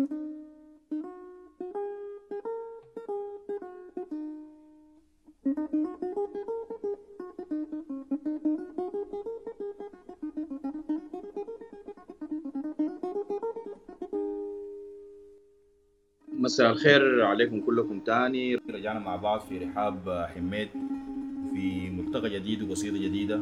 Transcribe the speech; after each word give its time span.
مساء 0.00 0.16
الخير 16.70 17.24
عليكم 17.24 17.60
كلكم 17.60 18.00
تاني. 18.00 18.54
رجعنا 18.54 18.98
مع 18.98 19.16
بعض 19.16 19.40
في 19.40 19.58
رحاب 19.58 20.26
حميد 20.34 20.68
في 21.54 21.90
ملتقى 21.90 22.30
جديد 22.30 22.62
وقصيدة 22.62 22.98
جديدة 22.98 23.40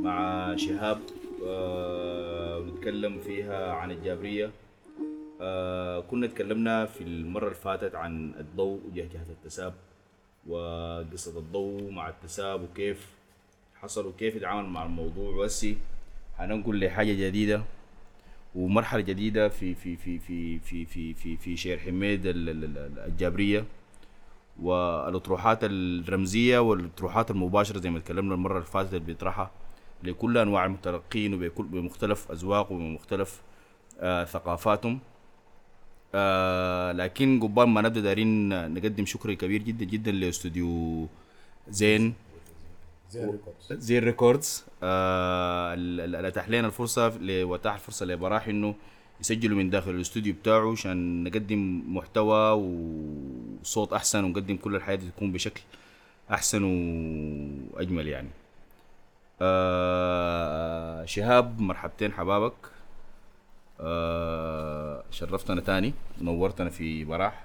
مع 0.00 0.56
شهاب 0.56 0.98
آه، 1.46 2.60
نتكلم 2.60 3.18
فيها 3.18 3.72
عن 3.72 3.90
الجابرية. 3.90 4.50
آه، 5.40 6.00
كنا 6.00 6.26
تكلمنا 6.26 6.86
في 6.86 7.00
المرة 7.04 7.44
اللي 7.44 7.54
فاتت 7.54 7.94
عن 7.94 8.34
الضوء 8.40 8.80
وجهجهة 8.86 9.26
التساب 9.30 9.74
وقصة 10.46 11.38
الضوء 11.38 11.90
مع 11.90 12.08
التساب 12.08 12.62
وكيف 12.62 13.10
حصل 13.74 14.06
وكيف 14.06 14.34
يتعامل 14.36 14.68
مع 14.68 14.84
الموضوع. 14.84 15.34
وهسي 15.36 15.76
هننقل 16.38 16.84
لحاجة 16.84 17.12
جديدة 17.28 17.62
ومرحلة 18.54 19.00
جديدة 19.00 19.48
في 19.48 19.74
في 19.74 19.96
في 19.96 20.18
في 20.18 20.58
في 20.58 20.84
في 20.84 21.14
في, 21.14 21.36
في 21.36 21.56
شير 21.56 21.78
حميد 21.78 22.26
ال- 22.26 22.48
ال- 22.48 22.64
ال- 22.64 22.98
الجابرية 22.98 23.64
والأطروحات 24.62 25.58
الرمزية 25.62 26.58
والأطروحات 26.58 27.30
المباشرة 27.30 27.78
زي 27.80 27.90
ما 27.90 27.98
تكلمنا 27.98 28.34
المرة 28.34 28.54
اللي 28.54 28.66
فاتت 28.66 28.94
اللي 28.94 29.04
بيطرحها 29.04 29.50
لكل 30.02 30.38
أنواع 30.38 30.66
المتلقين 30.66 31.34
وبكل 31.34 31.64
بمختلف 31.64 32.30
اذواقهم 32.32 32.84
ومختلف 32.84 33.42
آه 34.00 34.24
ثقافاتهم. 34.24 34.98
آه 36.14 36.92
لكن 36.92 37.40
قبل 37.42 37.62
ما 37.62 37.80
نبدأ 37.80 38.00
دايرين 38.00 38.48
نقدم 38.74 39.06
شكر 39.06 39.34
كبير 39.34 39.62
جدا 39.62 39.84
جدا 39.84 40.10
لأستوديو 40.12 41.06
زين. 41.68 42.14
زين 43.10 43.30
ريكوردز 43.30 43.72
زين 43.72 43.98
ريكوردز 43.98 44.64
آه 44.82 45.74
ال- 45.74 46.14
ال- 46.14 46.26
اتاح 46.26 46.48
لنا 46.48 46.66
الفرصة 46.66 47.18
واتاح 47.44 47.74
الفرصة 47.74 48.06
لبراح 48.06 48.48
إنه 48.48 48.74
يسجلوا 49.20 49.58
من 49.58 49.70
داخل 49.70 49.90
الأستوديو 49.90 50.34
بتاعه 50.34 50.72
عشان 50.72 51.24
نقدم 51.24 51.82
محتوى 51.96 52.52
وصوت 53.62 53.92
أحسن 53.92 54.24
ونقدم 54.24 54.56
كل 54.56 54.76
الحياة 54.76 54.96
دي 54.96 55.08
تكون 55.16 55.32
بشكل 55.32 55.60
أحسن 56.30 56.62
وأجمل 57.72 58.08
يعني. 58.08 58.28
آه 59.40 61.04
شهاب 61.04 61.60
مرحبتين 61.60 62.12
حبابك. 62.12 62.52
آه 63.80 65.02
شرفتنا 65.10 65.60
تاني 65.60 65.94
نورتنا 66.20 66.70
في 66.70 67.04
براح. 67.04 67.44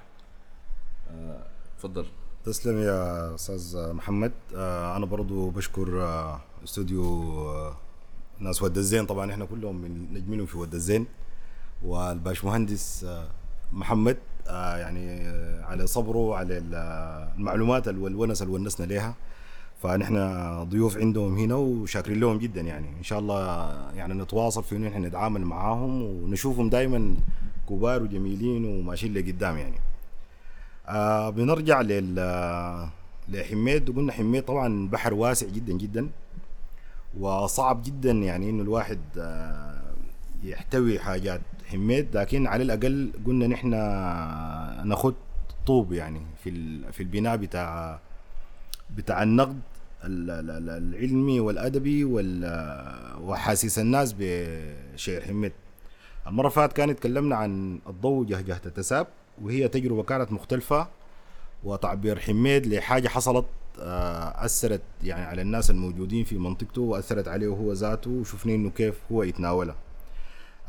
آه 1.11 1.39
تفضل. 1.79 2.05
تسلم 2.45 2.77
يا 2.81 3.35
أستاذ 3.35 3.93
محمد. 3.93 4.31
آه 4.55 4.97
أنا 4.97 5.05
برضو 5.05 5.49
بشكر 5.49 6.01
آه 6.03 6.41
استوديو 6.63 7.03
آه 7.49 7.75
ناس 8.39 8.61
ود 8.63 8.77
الزين. 8.77 9.05
طبعا 9.05 9.31
إحنا 9.31 9.45
كلهم 9.45 9.75
من 9.75 10.13
نجمينهم 10.13 10.45
في 10.45 10.57
ود 10.57 10.73
الزين. 10.73 11.05
والباشمهندس 11.83 13.03
آه 13.03 13.27
محمد 13.71 14.17
آه 14.47 14.77
يعني 14.77 15.27
آه 15.27 15.63
على 15.65 15.87
صبره 15.87 16.35
على 16.35 16.57
ال- 16.57 16.75
المعلومات 17.37 17.87
ال- 17.87 17.97
والونس 17.97 18.41
اللي 18.41 18.53
ونسنا 18.53 18.85
ليها. 18.85 19.15
فنحن 19.83 20.15
ضيوف 20.69 20.97
عندهم 20.97 21.37
هنا 21.37 21.55
وشاكرين 21.55 22.19
لهم 22.19 22.37
جدا 22.37 22.61
يعني. 22.61 22.87
إن 22.99 23.03
شاء 23.03 23.19
الله 23.19 23.39
يعني 23.95 24.13
نتواصل 24.13 24.63
في 24.63 24.87
إحنا 24.87 25.07
نتعامل 25.07 25.41
معاهم 25.41 26.01
ونشوفهم 26.01 26.69
دائما 26.69 27.15
كبار 27.69 28.03
وجميلين 28.03 28.65
وماشيين 28.65 29.13
لقدام 29.13 29.57
يعني. 29.57 29.75
آه 30.87 31.29
بنرجع 31.29 31.81
لل 31.81 32.15
لحميد. 33.29 33.89
وقلنا 33.89 34.11
حميد 34.13 34.43
طبعا 34.43 34.87
بحر 34.87 35.13
واسع 35.13 35.47
جدا 35.47 35.73
جدا 35.73 36.09
وصعب 37.19 37.83
جدا 37.83 38.11
يعني 38.11 38.49
إنه 38.49 38.63
الواحد 38.63 38.99
آه 39.17 39.81
يحتوي 40.43 40.99
حاجات 40.99 41.41
حميد. 41.72 42.17
لكن 42.17 42.47
على 42.47 42.63
الأقل 42.63 43.11
قلنا 43.25 43.47
نحن 43.47 43.69
ناخد 44.88 45.13
طوب 45.67 45.93
يعني 45.93 46.22
في 46.43 46.79
في 46.91 47.03
البناء 47.03 47.35
بتاع 47.38 47.99
بتاع 48.97 49.23
النقد. 49.23 49.49
ال- 49.49 49.53
ال- 49.53 49.59
ال- 49.59 49.72
العلمي 50.03 51.40
والأدبي 51.40 52.03
وال- 52.03 53.22
وحاسس 53.22 53.80
الناس 53.80 54.16
بشعر 54.19 55.22
حميد. 55.22 55.52
المرة 56.28 56.50
فاتت 56.50 56.74
كان 56.74 56.90
اتكلمنا 56.90 57.36
عن 57.36 57.80
الضوء 57.90 58.25
جهجهة 58.25 58.62
التساب 58.66 59.08
وهي 59.41 59.68
تجربة 59.68 60.03
كانت 60.03 60.31
مختلفة 60.31 60.88
وتعبير 61.64 62.19
حميد 62.19 62.68
لحاجة 62.68 63.08
حصلت 63.08 63.46
آه، 63.80 64.46
أثرت 64.46 64.81
يعني 65.03 65.25
على 65.25 65.41
الناس 65.41 65.69
الموجودين 65.69 66.24
في 66.25 66.38
منطقته 66.38 66.81
وأثرت 66.81 67.28
عليه 67.28 67.47
هو 67.47 67.74
ذاته 67.74 68.12
وشفنا 68.12 68.56
إنه 68.56 68.70
كيف 68.70 68.96
هو 69.12 69.24
يتناولها 69.24 69.75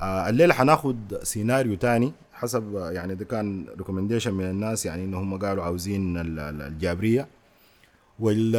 آه، 0.00 0.28
الليلة 0.28 0.54
حناخد 0.54 1.18
سيناريو 1.22 1.74
تاني 1.74 2.12
حسب 2.32 2.74
يعني 2.74 3.14
ده 3.14 3.24
كان 3.24 3.66
recommendation 3.78 4.34
من 4.34 4.44
الناس 4.50 4.86
يعني 4.86 5.04
ان 5.04 5.14
هم 5.14 5.38
قالوا 5.38 5.64
عاوزين 5.64 6.16
ال- 6.18 6.38
ال- 6.38 6.62
الجابرية. 6.62 7.28
وال 8.20 8.56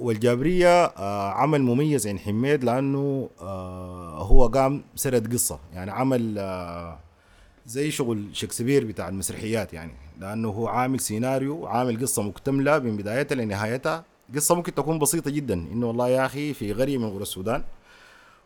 والجابرية 0.00 0.84
آه، 0.84 1.30
عمل 1.32 1.62
مميز 1.62 2.06
عند 2.06 2.18
حميد 2.18 2.64
لأنه 2.64 3.28
آه، 3.40 4.22
هو 4.22 4.46
قام 4.46 4.82
سرد 4.96 5.32
قصة. 5.32 5.58
يعني 5.74 5.90
عمل 5.90 6.34
آه، 6.38 6.98
زي 7.66 7.90
شغل 7.90 8.24
شكسبير 8.32 8.84
بتاع 8.84 9.08
المسرحيات 9.08 9.72
يعني. 9.72 9.92
لأنه 10.20 10.48
هو 10.48 10.68
عامل 10.68 11.00
سيناريو 11.00 11.66
عامل 11.66 12.00
قصة 12.00 12.22
مكتملة 12.22 12.78
من 12.78 12.96
بدايتها 12.96 13.34
لنهايتها. 13.34 14.04
قصة 14.34 14.54
ممكن 14.54 14.74
تكون 14.74 14.98
بسيطة 14.98 15.30
جدا. 15.30 15.54
إنه 15.54 15.86
والله 15.86 16.08
يا 16.08 16.26
أخي 16.26 16.54
في 16.54 16.72
قريه 16.72 16.98
من 16.98 17.10
قرى 17.12 17.22
السودان 17.22 17.62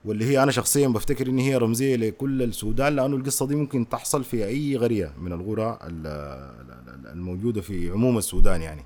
واللي 0.04 0.24
هي 0.24 0.42
أنا 0.42 0.52
شخصيا 0.52 0.88
بفتكر 0.88 1.26
إن 1.26 1.38
هي 1.38 1.56
رمزية 1.56 1.96
لكل 1.96 2.42
السودان 2.42 2.96
لأنه 2.96 3.16
القصة 3.16 3.46
دي 3.46 3.54
ممكن 3.56 3.88
تحصل 3.88 4.24
في 4.24 4.46
أي 4.46 4.76
قريه 4.76 5.12
من 5.20 5.32
القرى 5.32 5.78
ال- 5.82 6.06
ال- 6.06 6.94
ال- 6.94 7.06
الموجودة 7.12 7.60
في 7.60 7.90
عموم 7.90 8.18
السودان 8.18 8.62
يعني. 8.62 8.82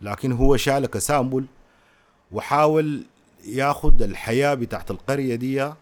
لكن 0.00 0.32
هو 0.32 0.56
شال 0.56 0.86
كسامبل 0.86 1.44
وحاول 2.32 3.04
ياخد 3.44 4.02
الحياة 4.02 4.54
بتاعت 4.54 4.90
القرية 4.90 5.34
دي 5.34 5.72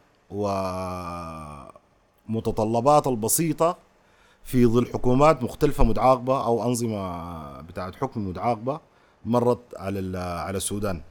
ومتطلبات 2.29 3.07
البسيطة 3.07 3.79
في 4.45 4.67
ظل 4.67 4.87
حكومات 4.87 5.43
مختلفة 5.43 5.85
متعاقبة 5.85 6.45
أو 6.47 6.65
أنظمة 6.65 7.61
بتاعت 7.61 7.95
حكم 7.97 8.29
متعاقبة 8.29 8.81
مرت 9.25 9.61
على 9.77 10.19
على 10.19 10.57
السودان. 10.57 11.03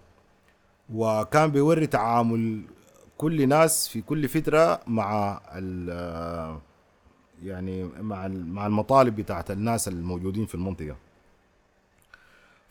وكان 0.93 1.51
بيوري 1.51 1.87
تعامل 1.87 2.61
كل 3.17 3.47
ناس 3.49 3.87
في 3.87 4.01
كل 4.01 4.29
فترة 4.29 4.79
مع 4.87 5.41
يعني 7.43 7.83
مع 7.83 8.27
مع 8.27 8.67
المطالب 8.67 9.15
بتاعت 9.15 9.51
الناس 9.51 9.87
الموجودين 9.87 10.45
في 10.45 10.55
المنطقة. 10.55 10.95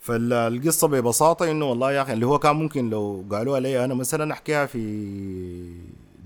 فالقصة 0.04 0.88
ببساطة 0.88 1.50
إنه 1.50 1.65
والله 1.65 1.92
يا 1.92 2.03
أخي 2.03 2.12
اللي 2.12 2.26
هو 2.26 2.38
كان 2.38 2.56
ممكن 2.56 2.91
لو 2.91 3.25
قالوها 3.31 3.60
لي 3.60 3.84
أنا 3.84 3.94
مثلا 3.94 4.32
أحكيها 4.32 4.66
في 4.66 4.78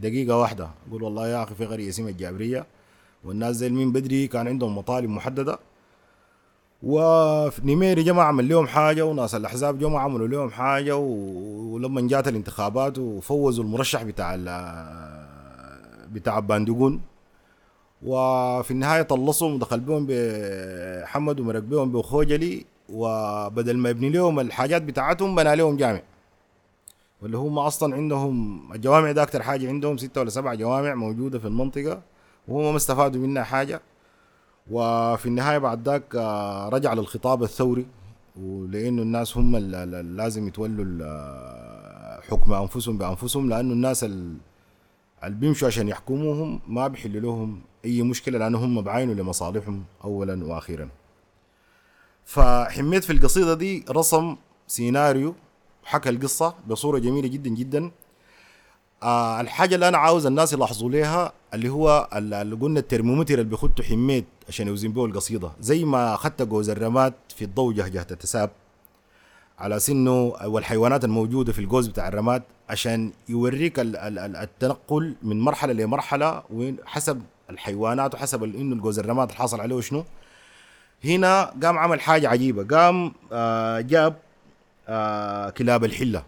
دقيقة 0.03 0.37
واحدة. 0.39 0.69
أقول 0.89 1.03
والله 1.03 1.29
يا 1.29 1.43
أخي 1.43 1.55
في 1.55 1.67
قريه 1.67 1.89
اسمها 1.89 2.11
الجابرية 2.11 2.67
والناس 3.25 3.57
زي 3.57 3.69
من 3.69 3.93
بدري 3.93 4.27
كان 4.27 4.49
عندهم 4.49 4.79
مطالب 4.79 5.11
محددة. 5.11 5.59
ونميري 6.83 8.03
جماعة 8.03 8.27
عمل 8.27 8.49
لهم 8.49 8.67
حاجة 8.67 9.05
وناس 9.05 9.35
الأحزاب 9.35 9.79
جماعة 9.79 10.03
عملوا 10.05 10.29
لهم 10.29 10.51
حاجة 10.51 10.97
ولما 10.97 12.01
جات 12.01 12.29
الانتخابات 12.29 12.99
وفوزوا 12.99 13.65
المرشح 13.65 14.03
بتاع 14.03 14.37
بتاع 16.13 16.39
باندقون. 16.39 17.01
وفي 18.03 18.71
النهاية 18.71 19.03
طلصهم 19.03 19.55
ودخل 19.55 19.81
بهم 19.81 20.07
بحمد 20.09 21.41
ومرق 21.41 21.61
بهم 21.61 21.93
بخوجلي. 21.93 22.65
وبدل 22.89 23.77
ما 23.77 23.91
يبني 23.91 24.11
لهم 24.11 24.41
الحاجات 24.41 24.83
بتاعتهم 24.83 25.35
بنى 25.35 25.57
لهم 25.57 25.77
جامع. 25.77 26.01
واللي 27.23 27.37
هم 27.37 27.59
أصلا 27.59 27.95
عندهم 27.95 28.61
الجوامع 28.75 29.13
ده 29.13 29.23
أكتر 29.23 29.43
حاجة 29.43 29.69
عندهم 29.69 29.97
ستة 29.97 30.21
ولا 30.21 30.31
سبعة 30.31 30.55
جوامع 30.55 30.95
موجودة 30.95 31.39
في 31.39 31.47
المنطقة 31.47 32.03
وهم 32.49 32.71
ما 32.71 32.77
استفادوا 32.77 33.21
منها 33.23 33.43
حاجة. 33.43 33.81
وفي 34.71 35.27
النهاية 35.27 35.59
بعد 35.59 35.89
ذاك 35.89 36.17
آه، 36.17 36.69
رجع 36.69 36.93
للخطاب 36.95 37.43
الثوري 37.43 37.87
ولأنه 38.43 39.03
الناس 39.03 39.37
هم 39.37 39.57
اللي 39.57 40.03
لازم 40.03 40.49
يتولوا 40.49 40.85
ال- 40.89 42.23
حكم 42.31 42.53
أنفسهم 42.53 42.99
بأنفسهم 42.99 43.49
لأنه 43.49 43.73
الناس 43.73 44.05
ال- 44.05 44.37
اللي 45.25 45.37
بيمشوا 45.39 45.69
عشان 45.69 45.89
يحكموهم 45.89 46.61
ما 46.69 46.89
بيحلوا 46.89 47.21
لهم 47.21 47.61
أي 47.85 48.03
مشكلة 48.03 48.39
لأنه 48.39 48.59
هم 48.65 48.83
بعينوا 48.83 49.15
لمصالحهم 49.15 49.85
اولا 50.05 50.45
وأخيرا. 50.45 50.89
فحميت 52.33 53.05
في 53.05 53.13
القصيدة 53.13 53.55
دي 53.55 53.85
رسم 53.91 54.37
سيناريو 54.67 55.35
حكى 55.85 56.09
القصة 56.09 56.55
بصورة 56.67 56.99
جميلة 56.99 57.29
جدا 57.29 57.51
جدا. 57.51 57.91
آه 59.03 59.41
الحاجة 59.41 59.75
اللي 59.75 59.89
أنا 59.89 59.99
عاوز 59.99 60.27
الناس 60.27 60.53
يلاحظوا 60.53 60.91
ليها 60.91 61.33
اللي 61.55 61.69
هو 61.69 62.09
ال- 62.15 62.35
اللي 62.35 62.57
قلنا 62.57 62.81
الترمومتر 62.81 63.35
اللي 63.35 63.45
بيخدوا 63.45 63.85
حميت 63.85 64.25
عشان 64.49 64.69
يوزن 64.69 64.93
به 64.93 65.05
القصيدة. 65.05 65.51
زي 65.61 65.85
ما 65.85 66.15
اخذت 66.15 66.43
جوز 66.43 66.71
الرماد 66.71 67.15
في 67.37 67.45
الضوء 67.45 67.73
جهجه 67.75 68.03
تتساب. 68.03 68.51
على 69.59 69.79
انه 69.89 70.13
والحيوانات 70.45 71.05
الموجودة 71.05 71.53
في 71.53 71.59
الجوز 71.59 71.87
بتاع 71.89 72.09
الرماد 72.09 72.43
عشان 72.71 73.13
يوريك 73.29 73.81
ال- 73.81 73.97
ال- 73.97 74.19
ال- 74.19 74.37
التنقل 74.37 75.15
من 75.23 75.41
مرحلة 75.41 75.73
لمرحلة 75.73 76.43
وين 76.51 76.77
حسب 76.87 77.23
الحيوانات 77.51 78.15
وحسب 78.15 78.43
إنه 78.45 78.75
الجوز 78.75 78.99
الرماد 78.99 79.31
الحاصل 79.31 79.61
عليه 79.61 79.81
شنو. 79.81 80.05
هنا 81.05 81.45
قام 81.63 81.79
عمل 81.79 82.01
حاجة 82.01 82.29
عجيبة. 82.29 82.77
قام 82.77 83.13
آه 83.33 83.81
جاب 83.81 84.17
آه 84.89 85.51
كلاب 85.51 85.85
الحلة. 85.85 86.23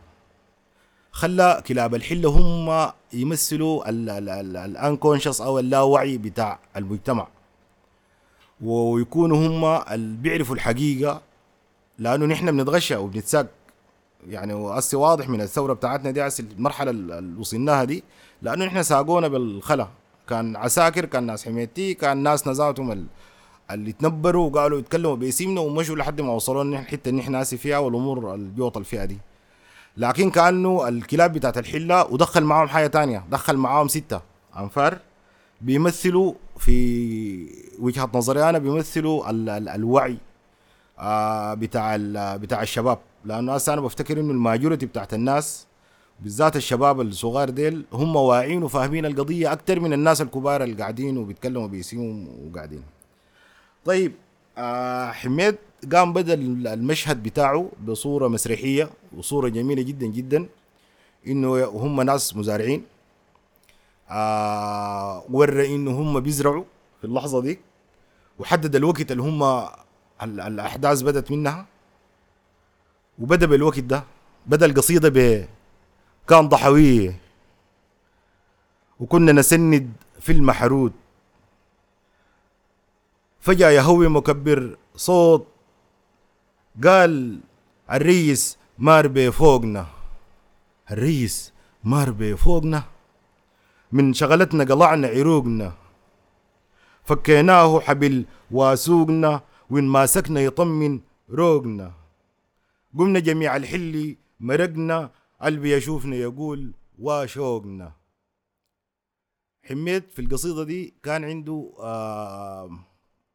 خلى 1.12 1.62
كلاب 1.66 1.94
الحلة 1.94 2.28
هم 2.28 2.92
يمثلوا 3.12 3.88
الانكونشس 3.88 5.40
أو 5.40 5.58
اللاوعي 5.58 6.18
بتاع 6.18 6.58
المجتمع. 6.76 7.28
ويكونوا 8.60 9.36
هم 9.46 9.64
اللي 9.92 10.16
بيعرفوا 10.16 10.54
الحقيقة 10.54 11.20
لأنه 11.98 12.26
نحن 12.26 12.56
بنتغشى 12.56 12.96
وبنتساق. 12.96 13.46
يعني 14.28 14.52
وأسي 14.54 14.96
واضح 14.96 15.28
من 15.28 15.40
الثورة 15.40 15.72
بتاعتنا 15.72 16.10
دي 16.10 16.28
المرحلة 16.40 16.90
اللي 16.90 17.40
وصلناها 17.40 17.84
دي 17.84 18.04
لأنه 18.42 18.64
نحن 18.64 18.82
ساقونا 18.82 19.28
بالخلا. 19.28 19.88
كان 20.28 20.56
عساكر 20.56 21.04
كان 21.04 21.26
ناس 21.26 21.44
حميتي 21.44 21.94
كان 21.94 22.22
ناس 22.22 22.48
نزاتهم 22.48 23.06
اللي 23.74 23.92
تنبروا 23.92 24.50
وقالوا 24.50 24.78
يتكلموا 24.78 25.14
باسمنا 25.16 25.60
ومشوا 25.60 25.96
لحد 25.96 26.20
ما 26.20 26.32
وصلوا 26.32 26.62
الحتة 26.62 27.08
اللي 27.08 27.20
نحن 27.20 27.32
ناسي 27.32 27.56
فيها 27.56 27.78
والأمور 27.78 28.34
الجوط 28.34 28.76
الفئة 28.76 29.04
دي. 29.04 29.18
لكن 29.96 30.30
كأنه 30.30 30.88
الكلاب 30.88 31.32
بتاعت 31.32 31.58
الحلة 31.58 32.04
ودخل 32.12 32.44
معاهم 32.44 32.68
حاجة 32.68 32.86
تانية 32.86 33.24
دخل 33.30 33.56
معاهم 33.56 33.88
ستة. 33.88 34.20
أنفار 34.58 34.98
بيمثلوا 35.60 36.34
في 36.58 37.46
وجهه 37.78 38.10
نظري 38.14 38.48
أنا 38.48 38.58
بيمثلوا 38.58 39.30
ال 39.30 39.48
ال 39.48 39.68
الوعي 39.68 40.16
آه 40.98 41.54
بتاع 41.54 41.94
ال- 41.94 42.38
بتاع 42.38 42.62
الشباب. 42.62 42.98
لأنه 43.24 43.54
هسه 43.54 43.72
أنا 43.72 43.80
بفتكر 43.80 44.20
إنه 44.20 44.30
الماجورتي 44.30 44.86
بتاعت 44.86 45.14
الناس 45.14 45.66
بالذات 46.20 46.56
الشباب 46.56 47.00
الصغار 47.00 47.50
ديل 47.50 47.84
هم 47.92 48.16
واعيين 48.16 48.62
وفاهمين 48.62 49.06
القضية 49.06 49.52
أكثر 49.52 49.80
من 49.80 49.92
الناس 49.92 50.20
الكبار 50.22 50.62
اللي 50.62 50.76
قاعدين 50.76 51.18
وبيتكلموا 51.18 51.66
باسمهم 51.68 52.28
وقاعدين. 52.48 52.82
طيب 53.84 54.12
آه 54.58 55.10
حميد 55.10 55.56
قام 55.92 56.12
بدأ 56.12 56.34
المشهد 56.74 57.22
بتاعه 57.22 57.70
بصورة 57.86 58.28
مسرحية 58.28 58.90
وصورة 59.16 59.48
جميلة 59.48 59.82
جدا 59.82 60.06
جدا 60.06 60.46
إنه 61.26 61.64
هم 61.64 62.00
ناس 62.00 62.36
مزارعين. 62.36 62.84
آه 64.10 65.24
ورى 65.30 65.74
إنه 65.74 65.90
هم 65.90 66.20
بيزرعوا 66.20 66.64
في 67.00 67.06
اللحظة 67.06 67.40
دي 67.42 67.58
وحدد 68.38 68.76
الوقت 68.76 69.10
اللي 69.12 69.22
هم 69.22 69.42
ال- 70.22 70.40
الأحداث 70.40 71.02
بدت 71.02 71.30
منها. 71.30 71.66
وبدأ 73.18 73.46
بالوقت 73.46 73.78
ده 73.78 74.04
بدأ 74.46 74.66
القصيدة 74.66 75.08
ب 75.08 75.46
كان 76.28 76.48
ضحويه. 76.48 77.16
وكنا 79.00 79.32
نسند 79.32 79.92
في 80.20 80.32
المحرود 80.32 80.92
فجأة 83.40 83.70
يهوي 83.70 84.08
مكبر 84.08 84.76
صوت 84.96 85.46
قال 86.84 87.40
الريس 87.92 88.58
مار 88.78 89.30
فوقنا 89.30 89.86
الريس 90.90 91.52
مار 91.84 92.36
فوقنا 92.36 92.82
من 93.92 94.12
شغلتنا 94.14 94.64
قلعنا 94.64 95.08
عروقنا. 95.08 95.72
فكيناه 97.04 97.80
حبل 97.80 98.24
واسوقنا 98.50 99.42
وين 99.70 99.84
ماسكنا 99.84 100.40
يطمن 100.40 101.00
روقنا. 101.30 101.92
قمنا 102.98 103.20
جميع 103.20 103.56
الحلي 103.56 104.18
مرقنا 104.40 105.10
قلبي 105.42 105.72
يشوفنا 105.72 106.16
يقول 106.16 106.72
واشوقنا. 106.98 107.92
حميد 109.68 110.04
في 110.10 110.22
القصيدة 110.22 110.64
دي 110.64 110.94
كان 111.02 111.24
عنده 111.24 111.72
آه 111.78 112.70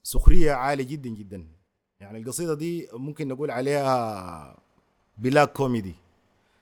سخرية 0.05 0.51
عالية 0.51 0.83
جدا 0.83 1.09
جدا. 1.09 1.47
يعني 1.99 2.17
القصيدة 2.19 2.53
دي 2.53 2.87
ممكن 2.93 3.27
نقول 3.27 3.51
عليها 3.51 4.57
black 5.17 5.53
comedy. 5.53 5.95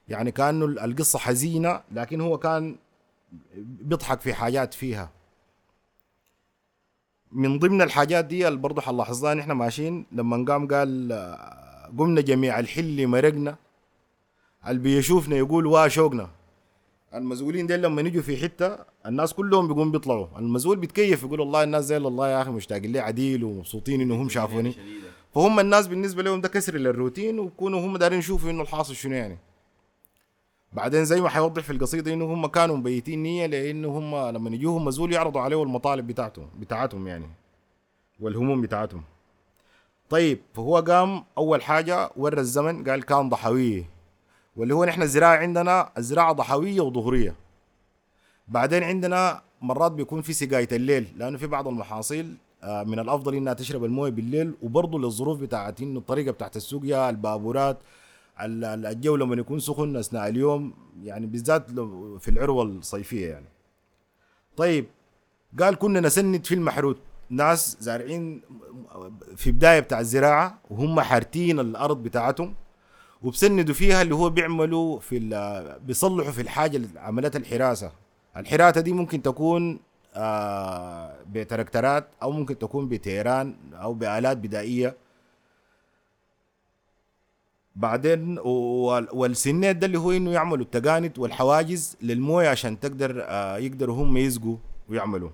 يعني 0.07 0.31
كأنه 0.31 0.65
القصة 0.65 1.19
حزينة 1.19 1.81
لكن 1.91 2.21
هو 2.21 2.37
كان 2.37 2.75
بيضحك 3.55 4.21
في 4.21 4.33
حاجات 4.33 4.73
فيها. 4.73 5.11
من 7.31 7.59
ضمن 7.59 7.81
الحاجات 7.81 8.25
دي 8.25 8.47
اللي 8.47 8.59
برضه 8.59 8.81
حنلاحظها 8.81 9.33
نحن 9.33 9.51
ماشيين 9.51 10.05
لما 10.11 10.45
قام 10.45 10.67
قال 10.67 11.13
قمنا 11.97 12.21
جميع 12.21 12.59
الحل 12.59 13.07
مرقنا. 13.07 13.55
اللي 14.67 14.81
بيشوفنا 14.81 15.35
يقول 15.35 15.65
وا 15.65 15.87
شوقنا. 15.87 16.29
المسؤولين 17.15 17.67
ديل 17.67 17.81
لما 17.81 18.01
يجوا 18.01 18.21
في 18.21 18.37
حتة 18.37 18.77
الناس 19.05 19.33
كلهم 19.33 19.67
بيقوم 19.67 19.91
بيطلعوا. 19.91 20.27
المسؤول 20.37 20.77
بيتكيف 20.77 21.23
يقول 21.23 21.39
والله 21.39 21.63
الناس 21.63 21.85
زي 21.85 21.97
الله 21.97 22.27
يا 22.29 22.41
أخي 22.41 22.51
مشتاقين 22.51 22.91
لي 22.91 22.99
عديل 22.99 23.43
ومبسوطين 23.43 24.01
إنه 24.01 24.15
هم 24.21 24.29
شافوني. 24.29 24.75
فهم 25.35 25.59
الناس 25.59 25.87
بالنسبة 25.87 26.23
لهم 26.23 26.41
ده 26.41 26.49
كسر 26.49 26.75
للروتين 26.75 27.39
ويكونوا 27.39 27.79
هم 27.85 27.97
دارين 27.97 28.19
يشوفوا 28.19 28.49
إنه 28.49 28.61
الحاصل 28.61 28.95
شنو 28.95 29.13
يعني. 29.13 29.37
بعدين 30.73 31.05
زي 31.05 31.21
ما 31.21 31.29
حيوضح 31.29 31.63
في 31.63 31.71
القصيدة 31.73 32.13
إنه 32.13 32.25
هم 32.33 32.47
كانوا 32.47 32.77
مبيتين 32.77 33.23
نية 33.23 33.45
لإنه 33.45 33.87
هم 33.97 34.35
لما 34.35 34.49
يجوهم 34.49 34.85
مسؤول 34.85 35.13
يعرضوا 35.13 35.41
عليه 35.41 35.63
المطالب 35.63 36.07
بتاعتهم 36.07 36.47
بتاعتهم 36.59 37.07
يعني 37.07 37.25
والهموم 38.19 38.61
بتاعتهم. 38.61 39.03
طيب 40.09 40.39
فهو 40.53 40.77
قام 40.77 41.23
أول 41.37 41.61
حاجة 41.61 42.09
ورى 42.17 42.39
الزمن 42.39 42.89
قال 42.89 43.03
كان 43.03 43.29
ضحويه 43.29 43.92
واللي 44.55 44.73
هو 44.73 44.85
نحن 44.85 45.01
الزراعة 45.01 45.37
عندنا 45.37 45.89
الزراعة 45.97 46.33
ضحوية 46.33 46.81
وظهريه 46.81 47.35
بعدين 48.47 48.83
عندنا 48.83 49.41
مرات 49.61 49.91
بيكون 49.91 50.21
في 50.21 50.33
سقاية 50.33 50.67
الليل 50.71 51.07
لأنه 51.17 51.37
في 51.37 51.47
بعض 51.47 51.67
المحاصيل 51.67 52.35
آه، 52.63 52.83
من 52.83 52.99
الأفضل 52.99 53.35
إنها 53.35 53.53
تشرب 53.53 53.83
الموية 53.83 54.11
بالليل 54.11 54.53
وبرضه 54.61 54.99
للظروف 54.99 55.39
بتاعت 55.39 55.81
إنه 55.81 55.99
الطريقة 55.99 56.31
بتاعت 56.31 56.55
السقيا 56.57 57.09
البابورات 57.09 57.77
ال- 58.41 58.63
ال- 58.65 58.85
الجو 58.85 59.15
لما 59.15 59.35
يكون 59.35 59.59
سخن 59.59 59.95
أثناء 59.95 60.27
اليوم 60.27 60.73
يعني 61.03 61.25
بالذات 61.25 61.71
في 62.19 62.27
العروة 62.27 62.63
الصيفية 62.63 63.27
يعني. 63.29 63.45
طيب 64.57 64.85
قال 65.59 65.75
كنا 65.75 65.99
نسند 65.99 66.45
في 66.45 66.55
المحروت 66.55 66.97
ناس 67.29 67.77
زارعين 67.79 68.41
في 69.35 69.51
بداية 69.51 69.79
بتاع 69.79 69.99
الزراعة 69.99 70.59
وهم 70.69 70.99
حارتين 71.01 71.59
الأرض 71.59 72.03
بتاعتهم. 72.03 72.53
وبسندوا 73.23 73.75
فيها 73.75 74.01
اللي 74.01 74.15
هو 74.15 74.29
بيعملوا 74.29 74.99
في 74.99 75.19
بيصلحوا 75.85 76.31
في 76.31 76.41
الحاجة 76.41 76.77
اللي 76.77 76.99
عملتها 76.99 77.39
الحراسة. 77.39 77.91
الحراسة 78.37 78.81
دي 78.81 78.91
ممكن 78.93 79.21
تكون 79.21 79.79
آه 80.15 81.15
بتركترات 81.31 82.07
أو 82.23 82.31
ممكن 82.31 82.57
تكون 82.57 82.87
بتيران 82.89 83.55
أو 83.73 83.93
بآلات 83.93 84.37
بدائية. 84.37 84.95
بعدين 87.75 88.39
وال- 88.39 89.07
والسنيت 89.13 89.77
ده 89.77 89.85
اللي 89.87 89.99
هو 89.99 90.11
إنه 90.11 90.31
يعملوا 90.31 90.65
التقانت 90.65 91.19
والحواجز 91.19 91.97
للموية 92.01 92.49
عشان 92.49 92.79
تقدر 92.79 93.23
آه 93.27 93.57
يقدروا 93.57 93.95
هم 94.03 94.17
يسقوا 94.17 94.57
ويعملوا. 94.89 95.29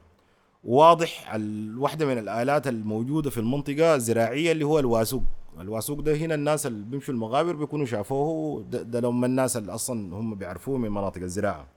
واضح 0.64 1.34
ال- 1.34 1.78
واحدة 1.80 2.06
من 2.06 2.18
الآلات 2.18 2.68
الموجودة 2.68 3.30
في 3.30 3.38
المنطقة 3.38 3.96
الزراعية 3.96 4.52
اللي 4.52 4.66
هو 4.66 4.80
الواسوق. 4.80 5.24
الواسوق 5.60 6.00
ده 6.00 6.16
هنا 6.16 6.36
الناس 6.36 6.66
اللي 6.66 6.86
بيمشوا 6.86 7.14
المغابر 7.14 7.56
بيكونوا 7.56 7.86
شافوه 7.86 8.64
ده, 8.64 8.82
ده 8.82 9.00
لما 9.00 9.26
الناس 9.26 9.58
اللي 9.58 9.72
أصلا 9.76 10.16
هم 10.16 10.36
بيعرفوه 10.36 10.78
من 10.78 10.92
مناطق 10.92 11.22
الزراعة. 11.22 11.68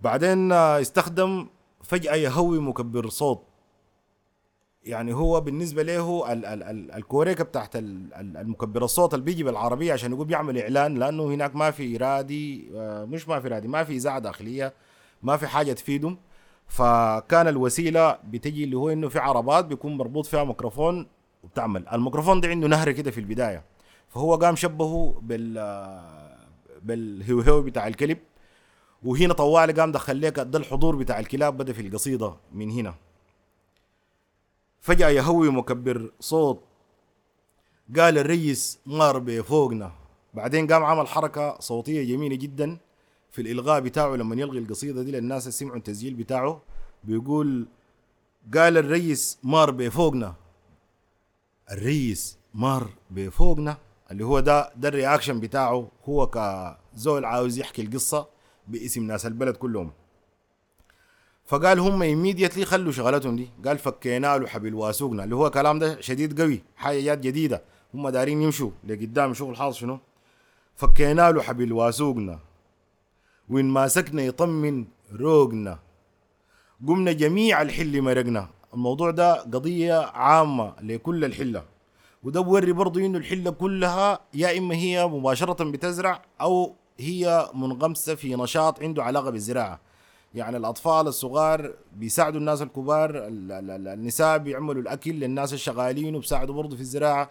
بعدين 0.00 0.52
آه، 0.52 0.80
استخدم 0.80 1.46
فجأة 1.82 2.14
يهوي 2.14 2.58
مكبر 2.60 3.08
صوت. 3.08 3.42
يعني 4.84 5.12
هو 5.14 5.40
بالنسبة 5.40 5.82
له 5.82 6.32
ال- 6.32 6.44
ال- 6.46 6.62
ال- 6.62 6.92
الكوريكا 6.92 7.44
بتاعت 7.44 7.76
ال- 7.76 8.14
ال- 8.14 8.36
المكبر 8.36 8.84
الصوت 8.84 9.14
اللي 9.14 9.24
بيجي 9.24 9.42
بالعربية 9.42 9.92
عشان 9.92 10.12
يقول 10.12 10.26
بيعمل 10.26 10.58
إعلان 10.58 10.94
لأنه 10.98 11.24
هناك 11.26 11.56
ما 11.56 11.70
في 11.70 11.96
رادي 11.96 12.70
آه، 12.76 13.04
مش 13.04 13.28
ما 13.28 13.40
في 13.40 13.48
رادي 13.48 13.68
ما 13.68 13.84
في 13.84 13.92
إذاعة 13.96 14.18
داخلية 14.18 14.72
ما 15.22 15.36
في 15.36 15.46
حاجة 15.46 15.72
تفيدهم. 15.72 16.18
فكان 16.68 17.48
الوسيلة 17.48 18.18
بتجي 18.24 18.64
اللي 18.64 18.76
هو 18.76 18.88
إنه 18.90 19.08
في 19.08 19.18
عربات 19.18 19.64
بيكون 19.64 19.96
مربوط 19.96 20.26
فيها 20.26 20.44
ميكروفون 20.44 21.06
وبتعمل. 21.42 21.88
الميكروفون 21.88 22.40
ده 22.40 22.48
عنده 22.48 22.68
نهر 22.68 22.92
كده 22.92 23.10
في 23.10 23.20
البداية. 23.20 23.64
فهو 24.08 24.34
قام 24.34 24.56
شبهه 24.56 25.20
بال 25.22 25.54
بالهوهو 26.82 27.62
بتاع 27.62 27.86
الكلب 27.88 28.18
وهنا 29.02 29.34
طوالي 29.34 29.72
قام 29.72 29.92
دخل 29.92 30.20
لك 30.20 30.40
ده 30.40 30.58
الحضور 30.58 30.96
بتاع 30.96 31.18
الكلاب 31.18 31.56
بدا 31.56 31.72
في 31.72 31.82
القصيدة 31.82 32.34
من 32.52 32.70
هنا. 32.70 32.94
فجأة 34.80 35.08
يهوي 35.08 35.50
مكبر 35.50 36.12
صوت. 36.20 36.64
قال 37.96 38.18
الريس 38.18 38.78
مار 38.86 39.42
فوقنا 39.42 39.92
بعدين 40.34 40.66
قام 40.66 40.84
عمل 40.84 41.08
حركة 41.08 41.60
صوتية 41.60 42.02
جميلة 42.02 42.36
جدا 42.36 42.78
في 43.30 43.42
الإلغاء 43.42 43.80
بتاعه 43.80 44.16
لما 44.16 44.36
يلغي 44.36 44.58
القصيدة 44.58 45.02
دي 45.02 45.12
للناس 45.12 45.42
اللي 45.42 45.52
سمعوا 45.52 45.76
التسجيل 45.76 46.14
بتاعه. 46.14 46.62
بيقول 47.04 47.68
قال 48.54 48.78
الرئيس 48.78 49.38
مار 49.42 49.70
بفوقنا. 49.70 50.34
الرئيس 51.72 52.38
مار 52.54 52.90
بفوقنا 53.10 53.76
اللي 54.10 54.24
هو 54.24 54.40
ده 54.40 54.72
ده 54.76 54.88
الرياكشن 54.88 55.40
بتاعه 55.40 55.88
هو 56.04 56.26
كزول 56.26 57.24
عاوز 57.24 57.58
يحكي 57.58 57.82
القصة 57.82 58.28
باسم 58.68 59.06
ناس 59.06 59.26
البلد 59.26 59.56
كلهم. 59.56 59.92
فقال 61.46 61.78
هم 61.78 62.00
immediately 62.02 62.62
خلوا 62.62 62.92
شغلتهم 62.92 63.36
دي 63.36 63.48
قال 63.66 63.78
فكينا 63.78 64.38
له 64.38 64.46
حبل 64.46 64.74
واسوقنا 64.74 65.24
اللي 65.24 65.36
هو 65.36 65.50
كلام 65.50 65.78
ده 65.78 66.00
شديد 66.00 66.40
قوي 66.40 66.62
حاجات 66.76 67.18
جديدة 67.18 67.62
هم 67.94 68.08
دارين 68.08 68.42
يمشوا 68.42 68.70
لقدام 68.84 69.34
شغل 69.34 69.56
حاصل 69.56 69.78
شنو؟ 69.78 69.98
فكينا 70.76 71.30
له 71.30 71.42
حبل 71.42 71.72
واسوقنا. 71.72 72.38
وين 73.48 73.64
ماسكنا 73.64 74.22
يطمن 74.22 74.84
روقنا. 75.12 75.78
قمنا 76.86 77.12
جميع 77.12 77.62
الحل 77.62 78.02
مرقنا. 78.02 78.48
الموضوع 78.74 79.10
ده 79.10 79.34
قضية 79.34 79.94
عامة 80.06 80.74
لكل 80.82 81.24
الحلة. 81.24 81.64
وده 82.22 82.40
بوري 82.40 82.72
برضو 82.72 83.00
إنه 83.00 83.18
الحلة 83.18 83.50
كلها 83.50 84.20
يا 84.34 84.58
إما 84.58 84.74
هي 84.74 85.06
مباشرة 85.06 85.64
بتزرع 85.70 86.22
أو 86.40 86.74
هي 86.98 87.50
منغمسة 87.54 88.14
في 88.14 88.36
نشاط 88.36 88.82
عنده 88.82 89.04
علاقة 89.04 89.30
بالزراعة. 89.30 89.80
يعني 90.34 90.56
الأطفال 90.56 91.06
الصغار 91.08 91.74
بيساعدوا 91.96 92.40
الناس 92.40 92.62
الكبار 92.62 93.10
ال- 93.10 93.52
ال- 93.52 93.70
ال- 93.70 93.88
النساء 93.88 94.38
بيعملوا 94.38 94.82
الأكل 94.82 95.10
للناس 95.10 95.52
الشغالين 95.52 96.14
وبيساعدوا 96.16 96.54
برضو 96.54 96.76
في 96.76 96.82
الزراعة. 96.82 97.30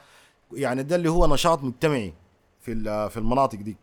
يعني 0.54 0.84
ده 0.84 0.96
اللي 0.96 1.10
هو 1.10 1.28
نشاط 1.34 1.64
مجتمعي 1.64 2.14
في 2.60 2.74
في 3.10 3.18
المناطق 3.18 3.60
دي. 3.60 3.78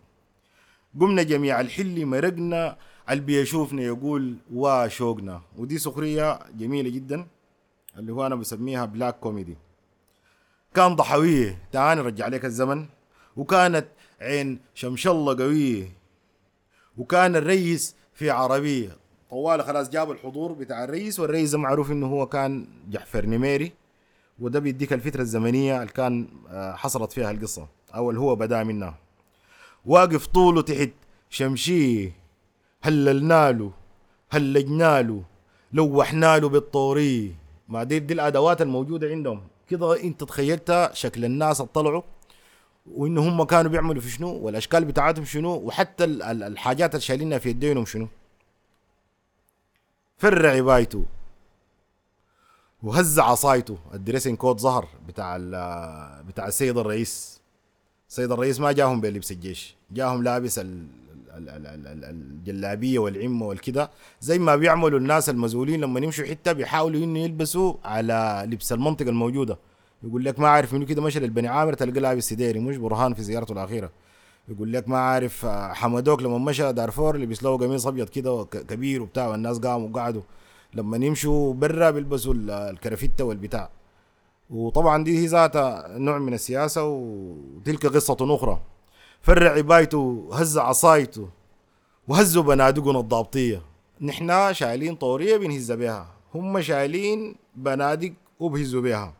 قمنا 1.00 1.22
جميع 1.22 1.60
الحل 1.60 2.06
مرقنا 2.06 2.76
اللي 3.10 3.22
بيشوفنا 3.24 3.82
يقول 3.82 4.36
وشوقنا 4.54 5.40
ودي 5.58 5.78
سخرية 5.78 6.38
جميلة 6.58 6.90
جدا. 6.90 7.26
اللي 7.98 8.12
هو 8.12 8.26
أنا 8.26 8.34
بسميها 8.34 8.84
black 8.84 9.18
comedy 9.18 9.56
كان 10.74 10.96
ضحوية 10.96 11.58
تعال 11.72 11.98
نرجع 11.98 12.28
لك 12.28 12.44
الزمن. 12.44 12.86
وكانت 13.36 13.86
عين 14.20 14.58
شمس 14.74 15.06
الله 15.08 15.36
قوية. 15.36 15.88
وكان 16.98 17.36
الرئيس 17.36 17.96
في 18.14 18.30
عربية. 18.30 18.96
طوال 19.30 19.62
خلاص 19.62 19.90
جاب 19.90 20.10
الحضور 20.10 20.52
بتاع 20.52 20.84
الرئيس 20.84 21.20
والرئيس 21.20 21.50
ده 21.50 21.58
معروف 21.58 21.90
إنه 21.90 22.06
هو 22.06 22.26
كان 22.26 22.66
جعفر 22.88 23.26
نميري. 23.26 23.72
وده 24.38 24.58
بيديك 24.58 24.92
الفترة 24.92 25.20
الزمنية 25.20 25.82
اللي 25.82 25.92
كان 25.92 26.28
آه، 26.48 26.72
حصلت 26.74 27.12
فيها 27.12 27.30
القصة. 27.30 27.68
أو 27.94 28.10
اللي 28.10 28.20
هو 28.20 28.36
بدأ 28.36 28.64
منها. 28.64 28.98
واقف 29.86 30.26
طوله 30.26 30.62
تحت 30.62 30.90
شمشية. 31.30 32.12
هللنا 32.82 33.52
له 33.52 33.72
هلجنا 34.30 35.02
له 35.02 35.22
لوحنا 35.72 36.38
له 36.38 36.48
بالطوري 36.48 37.34
ما 37.68 37.84
دي, 37.84 37.98
دي 37.98 38.14
الأدوات 38.14 38.62
الموجودة 38.62 39.08
عندهم. 39.08 39.42
كده 39.68 40.02
انت 40.02 40.24
تخيلت 40.24 40.90
شكل 40.92 41.24
الناس 41.24 41.60
اطلعوا 41.60 42.02
وان 42.86 43.18
هم 43.18 43.44
كانوا 43.44 43.70
بيعملوا 43.70 44.02
في 44.02 44.10
شنو 44.10 44.28
والأشكال 44.38 44.84
بتاعتهم 44.84 45.24
شنو 45.24 45.50
وحتى 45.54 46.04
ال- 46.04 46.22
ال- 46.22 46.42
الحاجات 46.42 46.90
اللي 46.90 47.00
شايلينها 47.00 47.38
في 47.38 47.48
يدينهم 47.50 47.86
شنو. 47.86 48.08
فرع 50.18 50.50
عبايته 50.50 51.04
وهز 52.82 53.18
عصايته 53.18 53.78
ال 53.94 53.99
dressing 53.99 54.36
code 54.36 54.60
ظهر 54.60 54.88
بتاع 55.08 55.36
بتاع 56.28 56.46
السيد 56.46 56.78
الرئيس. 56.78 57.40
السيد 58.08 58.32
الرئيس 58.32 58.60
ما 58.60 58.72
جاهم 58.72 59.00
بلبس 59.00 59.30
الجيش 59.32 59.74
جاهم 59.90 60.22
لابس 60.22 60.58
ال- 60.58 60.86
الجلابية 61.36 62.98
والعمة 62.98 63.46
والكده 63.46 63.90
زي 64.20 64.38
ما 64.38 64.56
بيعملوا 64.56 64.98
الناس 64.98 65.28
المسؤولين 65.30 65.80
لما 65.80 66.00
يمشوا 66.00 66.24
حتة 66.26 66.52
بيحاولوا 66.52 67.04
إنه 67.04 67.18
يلبسوا 67.18 67.74
على 67.84 68.46
لبس 68.50 68.72
المنطقة 68.72 69.08
الموجودة. 69.08 69.58
يقول 70.04 70.24
لك 70.24 70.40
ما 70.40 70.48
عارف 70.48 70.74
منو 70.74 70.86
كده 70.86 71.02
مشى 71.02 71.20
للبني 71.20 71.48
عامر 71.48 71.74
تلقى 71.74 72.00
لابس 72.00 72.28
سديري 72.28 72.60
مش 72.60 72.76
برهان 72.76 73.14
في 73.14 73.22
زيارته 73.22 73.52
الأخيرة. 73.52 73.90
يقول 74.48 74.72
لك 74.72 74.88
ما 74.88 74.98
عارف 74.98 75.44
آه، 75.44 75.72
حمدوك 75.72 76.22
لما 76.22 76.38
مشى 76.38 76.72
دارفور 76.72 77.16
لبس 77.16 77.42
له 77.42 77.56
قميص 77.58 77.86
أبيض 77.86 78.08
كده 78.08 78.44
كبير 78.44 79.02
وبتاع 79.02 79.28
والناس 79.28 79.58
قاموا 79.58 79.88
وقعدوا 79.88 80.22
لما 80.74 80.96
يمشوا 81.06 81.54
برا 81.54 81.90
بيلبسوا 81.90 82.34
ال- 82.34 82.50
الكرافته 82.50 83.24
والبتاع. 83.24 83.70
وطبعا 84.50 85.04
دي 85.04 85.26
ذاتها 85.26 85.98
نوع 85.98 86.18
من 86.18 86.34
السياسة 86.34 86.84
وتلك 86.84 87.86
قصة 87.86 88.16
أخرى. 88.20 88.60
فرع 89.22 89.50
عبايته 89.50 90.28
هز 90.32 90.58
عصايته 90.58 91.28
وهزوا 92.08 92.42
بنادقنا 92.42 93.00
الضابطية. 93.00 93.62
نحنا 94.00 94.52
شايلين 94.52 94.94
طورية 94.94 95.36
بنهز 95.36 95.72
بها 95.72 96.06
هم 96.34 96.60
شايلين 96.60 97.36
بنادق 97.56 98.12
وبهزوا 98.40 98.82
بها. 98.82 99.14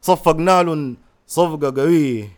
صفقنا 0.00 0.62
لهم 0.62 0.96
صفقة 1.26 1.82
قوية 1.82 2.36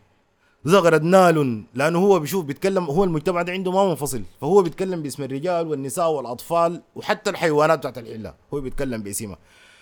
زغردنا 0.64 1.32
لهم 1.32 1.66
لأنه 1.74 1.98
هو 1.98 2.18
بيشوف 2.18 2.44
بيتكلم 2.44 2.84
هو 2.84 3.04
المجتمع 3.04 3.42
ده 3.42 3.52
عنده 3.52 3.72
ما 3.72 3.88
منفصل. 3.88 4.22
فهو 4.40 4.62
بيتكلم 4.62 5.02
باسم 5.02 5.22
الرجال 5.22 5.68
والنساء 5.68 6.10
والأطفال 6.10 6.82
وحتى 6.96 7.30
الحيوانات 7.30 7.78
بتاعت 7.78 7.98
الحله 7.98 8.34
هو 8.54 8.60
بيتكلم 8.60 9.02
باسمها. 9.02 9.38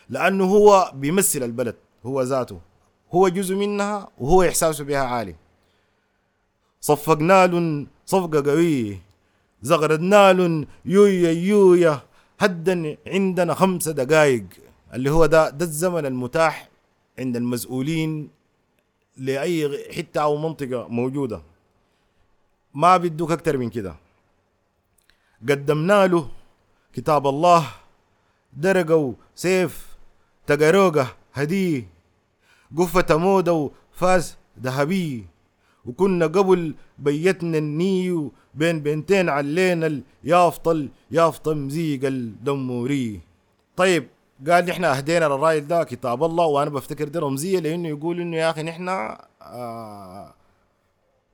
لأنه 0.09 0.45
هو 0.45 0.93
بيمثل 0.95 1.43
البلد 1.43 1.77
هو 2.07 2.23
ذاته. 2.23 2.61
هو 3.15 3.29
جزء 3.29 3.55
منها 3.55 4.09
وهو 4.19 4.43
إحساسه 4.43 4.85
بها 4.85 4.99
عالي. 4.99 5.37
صفقنا 6.87 7.47
لهم 7.47 7.87
صفقة 8.07 8.51
قويه 8.51 9.03
زغردنا 9.63 10.33
لهم 10.33 10.67
يويا 10.85 11.33
يويا. 11.33 12.01
هدا 12.41 12.97
عندنا 13.07 13.55
خمسة 13.55 13.93
دقائق 13.93 14.45
اللي 14.95 15.11
هو 15.11 15.27
ده 15.27 15.51
ده 15.51 15.65
الزمن 15.65 16.07
المتاح 16.07 16.69
عند 17.19 17.37
المسؤولين 17.37 18.29
لأي 19.17 19.57
حتة 19.97 20.21
أو 20.23 20.37
منطقة 20.37 20.89
موجودة. 20.89 21.43
ما 22.75 22.97
بدوك 22.97 23.31
أكتر 23.33 23.57
من 23.59 23.71
كده. 23.71 23.97
قدمنا 25.49 26.07
له 26.07 26.29
كتاب 26.95 27.27
الله. 27.27 27.67
درقوا 28.53 29.13
سيف 29.35 29.87
تقروقة 30.47 31.07
هديه 31.35 31.89
قفة 32.79 33.17
مودة 33.17 33.53
وفاس 33.53 34.37
ذهبي. 34.61 35.27
وكنا 35.87 36.27
قبل 36.27 36.75
بيتنا 36.99 37.59
النيو 37.59 38.33
بين 38.55 38.81
بنتين 38.81 39.29
علينا 39.29 40.03
اليافطل 40.25 40.89
يافطة 41.11 41.55
مزيق 41.55 42.05
الدموري. 42.05 43.21
طيب 43.77 44.07
قال 44.49 44.65
نحن 44.67 44.85
أهدينا 44.85 45.25
للرايل 45.25 45.67
ده 45.69 45.85
كتاب 45.85 46.25
الله 46.25 46.47
وأنا 46.47 46.71
بفتكر 46.71 47.09
دي 47.09 47.19
رمزيه 47.19 47.59
لأنه 47.59 47.89
يقول 47.89 48.21
إنه 48.21 48.37
يا 48.37 48.51
أخي 48.51 48.63
نحن 48.63 48.89
آه 49.43 50.35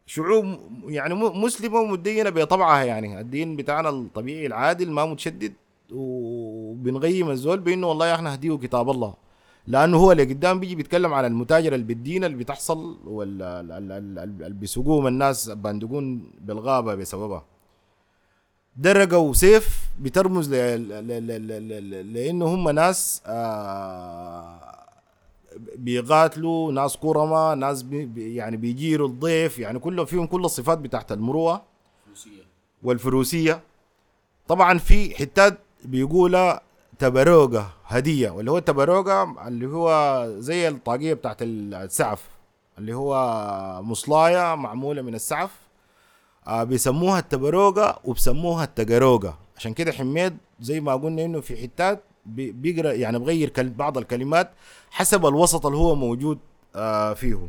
شعوب 0.07 0.59
يعني 0.87 1.15
مسلمة 1.15 1.81
ومدينة 1.81 2.31
بطبعها 2.31 2.85
يعني. 2.85 3.21
الدين 3.21 3.57
بتاعنا 3.57 3.89
الطبيعي 3.89 4.47
العادل 4.47 4.91
ما 4.91 5.07
متشدد 5.07 5.53
وبنقيم 5.93 7.31
الزول 7.31 7.61
بإنه 7.61 7.87
والله 7.87 8.07
يا 8.07 8.15
أخي 8.15 8.23
نهديه 8.23 8.57
كتاب 8.57 8.91
الله. 8.91 9.15
لأنه 9.67 9.97
هو 9.97 10.13
اللي 10.13 10.25
قدام 10.25 10.61
بيجي 10.61 10.75
بيتكلم 10.75 11.15
على 11.15 11.27
المتاجره 11.27 11.75
اللي 11.75 11.87
بالدين 11.87 12.25
اللي 12.25 12.37
بتحصل 12.37 12.99
واللي 13.05 14.51
بيسوقوهم 14.51 15.07
الناس 15.07 15.49
باندقون 15.51 16.31
بالغابة 16.41 16.95
بسببها. 16.95 17.45
درقوا 18.77 19.33
سيف 19.33 19.79
بترمز. 20.01 20.55
لأنه 22.15 22.45
هم 22.55 22.69
ناس 22.69 23.23
آه 23.27 24.73
بيقاتلوا 25.77 26.73
ناس 26.73 26.97
كرمة 26.97 27.55
ناس 27.55 27.83
بي 27.83 28.35
يعني 28.35 28.57
بيجيروا 28.57 29.09
الضيف 29.09 29.59
يعني 29.59 29.79
كلهم 29.79 30.07
فيهم 30.07 30.27
كل 30.27 30.45
الصفات 30.45 30.79
بتاعت 30.79 31.13
المروءة 31.13 31.63
فلوسية 32.07 32.43
والفروسية. 32.83 33.61
طبعا 34.49 34.79
في 34.79 35.15
حتات 35.15 35.59
بيقولها 35.85 36.61
تبروقه 36.99 37.73
هدية 37.99 38.31
واللي 38.31 38.51
هو 38.51 38.59
التبروقه 38.59 39.49
اللي 39.49 39.67
هو 39.67 40.27
زي 40.39 40.69
الطاقية 40.69 41.15
بتاعت 41.15 41.37
السعف 41.43 42.29
اللي 42.79 42.95
هو 42.95 43.13
مصلاية 43.83 44.55
معمولة 44.55 45.03
من 45.03 45.15
السعف 45.15 45.51
آه 46.47 46.65
بيسموها 46.65 47.19
التبروقه 47.19 47.99
وبسموها 48.05 48.65
التقروقه 48.65 49.39
عشان 49.57 49.75
كده 49.75 49.93
حميد 49.93 50.37
زي 50.61 50.81
ما 50.81 50.95
قلنا 50.95 51.25
إنه 51.25 51.41
في 51.41 51.63
حتات 51.63 52.03
بي- 52.27 52.53
بيقرأ 52.53 52.93
يعني 52.93 53.19
بغير 53.19 53.53
بعض 53.59 53.99
الكلمات 53.99 54.51
حسب 54.91 55.27
الوسط 55.27 55.67
اللي 55.67 55.79
هو 55.79 55.95
موجود 55.95 56.39
آه 56.77 57.15
فيه. 57.15 57.49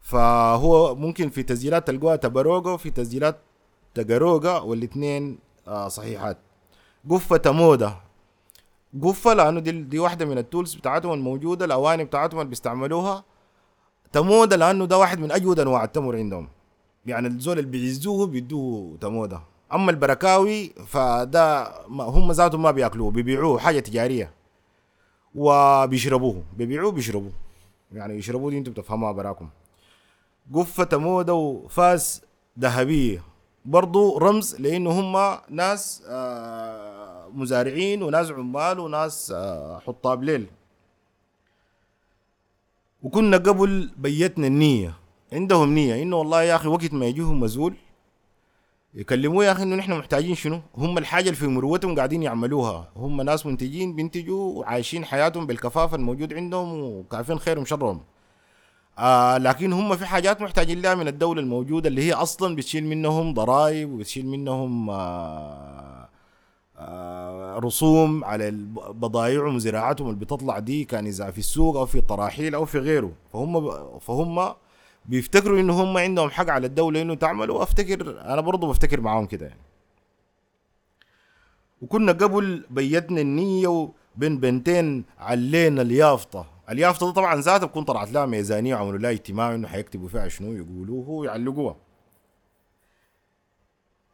فهو 0.00 0.94
ممكن 0.94 1.30
في 1.30 1.42
تسجيلات 1.42 1.86
تلقوها 1.86 2.16
تبروقه 2.16 2.72
وفي 2.72 2.90
تسجيلات 2.90 3.36
تقروقه 3.94 4.62
والاثنين 4.62 5.38
آه 5.68 5.88
صحيحات. 5.88 6.38
قفة 7.10 7.42
مودة 7.46 7.96
قفة 9.02 9.34
لأنه 9.34 9.60
دي, 9.60 9.72
دي 9.72 9.98
واحدة 9.98 10.24
من 10.24 10.38
التولز 10.38 10.74
بتاعتهم 10.74 11.12
الموجودة 11.12 11.64
الأواني 11.64 12.04
بتاعتهم 12.04 12.40
اللي 12.40 12.50
بيستعملوها. 12.50 13.24
تمودة 14.12 14.56
لأنه 14.56 14.84
ده 14.84 14.98
واحد 14.98 15.18
من 15.18 15.32
أجود 15.32 15.60
أنواع 15.60 15.84
التمر 15.84 16.16
عندهم. 16.16 16.48
يعني 17.06 17.28
الزول 17.28 17.58
اللي 17.58 17.70
بيعزوه 17.70 18.26
بيدوه 18.26 18.96
تمودة. 19.00 19.40
أما 19.72 19.90
البركاوي 19.90 20.68
فده 20.68 21.72
هم 21.88 22.32
ذاتهم 22.32 22.62
ما 22.62 22.70
بيأكلوه 22.70 23.10
بيبيعوه 23.10 23.58
حاجة 23.58 23.80
تجارية. 23.80 24.30
وبيشربوه 25.34 26.42
بيبيعوه 26.56 26.92
بيشربوه. 26.92 27.32
يعني 27.92 28.14
يشربوه 28.14 28.50
دي 28.50 28.58
أنتم 28.58 28.72
بتفهموها 28.72 29.12
براكم. 29.12 29.48
قفة 30.54 30.88
مودة 30.92 31.34
وفاس 31.34 32.22
ذهبية. 32.58 33.22
برضو 33.64 34.18
رمز 34.18 34.56
لأنه 34.60 34.90
هم 34.90 35.38
ناس 35.50 36.02
آه، 36.08 36.95
مزارعين 37.34 38.02
وناس 38.02 38.30
عمال 38.30 38.78
وناس 38.80 39.32
آه، 39.36 39.78
حطاب 39.78 40.24
ليل 40.24 40.46
وكنا 43.02 43.36
قبل 43.36 43.90
بيتنا 43.96 44.46
النية 44.46 44.94
عندهم 45.32 45.74
نية 45.74 46.02
إنه 46.02 46.16
والله 46.16 46.42
يا 46.42 46.56
أخي 46.56 46.68
وقت 46.68 46.92
ما 46.92 47.06
يجيهم 47.06 47.40
مزول 47.40 47.74
يكلموه 48.94 49.44
يا 49.44 49.52
أخي 49.52 49.62
إنه 49.62 49.76
نحن 49.76 49.92
محتاجين 49.92 50.34
شنو؟ 50.34 50.60
هم 50.76 50.98
الحاجة 50.98 51.24
اللي 51.24 51.36
في 51.36 51.46
مروتهم 51.46 51.96
قاعدين 51.96 52.22
يعملوها، 52.22 52.88
هم 52.96 53.22
ناس 53.22 53.46
منتجين 53.46 53.96
بينتجوا 53.96 54.52
وعايشين 54.52 55.04
حياتهم 55.04 55.46
بالكفاف 55.46 55.94
الموجود 55.94 56.34
عندهم 56.34 56.80
وكافين 56.82 57.38
خيرهم 57.38 57.64
شرهم. 57.64 58.00
آه 58.98 59.38
لكن 59.38 59.72
هم 59.72 59.96
في 59.96 60.06
حاجات 60.06 60.40
محتاجين 60.42 60.82
لها 60.82 60.94
من 60.94 61.08
الدولة 61.08 61.40
الموجودة 61.40 61.88
اللي 61.88 62.02
هي 62.02 62.12
أصلا 62.12 62.56
بتشيل 62.56 62.84
منهم 62.86 63.34
ضرائب 63.34 63.90
وبتشيل 63.92 64.26
منهم 64.26 64.90
آه 64.90 65.95
رسوم 67.58 68.24
على 68.24 68.50
بضائعهم 68.76 69.54
وزراعتهم 69.54 70.08
اللي 70.08 70.20
بتطلع 70.20 70.58
دي 70.58 70.84
كان 70.84 71.06
إذا 71.06 71.30
في 71.30 71.38
السوق 71.38 71.76
أو 71.76 71.86
في 71.86 72.00
طراحيل 72.00 72.54
أو 72.54 72.64
في 72.64 72.78
غيره. 72.78 73.12
فهم 73.32 73.70
فهم 73.98 74.54
بيفتكروا 75.04 75.60
انه 75.60 75.82
هم 75.82 75.96
عندهم 75.96 76.30
حق 76.30 76.50
على 76.50 76.66
الدولة 76.66 77.02
إنه 77.02 77.14
تعمل 77.14 77.50
وأفتكر 77.50 78.20
أنا 78.20 78.40
برضو 78.40 78.70
بفتكر 78.70 79.00
معاهم 79.00 79.26
كده 79.26 79.46
يعني. 79.46 79.60
وكنا 81.82 82.12
قبل 82.12 82.64
بيتنا 82.70 83.20
النية 83.20 83.68
وبين 83.68 84.38
بنتين 84.40 85.04
علينا 85.18 85.82
اليافطة. 85.82 86.46
اليافطة 86.70 87.06
دي 87.06 87.12
طبعا 87.12 87.40
ذاتها 87.40 87.66
بكون 87.66 87.84
طلعت 87.84 88.12
لها 88.12 88.26
ميزانية 88.26 88.74
وعملوا 88.74 88.98
لها 88.98 89.10
اجتماع 89.10 89.54
إنه 89.54 89.68
حيكتبوا 89.68 90.08
فيها 90.08 90.28
شنو 90.28 90.52
يقولوه 90.52 91.08
ويعلقوها. 91.08 91.76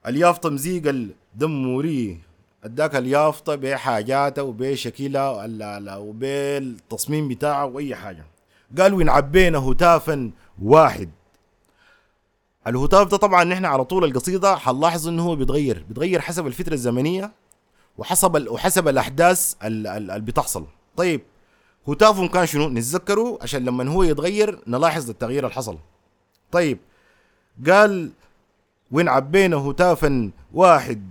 اليافطة 0.07 0.50
مزيق 0.50 0.83
الدمورية 0.88 2.31
أداك 2.64 2.97
اليافطة 2.97 3.54
بحاجاتها 3.54 4.42
وبشكلها 4.42 5.45
ال- 5.45 5.62
ال- 5.62 5.97
وبالتصميم 5.99 7.28
بتاعها 7.28 7.64
وأي 7.64 7.95
حاجة. 7.95 8.25
قالوا 8.78 9.02
ان 9.02 9.09
عبينا 9.09 9.59
هتافا 9.59 10.31
واحد. 10.62 11.11
الهتاف 12.66 13.09
ده 13.09 13.16
طبعا 13.16 13.45
نحن 13.45 13.64
على 13.64 13.85
طول 13.85 14.04
القصيدة 14.04 14.57
حنلاحظ 14.57 15.09
إنه 15.09 15.23
هو 15.26 15.37
بيتغير 15.37 15.85
بيتغير 15.88 16.21
حسب 16.21 16.47
الفترة 16.47 16.75
الزمنية 16.75 17.33
وحسب. 17.99 18.47
وحسب 18.50 18.88
الأحداث 18.88 19.54
ال- 19.64 19.87
ال- 19.87 20.11
اللي 20.11 20.21
بتحصل. 20.21 20.66
طيب 20.97 21.21
هتافهم 21.88 22.28
كان 22.28 22.47
شنو؟ 22.47 22.69
نتذكره؟ 22.69 23.38
عشان 23.42 23.64
لما 23.64 23.90
هو 23.90 24.02
يتغير 24.02 24.61
نلاحظ 24.66 25.11
التغيير 25.11 25.45
اللي 25.45 25.54
حصل. 25.54 25.78
طيب 26.52 26.78
قال 27.69 28.12
وين 28.92 29.09
عبينا 29.09 29.57
هتافا 29.57 30.31
واحد. 30.54 31.11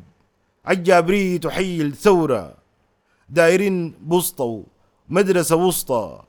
الجابرية 0.69 1.37
تحيي 1.39 1.81
الثورة 1.81 2.53
دايرين 3.29 3.93
بسطة 4.07 4.63
مدرسة 5.09 5.55
وسطى. 5.55 6.21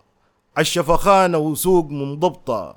الشفخانة 0.58 1.38
وسوق 1.38 1.86
منضبطة. 1.90 2.76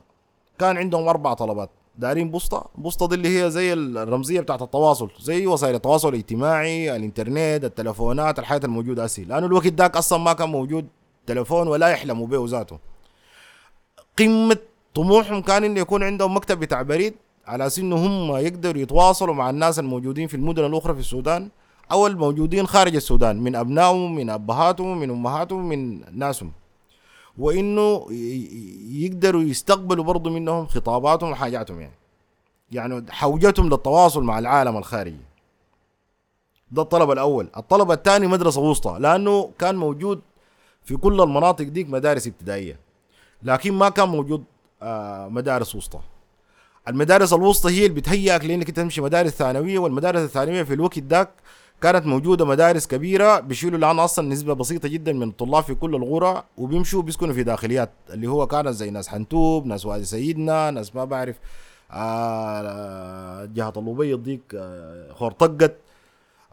كان 0.59 0.77
عندهم 0.77 1.07
أربع 1.07 1.33
طلبات. 1.33 1.69
دارين 1.97 2.31
بوسطة. 2.31 2.69
بوسطة 2.75 3.07
دي 3.07 3.15
اللي 3.15 3.43
هي 3.43 3.51
زي 3.51 3.73
الرمزية 3.73 4.41
بتاعت 4.41 4.61
التواصل. 4.61 5.09
زي 5.19 5.47
وسائل 5.47 5.75
التواصل 5.75 6.09
الاجتماعي 6.09 6.95
الإنترنت 6.95 7.63
التلفونات 7.63 8.39
الحياة 8.39 8.61
الموجودة 8.63 9.05
أسي 9.05 9.23
لأنه 9.23 9.45
الوقت 9.45 9.67
داك 9.67 9.97
أصلا 9.97 10.19
ما 10.19 10.33
كان 10.33 10.49
موجود 10.49 10.87
تلفون 11.27 11.67
ولا 11.67 11.87
يحلموا 11.87 12.27
به 12.27 12.45
ذاته. 12.47 12.79
قمة 14.19 14.57
طموحهم 14.95 15.41
كان 15.41 15.63
إنه 15.63 15.79
يكون 15.79 16.03
عندهم 16.03 16.35
مكتب 16.37 16.59
بتاع 16.59 16.81
بريد. 16.81 17.13
على 17.47 17.69
إنه 17.77 17.95
هم 17.95 18.35
يقدروا 18.35 18.81
يتواصلوا 18.81 19.33
مع 19.33 19.49
الناس 19.49 19.79
الموجودين 19.79 20.27
في 20.27 20.37
المدن 20.37 20.65
الأخرى 20.65 20.93
في 20.93 20.99
السودان 20.99 21.49
أو 21.91 22.07
الموجودين 22.07 22.67
خارج 22.67 22.95
السودان 22.95 23.39
من 23.43 23.55
أبنائهم 23.55 24.15
من 24.15 24.29
أبهاتهم 24.29 24.99
من 24.99 25.09
أمهاتهم 25.09 25.69
من 25.69 26.01
ناسهم. 26.19 26.51
وإنه 27.37 28.05
يقدروا 28.89 29.41
يستقبلوا 29.41 30.03
برضو 30.03 30.29
منهم 30.29 30.67
خطاباتهم 30.67 31.31
وحاجاتهم 31.31 31.81
يعني. 31.81 31.93
يعني 32.71 33.05
حوجتهم 33.11 33.69
للتواصل 33.69 34.23
مع 34.23 34.39
العالم 34.39 34.77
الخارجي. 34.77 35.25
ده 36.71 36.81
الطلب 36.81 37.11
الأول. 37.11 37.49
الطلب 37.57 37.91
الثاني 37.91 38.27
مدرسة 38.27 38.61
وسطى 38.61 38.97
لأنه 38.99 39.51
كان 39.59 39.75
موجود 39.75 40.21
في 40.83 40.97
كل 40.97 41.21
المناطق 41.21 41.65
ديك 41.65 41.89
مدارس 41.89 42.27
ابتدائية 42.27 42.79
لكن 43.43 43.73
ما 43.73 43.89
كان 43.89 44.09
موجود 44.09 44.43
آه، 44.81 45.27
مدارس 45.27 45.75
وسطى. 45.75 45.99
المدارس 46.87 47.33
الوسطى 47.33 47.71
هي 47.71 47.85
اللي 47.85 47.95
بتهيئك 48.01 48.45
لإنك 48.45 48.71
تمشي 48.71 49.01
مدارس 49.01 49.31
ثانوية 49.31 49.79
والمدارس 49.79 50.19
الثانوية 50.21 50.63
في 50.63 50.73
الوقت 50.73 50.99
داك 50.99 51.29
كانت 51.81 52.05
موجودة 52.05 52.45
مدارس 52.45 52.87
كبيرة 52.87 53.39
بيشيلوا 53.39 53.77
الان 53.79 53.99
أصلا 53.99 54.29
نسبة 54.29 54.53
بسيطة 54.53 54.87
جدا 54.89 55.13
من 55.13 55.29
الطلاب 55.29 55.63
في 55.63 55.75
كل 55.75 55.95
القرى 55.95 56.43
وبيمشوا 56.57 57.01
بيسكنوا 57.01 57.33
في 57.33 57.43
داخليات 57.43 57.91
اللي 58.09 58.27
هو 58.27 58.47
كانت 58.47 58.67
زي 58.69 58.89
ناس 58.89 59.07
حنتوب 59.07 59.65
ناس 59.65 59.85
وادي 59.85 60.05
سيدنا 60.05 60.71
ناس 60.71 60.95
ما 60.95 61.05
بعرف 61.05 61.35
آه 61.91 63.45
جهة 63.45 63.73
الابيض 63.77 64.23
ديك 64.23 64.41
آه 64.55 65.13
خورطقت 65.13 65.75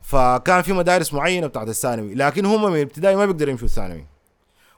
فكان 0.02 0.62
في 0.62 0.72
مدارس 0.72 1.14
معينة 1.14 1.46
بتاعت 1.46 1.68
الثانوي 1.68 2.14
لكن 2.14 2.46
هم 2.46 2.70
من 2.70 2.76
الابتدائي 2.76 3.16
ما 3.16 3.26
بيقدروا 3.26 3.50
يمشوا 3.50 3.66
الثانوي. 3.66 4.06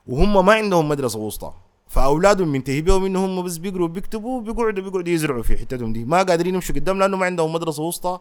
وهم 0.06 0.46
ما 0.46 0.52
عندهم 0.52 0.88
مدرسة 0.88 1.18
وسطى. 1.18 1.52
فأولادهم 1.94 2.48
منتهي 2.48 2.80
بهم 2.80 3.04
انه 3.04 3.24
هم 3.24 3.42
بس 3.42 3.56
بيقروا 3.56 3.88
بيكتبوا 3.88 4.40
بيقعدوا 4.40 4.84
بيقعدوا 4.84 5.12
يزرعوا 5.12 5.42
في 5.42 5.56
حتتهم 5.56 5.92
دي. 5.92 6.04
ما 6.04 6.22
قادرين 6.22 6.54
يمشوا 6.54 6.74
قدام 6.74 6.98
لأنه 6.98 7.16
ما 7.16 7.26
عندهم 7.26 7.52
مدرسة 7.52 7.82
وسطى 7.82 8.18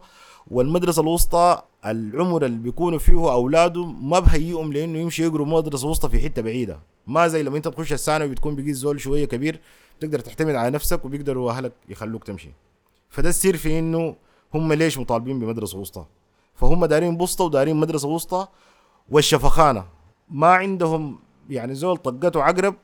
والمدرسة 0.50 1.02
الوسطى 1.02 1.62
العمر 1.86 2.44
اللي 2.44 2.58
بيكونوا 2.58 2.98
فيه 2.98 3.32
اولاده 3.32 3.84
ما 3.86 4.18
بهيئهم 4.18 4.72
لإنه 4.72 4.98
يمشي 4.98 5.22
يقروا 5.22 5.46
مدرسة 5.46 5.88
وسطى 5.88 6.08
في 6.08 6.20
حتة 6.20 6.42
بعيدة. 6.42 6.78
ما 7.06 7.28
زي 7.28 7.42
لما 7.42 7.56
أنت 7.56 7.68
تخش 7.68 7.92
الثانوي 7.92 8.28
بتكون 8.28 8.56
بقيت 8.56 8.74
زول 8.74 9.00
شوية 9.00 9.24
كبير 9.24 9.60
تقدر 10.00 10.18
تعتمد 10.18 10.54
على 10.54 10.70
نفسك 10.70 11.04
وبيقدروا 11.04 11.50
أهلك 11.50 11.72
يخلوك 11.88 12.24
تمشي. 12.24 12.50
فده 13.10 13.28
السر 13.28 13.56
في 13.56 13.78
إنه 13.78 14.16
هم 14.54 14.72
ليش 14.72 14.98
مطالبين 14.98 15.40
بمدرسة 15.40 15.78
وسطى؟ 15.78 16.04
فهم 16.54 16.86
دارين 16.86 17.16
بسطة 17.16 17.44
ودارين 17.44 17.76
مدرسة 17.76 18.08
وسطى 18.08 18.46
والشفخانة. 19.10 19.84
ما 20.30 20.46
عندهم 20.46 21.18
يعني 21.50 21.74
زول 21.74 21.96
طقته 21.96 22.42
عقرب 22.42 22.74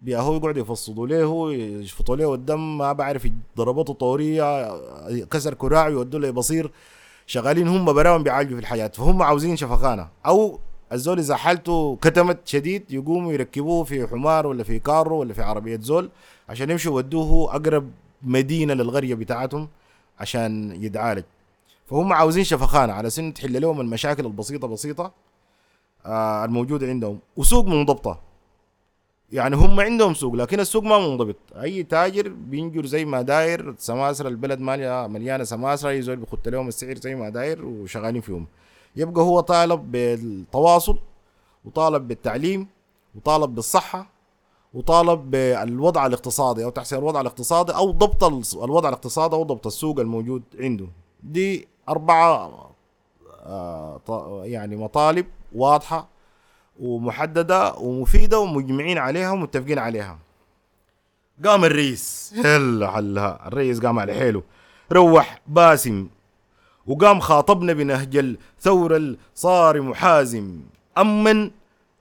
بياهو 0.00 0.36
يقعد 0.36 0.56
يفصلوا 0.56 1.06
له 1.06 1.52
يشفطوا 1.54 2.16
له 2.16 2.34
الدم 2.34 2.78
ما 2.78 2.92
بعرف 2.92 3.28
ضربته 3.56 3.92
طورية 3.92 4.70
كسر 5.24 5.54
كراعي 5.54 5.92
يودوا 5.92 6.20
له 6.20 6.30
بصير 6.30 6.70
شغالين 7.26 7.68
هم 7.68 7.92
براهم 7.92 8.22
بيعالجوا 8.22 8.56
في 8.56 8.60
الحياة. 8.62 8.88
فهم 8.88 9.22
عاوزين 9.22 9.56
شفخانة. 9.56 10.08
أو 10.26 10.58
الزول 10.92 11.18
إذا 11.18 11.36
حالته 11.36 11.96
كتمت 12.02 12.38
شديد 12.48 12.92
يقوموا 12.92 13.32
يركبوه 13.32 13.84
في 13.84 14.06
حمار 14.06 14.46
ولا 14.46 14.64
في 14.64 14.78
كارو 14.78 15.18
ولا 15.18 15.34
في 15.34 15.42
عربية 15.42 15.78
زول 15.82 16.10
عشان 16.48 16.70
يمشوا 16.70 16.92
يودوه 16.92 17.54
أقرب 17.56 17.90
مدينة 18.22 18.74
للقرية 18.74 19.14
بتاعتهم 19.14 19.68
عشان 20.18 20.82
يتعالج 20.84 21.24
فهم 21.86 22.12
عاوزين 22.12 22.44
شفخانة 22.44 22.92
على 22.92 23.10
سن 23.10 23.34
تحل 23.34 23.60
لهم 23.62 23.80
المشاكل 23.80 24.26
البسيطة 24.26 24.68
بسيطة 24.68 25.12
آه 26.06 26.44
الموجودة 26.44 26.86
عندهم. 26.86 27.18
وسوق 27.36 27.64
منضبطة 27.66 28.29
يعني 29.32 29.56
هم 29.56 29.80
عندهم 29.80 30.14
سوق 30.14 30.34
لكن 30.34 30.60
السوق 30.60 30.82
ما 30.84 30.98
منضبط. 30.98 31.36
أي 31.62 31.82
تاجر 31.82 32.28
بينجر 32.28 32.86
زي 32.86 33.04
ما 33.04 33.22
داير 33.22 33.74
سماسرة 33.78 34.28
البلد 34.28 34.60
مالية 34.60 35.06
مليانة 35.06 35.44
سماسرة 35.44 35.90
يزول 35.90 36.16
بيخط 36.16 36.48
لهم 36.48 36.68
السعر 36.68 36.96
زي 36.96 37.14
ما 37.14 37.28
داير 37.28 37.64
وشغالين 37.64 38.20
فيهم. 38.20 38.46
يبقى 38.96 39.22
هو 39.22 39.40
طالب 39.40 39.92
بالتواصل 39.92 40.98
وطالب 41.64 42.08
بالتعليم 42.08 42.66
وطالب 43.14 43.54
بالصحة 43.54 44.06
وطالب 44.74 45.30
بالوضع 45.30 46.06
الاقتصادي 46.06 46.64
أو 46.64 46.70
تحسين 46.70 46.98
الوضع 46.98 47.20
الاقتصادي 47.20 47.72
أو 47.72 47.90
ضبط 47.90 48.24
الوضع 48.64 48.88
الاقتصادي 48.88 49.34
أو 49.36 49.42
ضبط 49.42 49.66
السوق 49.66 50.00
الموجود 50.00 50.42
عنده. 50.60 50.86
دي 51.22 51.68
أربعة 51.88 52.70
آه 53.46 54.42
يعني 54.44 54.76
مطالب 54.76 55.26
واضحة 55.54 56.08
ومحددة 56.80 57.74
ومفيدة 57.74 58.38
ومجمعين 58.38 58.98
عليها 58.98 59.30
ومتفقين 59.30 59.78
عليها. 59.78 60.18
قام 61.44 61.64
الرئيس. 61.64 62.34
هلا 62.44 62.90
حلها 62.90 63.46
الرئيس 63.46 63.80
قام 63.80 63.98
على 63.98 64.14
حيله. 64.14 64.42
روح 64.92 65.40
باسم. 65.46 66.08
وقام 66.86 67.20
خاطبنا 67.20 67.72
بنهج 67.72 68.16
الثورة 68.16 68.96
الصارم 68.96 69.90
وحازم 69.90 70.60
أمن 70.98 71.50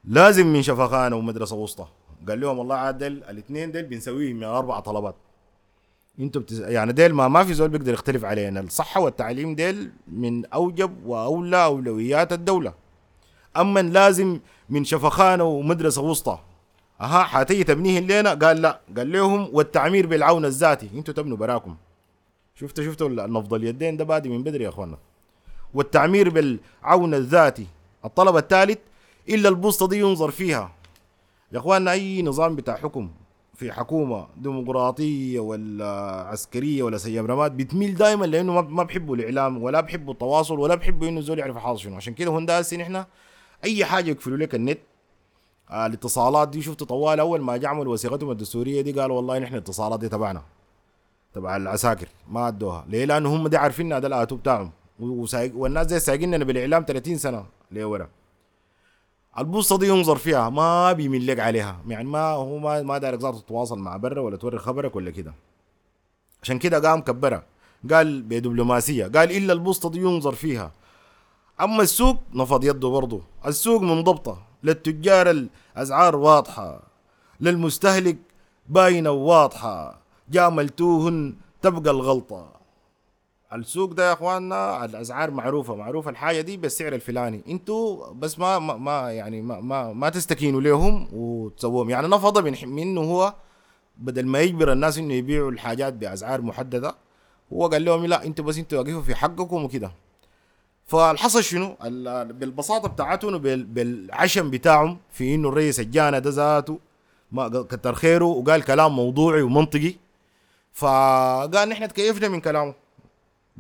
لازم 0.04 0.48
من 0.48 0.62
شفخانة 0.62 1.16
ومدرسة 1.16 1.56
وسطى. 1.56 1.86
قال 2.28 2.42
لهم 2.42 2.60
والله 2.60 2.76
عادل 2.76 3.24
الاثنين 3.30 3.72
ديل 3.72 3.84
بنسويهم 3.84 4.36
من 4.36 4.44
أربع 4.44 4.80
طلبات. 4.80 5.16
أنتوا 6.20 6.42
بتز... 6.42 6.62
يعني 6.62 6.94
ديل 6.94 7.14
ما 7.14 7.28
ما 7.28 7.44
في 7.44 7.54
زول 7.54 7.70
بيقدر 7.70 7.94
يختلف 7.94 8.26
علينا. 8.26 8.60
الصحة 8.60 9.02
والتعليم 9.02 9.56
ديل 9.56 9.92
من 10.08 10.46
أوجب 10.46 11.06
وأولى 11.06 11.64
أولويات 11.64 12.34
الدولة. 12.34 12.74
اما 13.62 13.80
لازم 13.80 14.40
من 14.70 14.84
شفخانة 14.84 15.44
ومدرسة 15.44 16.02
وسطى. 16.02 16.40
أها 17.02 17.24
حتيجي 17.24 17.64
تبنيه 17.64 18.00
لنا 18.00 18.34
قال 18.34 18.62
لا. 18.62 18.82
قال 18.98 19.12
لهم 19.12 19.50
والتعمير 19.54 20.08
بالعون 20.08 20.46
الذاتي. 20.46 20.90
إنتوا 20.96 21.14
تبنوا 21.14 21.38
براكم. 21.38 21.76
شفتوا 22.56 22.84
شفتوا 22.84 23.08
النفض 23.10 23.54
اليدين 23.54 23.98
ده 23.98 24.04
بادي 24.04 24.30
من 24.30 24.44
بدري 24.44 24.64
يا 24.64 24.70
أخوانا. 24.70 24.98
والتعمير 25.74 26.30
بالعون 26.30 27.14
الذاتي. 27.14 27.68
الطلب 28.06 28.38
الثالث 28.38 28.78
إلا 29.30 29.50
البوسطة 29.50 29.88
دي 29.88 30.00
ينظر 30.00 30.32
فيها. 30.32 30.72
يا 31.52 31.60
أخوانا 31.60 31.92
أي 31.92 32.22
نظام 32.22 32.56
بتاع 32.56 32.76
حكم 32.76 33.10
في 33.56 33.72
حكومة 33.72 34.28
ديمقراطية 34.38 35.40
ولا 35.40 35.86
عسكرية 36.32 36.84
ولا 36.84 36.98
سيام 36.98 37.26
رماد 37.26 37.58
بتميل 37.58 37.96
دائما 37.96 38.26
لأنه 38.26 38.62
ما 38.62 38.84
بحبوا 38.84 39.16
الإعلام 39.16 39.64
ولا 39.64 39.82
بحبوا 39.82 40.14
التواصل 40.14 40.60
ولا 40.60 40.76
بحبوا 40.76 41.08
إنه 41.08 41.20
الزول 41.20 41.40
يعرف 41.40 41.58
حاصل 41.58 41.82
شنو. 41.82 41.96
عشان 41.96 42.14
كده 42.14 42.32
هون 42.32 42.46
داسين 42.46 42.82
إحنا 42.82 43.08
أي 43.64 43.86
حاجة 43.86 44.10
يقفلوا 44.10 44.38
لك 44.38 44.56
النت. 44.56 44.80
آه 45.70 45.86
الاتصالات 45.86 46.50
دي 46.50 46.62
شفت 46.62 46.84
طوال 46.84 47.20
أول 47.20 47.42
ما 47.42 47.58
جعملوا 47.58 47.94
وثيقتهم 47.94 48.32
الدستورية 48.32 48.82
دي 48.82 48.92
قالوا 48.92 49.16
والله 49.16 49.40
نحن 49.40 49.54
الاتصالات 49.54 50.00
دي 50.00 50.10
تبعنا 50.10 50.42
تبع 51.34 51.56
العساكر 51.56 52.08
ما 52.28 52.48
ادوها 52.48 52.86
ليه؟ 52.90 53.06
لأنه 53.06 53.36
هم 53.36 53.48
دي 53.48 53.58
عارفين 53.58 53.94
هذا 53.94 54.08
الاتو 54.08 54.36
بتاعهم 54.36 54.72
وسايق 55.00 55.56
والناس 55.56 55.88
دي 55.88 56.00
سايقيننا 56.00 56.46
بالإعلام 56.46 56.86
30 56.88 57.18
سنة. 57.18 57.46
لورا 57.72 58.10
البوسطه 59.38 59.78
دي 59.78 59.88
ينظر 59.88 60.16
فيها 60.16 60.50
ما 60.50 60.94
بيميل 60.94 61.28
لك 61.28 61.40
عليها. 61.40 61.82
يعني 61.88 62.08
ما 62.08 62.24
هو 62.32 62.58
ما 62.58 62.82
ما 62.82 62.98
دارك 62.98 63.20
تتواصل 63.22 63.80
مع 63.80 63.98
برا 63.98 64.22
ولا 64.22 64.38
توري 64.38 64.58
خبرك 64.58 64.96
ولا 64.96 65.12
كده. 65.12 65.34
عشان 66.44 66.60
كده 66.60 66.90
قام 66.90 67.02
كبرها. 67.02 67.44
قال 67.92 68.22
بدبلوماسية. 68.22 69.06
قال 69.06 69.32
إلا 69.32 69.54
البوسطه 69.54 69.90
دي 69.90 70.00
ينظر 70.00 70.36
فيها. 70.36 70.72
أما 71.62 71.82
السوق 71.84 72.18
نفض 72.34 72.64
يده 72.64 72.88
برضه. 72.88 73.22
السوق 73.46 73.82
منضبطه 73.82 74.38
للتجار 74.64 75.30
الأسعار 75.30 76.16
واضحة. 76.16 76.82
للمستهلك 77.40 78.18
باينة 78.70 79.12
وواضحة. 79.12 80.02
جاملتوهن 80.30 81.36
تبقى 81.62 81.92
الغلطة. 81.92 82.60
السوق 83.54 83.92
ده 83.92 84.08
يا 84.08 84.14
إخواننا 84.14 84.86
الأسعار 84.86 85.32
معروفة. 85.32 85.76
معروفة 85.76 86.10
الحاجة 86.10 86.42
دي 86.42 86.58
بالسعر 86.58 86.94
الفلاني. 86.94 87.44
أنتوا 87.48 88.14
بس 88.14 88.40
ما 88.40 88.60
ما, 88.60 89.12
يعني 89.12 89.42
ما 89.42 89.60
ما, 89.60 89.94
ما 89.94 90.10
تستكينوا 90.10 90.62
لهم 90.62 91.08
وتسووهم. 91.14 91.90
يعني 91.90 92.08
نفض 92.08 92.38
من 92.38 92.56
منه 92.70 93.02
هو 93.02 93.34
بدل 93.98 94.26
ما 94.26 94.40
يجبر 94.40 94.72
الناس 94.72 94.98
إنه 94.98 95.14
يبيعوا 95.14 95.52
الحاجات 95.52 95.94
بأسعار 95.94 96.42
محددة 96.42 96.96
هو 97.54 97.68
قال 97.68 97.86
لهم 97.86 98.06
لا 98.06 98.26
أنتوا 98.26 98.46
بس 98.46 98.58
أنتوا 98.58 98.80
واقفوا 98.80 99.02
في 99.02 99.16
حقكم 99.16 99.64
وكده. 99.64 99.92
فالحصل 100.90 101.44
شنو؟ 101.44 101.76
بالبساطة 102.40 102.88
بتاعتهم 102.88 103.38
بالعشم 103.38 104.50
بتاعهم 104.50 104.98
في 105.12 105.36
إنه 105.36 105.50
الرئيس 105.50 105.80
الجانا 105.80 106.20
ده 106.20 106.30
ذاته 106.30 106.80
ما 107.32 107.48
كتر 107.48 107.96
خيره 107.96 108.26
وقال 108.26 108.64
كلام 108.64 108.96
موضوعي 108.96 109.42
ومنطقي. 109.42 109.96
فقال 110.74 111.70
نحن 111.70 111.88
تكيفنا 111.88 112.28
من 112.28 112.42
كلامه. 112.42 112.74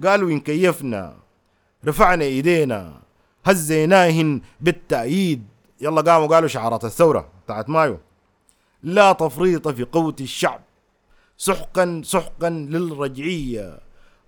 قالوا 0.04 0.30
إن 0.30 0.40
كيفنا 0.40 1.16
رفعنا 1.86 2.24
إيدينا 2.24 3.02
هزيناهن 3.46 4.42
بالتأييد. 4.62 5.44
يلا 5.82 6.02
قاموا 6.02 6.28
قالوا 6.28 6.48
شعارات 6.48 6.86
الثورة 6.86 7.30
بتاعت 7.46 7.70
مايو. 7.70 7.98
لا 8.84 9.12
تفريط 9.12 9.68
في 9.68 9.84
قوت 9.84 10.22
الشعب. 10.22 10.62
سحقا 11.38 12.02
سحقا 12.06 12.50
للرجعية. 12.50 13.80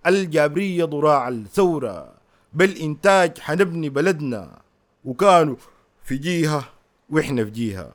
الجابرية 0.08 0.86
ضراع 0.86 1.28
الثورة. 1.28 2.21
بالإنتاج 2.54 3.40
حنبني 3.40 3.90
بلدنا 3.90 4.62
وكانوا 5.06 5.56
في 6.04 6.18
جهة 6.18 6.64
وإحنا 7.10 7.46
في 7.46 7.52
جهة 7.52 7.92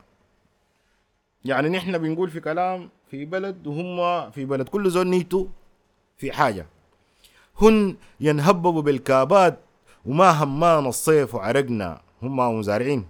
يعني 1.44 1.68
نحن 1.68 1.98
بنقول 1.98 2.30
في 2.30 2.40
كلام 2.40 2.88
في 3.10 3.24
بلد 3.24 3.66
وهم 3.66 4.30
في 4.30 4.44
بلد. 4.44 4.68
كل 4.68 4.90
زول 4.90 5.06
نيته 5.06 5.48
في 6.18 6.32
حاجة. 6.32 6.66
هن 7.62 7.96
ينهببوا 8.20 8.82
بالكابات 8.82 9.58
وما 10.06 10.30
همان 10.30 10.86
الصيف 10.86 11.34
وعرقنا. 11.34 12.00
هم 12.22 12.58
مزارعين 12.58 13.06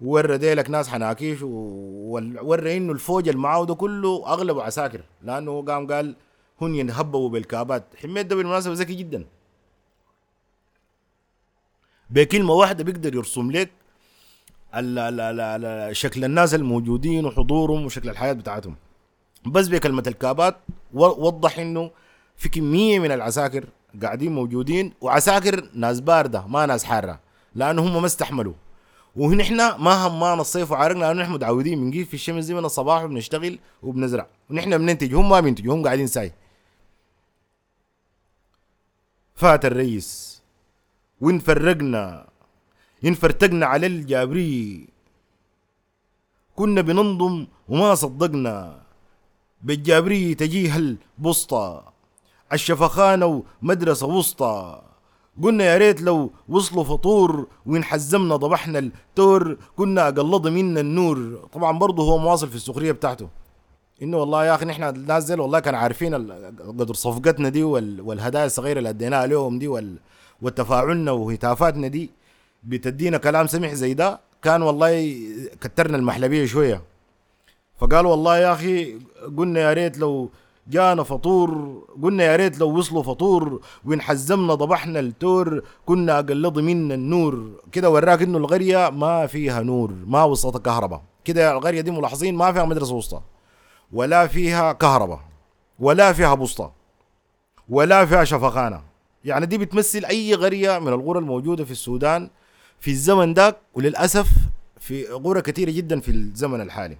ورى 0.00 0.38
ديلك 0.38 0.70
ناس 0.70 0.88
حناكيش 0.88 1.42
وورى 1.42 2.76
إنه 2.76 2.92
الفوج 2.92 3.30
ده 3.30 3.74
كله 3.74 4.24
أغلبه 4.26 4.62
عساكر. 4.62 5.00
لأنه 5.22 5.62
قام 5.62 5.86
قال 5.86 6.16
هن 6.60 6.74
ينهببوا 6.74 7.28
بالكابات. 7.28 7.84
حميت 8.02 8.26
ده 8.26 8.36
بالمناسبة 8.36 8.74
ذكي 8.74 8.94
جدا. 8.94 9.24
بكلمة 12.10 12.52
واحدة 12.52 12.84
بيقدر 12.84 13.14
يرسم 13.14 13.50
لك 13.50 13.70
شكل 15.92 16.24
الناس 16.24 16.54
الموجودين 16.54 17.26
وحضورهم 17.26 17.84
وشكل 17.84 18.08
الحياة 18.08 18.32
بتاعتهم. 18.32 18.76
بس 19.46 19.68
بكلمة 19.68 20.02
الكابات 20.06 20.56
وضح 20.94 21.58
إنه 21.58 21.90
في 22.36 22.48
كمية 22.48 22.98
من 22.98 23.12
العساكر 23.12 23.64
قاعدين 24.02 24.32
موجودين 24.34 24.92
وعساكر 25.00 25.68
ناس 25.74 26.00
باردة 26.00 26.46
ما 26.46 26.66
ناس 26.66 26.84
حارة 26.84 27.20
لأنه 27.54 27.82
هم 27.82 28.00
ما 28.00 28.06
استحملوا. 28.06 28.54
ونحن 29.16 29.56
ما 29.56 30.06
همانا 30.06 30.40
الصيف 30.40 30.72
وعارقنا 30.72 31.04
لأنه 31.04 31.22
نحن 31.22 31.32
متعودين 31.32 31.80
بنجيب 31.80 32.06
في 32.06 32.14
الشمس 32.14 32.44
دي 32.44 32.54
من 32.54 32.64
الصباح 32.64 33.02
وبنشتغل 33.02 33.58
وبنزرع. 33.82 34.26
ونحن 34.50 34.78
بننتج 34.78 35.14
هم 35.14 35.28
ما 35.28 35.40
بينتجوا 35.40 35.74
هم 35.74 35.84
قاعدين 35.84 36.06
ساي. 36.06 36.32
فات 39.34 39.64
الرئيس. 39.64 40.35
وين 41.20 41.38
فرقنا؟ 41.38 42.26
إن 43.04 43.14
فرتقنا 43.14 43.66
على 43.66 43.86
الجابري 43.86 44.88
كنا 46.56 46.80
بننضم 46.80 47.46
وما 47.68 47.94
صدقنا. 47.94 48.82
بالجابري 49.62 50.34
تجيه 50.34 50.76
البسطة 50.76 51.92
الشفخانة 52.52 53.42
ومدرسة 53.62 54.06
وسطى. 54.06 54.82
قلنا 55.42 55.64
يا 55.64 55.76
ريت 55.76 56.00
لو 56.00 56.30
وصلوا 56.48 56.84
فطور 56.84 57.46
وين 57.66 57.84
حزمنا 57.84 58.36
ضبحنا 58.36 58.78
التور. 58.78 59.58
كنا 59.76 60.08
أقلض 60.08 60.48
منا 60.48 60.80
النور. 60.80 61.48
طبعا 61.52 61.78
برضه 61.78 62.02
هو 62.02 62.18
مواصل 62.18 62.48
في 62.48 62.54
السخرية 62.54 62.92
بتاعته. 62.92 63.28
إنه 64.02 64.16
والله 64.16 64.44
يا 64.44 64.54
أخي 64.54 64.64
نحن 64.64 65.06
نازل 65.06 65.40
والله 65.40 65.60
كان 65.60 65.74
عارفين 65.74 66.14
قدر 66.60 66.94
صفقتنا 66.94 67.48
دي 67.48 67.62
والهدايا 67.62 68.46
الصغيرة 68.46 68.78
اللي 68.78 68.88
أديناها 68.88 69.26
لهم 69.26 69.58
دي 69.58 69.68
والتفاعلنا 70.42 71.10
وهتافاتنا 71.12 71.88
دي 71.88 72.10
بتدينا 72.64 73.18
كلام 73.18 73.46
سمح 73.46 73.72
زي 73.72 73.94
ده 73.94 74.20
كان 74.42 74.62
والله 74.62 75.16
كترنا 75.60 75.96
المحلبية 75.96 76.46
شوية. 76.46 76.82
فقال 77.78 78.06
والله 78.06 78.38
يا 78.38 78.52
أخي 78.52 78.98
قلنا 79.36 79.60
يا 79.60 79.72
ريت 79.72 79.98
لو 79.98 80.30
جانا 80.68 81.02
فطور 81.02 81.82
قلنا 82.02 82.24
يا 82.24 82.36
ريت 82.36 82.58
لو 82.58 82.78
وصلوا 82.78 83.02
فطور 83.02 83.60
وين 83.84 84.00
حزمنا 84.00 84.54
ضبحنا 84.54 85.00
التور 85.00 85.62
كنا 85.86 86.18
اقلض 86.18 86.58
منا 86.58 86.94
النور. 86.94 87.50
كده 87.72 87.90
وراك 87.90 88.22
إنه 88.22 88.38
القرية 88.38 88.90
ما 88.90 89.26
فيها 89.26 89.62
نور 89.62 89.92
ما 90.06 90.24
وصلت 90.24 90.56
كهرباء. 90.64 91.02
كده 91.24 91.52
القرية 91.52 91.80
دي 91.80 91.90
ملاحظين 91.90 92.34
ما 92.34 92.52
فيها 92.52 92.64
مدرسة 92.64 92.94
وسطى 92.94 93.20
ولا 93.92 94.26
فيها 94.26 94.72
كهرباء 94.72 95.20
ولا 95.78 96.12
فيها 96.12 96.34
بسطة 96.34 96.72
ولا 97.68 98.06
فيها 98.06 98.24
شفخانة 98.24 98.80
يعني 99.26 99.46
دي 99.46 99.58
بتمثل 99.58 100.04
أي 100.04 100.34
قرية 100.34 100.78
من 100.78 100.88
القرى 100.88 101.18
الموجودة 101.18 101.64
في 101.64 101.70
السودان 101.70 102.30
في 102.80 102.90
الزمن 102.90 103.34
ده 103.34 103.56
وللأسف 103.74 104.28
في 104.80 105.04
قرى 105.04 105.42
كثيرة 105.42 105.70
جدا 105.70 106.00
في 106.00 106.10
الزمن 106.10 106.60
الحالي. 106.60 106.96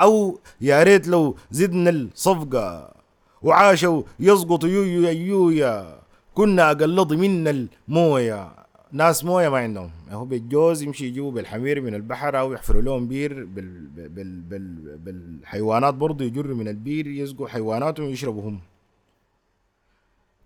أو 0.00 0.40
يا 0.60 0.82
ريت 0.82 1.08
لو 1.08 1.36
زدنا 1.50 1.90
الصفقة 1.90 2.94
وعاشوا 3.42 4.02
يسقطوا 4.20 4.68
يويا 4.68 5.10
يويا 5.10 5.98
كنا 6.34 6.70
اقلض 6.70 7.12
منا 7.12 7.50
الموية. 7.88 8.52
ناس 8.92 9.24
موية 9.24 9.48
ما 9.48 9.58
عندهم. 9.58 9.90
هو 10.10 10.24
بالجوز 10.24 10.82
يمشي 10.82 11.06
يجيبوا 11.06 11.32
بالحمير 11.32 11.80
من 11.80 11.94
البحر 11.94 12.38
أو 12.38 12.52
يحفروا 12.52 12.82
لهم 12.82 13.08
بير 13.08 13.44
بال 13.44 13.86
بال 13.86 14.40
بال 14.40 14.98
بالحيوانات 14.98 15.94
برضه 15.94 16.24
يجروا 16.24 16.56
من 16.56 16.68
البير 16.68 17.06
يسقوا 17.06 17.48
حيواناتهم 17.48 18.06
ويشربوا 18.06 18.42
هم 18.42 18.60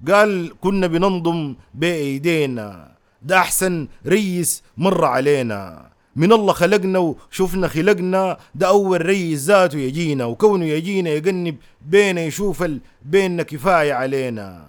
قال 0.09 0.53
كنا 0.61 0.87
بننضم 0.87 1.55
بأيدينا. 1.75 2.93
ده 3.23 3.38
أحسن 3.38 3.88
ريس 4.07 4.62
مر 4.77 5.05
علينا. 5.05 5.91
من 6.17 6.33
الله 6.33 6.53
خلقنا 6.53 6.99
وشفنا 6.99 7.69
خلقنا. 7.69 8.37
ده 8.55 8.69
أول 8.69 9.07
ريس 9.07 9.45
ذاته 9.45 9.79
يجينا 9.79 10.25
وكونه 10.25 10.65
يجينا 10.65 11.11
يقنب 11.11 11.57
بينا 11.87 12.21
يشوف 12.21 12.65
بيننا 13.03 13.43
كفاية 13.43 13.93
علينا. 13.93 14.67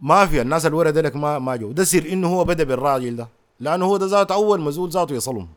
ما 0.00 0.26
في 0.26 0.40
الناس 0.40 0.66
الورا 0.66 0.90
لك 0.90 1.16
ما 1.16 1.38
ما 1.38 1.56
جو. 1.56 1.72
ده 1.72 1.84
سر 1.84 2.04
إنه 2.12 2.28
هو 2.28 2.44
بدأ 2.44 2.64
بالراجل 2.64 3.16
ده 3.16 3.28
لأنه 3.60 3.84
هو 3.84 3.96
ده 3.96 4.06
ذاته 4.06 4.34
أول 4.34 4.60
مزول 4.60 4.90
ذاته 4.90 5.14
يصلهم. 5.14 5.48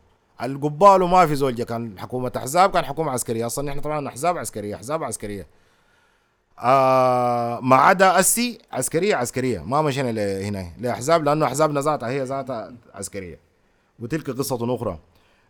القبال 0.42 1.02
وما 1.02 1.26
في 1.26 1.34
زول. 1.34 1.52
كان 1.52 1.98
حكومة 1.98 2.32
أحزاب 2.36 2.70
كان 2.70 2.84
حكومة 2.84 3.10
عسكرية. 3.10 3.46
أصلا 3.46 3.70
إحنا 3.70 3.82
طبعا 3.82 4.08
أحزاب 4.08 4.38
عسكرية 4.38 4.74
أحزاب 4.74 5.04
عسكرية. 5.04 5.46
آه 6.62 7.60
ما 7.62 7.76
عدا 7.76 8.18
السي 8.18 8.58
عسكرية 8.72 9.16
عسكرية. 9.16 9.58
ما 9.60 9.82
مشينا 9.82 10.12
لهنا 10.12 10.66
لأحزاب 10.78 11.24
لأنه 11.24 11.46
احزابنا 11.46 11.80
ذاتها 11.80 12.08
هي 12.08 12.22
ذاتها 12.24 12.72
عسكرية. 12.94 13.38
وتلك 14.00 14.30
قصة 14.30 14.74
أخرى. 14.74 14.98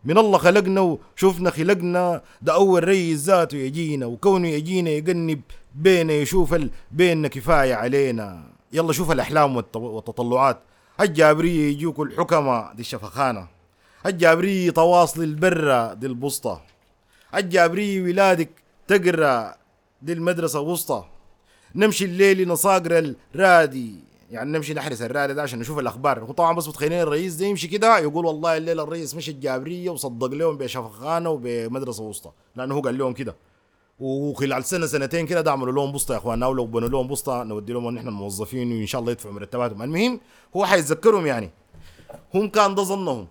من 0.05 0.17
الله 0.17 0.37
خلقنا 0.37 0.81
وشوفنا 1.15 1.49
خلقنا. 1.49 2.21
ده 2.41 2.53
أول 2.53 2.87
رئيس 2.87 3.19
ذاته 3.19 3.57
يجينا 3.57 4.05
وكونه 4.05 4.47
يجينا 4.47 4.89
يقنب 4.89 5.41
بينا 5.75 6.13
يشوف 6.13 6.53
ال... 6.53 6.69
بيننا 6.91 7.27
كفاية 7.27 7.75
علينا. 7.75 8.43
يلا 8.73 8.93
شوف 8.93 9.11
الأحلام 9.11 9.55
والت- 9.55 9.75
والتطلعات. 9.75 10.59
الجابريه 11.01 11.71
يجوك 11.71 11.99
الحكماء 11.99 12.73
دي 12.73 12.81
الشفخانة. 12.81 13.47
الجابريه 14.05 14.71
تواصل 14.71 15.23
البرة 15.23 15.93
دي 15.93 16.07
البسطة. 16.07 16.61
الجابريه 17.35 18.01
ولادك 18.03 18.49
تقرأ 18.87 19.55
دي 20.01 20.13
المدرسة 20.13 20.59
وسطى. 20.59 21.05
نمشي 21.75 22.05
الليل 22.05 22.47
نصاقر 22.47 23.13
الرادي. 23.35 23.95
يعني 24.31 24.51
نمشي 24.51 24.73
نحرس 24.73 25.01
الرادي 25.01 25.33
ده 25.33 25.41
عشان 25.41 25.59
نشوف 25.59 25.79
الأخبار. 25.79 26.23
وطبعا 26.23 26.53
بس 26.55 26.67
متخيلين 26.67 27.01
الرئيس 27.01 27.35
ده 27.35 27.45
يمشي 27.45 27.67
كده 27.67 27.99
يقول 27.99 28.25
والله 28.25 28.57
الليلة 28.57 28.83
الرئيس 28.83 29.15
مشي 29.15 29.31
الجابرية 29.31 29.89
وصدق 29.89 30.27
لهم 30.27 30.57
بشفخانه 30.57 31.29
وبمدرسة 31.29 32.03
وسطى. 32.03 32.31
لأنه 32.55 32.75
هو 32.75 32.81
قال 32.81 32.97
لهم 32.97 33.13
كده. 33.13 33.35
وخلال 33.99 34.65
سنة 34.65 34.85
سنتين 34.85 35.25
كده 35.25 35.41
ده 35.41 35.51
عملوا 35.51 35.73
لهم 35.73 35.91
بسطه 35.91 36.13
يا 36.13 36.17
إخواننا 36.17 36.47
ولو 36.47 36.65
بنوا 36.65 36.89
لهم 36.89 37.07
بسطه 37.07 37.43
نودي 37.43 37.73
لهم 37.73 37.89
نحن 37.89 38.07
الموظفين 38.07 38.71
وإن 38.71 38.85
شاء 38.85 39.01
الله 39.01 39.11
يدفعوا 39.11 39.33
مرتباتهم. 39.33 39.81
المهم 39.81 40.19
هو 40.55 40.65
حيتذكرهم 40.65 41.25
يعني. 41.25 41.49
هم 42.33 42.49
كان 42.49 42.75
ده 42.75 42.83
ظنهم. 42.83 43.27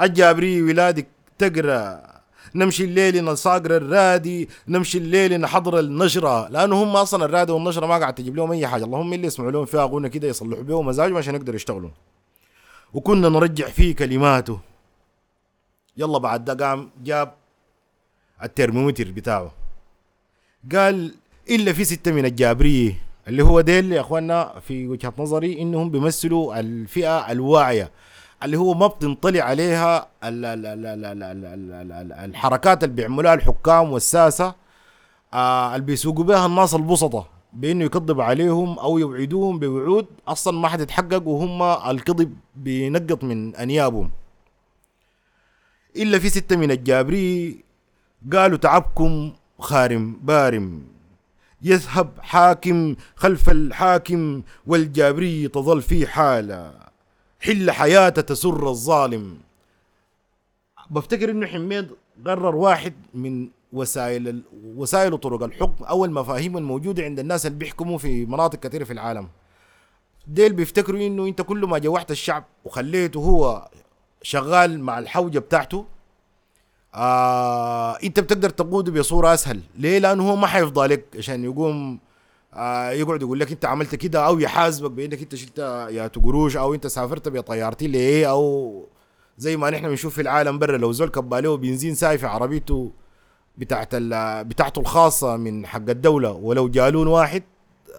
الجابري 0.00 0.62
ولادك 0.62 1.06
تقرأ 1.38 2.11
نمشي 2.54 2.84
الليل 2.84 3.24
نصاقر 3.24 3.76
الرادي 3.76 4.48
نمشي 4.68 4.98
الليل 4.98 5.40
نحضر 5.40 5.78
النشرة 5.78 6.48
لأنه 6.48 6.82
هم 6.82 6.96
أصلا 6.96 7.24
الرادي 7.24 7.52
والنشرة 7.52 7.86
ما 7.86 7.98
قاعد 7.98 8.14
تجيب 8.14 8.36
لهم 8.36 8.52
أي 8.52 8.66
حاجة. 8.66 8.84
اللهم 8.84 9.12
اللي 9.12 9.26
يسمعوا 9.26 9.50
لهم 9.50 9.64
فيها 9.64 9.82
أغنى 9.82 10.08
كده 10.08 10.28
يصلحوا 10.28 10.62
بيه 10.62 10.82
مزاجهم 10.82 11.16
عشان 11.16 11.34
يقدروا 11.34 11.56
يشتغلوا 11.56 11.90
وكنا 12.94 13.28
نرجع 13.28 13.66
فيه 13.66 13.94
كلماته. 13.94 14.58
يلا 15.96 16.18
بعد 16.18 16.44
ده 16.44 16.66
قام 16.66 16.90
جاب 17.04 17.34
الترمومتر 18.42 19.10
بتاعه. 19.10 19.52
قال 20.72 21.14
إلا 21.50 21.72
في 21.72 21.84
ستة 21.84 22.12
من 22.12 22.24
الجابرية 22.24 22.94
اللي 23.28 23.42
هو 23.42 23.60
ديل 23.60 23.92
يا 23.92 24.00
أخوانا 24.00 24.60
في 24.66 24.88
وجهة 24.88 25.12
نظري 25.18 25.62
إنهم 25.62 25.90
بيمثلوا 25.90 26.60
الفئة 26.60 27.32
الواعية. 27.32 27.90
اللي 28.44 28.56
هو 28.56 28.74
ما 28.74 28.86
بتنطلع 28.86 29.42
عليها 29.44 30.06
ال 30.24 30.44
ال 30.44 30.66
ال 30.66 30.86
ال 30.86 31.04
ال 31.04 31.22
ال 31.22 31.72
ال 31.72 31.92
ال 31.92 32.12
الحركات 32.12 32.84
اللي 32.84 32.94
بيعملوها 32.94 33.34
الحكام 33.34 33.92
والساسة 33.92 34.54
آه 35.34 35.74
اللي 35.74 35.86
بيسوقوا 35.86 36.24
بها 36.24 36.46
الناس 36.46 36.74
البسطة 36.74 37.26
بانه 37.52 37.84
يكذب 37.84 38.20
عليهم 38.20 38.78
أو 38.78 38.98
يوعدوهم 38.98 39.58
بوعود 39.58 40.06
أصلا 40.28 40.58
ما 40.58 40.68
حتتحقق 40.68 41.28
وهم 41.28 41.62
الكذب 41.90 42.36
بينقط 42.56 43.24
من 43.24 43.56
انيابهم 43.56 44.10
الا 45.96 46.18
في 46.18 46.28
ستة 46.28 46.56
من 46.56 46.70
الجابري 46.70 47.64
قالوا 48.32 48.58
تعبكم 48.58 49.32
خارم 49.58 50.16
بارم 50.22 50.82
يذهب 51.62 52.08
حاكم 52.20 52.96
خلف 53.16 53.50
الحاكم 53.50 54.42
والجابري 54.66 55.48
تظل 55.48 55.82
في 55.82 56.06
حاله 56.06 56.81
حل 57.42 57.70
حياته 57.70 58.22
تسر 58.22 58.68
الظالم. 58.68 59.38
بفتكر 60.90 61.30
إنه 61.30 61.46
حميد 61.46 61.90
قرر 62.26 62.56
واحد 62.56 62.94
من 63.14 63.48
وسائل. 63.72 64.42
وسائل 64.76 65.12
وطرق 65.12 65.42
الحكم 65.42 65.84
أو 65.84 66.04
المفاهيم 66.04 66.56
الموجودة 66.56 67.04
عند 67.04 67.18
الناس 67.18 67.46
اللي 67.46 67.58
بيحكموا 67.58 67.98
في 67.98 68.26
مناطق 68.26 68.60
كثيرة 68.60 68.84
في 68.84 68.92
العالم. 68.92 69.28
ديل 70.26 70.52
بيفتكروا 70.52 71.00
إنه 71.00 71.26
أنت 71.26 71.42
كل 71.42 71.58
ما 71.66 71.78
جوحت 71.78 72.10
الشعب 72.10 72.44
وخليته 72.64 73.20
هو 73.20 73.68
شغال 74.22 74.80
مع 74.80 74.98
الحوجة 74.98 75.38
بتاعته 75.38 75.84
آه 76.94 77.92
أنت 78.04 78.20
بتقدر 78.20 78.50
تقوده 78.50 78.92
بصورة 78.92 79.34
أسهل. 79.34 79.60
ليه؟ 79.78 79.98
لأنه 79.98 80.30
هو 80.30 80.36
ما 80.36 80.46
حيفضى 80.46 80.86
لك 80.86 81.04
عشان 81.18 81.44
يقوم 81.44 81.98
آه 82.54 82.90
يقعد 82.90 83.22
يقول 83.22 83.40
لك 83.40 83.52
انت 83.52 83.64
عملت 83.64 83.94
كده 83.94 84.26
أو 84.26 84.38
يحاسبك 84.38 84.90
بانك 84.90 85.20
انت 85.22 85.34
شلت 85.34 85.58
يا 85.90 86.06
قروش 86.06 86.56
أو 86.56 86.74
انت 86.74 86.86
سافرت 86.86 87.28
بطيارتي 87.28 87.86
ليه 87.86 88.30
أو 88.30 88.86
زي 89.38 89.56
ما 89.56 89.70
نحن 89.70 89.88
بنشوف 89.88 90.14
في 90.14 90.22
العالم 90.22 90.58
برا 90.58 90.76
لو 90.78 90.92
زول 90.92 91.08
كب 91.08 91.34
عليه 91.34 91.54
بنزين 91.56 91.94
ساي 91.94 92.18
في 92.18 92.26
عربيته 92.26 92.92
بتاعت 93.58 93.94
بتاعته 94.46 94.80
الخاصة 94.80 95.36
من 95.36 95.66
حق 95.66 95.88
الدولة 95.90 96.32
ولو 96.32 96.68
جالون 96.68 97.06
واحد 97.06 97.42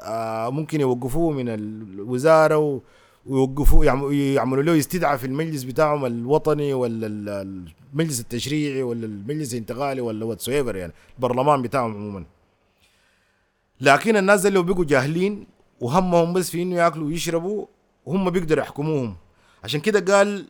آه 0.03 0.49
ممكن 0.49 0.81
يوقفوه 0.81 1.31
من 1.31 1.49
الوزارة 1.49 2.81
ويوقفوه 3.25 3.85
يعم- 3.85 4.11
يعملوا 4.11 4.63
له 4.63 4.79
استدعاء 4.79 5.17
في 5.17 5.27
المجلس 5.27 5.63
بتاعهم 5.63 6.05
الوطني 6.05 6.73
ولا 6.73 7.07
ال- 7.07 7.65
المجلس 7.93 8.19
التشريعي 8.19 8.83
ولا 8.83 9.05
المجلس 9.05 9.53
الانتقالي 9.53 10.01
ولا 10.01 10.25
واتس 10.25 10.47
يعني 10.47 10.93
البرلمان 11.17 11.61
بتاعهم 11.61 11.95
عموما. 11.95 12.25
لكن 13.83 14.17
الناس 14.17 14.41
دي 14.41 14.49
لو 14.49 14.63
بقوا 14.63 14.85
جاهلين 14.85 15.47
وهمهم 15.81 16.33
بس 16.33 16.49
في 16.49 16.61
إنه 16.61 16.75
يأكلوا 16.75 17.07
ويشربوا 17.07 17.65
هم 18.07 18.29
بيقدروا 18.29 18.63
يحكموهم. 18.63 19.15
عشان 19.63 19.79
كده 19.81 20.15
قال 20.15 20.45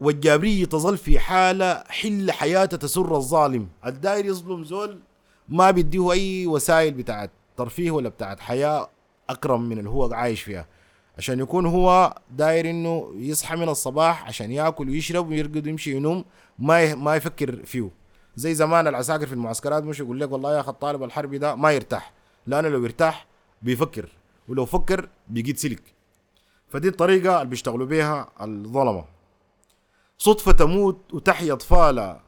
والجابرية 0.00 0.64
تظل 0.64 0.96
في 0.98 1.18
حالة 1.18 1.84
حل 1.88 2.30
حياته 2.30 2.76
تسر 2.76 3.16
الظالم. 3.16 3.68
الداير 3.86 4.26
يظلم 4.26 4.64
زول 4.64 4.98
ما 5.48 5.70
بيديه 5.70 6.12
أي 6.12 6.46
وسائل 6.46 6.94
بتاعت 6.94 7.30
ترفيه 7.56 7.90
ولا 7.90 8.08
بتاعت 8.08 8.40
حياة 8.40 8.90
أكرم 9.30 9.68
من 9.68 9.78
اللي 9.78 9.90
هو 9.90 10.14
عايش 10.14 10.42
فيها. 10.42 10.66
عشان 11.18 11.40
يكون 11.40 11.66
هو 11.66 12.14
داير 12.30 12.70
إنه 12.70 13.12
يصحى 13.16 13.56
من 13.56 13.68
الصباح 13.68 14.26
عشان 14.26 14.50
يأكل 14.50 14.88
ويشرب 14.88 15.28
ويرقد 15.28 15.66
ويمشي 15.66 15.96
ينوم 15.96 16.24
ما 16.58 16.94
ما 16.94 17.16
يفكر 17.16 17.64
فيه. 17.64 17.90
زي 18.36 18.54
زمان 18.54 18.86
العساكر 18.86 19.26
في 19.26 19.32
المعسكرات 19.32 19.82
مش 19.82 20.00
يقول 20.00 20.20
لك 20.20 20.32
والله 20.32 20.54
يا 20.54 20.60
أخي 20.60 20.70
الطالب 20.70 21.02
الحربي 21.02 21.38
ده 21.38 21.54
ما 21.54 21.70
يرتاح. 21.72 22.17
لأنه 22.48 22.68
لو 22.68 22.84
يرتاح 22.84 23.26
بيفكر 23.62 24.08
ولو 24.48 24.64
فكر 24.64 25.08
بيجيد 25.28 25.56
سلك. 25.56 25.82
فدي 26.68 26.88
الطريقة 26.88 27.36
اللي 27.36 27.50
بيشتغلوا 27.50 27.86
بيها 27.86 28.30
الظلمة. 28.40 29.04
صدفة 30.18 30.52
تموت 30.52 31.00
وتحيا 31.12 31.52
أطفالها 31.52 32.22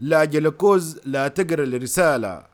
لا 0.00 0.24
جلكوز 0.24 1.00
لا 1.04 1.28
تقرأ 1.28 1.64
الرسالة. 1.64 2.46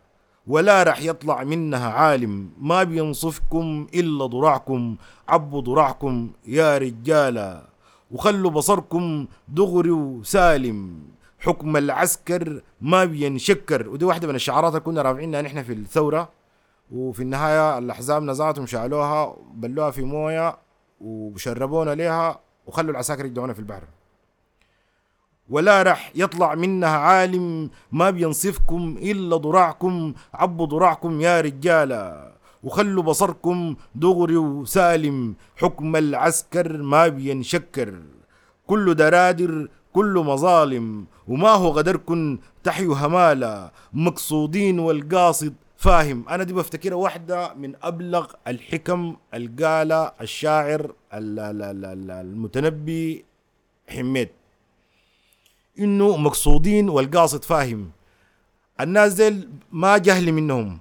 ولا 0.47 0.83
راح 0.83 1.03
يطلع 1.03 1.45
منها 1.45 1.91
عالم. 1.91 2.51
ما 2.59 2.83
بينصفكم 2.83 3.87
إلا 3.95 4.27
ضراعكم. 4.27 4.97
عبوا 5.29 5.61
ضراعكم 5.61 6.31
يا 6.47 6.79
رجالة 6.79 7.63
وخلوا 8.11 8.51
بصركم 8.51 9.27
دغري 9.49 9.91
وسالم. 9.91 11.03
حكم 11.39 11.77
العسكر 11.77 12.63
ما 12.81 13.05
بينشكر. 13.05 13.89
ودي 13.89 14.05
واحدة 14.05 14.29
من 14.29 14.35
الشعارات 14.35 14.73
اللي 14.73 14.85
كنا 14.85 15.03
رافعينها 15.03 15.43
نحن 15.43 15.63
في 15.63 15.73
الثورة. 15.73 16.42
وفي 16.93 17.23
النهاية 17.23 17.79
الأحزاب 17.79 18.23
نزعتهم 18.23 18.67
شالوها 18.67 19.37
بلوها 19.55 19.91
في 19.91 20.03
موية 20.03 20.57
وشربونا 21.01 21.95
ليها 21.95 22.41
وخلوا 22.67 22.91
العساكر 22.91 23.25
يدعونا 23.25 23.53
في 23.53 23.59
البحر. 23.59 23.85
ولا 25.51 25.83
رح 25.83 26.13
يطلع 26.15 26.55
منها 26.55 26.89
عالم 26.89 27.71
ما 27.93 28.11
بينصفكم 28.11 28.97
إلا 29.03 29.37
ضراعكم 29.37 30.15
عبوا 30.35 30.67
ضراعكم 30.67 31.21
يا 31.21 31.41
رجالة 31.41 32.33
وخلوا 32.63 33.03
بصركم 33.03 33.77
دغري 33.95 34.37
وسالم 34.37 35.35
حكم 35.57 35.97
العسكر 35.97 36.83
ما 36.83 37.09
بينشكر. 37.09 38.03
كل 38.67 38.95
درادر 38.95 39.69
كل 39.93 40.23
مظالم 40.27 41.07
وما 41.29 41.51
هو 41.51 41.69
غدركن 41.69 42.39
تحيوا 42.65 42.97
همالة 42.97 43.71
مقصودين 43.93 44.79
والقاصد 44.79 45.55
فاهم 45.87 46.29
أنا 46.29 46.45
دي 46.45 46.53
بفتكرها 46.53 46.95
واحدة 46.97 47.55
من 47.55 47.75
أبلغ 47.83 48.27
الحكم 48.49 49.17
القالة 49.35 50.13
الشاعر 50.21 50.81
ال- 51.15 51.39
ال- 51.39 51.63
ال- 51.63 51.85
ال- 51.85 52.11
المتنبي 52.11 53.25
حميد. 53.89 54.29
إنه 55.79 56.17
مقصودين 56.17 56.89
والقاصد 56.89 57.45
فاهم. 57.45 57.91
الناس 58.81 59.15
ديل 59.15 59.49
ما 59.73 59.99
جهل 59.99 60.33
منهم. 60.33 60.79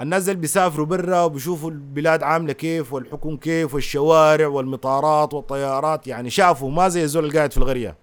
الناس 0.00 0.24
ديل 0.24 0.36
بيسافروا 0.36 0.86
برا 0.86 1.22
وبيشوفوا 1.22 1.70
البلاد 1.70 2.22
عاملة 2.22 2.52
كيف 2.52 2.92
والحكم 2.92 3.36
كيف 3.36 3.74
والشوارع 3.74 4.46
والمطارات 4.46 5.34
والطيارات 5.34 6.06
يعني 6.06 6.30
شافوا 6.30 6.70
ما 6.70 6.88
زي 6.88 7.02
الزول 7.04 7.24
القاعد 7.24 7.52
في 7.52 7.58
القرية. 7.58 7.96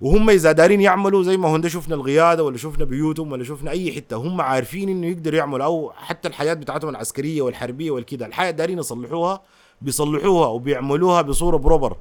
وهم 0.00 0.30
إذا 0.30 0.52
دارين 0.52 0.80
يعملوا 0.80 1.22
زي 1.22 1.36
ما 1.36 1.48
هون 1.48 1.68
شفنا 1.68 1.94
القياده 1.94 2.44
ولا 2.44 2.56
شفنا 2.56 2.84
بيوتهم 2.84 3.32
ولا 3.32 3.44
شفنا 3.44 3.70
أي 3.70 3.92
حتة 3.92 4.16
هم 4.16 4.40
عارفين 4.40 4.88
إنه 4.88 5.06
يقدروا 5.06 5.38
يعملوا 5.38 5.64
أو 5.64 5.92
حتى 5.96 6.28
الحياة 6.28 6.54
بتاعتهم 6.54 6.90
العسكرية 6.90 7.42
والحربية 7.42 7.90
والكده 7.90 8.26
الحياة 8.26 8.50
دارين 8.50 8.78
يصلحوها 8.78 9.42
بيصلحوها 9.80 10.46
وبيعملوها 10.46 11.22
بصورة 11.22 11.56
بروبر 11.56 11.96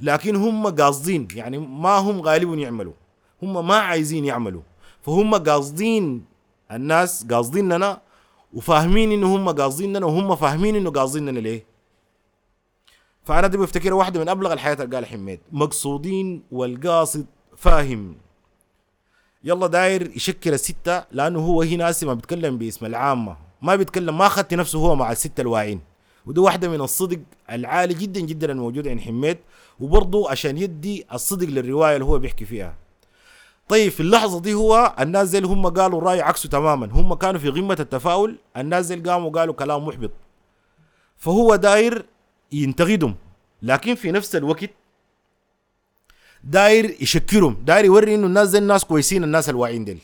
لكن 0.00 0.36
هم 0.36 0.66
قاصدين 0.66 1.28
يعني 1.34 1.58
ما 1.58 1.96
هم 1.98 2.20
غالبا 2.20 2.54
يعملوا 2.54 2.92
هم 3.42 3.66
ما 3.66 3.76
عايزين 3.76 4.24
يعملوا 4.24 4.62
فهم 5.02 5.34
قاصدين 5.34 6.24
الناس 6.72 7.26
قاصديننا 7.30 8.00
وفاهمين 8.54 9.12
إنه 9.12 9.36
هم 9.36 9.48
قاصديننا 9.50 10.06
وهم 10.06 10.36
فاهمين 10.36 10.76
إنه 10.76 10.90
قاصديننا 10.90 11.38
ليه؟ 11.40 11.64
فأنا 13.24 13.46
دي 13.46 13.56
بفتكر 13.56 13.94
واحدة 13.94 14.20
من 14.20 14.28
أبلغ 14.28 14.52
الحياة 14.52 14.82
اللي 14.82 15.06
حميد 15.06 15.40
مقصودين 15.52 16.42
والقاصد 16.52 17.26
فاهم. 17.56 18.16
يلا 19.44 19.66
داير 19.66 20.16
يشكل 20.16 20.54
الستة 20.54 21.04
لأنه 21.12 21.38
هو 21.38 21.62
هنا 21.62 21.94
ما 22.02 22.14
بيتكلم 22.14 22.58
باسم 22.58 22.86
العامة. 22.86 23.36
ما 23.62 23.76
بيتكلم 23.76 24.18
ما 24.18 24.26
أخذت 24.26 24.54
نفسه 24.54 24.78
هو 24.78 24.94
مع 24.96 25.12
الستة 25.12 25.40
الواعين. 25.40 25.80
ودي 26.26 26.40
واحدة 26.40 26.68
من 26.68 26.80
الصدق 26.80 27.20
العالي 27.50 27.94
جدا 27.94 28.20
جدا 28.20 28.52
الموجود 28.52 28.88
عند 28.88 29.00
حميد. 29.00 29.38
وبرضه 29.80 30.30
عشان 30.30 30.58
يدي 30.58 31.06
الصدق 31.12 31.48
للرواية 31.48 31.94
اللي 31.94 32.04
هو 32.04 32.18
بيحكي 32.18 32.44
فيها. 32.44 32.74
طيب 33.68 33.92
في 33.92 34.00
اللحظة 34.00 34.40
دي 34.40 34.54
هو 34.54 34.94
الناس 35.00 35.34
اللي 35.34 35.48
هم 35.48 35.66
قالوا 35.66 35.98
الرأي 35.98 36.20
عكسه 36.20 36.48
تماما. 36.48 36.88
هم 36.92 37.14
كانوا 37.14 37.40
في 37.40 37.50
قمة 37.50 37.76
التفاؤل 37.80 38.38
الناس 38.56 38.86
زي 38.86 38.96
قاموا 38.96 39.30
قالوا 39.30 39.54
كلام 39.54 39.86
محبط. 39.86 40.10
فهو 41.16 41.56
داير 41.56 42.06
ينتقدهم. 42.52 43.14
لكن 43.62 43.94
في 43.94 44.12
نفس 44.12 44.36
الوقت 44.36 44.70
داير 46.44 46.96
يشكرهم 47.00 47.56
داير 47.66 47.84
يوري 47.84 48.14
إنه 48.14 48.26
الناس 48.26 48.48
زي 48.48 48.58
الناس 48.58 48.84
كويسين 48.84 49.24
الناس 49.24 49.50
الواعيين 49.50 49.84
ديل. 49.84 50.00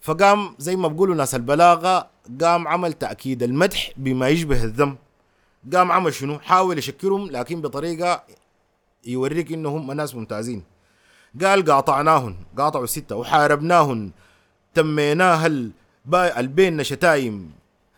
فقام 0.00 0.54
زي 0.58 0.76
ما 0.76 0.88
بقولوا 0.88 1.14
ناس 1.14 1.34
البلاغة 1.34 2.10
قام 2.40 2.68
عمل 2.68 2.92
تأكيد 2.92 3.42
المدح 3.42 3.90
بما 3.96 4.28
يشبه 4.28 4.64
الذم. 4.64 4.96
قام 5.74 5.92
عمل 5.92 6.14
شنو؟ 6.14 6.38
حاول 6.38 6.78
يشكرهم 6.78 7.30
لكن 7.30 7.60
بطريقة 7.60 8.24
يوريك 9.06 9.52
انهم 9.52 9.92
ناس 9.92 10.14
ممتازين. 10.14 10.62
قال 11.42 11.64
قاطعناهن 11.64 12.36
قاطعوا 12.58 12.86
ستة 12.86 13.16
وحاربناهن 13.16 14.10
تميناها 14.74 15.70
البين 16.14 16.84
شتايم 16.84 17.52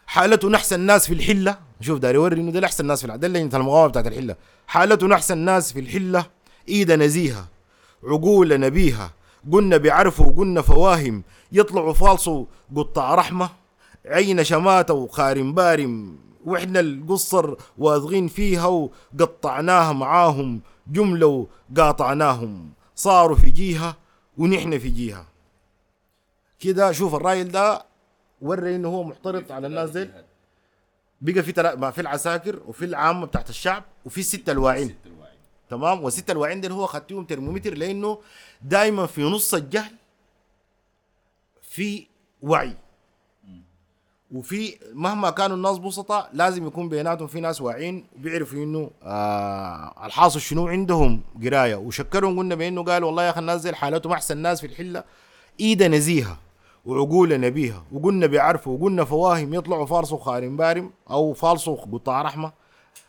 حالته 0.07 0.57
أحسن 0.57 0.81
الناس 0.81 1.07
في 1.07 1.15
الحلة. 1.15 1.59
شوف 1.81 1.99
داري 1.99 2.15
يوري 2.15 2.41
إنه 2.41 2.51
ده 2.51 2.67
أحسن 2.67 2.85
الناس 2.85 3.07
في 3.07 3.19
ده 3.19 3.27
اللي 3.27 3.43
المقاومه 3.43 3.87
بتاعت 3.87 4.07
الحلة. 4.07 4.37
حالته 4.67 5.15
أحسن 5.15 5.39
الناس 5.39 5.73
في 5.73 5.81
الحلة 5.81 6.27
إيد 6.69 6.93
نزيهة. 6.93 7.54
عقول 8.05 8.61
نبيها. 8.61 9.13
قلنا 9.53 9.77
بيعرفوا 9.77 10.27
وقلنا 10.27 10.63
فواهم. 10.63 11.23
يطلعوا 11.53 11.93
فالصوا 11.93 12.45
قطع 12.77 13.15
رحمة. 13.15 13.51
عين 14.07 14.45
شماتة 14.45 14.95
وخارم 14.95 15.55
بارم. 15.55 16.19
وإحنا 16.45 16.81
القصر 16.81 17.55
واثقين 17.79 18.29
فيها 18.29 18.67
وقطعناها 18.67 19.93
معاهم. 19.93 20.61
جملة 20.87 21.47
وقاطعناهم. 21.77 22.73
صاروا 22.95 23.37
في 23.37 23.51
جهه 23.51 23.97
ونحن 24.39 24.79
في 24.79 24.89
جهه 24.89 25.27
كده 26.61 26.93
شوف 26.93 27.15
الرايل 27.15 27.49
ده 27.49 27.85
وري 28.41 28.77
إنه 28.77 28.89
هو 28.89 29.03
محترض 29.05 29.53
على 29.53 29.67
الناس 29.67 29.91
دي 29.91 30.11
بقى 31.21 31.43
في. 31.43 31.77
ما 31.77 31.91
في 31.91 32.01
العساكر 32.01 32.61
وفي 32.67 32.85
العامة 32.85 33.27
بتاعت 33.27 33.51
الشعب 33.51 33.85
وفي 34.05 34.19
الستة 34.19 34.51
الواعين. 34.53 34.95
تمام؟ 35.77 36.05
والسته 36.05 36.33
الواعين 36.33 36.61
دول 36.61 36.73
هو 36.73 36.87
خدتهم 36.87 37.25
ترمومتر 37.25 37.75
لأنه 37.75 38.19
دائما 38.63 39.07
في 39.07 39.23
نص 39.23 39.55
الجهل 39.55 39.93
في 41.63 42.07
وعي. 42.43 42.77
وفي 44.33 44.79
مهما 44.93 45.31
كانوا 45.31 45.57
الناس 45.57 45.79
بسطاء 45.79 46.31
لازم 46.33 46.67
يكون 46.67 46.89
بيناتهم 46.89 47.27
في 47.29 47.41
ناس 47.41 47.61
واعيين 47.61 48.07
بيعرفوا 48.17 48.59
إنه 48.59 48.91
آه 49.03 50.07
الحاصل 50.07 50.41
شنو 50.41 50.69
عندهم 50.69 51.23
قراية. 51.45 51.75
وشكرهم 51.77 52.39
قلنا 52.39 52.55
بأنه 52.55 52.85
قال 52.85 53.05
والله 53.05 53.23
يا 53.23 53.31
أخي 53.31 53.41
الناس 53.41 53.61
زي 53.61 53.73
حالتهم 53.73 54.13
أحسن 54.13 54.39
ناس 54.39 54.61
في 54.61 54.67
الحلة 54.67 55.05
ايد 55.61 55.83
نزيهة 55.83 56.39
وعقول 56.85 57.41
نبيها 57.41 57.85
وقلنا 57.93 58.27
بيعرفوا 58.27 58.79
وقلنا 58.79 59.05
فواهم 59.05 59.55
يطلعوا 59.55 59.87
فالصوا 59.87 60.19
خارم 60.19 60.57
بارم 60.57 60.91
أو 61.11 61.33
فالصوا 61.33 61.77
قطاع 61.77 62.23
رحمة 62.23 62.53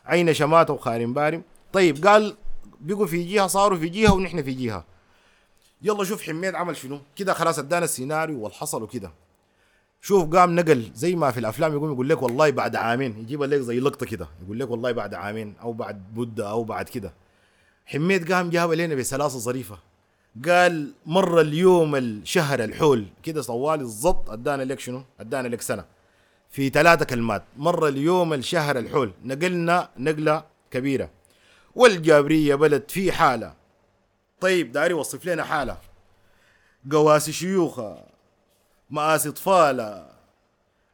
عين 0.06 0.34
شماته 0.34 0.74
وخارم 0.74 1.14
بارم 1.14 1.44
طيب 1.74 2.08
قال 2.08 2.36
بقوا 2.86 3.06
في 3.06 3.24
جهه 3.24 3.48
صاروا 3.48 3.78
في 3.78 3.90
جهه 3.90 4.14
ونحن 4.14 4.44
في 4.44 4.54
جهه 4.54 4.86
يلا 5.82 6.04
شوف 6.04 6.24
حميد 6.24 6.56
عمل 6.56 6.78
شنو. 6.78 7.00
كده 7.16 7.34
خلاص 7.34 7.60
ادانا 7.60 7.86
السيناريو 7.86 8.40
والحصل 8.40 8.84
وكده 8.84 9.12
شوف 10.02 10.36
قام 10.36 10.56
نقل 10.56 10.92
زي 10.96 11.16
ما 11.16 11.32
في 11.32 11.40
الأفلام 11.40 11.74
يقوم 11.74 11.92
يقول 11.92 12.10
لك 12.10 12.22
والله 12.22 12.50
بعد 12.50 12.76
عامين. 12.76 13.18
يجيب 13.20 13.44
لك 13.44 13.60
زي 13.60 13.80
لقطة 13.80 14.06
كده. 14.06 14.28
يقول 14.44 14.60
لك 14.60 14.70
والله 14.70 14.92
بعد 14.92 15.14
عامين 15.14 15.54
أو 15.62 15.74
بعد 15.74 16.02
مده 16.16 16.50
أو 16.50 16.64
بعد 16.64 16.90
كده. 16.90 17.14
حميد 17.86 18.32
قام 18.32 18.50
جاب 18.50 18.72
لنا 18.72 18.96
بسلاسة 18.96 19.40
ظريفة. 19.40 19.78
قال 20.48 20.94
مر 21.06 21.42
اليوم 21.42 21.96
الشهر 21.96 22.64
الحول. 22.64 23.06
كده 23.24 23.42
طوال 23.42 23.82
الضبط 23.82 24.30
ادانا 24.30 24.64
لك 24.64 24.80
شنو؟ 24.80 25.04
ادانا 25.20 25.48
لك 25.48 25.62
سنة. 25.62 25.86
في 26.50 26.70
ثلاثة 26.70 27.06
كلمات. 27.06 27.44
مر 27.58 27.88
اليوم 27.88 28.34
الشهر 28.34 28.80
الحول. 28.80 29.12
نقلنا 29.24 29.90
نقلة 29.98 30.44
كبيرة. 30.72 31.10
والجابرية 31.76 32.56
بلد 32.56 32.90
في 32.90 33.12
حالة. 33.12 33.54
طيب 34.42 34.72
داري 34.72 34.94
وصف 34.94 35.26
لنا 35.26 35.44
حالة. 35.44 35.78
قواسي 36.92 37.32
شيوخة 37.32 38.04
مآسي 38.90 39.30
أطفالة 39.30 40.10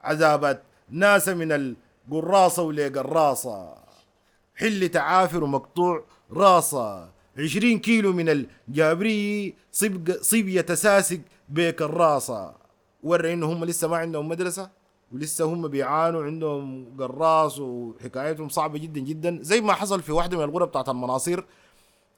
عذابات 0.02 0.64
ناس 0.90 1.30
من 1.30 1.52
القراصة 1.52 2.64
ولقراصة 2.64 3.78
حل 4.56 4.90
تعافر 4.90 5.44
ومقطوع 5.44 6.04
راسة. 6.32 7.10
عشرين 7.38 7.80
كيلو 7.80 8.14
من 8.14 8.30
الجابري 8.70 9.56
يتساسق 10.34 11.20
بيك 11.50 11.82
الراسة. 11.82 12.54
ورى 13.04 13.34
انه 13.34 13.52
هم 13.52 13.66
لسه 13.66 13.88
ما 13.88 13.98
عندهم 13.98 14.28
مدرسة؟ 14.30 14.81
ولسه 15.14 15.46
هم 15.46 15.68
بيعانوا 15.68 16.24
عندهم 16.24 16.86
قراص 17.00 17.60
وحكايتهم 17.60 18.50
صعبة 18.50 18.80
جدا 18.80 19.00
جدا. 19.00 19.40
زي 19.42 19.62
ما 19.62 19.74
حصل 19.74 20.02
في 20.02 20.12
واحدة 20.12 20.38
من 20.38 20.44
الغرف 20.44 20.70
بتاعت 20.70 20.90
المناصير. 20.90 21.46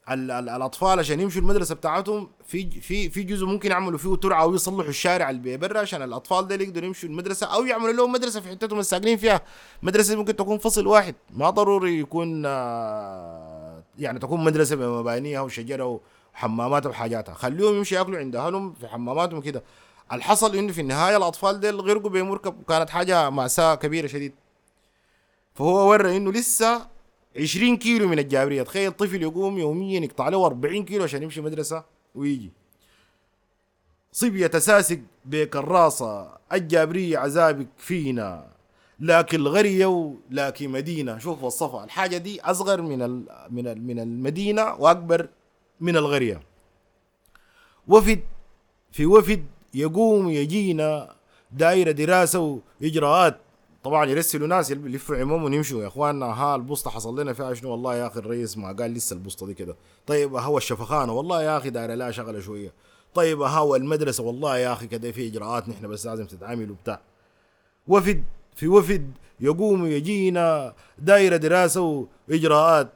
ال- 0.10 0.32
ال- 0.32 0.50
الأطفال 0.50 1.00
عشان 1.00 1.20
يمشوا 1.20 1.42
المدرسة 1.42 1.76
بتاعتهم 1.76 2.30
في 2.46 2.72
في 2.82 3.10
في 3.10 3.24
جزء 3.24 3.46
ممكن 3.46 3.72
يعملوا 3.72 3.98
فيه 3.98 4.16
ترعة 4.16 4.42
أو 4.44 4.56
يصلحوا 4.56 4.90
الشارع 4.90 5.30
اللي 5.30 5.58
برا 5.58 5.80
عشان 5.80 6.02
الأطفال 6.02 6.48
دول 6.48 6.62
يقدروا 6.62 6.86
يمشوا 6.88 7.10
المدرسة 7.10 7.48
أو 7.48 7.66
يعملوا 7.66 7.94
لهم 7.94 8.12
مدرسة 8.12 8.42
في 8.42 8.50
حتتهم 8.50 8.80
الساكنين 8.80 9.18
فيها. 9.18 9.42
مدرسة 9.84 10.16
ممكن 10.16 10.36
تكون 10.36 10.58
فصل 10.58 10.88
واحد. 10.88 11.16
ما 11.34 11.50
ضروري 11.50 12.00
يكون 12.00 12.44
آه، 12.46 13.84
يعني 14.00 14.20
تكون 14.20 14.44
مدرسة 14.44 14.76
بمبانيها 14.76 15.42
وشجرة 15.42 16.00
وحماماتها 16.34 16.90
وحاجاتها. 16.90 17.34
خليهم 17.34 17.76
يمشوا 17.76 17.98
ياكلوا 17.98 18.20
عند 18.20 18.36
أهلهم 18.36 18.74
في 18.74 18.88
حماماتهم 18.88 19.42
كده. 19.42 19.64
الحصل 20.12 20.56
إنه 20.56 20.72
في 20.72 20.82
النهاية 20.82 21.18
الأطفال 21.18 21.60
دول 21.60 21.82
غرقوا 21.82 22.10
بمركب 22.10 22.60
وكانت 22.60 22.90
حاجة 22.90 23.30
مأساة 23.30 23.76
كبيرة 23.76 24.08
شديد. 24.08 24.34
فهو 25.54 25.90
ورى 25.90 26.18
إنه 26.18 26.32
لسه 26.32 26.88
20 27.40 27.78
كيلو 27.78 28.08
من 28.08 28.20
الجابرية. 28.20 28.64
تخيل 28.64 28.92
طفل 28.92 29.22
يقوم 29.22 29.58
يوميا 29.58 30.00
يقطع 30.00 30.30
له 30.30 30.46
40 30.46 30.86
كيلو 30.86 31.04
عشان 31.04 31.24
يمشي 31.24 31.42
مدرسة 31.42 31.84
ويجي. 32.16 32.52
صبي 34.12 34.42
يتساسق 34.46 35.00
بكراسة. 35.26 36.38
الجابرية 36.54 37.18
عذابك 37.18 37.68
فينا. 37.78 38.48
لكن 39.00 39.40
الغرية 39.40 40.16
لكن 40.32 40.70
مدينة. 40.70 41.18
شوف 41.18 41.44
وصفها. 41.44 41.84
الحاجة 41.84 42.18
دي 42.18 42.42
أصغر 42.42 42.82
من 42.82 43.00
من 43.50 43.88
من 43.88 44.00
المدينة 44.00 44.74
وأكبر 44.74 45.30
من 45.82 45.98
الغرية. 45.98 46.42
وفد 47.88 48.20
في 48.92 49.06
وفد 49.06 49.46
يقوم 49.74 50.30
يجينا 50.30 51.16
دايرة 51.52 51.92
دراسة 51.92 52.60
وإجراءات. 52.82 53.38
طبعا 53.84 54.06
يرسلوا 54.06 54.48
ناس 54.48 54.72
يلفوا 54.72 55.16
عموم 55.16 55.44
ويمشوا. 55.44 55.84
يا 55.84 55.88
إخواننا 55.88 56.26
ها 56.26 56.56
البوسطة 56.56 56.92
حصل 56.92 57.20
لنا 57.20 57.34
فيها 57.34 57.54
شنو؟ 57.54 57.72
والله 57.72 57.96
يا 57.96 58.08
أخي 58.08 58.20
الرئيس 58.20 58.58
ما 58.58 58.72
قال 58.72 58.94
لسه 58.94 59.14
البوسطة 59.14 59.48
دي 59.48 59.54
كده. 59.54 59.76
طيب 60.08 60.36
هو 60.36 60.58
الشفخانة؟ 60.58 61.14
والله 61.14 61.44
يا 61.44 61.58
أخي 61.58 61.70
دايرة 61.70 61.94
لا 61.94 62.12
شغلة 62.12 62.40
شوية. 62.40 62.74
طيب 63.14 63.42
هو 63.42 63.76
المدرسة؟ 63.76 64.24
والله 64.24 64.58
يا 64.58 64.74
أخي 64.74 64.88
كده 64.88 65.12
في 65.12 65.28
إجراءات 65.28 65.70
نحن 65.70 65.88
بس 65.88 66.06
لازم 66.06 66.26
تتعامل 66.26 66.72
وبتاع. 66.72 67.02
وفد 67.88 68.24
في 68.56 68.68
وفد 68.68 69.12
يقوم 69.40 69.86
يجينا 69.86 70.74
دايره 70.98 71.38
دراسة 71.38 72.08
وإجراءات. 72.30 72.94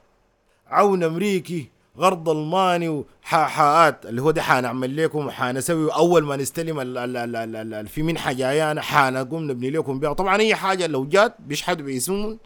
عون 0.68 1.04
أمريكي 1.04 1.70
غرض 1.98 2.30
الماني 2.30 2.90
وحاءات 2.90 4.06
اللي 4.06 4.22
هو 4.22 4.32
ده 4.32 4.42
حنعمل 4.42 5.04
لكم 5.04 5.30
حنسوي 5.30 5.94
اول 5.94 6.24
ما 6.24 6.36
نستلم 6.36 6.80
ال 6.80 6.98
ال 6.98 7.18
ال 7.18 7.36
ال 7.36 7.56
ال 7.56 7.74
ال 7.74 7.88
في 7.88 8.04
منحة 8.04 8.32
جايانا 8.34 8.82
حنقوم 8.82 9.52
نبني 9.52 9.70
لكم 9.70 10.00
بها 10.00 10.14
طبعا 10.14 10.38
أي 10.38 10.56
حاجة 10.56 10.88
لو 10.88 11.06
جات 11.06 11.36
بيشحدوا 11.40 11.86
باسمهم 11.86 12.40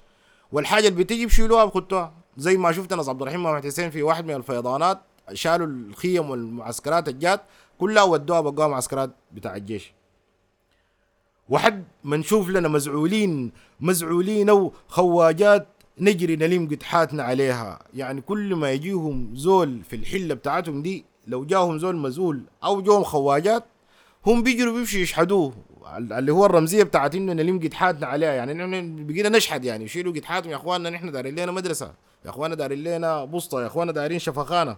والحاجة 0.52 0.88
اللي 0.88 1.04
بتيجي 1.04 1.26
بيشيلوها 1.26 1.66
بخطوها 1.66 2.14
زي 2.38 2.58
ما 2.58 2.72
شفت 2.72 2.94
ناس 2.94 3.10
عبد 3.10 3.22
الرحيم 3.22 3.44
محمد 3.44 3.66
حسين 3.66 3.90
في 3.90 4.04
واحد 4.04 4.26
من 4.26 4.36
الفيضانات 4.36 5.02
شالوا 5.34 5.68
الخيم 5.68 6.30
والمعسكرات 6.30 7.08
الجات 7.10 7.42
كلها 7.80 8.04
ودوها 8.04 8.42
بقوها 8.42 8.68
معسكرات 8.68 9.12
بتاع 9.32 9.56
الجيش. 9.56 9.94
وحد 11.50 11.84
ما 12.04 12.18
نشوف 12.18 12.50
لنا 12.50 12.68
مزعولين 12.68 13.52
مزعولين 13.80 14.50
أو 14.50 14.74
خواجات 14.88 15.68
نجري 16.02 16.36
نلم 16.36 16.68
قدحاتنا 16.68 17.24
عليها. 17.24 17.80
يعني 17.94 18.22
كل 18.22 18.56
ما 18.56 18.72
يجيهم 18.72 19.36
زول 19.36 19.82
في 19.84 19.96
الحلة 19.96 20.34
بتاعتهم 20.34 20.82
دي 20.82 21.06
لو 21.28 21.46
جاهم 21.46 21.78
زول 21.78 21.96
مسؤول 21.96 22.44
أو 22.64 22.82
جوهم 22.82 23.04
خواجات 23.04 23.64
هم 24.26 24.44
بيجروا 24.44 24.74
بيمشوا 24.74 25.00
يشحدوه. 25.00 25.54
اللي 25.98 26.32
هو 26.32 26.46
الرمزية 26.46 26.84
بتاعت 26.84 27.16
إنه 27.16 27.34
نلم 27.34 27.60
قدحاتنا 27.60 28.08
عليها. 28.08 28.34
يعني 28.34 28.54
نحن 28.54 29.06
بقينا 29.08 29.30
نشحد 29.30 29.66
يعني. 29.66 29.86
يشيلوا 29.86 30.14
قدحاتهم 30.14 30.52
يا 30.52 30.56
إخواننا 30.56 30.90
نحن 30.90 31.12
دارين 31.12 31.40
لنا 31.40 31.52
مدرسة. 31.52 31.94
يا 32.26 32.30
إخواننا 32.30 32.56
دارين 32.56 32.84
لنا 32.84 33.26
بسطه 33.26 33.62
يا 33.62 33.68
إخواننا 33.68 33.92
دارين 33.92 34.20
شفخانة. 34.20 34.78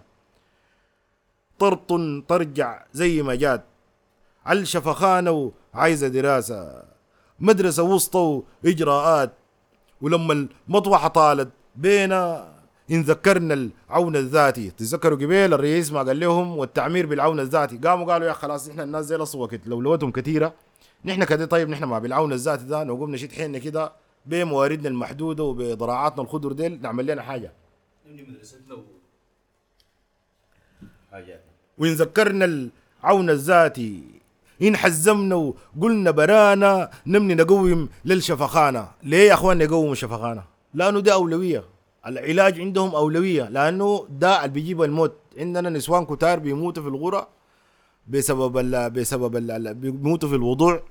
طرط 1.58 1.92
ترجع 2.28 2.84
زي 2.92 3.22
ما 3.22 3.34
جات. 3.34 3.64
على 4.46 4.60
الشفخانة 4.60 5.52
وعايزة 5.74 6.08
دراسة. 6.08 6.82
مدرسة 7.40 7.82
وسطى 7.82 8.42
وإجراءات. 8.64 9.32
ولما 10.04 10.48
المطوحه 10.68 11.08
طالت 11.08 11.48
بينا 11.76 12.52
إن 12.90 13.00
ذكرنا 13.02 13.54
العون 13.54 14.16
الذاتي. 14.16 14.70
تتذكروا 14.70 15.16
قبيل 15.18 15.54
الرئيس 15.54 15.92
ما 15.92 16.02
قال 16.02 16.20
لهم 16.20 16.58
والتعمير 16.58 17.06
بالعون 17.06 17.40
الذاتي؟ 17.40 17.76
قاموا 17.76 18.12
قالوا 18.12 18.28
يا 18.28 18.32
خلاص 18.32 18.68
إحنا 18.68 18.82
الناس 18.82 19.04
زي 19.04 19.16
الاصوات 19.16 19.66
لو 19.66 19.80
لوتهم 19.80 20.10
كثيره 20.12 20.54
نحن 21.04 21.24
كده 21.24 21.44
طيب 21.46 21.68
نحن 21.68 21.84
ما 21.84 21.98
بالعون 21.98 22.32
الذاتي 22.32 22.64
ده 22.64 22.84
نقوم 22.84 23.10
نشيد 23.10 23.32
حيلنا 23.32 23.58
كده 23.58 23.92
بمواردنا 24.26 24.88
المحدودة 24.88 25.44
وبضراعاتنا 25.44 26.22
الخضر 26.22 26.52
ديل 26.52 26.80
نعمل 26.82 27.06
لنا 27.06 27.22
حاجات 27.22 27.52
وإن 31.78 31.92
ذكرنا 31.92 32.44
العون 33.04 33.30
الذاتي 33.30 34.13
إن 34.62 34.76
حزمنا 34.76 35.34
وقلنا 35.78 36.10
برانا 36.10 36.90
نمني 37.06 37.34
نقوم 37.34 37.88
للشفخانة 38.04 38.88
ليه 39.02 39.28
يا 39.28 39.34
أخوان 39.34 39.58
نقوم 39.58 39.92
الشفخانة 39.92 40.42
لأنه 40.74 41.00
ده 41.00 41.12
أولوية. 41.12 41.64
العلاج 42.06 42.60
عندهم 42.60 42.94
أولوية 42.94 43.42
لأنه 43.48 44.06
ده 44.10 44.38
اللي 44.38 44.48
بيجيب 44.54 44.82
الموت. 44.82 45.12
عندنا 45.38 45.70
نسوان 45.70 46.04
كتار 46.06 46.38
بيموتوا 46.38 46.82
في 46.82 46.88
الغرة 46.88 47.28
بسبب 48.08 48.58
ال 48.58 48.90
بسبب 48.90 49.36
ال 49.36 49.74
بيموتوا 49.74 50.28
في 50.28 50.34
الوضوع. 50.34 50.82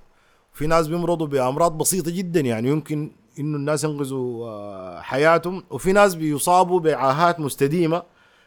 في 0.54 0.68
ناس 0.68 0.88
بيمرضوا 0.88 1.28
بأمراض 1.28 1.78
بسيطة 1.78 2.12
جدا 2.12 2.40
يعني 2.40 2.70
يمكن 2.70 3.12
إنه 3.40 3.58
الناس 3.58 3.84
ينقذوا 3.84 4.48
آه، 4.48 5.02
حياتهم. 5.02 5.64
وفي 5.70 5.92
ناس 5.92 6.16
بيصابوا 6.16 6.80
بعاهات 6.80 7.40
مستديمة 7.40 8.04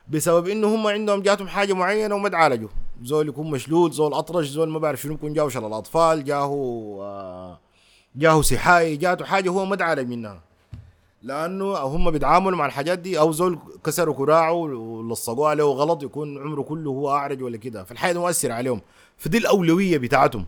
بسبب 0.08 0.48
إنه 0.48 0.74
هم 0.74 0.86
عندهم 0.86 1.22
جاتهم 1.22 1.48
حاجة 1.48 1.72
معينة 1.72 2.14
وما 2.14 2.28
تعالجوا. 2.28 2.68
زول 3.02 3.28
يكون 3.28 3.50
مشلول 3.50 3.92
زول 3.92 4.14
أطرش 4.14 4.46
زول 4.46 4.68
ما 4.68 4.78
بعرف 4.78 5.00
شنو 5.02 5.14
يكون 5.14 5.32
جاهو 5.32 5.48
شلل 5.48 5.64
الأطفال 5.66 6.24
جاهو 6.24 7.02
آه، 7.02 7.58
جاهو 8.16 8.42
سحاي 8.42 8.96
جاته 8.96 9.24
حاجة 9.24 9.50
هو 9.50 9.64
ما 9.64 9.76
تعالج 9.76 10.08
منها. 10.08 10.40
لأنه 11.22 11.74
هم 11.76 12.10
بيتعاملوا 12.10 12.58
مع 12.58 12.66
الحاجات 12.66 12.98
دي 12.98 13.18
أو 13.18 13.32
زول 13.32 13.58
كسروا 13.84 14.14
كراعه 14.14 14.52
ولصقوه 14.52 15.48
عليه 15.48 15.64
غلط 15.64 16.02
يكون 16.02 16.38
عمره 16.38 16.62
كله 16.62 16.90
هو 16.90 17.10
أعرج 17.10 17.42
ولا 17.42 17.56
كده. 17.56 17.84
فالحاجه 17.84 18.12
دي 18.12 18.18
مؤثره 18.18 18.52
عليهم. 18.54 18.80
فدي 19.18 19.38
الأولوية 19.38 19.98
بتاعتهم. 19.98 20.46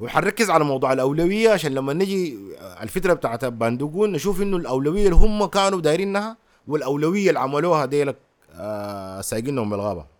وحنركز 0.00 0.50
على 0.50 0.64
موضوع 0.64 0.92
الأولوية 0.92 1.50
عشان 1.50 1.74
لما 1.74 1.92
نجي 1.92 2.38
الفترة 2.82 3.12
بتاعت 3.12 3.44
باندوقون 3.44 4.12
نشوف 4.12 4.42
إنه 4.42 4.56
الأولوية 4.56 5.04
اللي 5.04 5.16
هم 5.16 5.44
كانوا 5.44 5.80
دايرينها 5.80 6.36
والأولوية 6.68 7.28
اللي 7.28 7.40
عملوها 7.40 7.84
ديلك 7.86 8.16
آه 8.54 9.20
سايقينهم 9.20 9.70
بالغابة. 9.70 10.13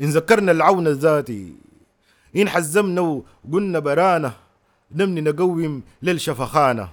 إن 0.00 0.06
ذكرنا 0.06 0.52
العون 0.52 0.86
الذاتي 0.86 1.54
إن 2.36 2.48
حزمنا 2.48 3.22
وقلنا 3.48 3.78
برانا 3.78 4.32
نمني 4.90 5.20
نقوم 5.20 5.82
للشفخانة. 6.02 6.88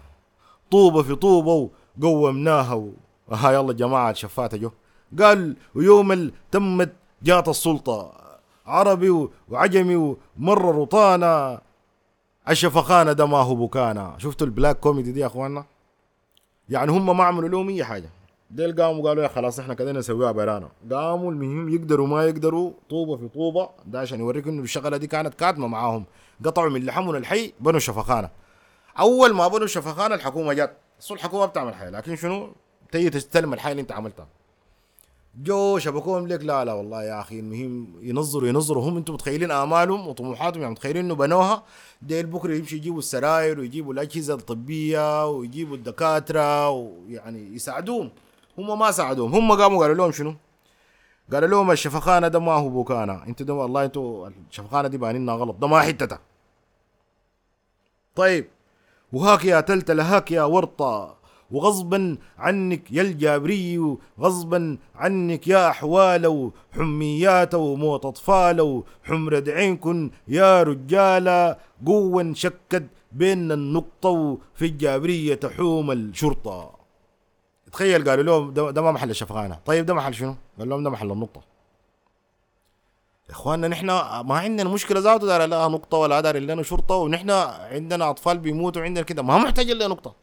طوبة 0.72 1.04
في 1.04 1.16
طوبة 1.16 1.70
وقومناها 2.02 2.74
و... 2.74 2.92
ها 3.32 3.52
يلا 3.52 3.74
جماعة 3.74 4.14
شفاته 4.14 4.58
جو. 4.58 4.72
قال 5.20 5.56
ويوم 5.76 6.32
تمت 6.52 6.94
جات 7.24 7.48
السلطة 7.48 8.12
عربي 8.66 9.28
وعجمي 9.50 10.16
ومرروا 10.38 10.86
طانا 10.86 11.62
الشفخانة 12.50 13.14
ده 13.14 13.26
ما 13.26 13.38
هو 13.38 13.56
بكانا. 13.56 14.16
شفتوا 14.18 14.48
ال 14.48 14.53
black 14.53 14.80
comedy 14.80 15.12
دي 15.12 15.20
يا 15.20 15.28
اخواننا 15.28 15.66
يعني 16.70 16.92
هم 16.92 17.18
ما 17.18 17.24
عملوا 17.24 17.50
لهم 17.50 17.70
أي 17.70 17.84
حاجة. 17.84 18.10
ديل 18.54 18.82
قاموا 18.82 19.10
قالوا 19.10 19.24
يا 19.24 19.28
خلاص 19.28 19.60
إحنا 19.60 19.74
كده 19.74 19.92
نسويها 19.92 20.32
برانا 20.32 20.70
قاموا 20.92 21.32
المهم 21.32 21.70
يقدروا 21.70 22.08
ما 22.08 22.26
يقدروا 22.26 22.72
طوبة 22.90 23.18
في 23.18 23.28
طوبة 23.28 23.70
ده 23.86 24.00
عشان 24.00 24.20
يوريك 24.20 24.48
إنه 24.48 24.64
الشغلة 24.64 24.98
دي 24.98 25.08
كانت 25.08 25.34
كاتمة 25.34 25.68
معاهم. 25.68 26.06
قطعوا 26.46 26.70
من 26.70 26.86
لحمهم 26.86 27.16
الحي 27.16 27.54
بنوا 27.60 27.80
شفخانة. 27.80 28.30
أول 29.00 29.34
ما 29.34 29.48
بنوا 29.48 29.64
الشفخانه 29.64 30.16
الحكومة 30.16 30.54
جت. 30.54 30.74
الحكومة 31.12 31.46
بتعمل 31.46 31.76
حي 31.76 31.90
لكن 31.90 32.16
شنو؟ 32.16 32.50
تيجي 32.92 33.10
تستلم 33.10 33.54
الحي 33.54 33.72
اللي 33.72 33.82
أنت 33.82 33.92
عملتها. 33.92 34.28
جو 35.44 35.78
شبكوهم 35.78 36.28
لك 36.28 36.44
لا 36.44 36.66
لا 36.66 36.74
والله 36.74 37.04
يا 37.04 37.22
أخي 37.22 37.40
المهم 37.40 37.88
ينظروا 38.02 38.48
ينظروا. 38.50 38.84
هم 38.90 38.98
أنتم 38.98 39.14
متخيلين 39.14 39.52
آمالهم 39.52 40.08
وطموحاتهم؟ 40.08 40.62
يعني 40.62 40.72
متخيلين 40.72 41.06
إنه 41.06 41.16
بنوها؟ 41.16 41.64
ديل 42.02 42.26
بكرة 42.26 42.56
يمشي 42.56 42.76
يجيبوا 42.76 43.00
السراير 43.00 43.60
ويجيبوا 43.60 43.94
الأجهزة 43.94 44.34
الطبية 44.34 45.28
ويجيبوا 45.28 45.76
الدكاترة 45.76 46.70
ويعني 46.70 47.56
يساعدوهم. 47.56 48.10
هم 48.58 48.80
ما 48.80 48.92
ساعدوهم. 48.92 49.36
هم 49.36 49.52
قاموا 49.62 49.82
قالوا 49.82 49.96
لهم 49.96 50.12
شنو؟ 50.12 50.36
قالوا 51.32 51.50
لهم 51.50 51.72
الشفخانة 51.72 52.28
ده 52.28 52.40
ما 52.40 52.52
هو 52.52 52.70
بوكانا. 52.70 53.28
أنتوا 53.28 53.46
ده 53.46 53.54
والله 53.54 53.86
أنتوا 53.86 54.30
الشفخانة 54.50 54.88
دي 54.88 54.98
بانينا 54.98 55.34
غلط. 55.34 55.56
ده 55.56 55.68
ما 55.68 55.80
حتتها 55.80 56.20
طيب. 58.16 58.46
وهاك 59.14 59.46
يا 59.46 59.62
تلتلة 59.62 60.16
هاك 60.16 60.32
يا 60.32 60.44
ورطة. 60.44 61.24
وغصبا 61.52 62.18
عنك 62.38 62.92
يا 62.92 63.02
الجابري 63.02 63.98
غصبا 64.20 64.78
عنك 64.96 65.48
يا 65.48 65.70
أحوال 65.70 66.28
وحميات 66.28 67.56
وموت 67.56 68.06
أطفال 68.06 68.62
وحمرة 68.62 69.44
عينكن 69.48 70.12
يا 70.28 70.64
رجالة 70.64 71.58
قوة 71.86 72.34
شكت 72.34 72.84
بين 73.12 73.52
النقطة 73.52 74.38
في 74.56 74.66
الجابرية 74.66 75.36
تحوم 75.36 75.92
الشرطة. 75.92 76.83
تخيل 77.74 78.10
قالوا 78.10 78.24
لهم 78.24 78.54
ده, 78.54 78.72
ده 78.72 78.82
ما 78.82 78.92
محل 78.92 79.10
الشفغانة 79.10 79.60
طيب 79.66 79.86
ده 79.86 79.94
محل 79.94 80.14
شنو؟ 80.14 80.36
قال 80.60 80.70
لهم 80.70 80.84
ده 80.84 80.90
محل 80.90 81.12
النقطة. 81.12 81.42
يا 83.30 83.32
إخواننا 83.32 83.68
نحن 83.68 83.86
ما 84.22 84.38
عندنا 84.38 84.70
مشكلة 84.70 85.00
ذاته 85.00 85.28
دار 85.28 85.46
لها 85.46 85.68
نقطة 85.68 85.98
ولا 85.98 86.22
دار 86.22 86.38
لنا 86.38 86.64
شرطة 86.64 86.96
ونحن 86.96 87.30
عندنا 87.30 88.10
أطفال 88.10 88.38
بيموتوا 88.38 88.82
عندنا 88.82 89.06
كده. 89.06 89.22
ما 89.24 89.38
محتاج 89.38 89.72
لنا 89.72 89.88
نقطة. 89.88 90.16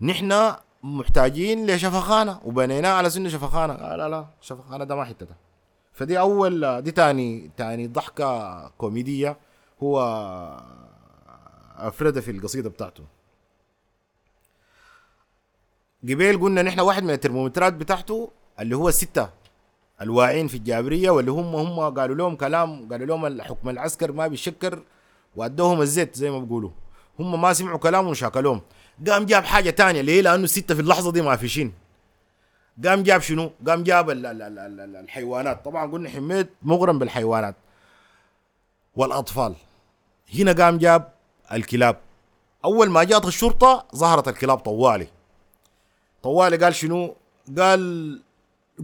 نحن 0.00 0.54
محتاجين 0.82 1.66
لشفخانه 1.70 2.40
وبنيناه 2.44 2.92
على 2.92 3.10
سن 3.10 3.28
شفخانه 3.28 3.74
قال 3.74 3.98
لا 3.98 4.08
لا 4.08 4.26
شفخانه 4.40 4.84
ده 4.84 4.96
ما 4.96 5.04
حتتها 5.04 5.36
فدي 5.92 6.18
أول 6.18 6.82
دي 6.82 6.90
تاني 6.90 7.50
تاني 7.56 7.86
ضحكة 7.86 8.68
كوميدية 8.68 9.36
هو 9.82 10.00
افردها 11.76 12.22
في 12.22 12.30
القصيدة 12.30 12.70
بتاعته. 12.70 13.04
قبيل 16.08 16.40
قلنا 16.40 16.62
نحن 16.62 16.80
واحد 16.80 17.02
من 17.02 17.10
الترمومترات 17.10 17.72
بتاعته 17.72 18.30
اللي 18.60 18.76
هو 18.76 18.88
الستة 18.88 19.30
الواعين 20.00 20.46
في 20.48 20.56
الجابرية 20.56 21.10
واللي 21.10 21.30
هم 21.30 21.56
هم 21.56 21.94
قالوا 21.94 22.16
لهم 22.16 22.36
كلام 22.36 22.88
قالوا 22.88 23.06
لهم 23.06 23.26
الحكم 23.26 23.68
العسكر 23.68 24.12
ما 24.12 24.26
بيشكر 24.26 24.82
وأدوهم 25.36 25.80
الزيت 25.80 26.16
زي 26.16 26.30
ما 26.30 26.38
بيقولوا. 26.38 26.70
هم 27.20 27.40
ما 27.40 27.52
سمعوا 27.52 27.78
كلامهم 27.78 28.10
وشاكلوهم. 28.10 28.60
قام 29.08 29.26
جاب 29.26 29.44
حاجة 29.44 29.70
تانية 29.70 30.00
ليه 30.00 30.20
لأنه 30.20 30.44
الستة 30.44 30.74
في 30.74 30.80
اللحظة 30.80 31.12
دي 31.12 31.22
ما 31.22 31.36
فيشين 31.36 31.72
قام 32.84 33.02
جاب 33.02 33.20
شنو؟ 33.20 33.50
قام 33.68 33.82
جاب 33.82 34.10
ال 34.10 34.26
ال 34.26 34.42
ال 34.42 34.58
ال 34.58 34.80
ال 34.80 34.96
الحيوانات. 34.96 35.64
طبعا 35.64 35.92
قلنا 35.92 36.08
حميد 36.10 36.46
مغرم 36.62 36.98
بالحيوانات. 36.98 37.56
والأطفال. 38.96 39.54
هنا 40.34 40.52
قام 40.52 40.78
جاب 40.78 41.12
الكلاب. 41.52 41.96
أول 42.64 42.90
ما 42.90 43.04
جات 43.04 43.24
الشرطة 43.24 43.86
ظهرت 43.96 44.28
الكلاب 44.28 44.58
طوالي. 44.58 45.08
طوالي 46.24 46.56
قال 46.56 46.74
شنو؟ 46.74 47.14
قال 47.58 47.82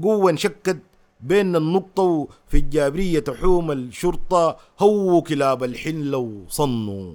قوة 0.03 0.30
انشكت 0.30 0.78
بين 1.20 1.57
النقطة 1.57 2.28
في 2.49 2.57
الجابرية 2.57 3.18
تحوم 3.20 3.72
الشرطة 3.72 4.57
هو 4.80 5.22
كلاب 5.22 5.64
الحلة 5.64 6.18
وصنوا 6.18 7.14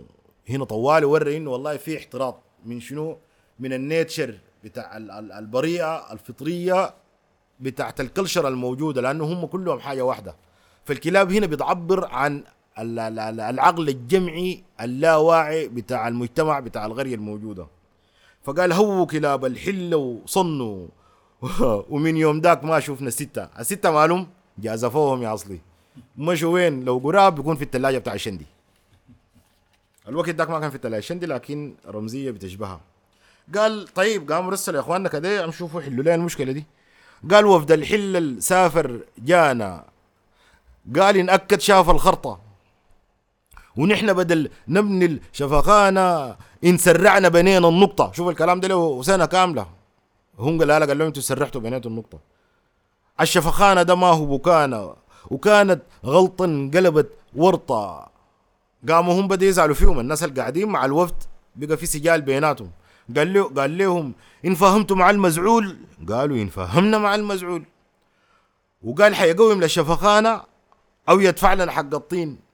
هنا 0.49 0.65
طوالي 0.65 1.05
ورى 1.05 1.37
إنه 1.37 1.51
والله 1.51 1.77
في 1.77 1.97
احتراط 1.97 2.35
من 2.65 2.79
شنو؟ 2.79 3.17
من 3.59 3.73
النيتشر 3.73 4.37
بتاع 4.63 4.97
ال- 4.97 5.11
ال- 5.11 5.31
البريئة 5.31 6.13
الفطرية 6.13 6.93
بتاعت 7.59 8.01
الكلشر 8.01 8.47
الموجودة 8.47 9.01
لأنه 9.01 9.23
هم 9.25 9.45
كلهم 9.45 9.79
حاجة 9.79 10.01
واحدة. 10.01 10.35
فالكلاب 10.85 11.31
هنا 11.31 11.47
بتعبر 11.47 12.05
عن 12.05 12.43
ال- 12.79 12.99
ال- 12.99 13.19
ال- 13.19 13.39
العقل 13.39 13.89
الجمعي 13.89 14.63
اللاواعي 14.81 15.67
بتاع 15.67 16.07
المجتمع 16.07 16.59
بتاع 16.59 16.85
القرية 16.85 17.15
الموجودة. 17.15 17.67
فقال 18.45 18.73
هو 18.73 19.05
كلاب 19.05 19.45
الحلة 19.45 19.97
وصنوا. 19.97 20.87
ومن 21.93 22.17
يوم 22.17 22.41
داك 22.41 22.63
ما 22.63 22.79
شفنا 22.79 23.07
الستة 23.07 23.43
الستة 23.59 23.91
مالهم 23.91 24.27
جازفوهم 24.57 25.23
يا 25.23 25.33
أصلي. 25.33 25.59
مشوا 26.17 26.53
وين؟ 26.53 26.85
لو 26.85 26.97
قراب 26.97 27.35
بيكون 27.35 27.55
في 27.55 27.63
الثلاجة 27.63 27.97
بتاع 27.97 28.13
الشندي. 28.13 28.45
الوقت 30.07 30.29
داك 30.29 30.49
ما 30.49 30.59
كان 30.59 30.69
في 30.69 30.75
الثلاجة 30.75 30.99
الشندي 30.99 31.25
لكن 31.25 31.75
رمزية 31.87 32.31
بتشبهها. 32.31 32.81
قال 33.55 33.87
طيب 33.93 34.31
قاموا 34.31 34.51
رسلوا 34.51 34.75
يا 34.77 34.81
إخواننا 34.81 35.09
كده 35.09 35.45
امشوا 35.45 35.59
شوفوا 35.59 35.81
حلوا. 35.81 36.03
لنا 36.03 36.15
المشكلة 36.15 36.51
دي؟ 36.51 36.65
قال 37.31 37.45
وفد 37.45 37.71
الحل 37.71 38.37
سافر 38.41 38.99
جانا. 39.17 39.85
قال 40.99 41.17
إن 41.17 41.29
أكد 41.29 41.59
شاف 41.59 41.89
الخرطة. 41.89 42.44
ونحن 43.77 44.13
بدل 44.13 44.49
نبني 44.67 45.05
الشفخانه 45.05 46.35
إن 46.63 46.77
سرعنا 46.77 47.29
بنينا 47.29 47.67
النقطة. 47.67 48.11
شوف 48.11 48.27
الكلام 48.29 48.59
ده 48.59 48.67
له 48.67 49.01
سنة 49.01 49.25
كاملة. 49.25 49.67
هم 50.39 50.59
قال 50.59 50.71
قال 50.71 50.97
لهم 50.97 51.07
أنتوا 51.07 51.21
سرحتوا 51.21 51.61
بنيتوا 51.61 51.91
النقطة. 51.91 52.19
الشفخانه 53.21 53.83
ده 53.83 53.95
ما 53.95 54.07
هو 54.07 54.37
بكانا 54.37 54.95
وكانت 55.31 55.81
غلطا 56.05 56.45
انقلبت 56.45 57.09
ورطة. 57.35 58.07
قاموا 58.89 59.13
هم 59.19 59.27
بدا 59.27 59.45
يزعلوا 59.45 59.75
فيهم. 59.75 59.99
الناس 59.99 60.23
اللي 60.23 60.41
قاعدين 60.41 60.69
مع 60.69 60.85
الوفد 60.85 61.15
بقى 61.55 61.77
في 61.77 61.85
سجال 61.85 62.21
بيناتهم. 62.21 62.71
قال 63.17 63.33
له 63.33 63.43
قال 63.49 63.77
لهم 63.77 64.13
إن 64.45 64.55
فهمتوا 64.55 64.97
مع 64.97 65.09
المزعول؟ 65.09 65.77
قالوا 66.09 66.37
إن 66.37 66.47
فهمنا 66.47 66.97
مع 66.97 67.15
المزعول. 67.15 67.63
وقال 68.83 69.15
حيقوم 69.15 69.61
للشفخانه 69.61 70.41
أو 71.09 71.19
يدفع 71.19 71.53
لنا 71.53 71.71
حق 71.71 71.93
الطين. 71.93 72.44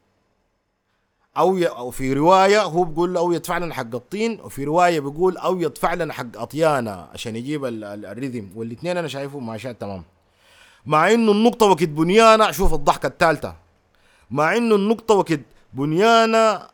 أو. 1.38 1.57
أو 1.57 1.91
في 1.91 2.13
رواية 2.13 2.63
هو 2.63 2.84
بيقول 2.84 3.17
أو 3.17 3.32
يدفع 3.32 3.57
لنا 3.57 3.73
حق 3.73 3.95
الطين 3.95 4.39
وفي 4.43 4.63
رواية 4.63 4.99
بيقول 4.99 5.38
أو 5.38 5.59
يدفع 5.61 5.93
لنا 5.93 6.13
حق 6.13 6.38
أطيانا 6.38 7.09
عشان 7.13 7.36
يجيب 7.36 7.65
ال... 7.65 7.84
ال... 7.84 8.05
الريذم 8.05 8.49
والاثنين 8.55 8.97
أنا 8.97 9.07
شايفهم 9.07 9.47
ماشيات 9.47 9.82
تمام. 9.82 10.03
مع 10.86 11.11
إنه 11.11 11.32
النقطة 11.32 11.65
وقت 11.65 11.84
بنيانا 11.84 12.51
شوف 12.51 12.73
الضحكة 12.73 13.07
الثالثه 13.07 13.55
مع 14.32 14.57
إنه 14.57 14.75
النقطة 14.75 15.15
وقت 15.15 15.39
بنيانا 15.73 16.69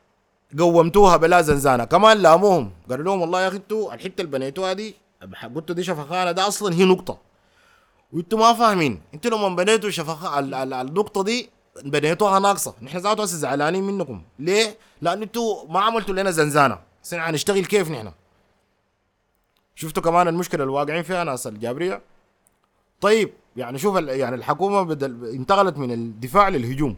قومتوها 0.60 1.18
بلا 1.18 1.42
زنزانة. 1.42 1.86
كمان 1.86 2.18
لاموهم. 2.18 2.72
قالوا 2.90 3.06
لهم 3.06 3.22
والله 3.22 3.42
يا 3.42 3.48
أخي 3.48 3.58
أنتوا 3.58 3.94
الحتة 3.94 4.22
اللي 4.22 4.32
بنيتوها 4.32 4.74
دي 4.74 4.96
قلتوا 5.56 5.76
دي 5.76 5.84
شفخانة 5.84 6.32
ده 6.32 6.48
أصلا 6.48 6.76
هي 6.76 6.84
نقطة. 6.86 7.18
وأنتوا 8.14 8.40
ما 8.40 8.54
فاهمين. 8.54 9.02
أنتوا 9.14 9.32
لما 9.32 9.56
بنيتوا 9.56 9.90
شفخ 9.90 10.34
ال... 10.34 10.54
ال... 10.54 10.74
النقطة 10.74 11.24
دي 11.24 11.50
بنيتوها 11.86 12.40
ناقصة. 12.40 12.74
نحن 12.82 12.98
ذاته 12.98 13.24
هسه 13.24 13.38
زعلانين 13.38 13.84
منكم. 13.84 14.22
ليه؟ 14.40 14.78
لأن 15.02 15.22
أنتوا 15.22 15.68
ما 15.70 15.80
عملتوا 15.80 16.16
لنا 16.16 16.32
زنزانة. 16.32 16.80
هسه 17.04 17.30
هنشتغل 17.30 17.66
كيف 17.66 17.92
نحن؟ 17.92 18.12
شفتوا 19.76 20.04
كمان 20.04 20.28
المشكلة 20.28 20.64
اللي 20.64 20.74
واقعين 20.74 21.04
فيها 21.04 21.24
ناس 21.24 21.48
الجابرية؟ 21.48 22.02
طيب 23.02 23.34
يعني 23.56 23.78
شوف 23.78 23.96
يعني 23.96 24.36
الحكومة 24.36 24.82
بدل 24.82 25.26
انتقلت 25.26 25.78
من 25.78 25.92
الدفاع 25.92 26.50
للهجوم. 26.50 26.98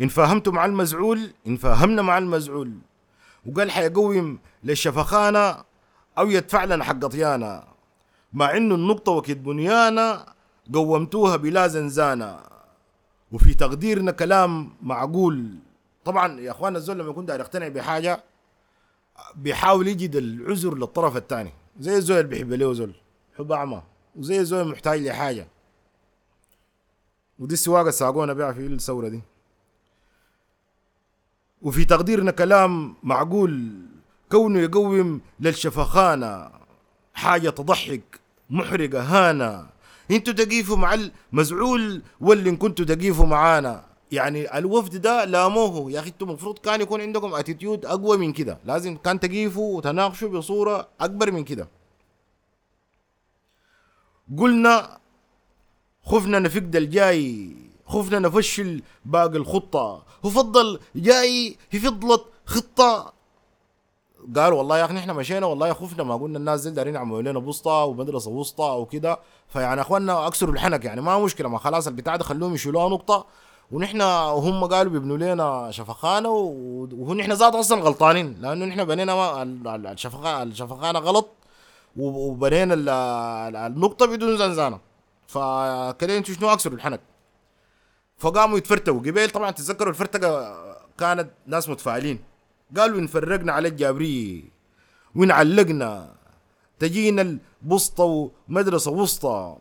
إن 0.00 0.08
فاهمتوا 0.08 0.52
مع 0.52 0.64
المزعول 0.64 1.30
إن 1.46 1.56
فاهمنا 1.56 2.02
مع 2.02 2.18
المزعول. 2.18 2.72
وقال 3.46 3.70
حيقوم 3.70 4.38
للشفخانة 4.64 5.64
أو 6.18 6.30
يدفع 6.30 6.64
لنا 6.64 6.84
حق 6.84 7.06
طيانة. 7.06 7.62
مع 8.32 8.56
إنه 8.56 8.74
النقطة 8.74 9.12
وقت 9.12 9.30
بنيانا 9.30 10.34
قومتوها 10.74 11.36
بلا 11.36 11.66
زنزانة. 11.66 12.40
وفي 13.32 13.54
تقديرنا 13.54 14.12
كلام 14.12 14.72
معقول. 14.82 15.54
طبعا 16.04 16.40
يا 16.40 16.50
أخوانا 16.50 16.78
الزول 16.78 16.98
لما 16.98 17.10
يكون 17.10 17.26
داير 17.26 17.40
يقتنع 17.40 17.68
بحاجة 17.68 18.24
بيحاول 19.34 19.88
يجد 19.88 20.16
العذر 20.16 20.74
للطرف 20.74 21.16
الثاني. 21.16 21.52
زي 21.80 21.96
الزول 21.96 22.16
اللي 22.16 22.28
بيحب 22.28 22.52
له 22.52 22.72
زول 22.72 22.92
حب 23.38 23.52
أعمى. 23.52 23.82
وزي 24.16 24.40
الزول 24.40 24.60
المحتاج 24.60 25.00
لحاجة. 25.00 25.48
ودي 27.38 27.54
السواقة 27.54 27.90
ساقونا 27.90 28.32
بيها 28.32 28.52
في 28.52 28.66
الثورة 28.66 29.08
دي. 29.08 29.22
وفي 31.62 31.84
تقديرنا 31.84 32.30
كلام 32.30 32.94
معقول. 33.02 33.72
كونه 34.32 34.60
يقوم 34.60 35.20
للشفخانة 35.40 36.50
حاجة 37.14 37.50
تضحك 37.50 38.20
محرقة 38.50 39.02
هانة. 39.02 39.66
أنتوا 40.10 40.32
تقيفوا 40.34 40.76
مع 40.76 40.94
المزعول 41.32 42.02
إن 42.22 42.56
كنتوا 42.56 42.84
تقيفوا 42.84 43.26
معانا. 43.26 43.84
يعني 44.12 44.58
الوفد 44.58 44.96
ده 44.96 45.24
لاموه 45.24 45.92
يا 45.92 46.00
أخي 46.00 46.08
أنتوا 46.08 46.26
المفروض 46.26 46.58
كان 46.58 46.80
يكون 46.80 47.00
عندكم 47.00 47.34
اتيتيود 47.34 47.86
أقوى 47.86 48.16
من 48.16 48.32
كده. 48.32 48.58
لازم 48.64 48.96
كان 48.96 49.20
تقيفوا 49.20 49.76
وتناقشوا 49.76 50.28
بصورة 50.28 50.88
أكبر 51.00 51.32
من 51.32 51.44
كده. 51.44 51.68
قلنا 54.38 54.98
خفنا 56.04 56.38
نفقد 56.38 56.76
الجاي 56.76 57.56
خفنا 57.86 58.18
نفشل 58.18 58.82
باقي 59.04 59.36
الخطة. 59.36 60.04
وفضل 60.22 60.80
جاي 60.96 61.56
في 61.70 61.78
فضلة 61.78 62.24
خطة 62.46 63.12
قال 64.36 64.52
والله 64.52 64.78
يا 64.78 64.84
أخي 64.84 64.98
إحنا 64.98 65.12
مشينا 65.12 65.46
والله 65.46 65.72
خفنا 65.72 66.02
ما 66.04 66.16
قلنا 66.16 66.38
الناس 66.38 66.60
دي 66.66 66.70
دارين 66.70 66.94
يعملوا 66.94 67.22
لنا 67.22 67.38
بوسطة 67.38 67.84
ومدرسة 67.84 68.30
وسطى 68.30 68.64
أو 68.64 68.86
كده 68.86 69.18
فيعني 69.48 69.80
أخواننا 69.80 70.26
أكسروا 70.26 70.54
الحنك 70.54 70.84
يعني 70.84 71.00
ما 71.00 71.18
مشكلة 71.18 71.48
ما 71.48 71.58
خلاص 71.58 71.86
البتاع 71.86 72.16
ده 72.16 72.24
خلوهم 72.24 72.54
يشيلوها 72.54 72.88
نقطة. 72.88 73.26
ونحن 73.72 74.00
وهم 74.02 74.64
قالوا 74.64 74.92
بيبنوا 74.92 75.16
لنا 75.16 75.70
شفخانة 75.70 76.28
و- 76.28 76.88
ونحن 76.92 77.32
ذات 77.32 77.54
أصلا 77.54 77.82
غلطانين 77.82 78.36
لأنه 78.40 78.64
نحن 78.64 78.84
بنينا 78.84 79.14
ما- 79.14 79.42
ال- 79.42 79.68
ال- 79.68 79.86
الشفخانة 79.86 80.42
الشفخانة 80.42 80.98
غلط 80.98 81.28
وبنينا 81.96 82.74
ال- 82.74 82.88
ال- 82.88 83.56
النقطة 83.56 84.06
بدون 84.06 84.36
زنزانة. 84.38 84.78
فكده 85.26 86.16
أنتوا 86.18 86.34
شنو 86.34 86.52
أكسروا 86.52 86.76
الحنك؟ 86.76 87.00
فقاموا 88.18 88.58
يتفرتقوا. 88.58 88.98
قبيل 88.98 89.30
طبعا 89.30 89.50
تتذكروا 89.50 89.90
الفرتقة 89.90 90.56
كانت 90.98 91.30
ناس 91.46 91.68
متفائلين. 91.68 92.27
قالوا 92.76 92.98
ان 92.98 93.06
فرقنا 93.06 93.52
على 93.52 93.68
الجابري؟ 93.68 94.44
وان 95.14 95.30
علقنا؟ 95.30 96.14
تجينا 96.78 97.38
البسطة 97.62 98.30
ومدرسة 98.48 98.90
وسطى 98.90 99.56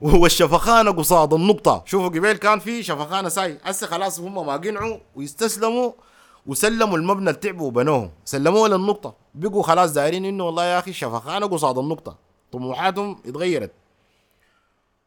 والشفخانة 0.00 0.90
قصاد 0.90 1.34
النقطة. 1.34 1.82
شوفوا 1.86 2.08
قبيل 2.08 2.36
كان 2.36 2.58
في 2.58 2.82
شفخانة 2.82 3.28
ساي. 3.28 3.58
هسه 3.62 3.86
خلاص 3.86 4.20
هم 4.20 4.46
ما 4.46 4.56
قنعوا 4.56 4.98
ويستسلموا 5.14 5.92
وسلموا 6.46 6.96
المبنى 6.98 7.30
اللي 7.30 7.40
تعبوا 7.40 7.66
وبنوه. 7.66 8.12
سلموه 8.24 8.68
للنقطة. 8.68 9.14
بقوا 9.34 9.62
خلاص 9.62 9.92
دايرين 9.92 10.24
إنه 10.24 10.44
والله 10.44 10.64
يا 10.64 10.78
أخي 10.78 10.90
الشفخانة 10.90 11.46
قصاد 11.46 11.78
النقطة. 11.78 12.18
طموحاتهم 12.52 13.22
اتغيرت. 13.26 13.72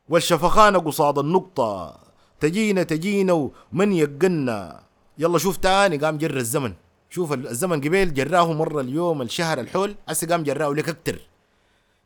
والشفخانة 0.09 0.79
قصاد 0.79 1.19
النقطة. 1.19 1.99
تجينا 2.39 2.83
تجينا 2.83 3.33
ومن 3.33 3.91
يقنا. 3.91 4.83
يلا 5.17 5.37
شوف 5.37 5.57
تاني 5.57 5.97
قام 5.97 6.17
جر 6.17 6.37
الزمن. 6.37 6.73
شوف 7.13 7.33
الزمن 7.33 7.81
قبيل 7.81 8.13
جراه 8.13 8.53
مرة 8.53 8.81
اليوم 8.81 9.21
الشهر 9.21 9.59
الحول 9.59 9.95
هسه 10.09 10.27
قام 10.27 10.43
جراه 10.43 10.73
لك 10.73 10.89
أكتر. 10.89 11.19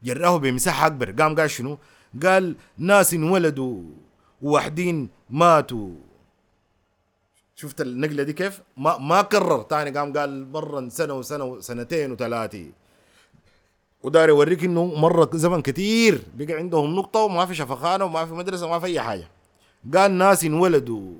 جراه 0.03 0.37
بمساحة 0.37 0.87
أكبر. 0.87 1.11
قام 1.11 1.35
قال 1.35 1.49
شنو؟ 1.49 1.77
قال 2.23 2.55
ناس 2.77 3.13
انولدوا 3.13 3.81
وواحدين 4.41 5.09
ماتوا. 5.29 5.89
شفت 7.55 7.81
النقلة 7.81 8.23
دي 8.23 8.33
كيف؟ 8.33 8.61
ما 8.77 8.97
ما 8.97 9.21
كرر 9.21 9.61
تاني 9.61 9.91
قام 9.97 10.13
قال 10.17 10.51
مرة 10.51 10.89
سنة 10.89 11.13
وسنة 11.13 11.43
وسنتين 11.43 12.11
وثلاثة 12.11 12.65
وداري 14.03 14.31
يوريك 14.31 14.63
إنه 14.63 14.85
مرة 14.85 15.29
زمن 15.33 15.61
كتير. 15.61 16.21
بقى 16.35 16.53
عندهم 16.53 16.95
نقطة 16.95 17.19
وما 17.19 17.45
في 17.45 17.55
شفخانة 17.55 18.05
وما 18.05 18.25
في 18.25 18.33
مدرسة 18.33 18.65
وما 18.65 18.79
في 18.79 18.85
أي 18.85 19.01
حاجة. 19.01 19.27
قال 19.95 20.11
ناس 20.11 20.43
انولدوا 20.43 21.13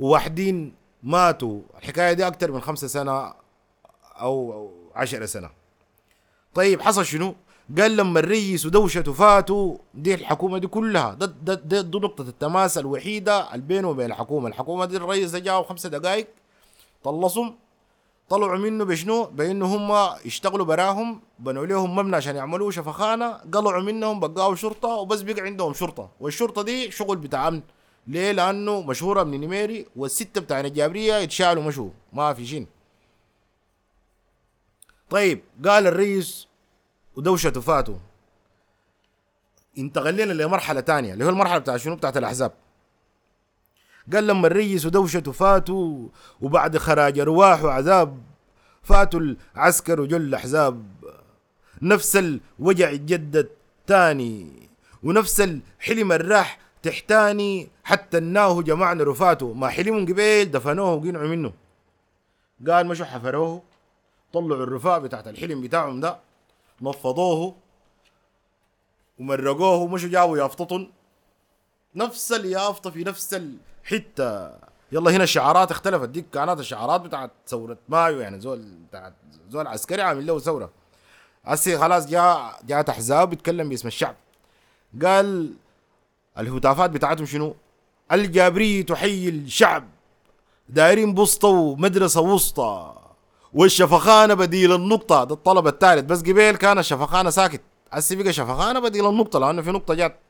وواحدين 0.00 0.77
ماتوا. 1.02 1.60
الحكاية 1.78 2.12
دي 2.12 2.26
أكتر 2.26 2.52
من 2.52 2.60
خمسة 2.60 2.86
سنة 2.86 3.34
أو 4.20 4.70
عشرة 4.94 5.26
سنة. 5.26 5.50
طيب 6.54 6.80
حصل 6.80 7.06
شنو؟ 7.06 7.34
قال 7.78 7.96
لما 7.96 8.20
الرئيس 8.20 8.66
ودوشته 8.66 9.12
فاتوا 9.12 9.78
دي 9.94 10.14
الحكومة 10.14 10.58
دي 10.58 10.66
كلها. 10.66 11.14
ده 11.14 11.26
ده 11.26 11.54
ده, 11.54 11.98
نقطة 11.98 12.22
التماس 12.22 12.78
الوحيدة 12.78 13.54
اللي 13.54 13.66
بينه 13.66 13.88
وبين 13.88 14.06
الحكومة. 14.06 14.48
الحكومة 14.48 14.84
دي 14.84 14.96
الرئيس 14.96 15.30
ده 15.30 15.62
خمسة 15.62 15.88
دقائق 15.88 16.26
طلصهم 17.04 17.56
طلعوا 18.28 18.58
منه 18.58 18.84
بشنو؟ 18.84 19.24
بأنه 19.24 19.66
هم 19.66 20.16
يشتغلوا 20.24 20.66
براهم 20.66 21.20
بنوا 21.38 21.66
لهم 21.66 21.96
مبنى 21.96 22.16
عشان 22.16 22.36
يعملوا 22.36 22.70
شفخانة 22.70 23.32
قلعوا 23.32 23.82
منهم 23.82 24.20
بقاوا 24.20 24.54
شرطة 24.54 24.88
وبس 24.88 25.20
بقى 25.20 25.40
عندهم 25.42 25.72
شرطة. 25.74 26.10
والشرطة 26.20 26.62
دي 26.62 26.90
شغل 26.90 27.16
بتاع 27.16 27.48
أمن. 27.48 27.62
ليه؟ 28.08 28.32
لأنه 28.32 28.82
مشهورة 28.82 29.22
من 29.22 29.40
نميري 29.40 29.86
والستة 29.96 30.40
بتاع 30.40 30.60
الجابريه 30.60 31.14
يتشالوا 31.14 31.62
مشوا. 31.62 31.90
ما 32.12 32.34
في 32.34 32.46
شين 32.46 32.66
طيب 35.10 35.40
قال 35.64 35.86
الرئيس 35.86 36.48
ودوشته 37.16 37.60
فاتوا. 37.60 37.98
انتقلنا 39.78 40.32
لمرحلة 40.32 40.80
تانية 40.80 41.12
اللي 41.12 41.24
هو 41.24 41.28
المرحلة 41.28 41.58
بتاع 41.58 41.76
شنو؟ 41.76 41.96
بتاعت 41.96 42.16
الأحزاب. 42.16 42.52
قال 44.12 44.26
لما 44.26 44.46
الريس 44.46 44.86
ودوشته 44.86 45.32
فاتوا 45.32 46.08
وبعد 46.40 46.78
خراج 46.78 47.18
أرواح 47.18 47.64
وعذاب 47.64 48.22
فاتوا 48.82 49.20
العسكر 49.20 50.00
وجل 50.00 50.20
الأحزاب. 50.20 50.86
نفس 51.82 52.16
الوجع 52.16 52.90
يتجدد 52.90 53.48
تاني 53.86 54.68
ونفس 55.02 55.40
الحلم 55.40 56.12
الراح 56.12 56.58
تحتاني 56.82 57.68
حتى 57.84 58.18
الناه 58.18 58.62
جمعنا 58.62 59.04
رفاته 59.04 59.52
ما 59.52 59.68
حلمهم 59.68 60.06
قبيل 60.06 60.50
دفنوه 60.50 60.94
وقنعوا 60.94 61.28
منه. 61.28 61.52
قال 62.68 62.86
مشوا 62.86 63.06
حفروه 63.06 63.62
طلعوا 64.32 64.62
الرفاع 64.62 64.98
بتاعت 64.98 65.28
الحلم 65.28 65.60
بتاعهم 65.60 66.00
ده 66.00 66.18
نفضوه 66.80 67.54
ومرقوه 69.18 69.76
ومشوا 69.76 70.08
جابوا 70.08 70.38
يافطتهم 70.38 70.90
نفس 71.94 72.32
اليافطة 72.32 72.90
في 72.90 73.04
نفس 73.04 73.34
الحتة. 73.34 74.50
يلا 74.92 75.10
هنا 75.10 75.24
الشعارات 75.24 75.70
اختلفت. 75.70 76.08
ديك 76.08 76.30
كانت 76.32 76.60
الشعارات 76.60 77.00
بتاعت 77.00 77.30
ثورة 77.46 77.78
مايو 77.88 78.20
يعني 78.20 78.40
زول 78.40 78.58
بتاعت 78.88 79.14
زول 79.48 79.66
عسكري 79.66 80.02
عامل 80.02 80.26
له 80.26 80.38
ثورة. 80.38 80.70
هسي 81.44 81.78
خلاص 81.78 82.06
جاء 82.06 82.60
جاءت 82.64 82.88
أحزاب 82.88 83.30
بيتكلم 83.30 83.68
باسم 83.68 83.88
الشعب. 83.88 84.14
قال 85.02 85.54
الهتافات 86.38 86.90
بتاعتهم 86.90 87.26
شنو؟ 87.26 87.54
الجابرية 88.12 88.86
تحيي 88.86 89.28
الشعب. 89.28 89.88
دايرين 90.68 91.14
بسطة 91.14 91.48
ومدرسة 91.48 92.20
وسطى. 92.20 92.94
والشفخانة 93.54 94.34
بديل 94.34 94.72
النقطة. 94.72 95.24
ده 95.24 95.34
الطلب 95.34 95.66
الثالث. 95.66 96.04
بس 96.04 96.20
قبيل 96.20 96.56
كان 96.56 96.78
الشفخانة 96.78 97.30
ساكت. 97.30 97.60
هسي 97.92 98.16
بقى 98.16 98.32
شفخانة 98.32 98.80
بديل 98.80 99.08
النقطة 99.08 99.38
لأنه 99.38 99.62
في 99.62 99.70
نقطة 99.70 99.94
جات. 99.94 100.20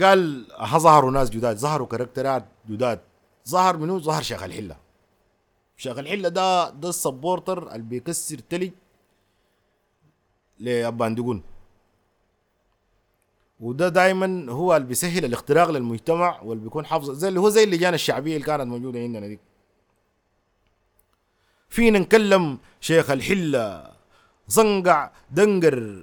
قال 0.00 0.46
ظهروا 0.76 1.10
ناس 1.10 1.30
جداد. 1.30 1.56
ظهروا 1.56 1.86
كاركترات 1.86 2.44
جداد. 2.68 3.00
ظهر 3.48 3.76
منو؟ 3.76 3.98
ظهر 3.98 4.22
شيخ 4.22 4.42
الحلة. 4.42 4.76
شيخ 5.76 5.98
الحلة 5.98 6.28
ده 6.28 6.70
ده 6.70 6.88
ال 6.88 6.96
supporter 6.96 7.72
اللي 7.72 7.86
بيكسر 7.86 8.38
تلج 8.38 8.70
لأباندقون 10.58 11.42
وده 13.60 13.88
دائما 13.88 14.52
هو 14.52 14.76
اللي 14.76 14.88
بيسهل 14.88 15.24
الاختراق 15.24 15.70
للمجتمع 15.70 16.40
واللي 16.42 16.64
بيكون 16.64 16.86
حافظ 16.86 17.10
زي 17.10 17.28
اللي 17.28 17.40
هو 17.40 17.48
زي 17.48 17.64
اللجان 17.64 17.94
الشعبية 17.94 18.34
اللي 18.36 18.46
كانت 18.46 18.62
موجودة 18.62 19.00
عندنا 19.00 19.26
دي. 19.26 19.38
فينا 21.68 21.98
نكلم 21.98 22.58
شيخ 22.80 23.10
الحلة 23.10 23.90
صنقع 24.48 25.10
دنقر 25.30 26.02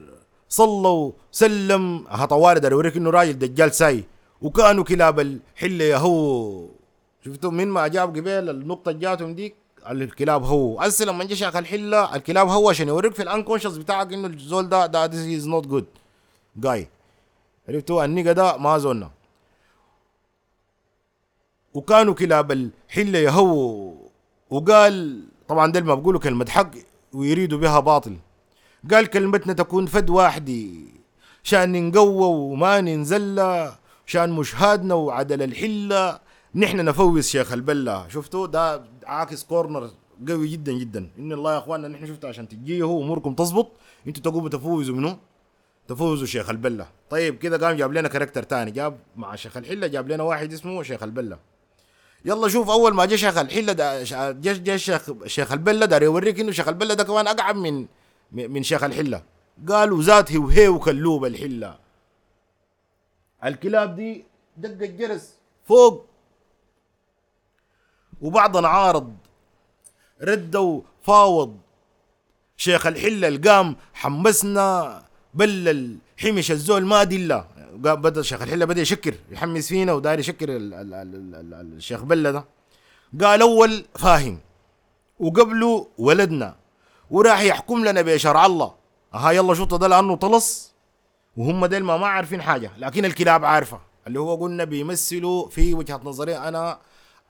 صلوا 0.50 1.12
سلم. 1.32 2.08
ها 2.08 2.26
طوارد 2.26 2.66
اوريك 2.66 2.98
إنه 2.98 3.10
راجل 3.10 3.34
دجال 3.34 3.72
ساي. 3.72 4.04
وكانوا 4.42 4.84
كلاب 4.84 5.20
الحلة 5.20 5.86
يا 5.86 5.98
هو. 5.98 6.68
شفتوا 7.26 7.52
من 7.52 7.68
ما 7.68 7.86
اجاب 7.86 8.10
قبيل 8.10 8.50
النقطة 8.50 8.92
جاتهم 8.92 9.36
ديك 9.36 9.56
الكلاب 9.90 10.44
هو. 10.44 10.80
هسه 10.82 11.06
لما 11.06 11.24
جه 11.24 11.34
شيخ 11.34 11.56
الحلة. 11.56 12.16
الكلاب 12.16 12.48
هو 12.48 12.70
عشان 12.70 12.88
يوريك 12.88 13.14
في 13.14 13.24
الانكونشس 13.24 13.78
بتاعك 13.78 14.14
إنه 14.14 14.28
الزول 14.28 14.70
ده 14.70 14.86
ده 14.86 15.08
this 15.08 15.42
is 15.42 15.46
not 15.46 15.70
good. 15.72 15.86
جاي. 16.58 16.88
عرفتوا؟ 17.70 18.06
النيجا 18.06 18.32
ده 18.32 18.58
ما 18.58 18.78
زولنا 18.78 19.12
وكانوا 21.74 22.14
كلاب 22.14 22.52
الحله 22.52 23.20
يهو 23.20 23.94
وقال 24.50 25.24
طبعا 25.48 25.72
دل 25.72 25.84
ما 25.84 25.96
بقولوا 25.96 26.20
كلمة 26.20 26.50
حق 26.50 26.72
ويريدوا 27.14 27.60
بها 27.60 27.80
باطل. 27.80 28.18
قال 28.92 29.08
كلمتنا 29.08 29.54
تكون 29.54 29.86
فد 29.86 30.10
واحدة 30.10 30.64
شأن 31.44 31.90
نقوى 31.90 32.26
وما 32.26 32.82
ننزل 32.82 33.36
شأن 34.06 34.32
مشهادنا 34.32 34.94
وعدل 34.94 35.42
الحلة. 35.42 36.20
نحن 36.56 36.86
نفوز 36.86 37.28
شيخ 37.28 37.52
البلة. 37.52 38.08
شفتوا؟ 38.08 38.48
ده 38.48 38.84
عاكس 39.06 39.44
corner 39.44 39.90
قوي 40.30 40.48
جدا 40.48 40.72
جدا. 40.72 41.10
إن 41.20 41.32
الله 41.32 41.54
يا 41.54 41.58
إخواننا 41.58 41.88
نحن 41.88 42.08
شفتوا 42.08 42.30
عشان 42.30 42.48
تجيه 42.48 42.86
اموركم 42.86 43.34
تظبط 43.34 43.72
أنتوا 44.08 44.24
تقوموا 44.24 44.50
تفوزوا 44.50 44.96
منه. 44.96 45.18
تفوزوا 45.88 46.28
شيخ 46.28 46.50
البلة. 46.50 46.88
طيب 47.10 47.38
كده 47.38 47.68
قام 47.68 47.78
جاب 47.78 47.94
لنا 47.94 48.08
character 48.08 48.44
تاني. 48.44 48.72
جاب 48.72 49.00
مع 49.16 49.36
شيخ 49.36 49.58
الحلة 49.58 49.88
جاب 49.88 50.12
لنا 50.12 50.24
واحد 50.24 50.54
اسمه 50.54 50.84
شيخ 50.84 51.04
البلة. 51.04 51.40
يلا 52.26 52.48
شوف 52.48 52.70
أول 52.70 52.94
ما 52.94 53.06
جه 53.06 53.16
شيخ 53.16 53.38
الحلة 53.38 53.74
ده 53.74 54.04
جه 54.54 54.76
شيخ 54.76 55.12
شيخ 55.26 55.52
البلة 55.52 55.86
ده 55.86 55.98
يوريك 55.98 56.40
إنه 56.40 56.52
شيخ 56.52 56.68
البلة 56.68 56.94
ده 56.94 57.04
كمان 57.04 57.28
أقعب 57.28 57.56
من 57.56 57.88
من 58.32 58.64
شيخ 58.64 58.84
الحلة. 58.84 59.24
قالوا 59.70 60.04
ذات 60.04 60.36
وهي 60.36 60.68
وكلوب 60.68 61.26
الحلة. 61.26 61.80
الكلاب 63.46 63.96
دي 63.96 64.26
دق 64.58 64.86
الجرس 64.86 65.34
فوق. 65.66 66.06
وبعضنا 68.22 68.68
عارض. 68.68 69.18
ردوا 70.22 70.82
فاوض. 71.02 71.60
شيخ 72.58 72.88
الحلة 72.88 73.28
القام 73.28 73.76
حمسنا. 73.94 75.04
بل 75.34 75.98
حمش 76.18 76.52
الزول 76.52 76.86
ما 76.86 77.04
دلة 77.04 77.46
بدأ 77.74 78.22
شيخ 78.22 78.42
الحلة 78.42 78.66
بدأ 78.66 78.82
يشكر 78.82 79.16
يحمس 79.32 79.68
فينا 79.68 79.94
وداير 79.94 80.20
يشكر 80.20 80.50
ال 80.50 80.74
ال 80.74 80.94
ال 80.94 81.36
ال 81.36 81.54
ال 81.54 81.74
الشيخ 81.78 82.04
بلة 82.04 82.32
ده. 82.32 82.46
قال 83.22 83.42
أول 83.42 83.86
فاهم 83.96 84.40
وقبله 85.20 85.88
ولدنا 85.98 86.56
وراح 87.12 87.42
يحكم 87.42 87.86
لنا 87.86 88.02
بشرع 88.02 88.46
الله. 88.46 88.74
ها 89.14 89.32
يلا 89.32 89.54
شو 89.54 89.66
ده 89.66 89.88
لأنه 89.88 90.16
طلص؟ 90.16 90.74
وهم 91.38 91.66
ديل 91.66 91.84
ما 91.84 91.98
ما 91.98 92.08
عارفين 92.08 92.42
حاجة 92.42 92.72
لكن 92.78 93.06
الكلاب 93.06 93.46
عارفة. 93.46 93.80
اللي 94.08 94.20
هو 94.20 94.36
قلنا 94.36 94.64
بيمثلوا 94.64 95.50
في 95.50 95.74
وجهة 95.74 96.02
نظري 96.04 96.38
أنا 96.38 96.80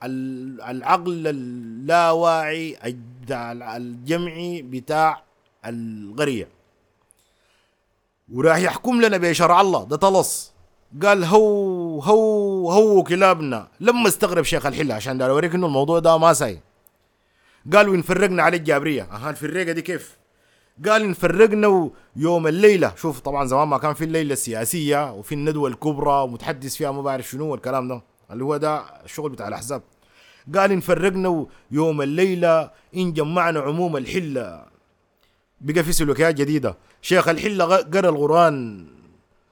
العقل 0.02 1.26
اللاواعي 1.26 2.78
الجمعي 3.76 4.62
بتاع 4.62 5.22
القريه 5.64 6.48
وراح 8.32 8.56
يحكم 8.58 9.00
لنا 9.00 9.16
بشرع 9.16 9.60
الله. 9.60 9.84
ده 9.84 9.96
طلص. 9.96 10.52
قال 11.02 11.24
هو 11.24 12.00
هو 12.00 12.70
هو 12.70 13.02
كلابنا. 13.02 13.68
لما 13.80 14.08
استغرب 14.08 14.44
شيخ 14.44 14.66
الحلة 14.66 14.94
عشان 14.94 15.18
ده. 15.18 15.26
أوريك 15.30 15.54
إنه 15.54 15.66
الموضوع 15.66 15.98
ده 15.98 16.18
ما 16.18 16.32
ساي. 16.32 16.60
قالوا 17.72 17.94
انفرقنا 17.94 18.42
على 18.42 18.56
الجابرية 18.56 19.02
أها 19.02 19.30
الفريقة 19.30 19.72
دي 19.72 19.82
كيف؟ 19.82 20.16
قال 20.86 21.02
انفرقنا 21.02 21.90
يوم 22.16 22.46
الليلة. 22.46 22.94
شوف 22.96 23.20
طبعا 23.20 23.46
زمان 23.46 23.68
ما 23.68 23.78
كان 23.78 23.94
في 23.94 24.04
الليلة 24.04 24.32
السياسية 24.32 25.12
وفي 25.12 25.34
الندوة 25.34 25.68
الكبرى 25.68 26.22
ومتحدث 26.22 26.76
فيها 26.76 26.90
ما 26.90 27.02
بعرف 27.02 27.28
شنو 27.30 27.46
والكلام 27.46 27.88
ده. 27.88 28.02
اللي 28.30 28.44
هو 28.44 28.56
ده 28.56 28.84
الشغل 29.04 29.30
بتاع 29.30 29.48
الأحزاب. 29.48 29.82
قال 30.56 30.72
انفرقنا 30.72 31.46
يوم 31.70 32.02
الليلة 32.02 32.70
إن 32.96 33.12
جمعنا 33.12 33.60
عموم 33.60 33.96
الحلة. 33.96 34.64
بقى 35.60 35.82
في 35.82 35.92
سلوكيات 35.92 36.34
جديدة. 36.34 36.76
شيخ 37.04 37.28
الحلة 37.28 37.64
قرأ 37.76 38.08
القرآن. 38.08 38.86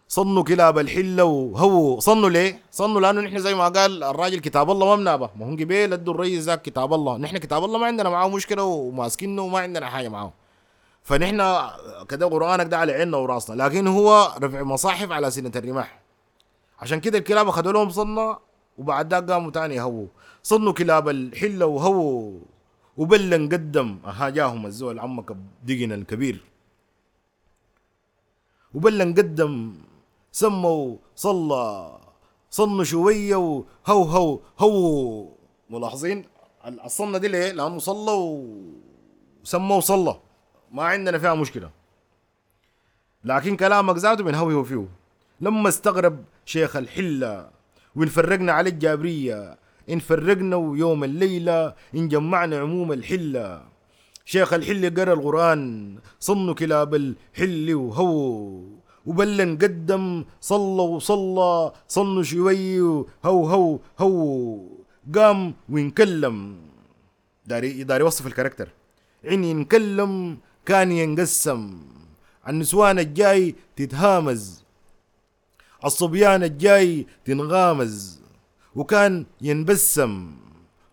صنوا 0.09 0.43
كلاب 0.43 0.79
الحلة 0.79 1.25
وهو 1.25 2.01
صنوا 2.01 2.31
ليه؟ 2.31 2.61
صنوا 2.71 3.01
لأنه 3.01 3.21
نحن 3.21 3.39
زي 3.39 3.55
ما 3.55 3.69
قال 3.69 4.03
الراجل 4.05 4.41
كتاب 4.41 4.71
الله 4.71 4.87
ما 4.87 4.97
بنابه. 4.97 5.31
ما 5.37 5.47
هم 5.47 5.55
قبيل 5.57 5.93
ادوا 5.93 6.15
الرئيس 6.15 6.45
ذاك 6.45 6.63
كتاب 6.63 6.95
الله. 6.95 7.17
نحن 7.19 7.39
كتاب 7.39 7.65
الله 7.65 7.79
ما 7.79 7.87
عندنا 7.87 8.09
معاه 8.09 8.29
مشكلة 8.29 8.63
وماسكينه 8.63 9.43
وما 9.43 9.59
عندنا 9.59 9.87
حاجة 9.87 10.09
معاه. 10.09 10.33
فنحن 11.03 11.37
كده 12.09 12.27
قرآنك 12.27 12.67
ده 12.67 12.79
على 12.79 12.93
عيننا 12.93 13.17
وراسنا. 13.17 13.63
لكن 13.63 13.87
هو 13.87 14.35
رفع 14.43 14.63
مصاحف 14.63 15.13
على 15.13 15.31
سنة 15.31 15.53
الرماح. 15.57 16.01
عشان 16.81 17.01
كده 17.01 17.19
الكلاب 17.19 17.49
اخذوا 17.49 17.73
لهم 17.73 17.91
صنة 17.91 18.39
وبعد 18.79 19.15
ذاك 19.15 19.31
قاموا 19.31 19.51
تاني 19.51 19.81
هو. 19.81 20.05
صنوا 20.43 20.73
كلاب 20.73 21.09
الحلة 21.09 21.67
وهو. 21.67 22.33
وبلن 22.97 23.49
قدم 23.49 23.99
أها 24.07 24.29
جاهم 24.29 24.67
الزول 24.67 24.99
عمك 24.99 25.37
دقن 25.65 25.93
الكبير. 25.93 26.52
وبلن 28.75 29.15
قدم 29.15 29.75
سموا 30.33 30.97
صلى 31.17 31.99
صنوا 32.51 32.85
شوية 32.85 33.37
وهو 33.37 34.03
هو 34.03 34.41
هو 34.59 35.29
ملاحظين؟ 35.71 36.25
الصنة 36.85 37.19
دي 37.19 37.29
ليه؟ 37.29 37.53
لأنه 37.53 37.79
صلى 37.79 38.13
وسموا 39.43 39.81
صلى. 39.81 40.17
ما 40.73 40.83
عندنا 40.83 41.19
فيها 41.19 41.35
مشكلة. 41.35 41.71
لكن 43.25 43.57
كلامك 43.57 43.97
ذاته 43.97 44.25
من 44.25 44.35
هو 44.35 44.65
فيه. 44.65 44.89
لما 45.41 45.69
استغرب 45.69 46.25
شيخ 46.45 46.77
الحلة 46.77 47.51
وإن 47.97 48.09
فرقنا 48.09 48.53
على 48.53 48.71
الجابرية 48.71 49.59
إن 49.91 49.99
فرقنا 49.99 50.57
ويوم 50.57 51.05
الليلة 51.05 51.75
إن 51.95 52.09
جمعنا 52.09 52.59
عموم 52.59 52.93
الحلة. 52.93 53.72
شيخ 54.25 54.53
الحل 54.53 54.95
قرأ 54.95 55.13
القرآن 55.13 55.99
صنوا 56.21 56.55
كلاب 56.55 56.95
الحل 56.95 57.75
وهو. 57.75 58.13
وبلن 59.07 59.59
قدم 59.59 60.25
صلى 60.41 60.83
وصلى 60.83 61.73
صنوا 61.89 62.23
شوي 62.23 62.81
هو 62.81 63.47
هو 63.47 63.79
هو. 63.99 64.59
قام 65.15 65.55
وينكلم. 65.69 66.57
داري 67.47 67.83
داري 67.85 68.05
يوصف 68.05 68.27
الكاركتر. 68.27 68.69
عين 69.25 69.45
ينكلم 69.45 70.39
كان 70.67 70.93
ينقسم. 70.93 71.81
النسوان 72.49 72.99
الجاي 72.99 73.55
تتهامز. 73.77 74.65
الصبيان 75.85 76.43
الجاي 76.43 77.07
تنغامز. 77.25 78.23
وكان 78.75 79.27
ينبسم. 79.41 80.33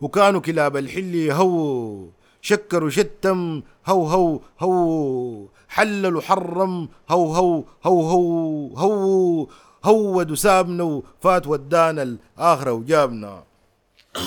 وكانوا 0.01 0.41
كلاب 0.41 0.77
الحل 0.77 1.31
هو. 1.31 2.18
شكر 2.41 2.83
وشتم 2.83 3.61
هو 3.85 4.07
هو 4.07 4.39
هو. 4.59 5.47
حلل 5.69 6.15
وحرم 6.15 6.89
هو 7.09 7.33
هو 7.33 7.63
هو 7.85 8.01
هو 8.01 8.77
هو. 8.77 9.47
هود 9.85 10.31
وسابنا 10.31 10.83
وفات 10.83 11.47
ودانا 11.47 12.03
الآخرة 12.03 12.71
وجابنا. 12.71 13.43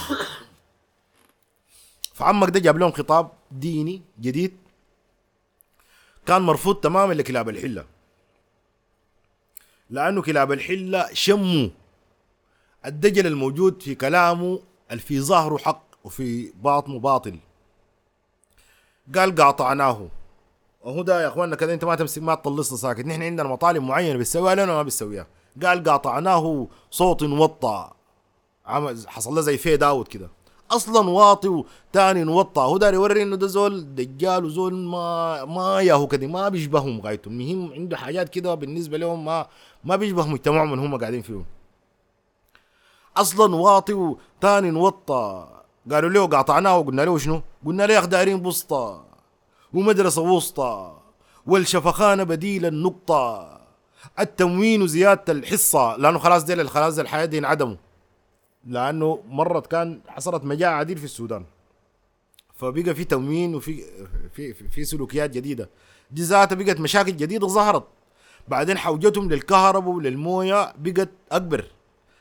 فعمك 2.14 2.50
ده 2.50 2.60
جاب 2.60 2.78
لهم 2.78 2.92
خطاب 2.92 3.30
ديني 3.50 4.02
جديد. 4.20 4.56
كان 6.26 6.42
مرفوض 6.42 6.76
تماما 6.76 7.12
لكلاب 7.12 7.48
الحلة. 7.48 7.84
لأنه 9.90 10.22
كلاب 10.22 10.52
الحلة 10.52 11.08
شموا 11.12 11.68
الدجل 12.86 13.26
الموجود 13.26 13.82
في 13.82 13.94
كلامه 13.94 14.60
اللي 14.90 15.02
في 15.02 15.20
ظاهره 15.20 15.56
حق 15.58 15.84
وفي 16.04 16.52
باطنه 16.56 16.98
باطل 16.98 17.38
قال 19.14 19.34
قاطعناه 19.34 20.09
وهو 20.84 21.03
ده 21.03 21.22
يا 21.22 21.28
أخواننا 21.28 21.57
كذا 21.57 21.74
أنت 21.74 21.84
ما 21.84 21.94
تمسك 21.94 22.22
ما 22.22 22.34
تطلصنا 22.34 22.78
ساكت. 22.78 23.07
نحن 23.07 23.22
عندنا 23.22 23.48
مطالب 23.48 23.82
معينة 23.82 24.18
بتسويها 24.18 24.55
لنا 24.55 24.66
ما 24.66 24.82
بتسويها. 24.82 25.26
قال 25.62 25.84
قاطعناه 25.84 26.66
صوت 26.90 27.22
وطى 27.22 27.90
عمل 28.66 29.09
حصل 29.09 29.34
له 29.34 29.40
زي 29.40 29.57
fade 29.58 29.82
out 29.82 30.08
كده. 30.09 30.30
أصلا 30.70 31.11
واطي 31.11 31.48
وتاني 31.48 32.24
نوطى 32.24 32.61
هو 32.61 32.76
داري 32.76 32.96
يوري 32.96 33.22
إنه 33.22 33.36
ده 33.36 33.46
زول 33.46 33.94
دجال 33.94 34.44
وزول 34.44 34.74
ما 34.74 35.44
ما 35.44 35.80
ياهو 35.80 36.07
كده 36.07 36.26
ما 36.26 36.48
بيشبههم 36.48 37.00
غايته 37.00 37.28
المهم 37.28 37.72
عنده 37.72 37.96
حاجات 37.96 38.28
كده 38.28 38.55
بالنسبة 38.55 38.98
لهم 38.98 39.24
ما 39.24 39.46
ما 39.84 39.96
بيشبه 39.96 40.26
مجتمعهم 40.26 40.72
اللي 40.72 40.86
هم 40.86 40.98
قاعدين 40.98 41.22
فيه 41.22 41.44
أصلا 43.16 43.55
واطي 43.57 43.92
وتاني 43.92 44.70
نوطى 44.70 45.48
قالوا 45.90 46.10
له 46.10 46.26
قاطعناه 46.26 46.78
وقلنا 46.78 47.02
له 47.02 47.18
شنو؟ 47.18 47.42
قلنا 47.66 47.86
له 47.86 47.94
يا 47.94 48.00
دايرين 48.00 48.42
بسطة 48.42 49.04
ومدرسة 49.74 50.22
وسطى 50.22 50.98
والشفخانة 51.46 52.22
بديل 52.22 52.66
النقطة. 52.66 53.58
التموين 54.20 54.82
وزيادة 54.82 55.32
الحصة 55.32 55.96
لأنه 55.96 56.18
خلاص 56.18 56.44
ديل 56.44 56.68
خلاص 56.68 56.98
الحياة 56.98 57.24
دي 57.24 57.38
انعدموا. 57.38 57.76
لأنه 58.66 59.22
مرت 59.28 59.66
كان 59.66 60.00
حصلت 60.08 60.44
مجاعة 60.44 60.74
عديد 60.74 60.98
في 60.98 61.04
السودان. 61.04 61.44
فبقى 62.54 62.94
في 62.94 63.04
تموين 63.04 63.54
وفي 63.54 63.84
في 64.34 64.54
في, 64.54 64.68
في 64.68 64.84
سلوكيات 64.84 65.30
جديدة. 65.30 65.70
دي 66.10 66.22
ذاتها 66.22 66.56
بقت 66.56 66.80
مشاكل 66.80 67.16
جديدة 67.16 67.46
ظهرت. 67.48 67.84
بعدين 68.48 68.78
حوجتهم 68.78 69.28
للكهرباء 69.30 69.90
وللموية 69.90 70.72
بقت 70.78 71.10
أكبر. 71.32 71.64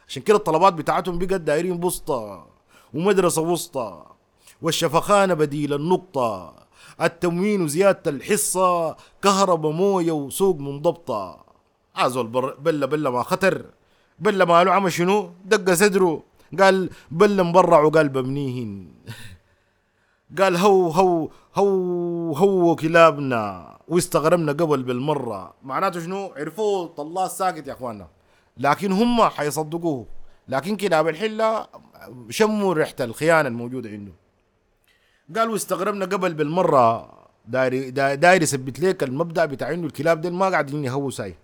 عشان 0.07 0.23
كده 0.23 0.37
الطلبات 0.37 0.73
بتاعتهم 0.73 1.17
بقت 1.19 1.41
دايرين 1.41 1.79
بسطة 1.79 2.50
ومدرسة 2.93 3.41
وسطى 3.41 4.05
والشفخانة 4.61 5.33
بديل 5.33 5.73
النقطة. 5.73 6.53
التموين 7.01 7.61
وزيادة 7.61 8.11
الحصة 8.11 8.95
كهرباء 9.23 9.71
موية 9.71 10.11
وسوق 10.11 10.57
منضبطة. 10.57 11.45
عازول 11.95 12.27
بر 12.27 12.55
بلا 12.55 12.85
بلا 12.85 13.09
ما 13.09 13.23
خطر. 13.23 13.65
بلا 14.19 14.45
ما 14.45 14.63
له 14.63 14.71
عمل 14.71 14.91
شنو؟ 14.91 15.31
دق 15.45 15.73
صدره. 15.73 16.23
قال 16.59 16.89
بلا 17.11 17.43
مبرع 17.43 17.79
وقال 17.79 18.09
ببنيهن 18.09 18.87
قال 20.39 20.57
هو 20.57 20.89
هو 20.89 21.29
هو 21.55 22.33
هو 22.33 22.75
كلابنا. 22.75 23.77
واستغربنا 23.87 24.51
قبل 24.51 24.83
بالمرة. 24.83 25.53
معناته 25.63 25.99
شنو؟ 25.99 26.33
عرفوه 26.37 26.87
طلاه 26.87 27.27
ساكت 27.27 27.67
يا 27.67 27.73
اخوانا 27.73 28.07
لكن 28.57 28.91
هم 28.91 29.21
حيصدقوه. 29.23 30.05
لكن 30.47 30.75
كلاب 30.77 31.07
الحلة 31.07 31.67
شموا 32.29 32.73
ريحة 32.73 32.95
الخيانة 32.99 33.47
الموجودة 33.49 33.89
عنده 33.89 34.11
قال 35.35 35.49
واستغربنا 35.49 36.05
قبل 36.05 36.33
بالمرة 36.33 37.11
داير 37.47 37.89
داير 38.15 38.41
يثبت 38.41 38.79
لك 38.79 39.03
المبدأ 39.03 39.45
بتاع 39.45 39.73
انه 39.73 39.87
الكلاب 39.87 40.21
دي 40.21 40.29
ما 40.29 40.49
قاعدين 40.49 40.83
يهووا 40.85 41.11
ساي. 41.11 41.35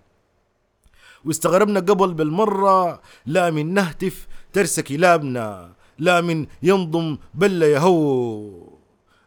واستغربنا 1.25 1.79
قبل 1.79 2.13
بالمرة 2.13 3.01
لا 3.25 3.51
من 3.51 3.73
نهتف 3.73 4.27
ترسى 4.53 4.81
كلابنا 4.81 5.71
لا 5.99 6.21
من 6.21 6.45
ينضم 6.63 7.17
بلا 7.33 7.67
يهو 7.71 8.49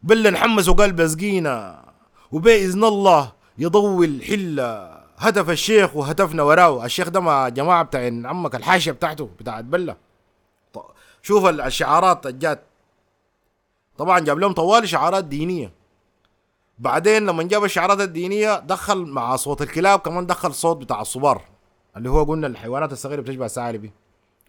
بلا 0.03 0.31
نحمس 0.31 0.69
وقلب 0.69 1.07
سقينا 1.07 1.85
وبإذن 2.33 2.85
الله 2.85 3.33
يضوي 3.59 4.07
الحلة 4.07 5.01
هتف 5.19 5.51
الشيخ 5.51 5.97
وهتفنا 5.97 6.43
وراه 6.43 6.85
الشيخ 6.85 7.09
ده 7.09 7.21
مع 7.21 7.49
جماعة 7.49 7.83
بتاع 7.83 8.01
عمك 8.25 8.55
الحاشية 8.55 8.93
بتاعته 8.93 9.31
بتاعت 9.41 9.65
بلا 9.65 9.97
شوف 11.23 11.47
الشعارات 11.47 12.27
الجات 12.27 12.63
طبعا 13.99 14.21
جاب 14.21 14.39
لهم 14.39 14.53
طوال 14.53 14.89
شعارات 14.89 15.25
دينية. 15.25 15.73
بعدين 16.79 17.27
لما 17.27 17.43
جاب 17.43 17.65
الشعارات 17.65 18.01
الدينية 18.01 18.59
دخل 18.59 19.07
مع 19.07 19.37
صوت 19.37 19.63
الكلاب 19.63 19.99
كمان 19.99 20.27
دخل 20.27 20.55
صوت 20.55 20.77
بتاع 20.77 21.01
الصبار 21.01 21.43
اللي 21.97 22.11
هو 22.11 22.25
قلنا 22.25 22.47
الحيوانات 22.47 22.93
الصغيرة 22.93 23.21
بتشبه 23.21 23.45
الثعالبي 23.45 23.93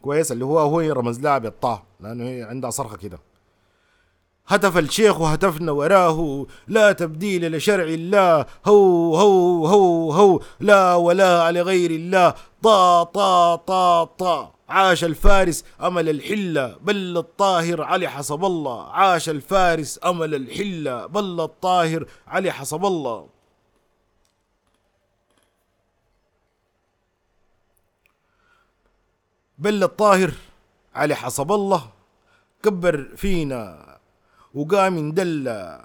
كويس؟ 0.01 0.32
اللي 0.32 0.45
هو 0.45 0.59
هو 0.59 0.80
رمز 0.80 1.19
لها 1.19 1.38
بالطاء 1.38 1.84
لأنه 1.99 2.24
هي 2.30 2.43
عندها 2.43 2.69
صرخة 2.69 2.97
كده. 2.97 3.19
هتف 4.47 4.78
الشيخ 4.78 5.22
وهتفنا 5.22 5.72
وراه 5.72 6.45
لا 6.67 6.91
تبديل 6.91 7.55
لشرع 7.55 7.84
الله 7.84 8.45
هو 8.65 9.15
هو 9.15 9.67
هو 9.67 10.11
هو 10.11 10.39
لا 10.59 10.95
ولا 10.95 11.51
لغير 11.51 11.91
الله. 11.91 12.34
طا 12.64 13.03
طا 13.03 13.55
طا 13.55 14.03
طا. 14.03 14.53
عاش 14.70 15.03
الفارس 15.03 15.66
أمل 15.82 16.09
الحلة 16.09 16.78
بل 16.82 17.18
الطاهر 17.18 17.82
علي 17.82 18.07
حسب 18.07 18.45
الله. 18.45 18.91
عاش 18.91 19.30
الفارس 19.30 19.99
أمل 20.05 20.36
الحلة 20.36 21.05
بل 21.05 21.41
الطاهر 21.41 22.05
علي 22.28 22.51
حسب 22.51 22.86
الله. 22.86 23.28
بل 29.57 29.84
الطاهر 29.84 30.32
علي 30.95 31.16
حسب 31.16 31.51
الله. 31.51 31.89
كبر 32.64 33.09
فينا 33.16 33.97
وقام 34.53 35.12
دلة 35.12 35.82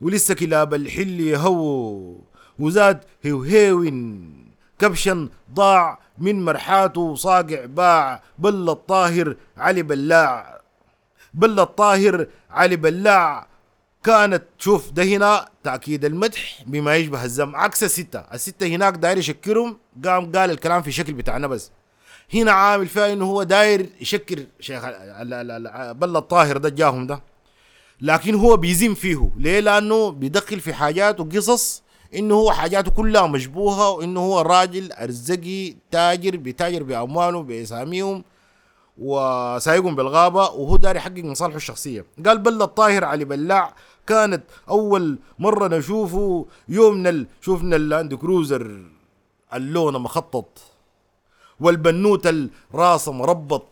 ولسه 0.00 0.34
كلاب 0.34 0.74
الحل 0.74 1.20
يهو. 1.20 2.16
وزاد 2.58 3.04
هوهيوين 3.26 4.40
كبشا 4.78 5.28
ضاع 5.54 5.98
من 6.20 6.44
مرحاته 6.44 7.14
صاقع 7.14 7.64
باع 7.64 8.22
بل 8.38 8.70
الطاهر 8.70 9.36
علي 9.56 9.82
بلاع. 9.82 10.60
بل 11.34 11.60
الطاهر 11.60 12.26
علي 12.50 12.76
بلاع. 12.76 13.46
كانت 14.04 14.42
شوف 14.58 14.90
ده 14.90 15.02
هنا 15.02 15.48
تأكيد 15.64 16.04
المدح 16.04 16.62
بما 16.66 16.96
يشبه 16.96 17.24
الزم. 17.24 17.56
عكس 17.56 17.84
الستة. 17.84 18.24
الستة 18.34 18.66
هناك 18.66 18.94
داير 18.94 19.18
يشكرهم. 19.18 19.78
قام 20.04 20.32
قال 20.32 20.50
الكلام 20.50 20.82
في 20.82 20.92
شكل 20.92 21.12
بتاعنا 21.12 21.46
بس. 21.46 21.70
هنا 22.34 22.52
عامل 22.52 22.86
فيها 22.86 23.12
إنه 23.12 23.24
هو 23.24 23.42
داير 23.42 23.88
يشكر 24.00 24.46
شيخ 24.60 24.84
بل 25.92 26.16
الطاهر 26.16 26.56
ده 26.56 26.68
جاهم 26.68 27.06
ده. 27.06 27.22
لكن 28.00 28.34
هو 28.34 28.56
بيزم 28.56 28.94
فيه. 28.94 29.30
ليه؟ 29.36 29.60
لأنه 29.60 30.10
بيدخل 30.10 30.60
في 30.60 30.74
حاجات 30.74 31.20
وقصص 31.20 31.82
إنه 32.14 32.34
هو 32.34 32.52
حاجاته 32.52 32.90
كلها 32.90 33.26
مشبوهة 33.26 33.90
وإنه 33.90 34.20
هو 34.20 34.40
راجل 34.40 34.92
أرزقي 34.92 35.74
تاجر 35.90 36.36
بيتاجر 36.36 36.82
بأمواله 36.82 37.42
بأساميهم 37.42 38.24
وسايقهم 38.98 39.94
بالغابة 39.96 40.40
وهو 40.42 40.76
داري 40.76 40.98
يحقق 40.98 41.24
مصالحه 41.24 41.56
الشخصية. 41.56 42.04
قال 42.26 42.38
بل 42.38 42.62
الطاهر 42.62 43.04
علي 43.04 43.24
بلاع 43.24 43.74
كانت 44.06 44.42
أول 44.68 45.18
مرة 45.38 45.68
نشوفه 45.68 46.46
يومنا 46.68 47.10
ال... 47.10 47.26
شوفنا 47.40 47.76
ال 47.76 47.84
Land 47.84 48.14
Cruiser 48.14 48.82
اللون 49.54 49.98
مخطط 49.98 50.58
والبنوت 51.60 52.26
الراس 52.26 53.08
مربط 53.08 53.66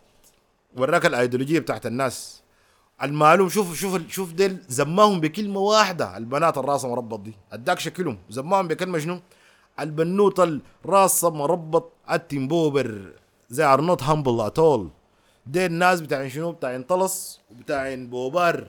وراك 0.77 1.05
الأيديولوجية 1.05 1.59
بتاعت 1.59 1.85
الناس. 1.85 2.38
المعلوم 3.03 3.49
شوف 3.49 3.75
شوف 3.75 4.07
شوف 4.07 4.33
ديل 4.33 4.57
زماهم 4.67 5.19
بكلمة 5.19 5.59
واحدة 5.59 6.17
البنات 6.17 6.57
الراس 6.57 6.85
مربط 6.85 7.19
دي. 7.19 7.33
اداك 7.51 7.79
شكلهم. 7.79 8.17
زماهم 8.29 8.67
بكلمة 8.67 8.99
شنو؟ 8.99 9.19
البنوت 9.79 10.39
الراس 10.85 11.23
مربط 11.23 11.91
التنبوبر 12.11 13.13
they 13.49 13.63
are 13.63 13.81
not 13.81 14.03
humble 14.03 14.41
at 14.41 14.60
all 14.60 14.89
دي 15.45 15.65
الناس 15.65 16.01
بتاعين 16.01 16.29
شنو؟ 16.29 16.51
بتاعين 16.51 16.83
طلس 16.83 17.39
وبتاعين 17.51 18.07
بوبار 18.09 18.67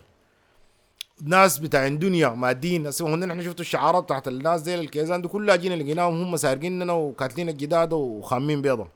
ناس 1.22 1.58
بتاعين 1.58 1.98
دنيا 1.98 2.28
مادين 2.28 2.86
هسه 2.86 3.14
إحنا 3.14 3.42
شفتوا 3.42 3.60
الشعارات 3.60 4.04
بتاعت 4.04 4.28
الناس 4.28 4.62
دي 4.62 4.74
الكيزان 4.74 5.22
دي 5.22 5.28
كلها 5.28 5.56
جينا 5.56 5.74
لقيناهم 5.74 6.22
هم 6.22 6.36
سارقيننا 6.36 6.92
وكاتلين 6.92 7.48
الجداد 7.48 7.92
وخامين 7.92 8.62
بيضة. 8.62 8.88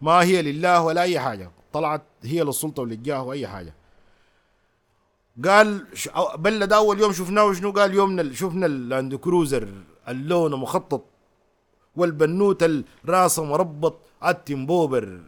ما 0.00 0.22
هي 0.22 0.42
لله 0.42 0.82
ولا 0.82 1.02
أي 1.02 1.20
حاجة. 1.20 1.50
طلعت 1.72 2.02
هي 2.22 2.42
للسلطة 2.42 2.82
وللجاه 2.82 3.22
وأي 3.22 3.46
حاجة. 3.46 3.74
قال 5.44 5.86
بلا 6.38 6.66
ده 6.66 6.76
أول 6.76 7.00
يوم 7.00 7.12
شفناه 7.12 7.52
شنو 7.52 7.70
قال 7.70 7.94
يومنا 7.94 8.32
شفنا 8.32 8.66
ال 8.66 8.76
Land 8.76 9.14
Cruiser 9.14 9.68
اللون 10.08 10.54
مخطط 10.54 11.04
والبنوت 11.96 12.62
الراس 12.62 13.38
مربط 13.38 13.98
التنبوبر 14.26 15.20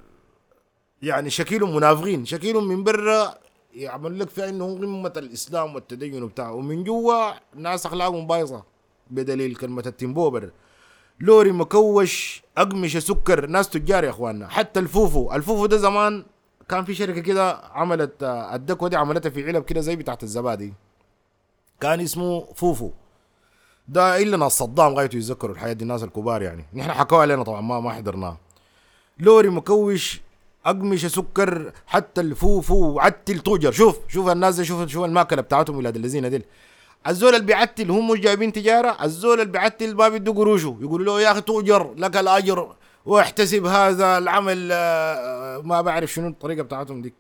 يعني 1.02 1.30
شكلهم 1.30 1.76
منافقين 1.76 2.24
شكلهم 2.24 2.68
من 2.68 2.84
برا 2.84 3.34
يعمل 3.74 4.18
لك 4.18 4.28
فيها 4.28 4.48
إنه 4.48 4.78
قمه 4.78 5.12
الإسلام 5.16 5.74
والتدين 5.74 6.22
وبتاع. 6.22 6.50
ومن 6.50 6.84
جوا 6.84 7.32
ناس 7.54 7.86
أخلاقهم 7.86 8.26
بايظة 8.26 8.64
بدليل 9.10 9.56
كلمة 9.56 9.82
التنبوبر. 9.86 10.50
لوري 11.20 11.52
مكوش 11.52 12.42
أقمشة 12.58 13.00
سكر 13.00 13.46
ناس 13.46 13.68
تجار 13.68 14.04
يا 14.04 14.10
إخواننا. 14.10 14.48
حتى 14.48 14.80
الفوفو 14.80 15.32
الفوفو 15.32 15.66
ده 15.66 15.76
زمان 15.76 16.24
كان 16.70 16.84
في 16.84 16.94
شركة 16.94 17.20
كده 17.20 17.60
عملت 17.72 18.12
الدكوه 18.22 18.88
دي 18.88 18.96
عملتها 18.96 19.30
في 19.30 19.46
علب 19.46 19.64
كده 19.64 19.80
زي 19.80 19.96
بتاعت 19.96 20.22
الزبادي. 20.22 20.72
كان 21.80 22.00
اسمه 22.00 22.44
فوفو. 22.54 22.90
ده 23.88 24.22
إلا 24.22 24.36
ناس 24.36 24.52
صدام 24.52 24.94
غايته 24.94 25.16
يتذكروا 25.16 25.54
الحياة 25.54 25.72
دي 25.72 25.82
الناس 25.82 26.02
الكبار 26.02 26.42
يعني. 26.42 26.64
نحن 26.74 26.92
حكوا 26.92 27.18
علينا 27.18 27.42
طبعا 27.42 27.60
ما 27.60 27.80
ما 27.80 27.92
حضرناه. 27.92 28.36
لوري 29.18 29.48
مكوش 29.48 30.20
أقمشة 30.66 31.08
سكر 31.08 31.72
حتى 31.86 32.20
الفوفو 32.20 33.00
عتل 33.00 33.38
توجر 33.38 33.72
شوف 33.72 33.98
شوف 34.08 34.28
الناس 34.28 34.56
دي 34.56 34.64
شوف 34.64 34.88
شوف 34.88 35.04
الماكلة 35.04 35.42
بتاعتهم 35.42 35.76
ولاد 35.76 35.96
الذين 35.96 36.30
ديل. 36.30 36.44
الزول 37.08 37.34
اللي 37.34 37.46
بيعتل 37.46 37.90
هم 37.90 38.10
مش 38.10 38.20
جايبين 38.20 38.52
تجارة 38.52 39.04
الزول 39.04 39.40
اللي 39.40 39.52
بيعتل 39.52 39.94
ما 39.94 40.08
بده 40.08 40.32
قروشه. 40.32 40.76
يقولوا 40.80 41.06
له 41.06 41.20
يا 41.20 41.32
أخي 41.32 41.40
توجر 41.40 41.94
لك 41.96 42.16
الأجر 42.16 42.74
واحتسب 43.06 43.64
هذا 43.66 44.18
العمل 44.18 44.68
آه، 44.72 45.58
ما 45.64 45.80
بعرف 45.80 46.12
شنو 46.12 46.28
الطريقة 46.28 46.62
بتاعتهم 46.62 47.02
دي. 47.02 47.14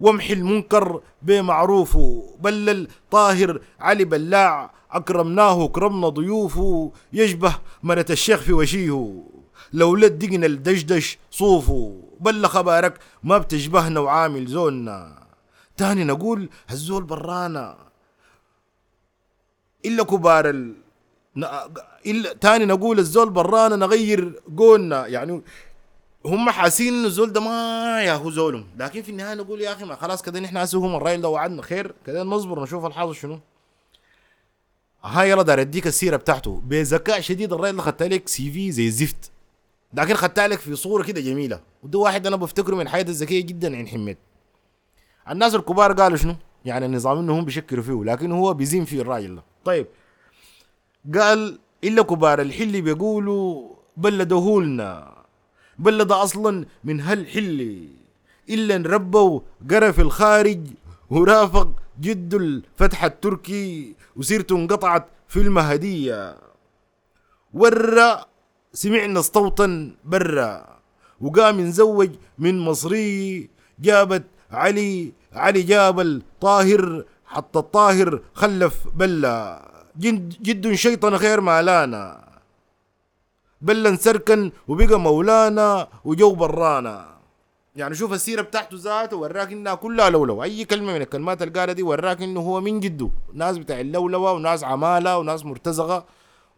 وامحي 0.00 0.32
المنكر 0.32 1.00
بمعروفه 1.22 2.34
بلل 2.40 2.88
طاهر 3.10 3.60
علي 3.80 4.04
بلاع 4.04 4.70
أكرمناه 4.90 5.68
كرمنا 5.68 6.08
ضيوفه 6.08 6.92
يشبه 7.12 7.54
مرة 7.82 8.06
الشيخ 8.10 8.40
في 8.40 8.52
وشيه 8.52 9.22
لو 9.72 9.96
لدقنا 9.96 10.46
الدشدش 10.46 11.18
صوفه 11.30 12.02
بل 12.20 12.46
خبارك 12.46 12.98
ما 13.22 13.38
بتشبهنا 13.38 14.00
وعامل 14.00 14.46
زولنا. 14.46 15.26
تاني 15.76 16.04
نقول 16.04 16.48
الزول 16.70 17.02
برانا. 17.02 17.78
إلا 19.84 20.04
كبار 20.04 20.50
ال... 20.50 20.74
إلا 22.06 22.32
تاني 22.32 22.64
نقول 22.64 22.98
الزول 22.98 23.30
برانا 23.30 23.76
نغير 23.76 24.42
قولنا. 24.56 25.06
يعني 25.06 25.42
هم 26.26 26.50
حاسين 26.50 26.94
انه 26.94 27.06
الزول 27.06 27.32
ده 27.32 27.40
ما 27.40 28.02
يا 28.02 28.14
هو 28.14 28.30
زولهم. 28.30 28.66
لكن 28.78 29.02
في 29.02 29.10
النهاية 29.10 29.34
نقول 29.34 29.60
يا 29.60 29.72
أخي 29.72 29.84
ما 29.84 29.94
خلاص 29.96 30.22
كده 30.22 30.40
نحن 30.40 30.56
هم 30.74 30.96
الراجل 30.96 31.20
ده 31.22 31.28
وعدنا 31.28 31.62
خير. 31.62 31.94
كده 32.06 32.22
نصبر 32.22 32.62
نشوف 32.62 32.84
الحاصل 32.84 33.14
شنو. 33.14 33.40
هاي 35.04 35.30
يلا 35.30 35.42
دار 35.42 35.60
أديك 35.60 35.86
السيرة 35.86 36.16
بتاعته. 36.16 36.60
بذكاء 36.64 37.20
شديد 37.20 37.52
الراجل 37.52 37.76
ده 37.76 37.82
خدت 37.82 38.02
لك 38.02 38.28
سي 38.28 38.50
في 38.50 38.72
زي 38.72 38.86
الزفت 38.86 39.30
لكن 39.94 40.14
خدت 40.14 40.40
لك 40.40 40.58
في 40.58 40.76
صورة 40.76 41.02
كده 41.02 41.20
جميلة. 41.20 41.60
وده 41.82 41.98
واحد 41.98 42.26
أنا 42.26 42.36
بفتكره 42.36 42.74
من 42.74 42.80
الحياة 42.80 43.02
الذكية 43.02 43.40
جدا 43.42 43.76
عند 43.76 43.88
حميد 43.88 44.16
الناس 45.30 45.54
الكبار 45.54 45.92
قالوا 45.92 46.16
شنو؟ 46.16 46.36
يعني 46.64 46.86
النظام 46.86 47.18
إنه 47.18 47.38
هم 47.38 47.44
بيشكروا 47.44 47.82
فيه 47.82 48.04
لكن 48.04 48.32
هو 48.32 48.54
بيزين 48.54 48.84
فيه 48.84 49.00
الراجل 49.00 49.36
ده 49.36 49.42
طيب. 49.64 49.86
قال 51.14 51.58
إلا 51.84 52.02
كبار 52.02 52.40
الحلي 52.40 52.80
بيقولوا 52.80 53.68
بلدهولنا 53.96 55.12
بلد 55.78 56.12
أصلا 56.12 56.66
من 56.84 57.00
هالحلي 57.00 57.88
إلا 58.50 58.78
نربوا 58.78 59.40
قرا 59.70 59.90
في 59.90 60.02
الخارج 60.02 60.60
ورافق 61.10 61.68
جد 62.00 62.34
الفتح 62.34 63.04
التركي 63.04 63.94
وسيرته 64.16 64.56
انقطعت 64.56 65.06
في 65.28 65.40
المهدية. 65.40 66.36
ورا 67.54 68.24
سمعنا 68.72 69.20
استوطن 69.20 69.94
برا 70.04 70.78
وقام 71.20 71.60
ينزوج 71.60 72.10
من 72.38 72.58
مصري 72.60 73.50
جابت 73.80 74.24
علي 74.50 75.12
علي 75.32 75.62
جاب 75.62 76.00
الطاهر 76.00 77.04
حتى 77.26 77.58
الطاهر 77.58 78.20
خلف 78.34 78.88
بلا 78.94 79.71
جد, 79.98 80.72
شيطان 80.72 81.18
خير 81.18 81.40
مالانا. 81.40 82.24
بلا 83.60 83.88
انسركن 83.88 84.52
وبقى 84.68 85.00
مولانا 85.00 85.88
وجو 86.04 86.34
برانا. 86.34 87.12
يعني 87.76 87.94
شوف 87.94 88.12
السيرة 88.12 88.42
بتاعته 88.42 88.76
ذاته 88.76 89.16
وراك 89.16 89.52
إنها 89.52 89.74
كلها 89.74 90.10
لولو. 90.10 90.42
أي 90.42 90.64
كلمة 90.64 90.92
من 90.92 91.00
الكلمات 91.02 91.42
اللي 91.42 91.60
قالها 91.60 91.74
دي 91.74 91.82
وراك 91.82 92.22
إنه 92.22 92.40
هو 92.40 92.60
من 92.60 92.80
جده 92.80 93.10
ناس 93.34 93.58
بتاع 93.58 93.80
اللولوة 93.80 94.32
وناس 94.32 94.64
عمالة 94.64 95.18
وناس 95.18 95.44
مرتزقة 95.44 96.04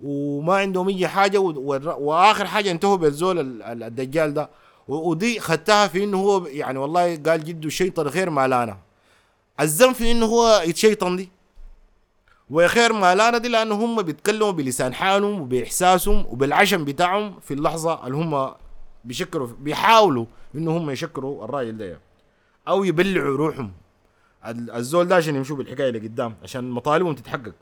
وما 0.04 0.54
عندهم 0.56 0.88
أي 0.88 1.08
حاجة 1.08 1.38
وآخر 1.38 2.46
حاجة 2.46 2.70
انتهوا 2.70 2.96
بالزول 2.96 3.38
ال- 3.40 3.62
ال- 3.62 3.82
الدجال 3.82 4.34
ده. 4.34 4.50
ودي 4.88 5.40
خدتها 5.40 5.86
في 5.86 6.04
إنه 6.04 6.18
هو 6.20 6.46
يعني 6.46 6.78
والله 6.78 7.16
قال 7.16 7.44
جده 7.44 7.66
الشيطان 7.66 8.10
خير 8.10 8.30
مالانا. 8.30 8.78
الزم 9.60 9.92
في 9.92 10.10
إنه 10.10 10.26
هو 10.26 10.62
يتشيطن 10.66 11.16
دي. 11.16 11.28
وخير 12.54 12.92
مالانا 12.92 13.38
دي 13.38 13.48
لأنه 13.48 13.74
هم 13.74 14.02
بيتكلموا 14.02 14.50
بلسان 14.50 14.94
حالهم 14.94 15.40
وبإحساسهم 15.40 16.26
وبالعشم 16.30 16.84
بتاعهم 16.84 17.40
في 17.40 17.54
اللحظة 17.54 18.06
اللي 18.06 18.16
هم 18.16 18.54
بيشكروا 19.04 19.48
بيحاولوا 19.58 20.26
إنه 20.54 20.76
هم 20.76 20.90
يشكروا 20.90 21.44
الراجل 21.44 21.76
ده. 21.78 21.98
أو 22.68 22.84
يبلعوا 22.84 23.36
روحهم. 23.36 23.72
ال- 24.46 24.70
الزول 24.70 25.08
ده 25.08 25.16
عشان 25.16 25.36
يمشوا 25.36 25.56
بالحكاية 25.56 25.90
لقدام 25.90 26.34
عشان 26.42 26.70
مطالبهم 26.70 27.14
تتحقق. 27.14 27.52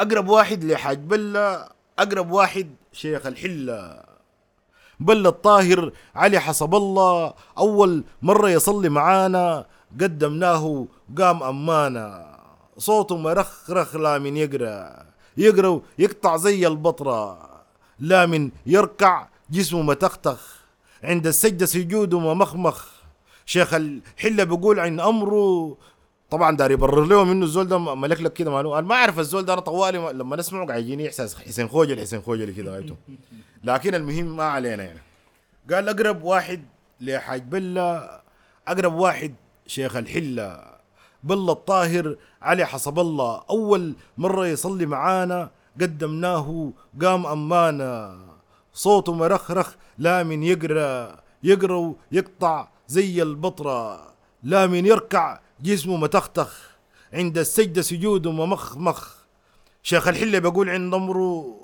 أقرب 0.00 0.28
واحد 0.28 0.64
لحاج 0.64 0.98
بلا 0.98 1.72
أقرب 1.98 2.30
واحد 2.30 2.70
شيخ 2.92 3.26
الحله 3.26 4.02
بل 5.00 5.26
الطاهر 5.26 5.92
علي 6.14 6.38
حسب 6.40 6.74
الله 6.74 7.34
أول 7.58 8.04
مرة 8.22 8.48
يصلي 8.50 8.88
معانا 8.88 9.66
قدمناه 10.00 10.86
قام 11.18 11.42
أمانا. 11.42 12.29
صوته 12.80 13.16
مرخرخ 13.16 13.96
لا 13.96 14.18
من 14.18 14.36
يقرأ. 14.36 15.06
يقرأ 15.36 15.80
يقطع 15.98 16.36
زي 16.36 16.66
البطرة. 16.66 17.50
لا 17.98 18.26
من 18.26 18.50
يركع 18.66 19.28
جسمه 19.50 19.82
متختخ. 19.82 20.60
عند 21.04 21.26
السجدة 21.26 21.66
سجوده 21.66 22.18
ممخمخ. 22.18 22.86
شيخ 23.46 23.74
الحلة 23.74 24.44
بيقول 24.44 24.80
عن 24.80 25.00
أمره. 25.00 25.76
طبعا 26.30 26.56
داري 26.56 26.74
يبرر 26.74 27.04
لهم 27.04 27.30
إنه 27.30 27.44
الزول 27.44 27.68
ده 27.68 27.78
ملك 27.78 28.20
لك 28.20 28.32
كده 28.32 28.50
ماله 28.50 28.78
أنا 28.78 28.86
ما 28.86 28.94
أعرف 28.94 29.18
الزول 29.18 29.44
ده 29.44 29.52
أنا 29.52 29.60
طوالي 29.60 30.12
لما 30.12 30.36
نسمعه 30.36 30.66
قاعد 30.66 30.82
يجيني 30.82 31.08
احساس 31.08 31.34
حسين 31.34 31.68
خوجل 31.68 32.00
حسين 32.00 32.20
خوجل 32.22 32.50
كده 32.50 32.72
غايته 32.72 32.96
لكن 33.64 33.94
المهم 33.94 34.36
ما 34.36 34.44
علينا 34.44 34.82
يعني. 34.82 35.00
قال 35.70 35.88
أقرب 35.88 36.22
واحد 36.22 36.62
لحاج 37.00 37.42
بلا 37.42 38.20
أقرب 38.68 38.94
واحد 38.94 39.34
شيخ 39.66 39.96
الحلة. 39.96 40.79
بلا 41.24 41.52
الطاهر 41.52 42.16
علي 42.42 42.64
حسب 42.64 42.98
الله. 42.98 43.42
أول 43.50 43.94
مرة 44.18 44.46
يصلي 44.46 44.86
معانا 44.86 45.50
قدمناه 45.80 46.72
قام 47.02 47.26
أمانا. 47.26 48.18
صوته 48.72 49.12
مرخرخ 49.12 49.74
لا 49.98 50.22
من 50.22 50.42
يقرأ 50.42 51.20
يقرأ 51.42 51.94
يقطع 52.12 52.68
زي 52.88 53.22
البطره 53.22 54.12
لا 54.42 54.66
من 54.66 54.86
يركع 54.86 55.40
جسمه 55.60 55.96
متختخ. 55.96 56.70
عند 57.12 57.38
السجدة 57.38 57.82
سجوده 57.82 58.32
ممخمخ. 58.32 59.14
شيخ 59.82 60.08
الحلة 60.08 60.38
بيقول 60.38 60.70
عند 60.70 60.94
أمره 60.94 61.56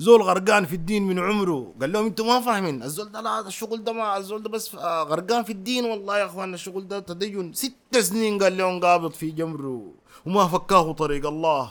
زول 0.00 0.22
غرقان 0.22 0.64
في 0.64 0.76
الدين 0.80 1.02
من 1.06 1.18
عمره. 1.18 1.74
قال 1.80 1.92
لهم 1.92 2.06
أنتم 2.06 2.26
ما 2.26 2.40
فاهمين. 2.40 2.82
الزول 2.82 3.12
ده 3.12 3.20
لا 3.20 3.40
الشغل 3.46 3.84
ده 3.84 3.92
ما 3.92 4.16
الزول 4.16 4.42
ده 4.42 4.48
بس 4.48 4.74
آه، 4.74 5.02
غرقان 5.02 5.42
في 5.44 5.52
الدين 5.52 5.84
والله 5.84 6.18
يا 6.18 6.24
اخوان. 6.24 6.54
الشغل 6.54 6.88
ده 6.88 6.98
تدين. 7.00 7.52
ست 7.52 7.98
سنين 7.98 8.42
قال 8.42 8.56
لهم 8.56 8.80
قابض 8.80 9.12
في 9.12 9.30
جمره 9.30 9.92
وما 10.26 10.46
فكاه 10.48 10.92
طريق 10.92 11.26
الله. 11.26 11.70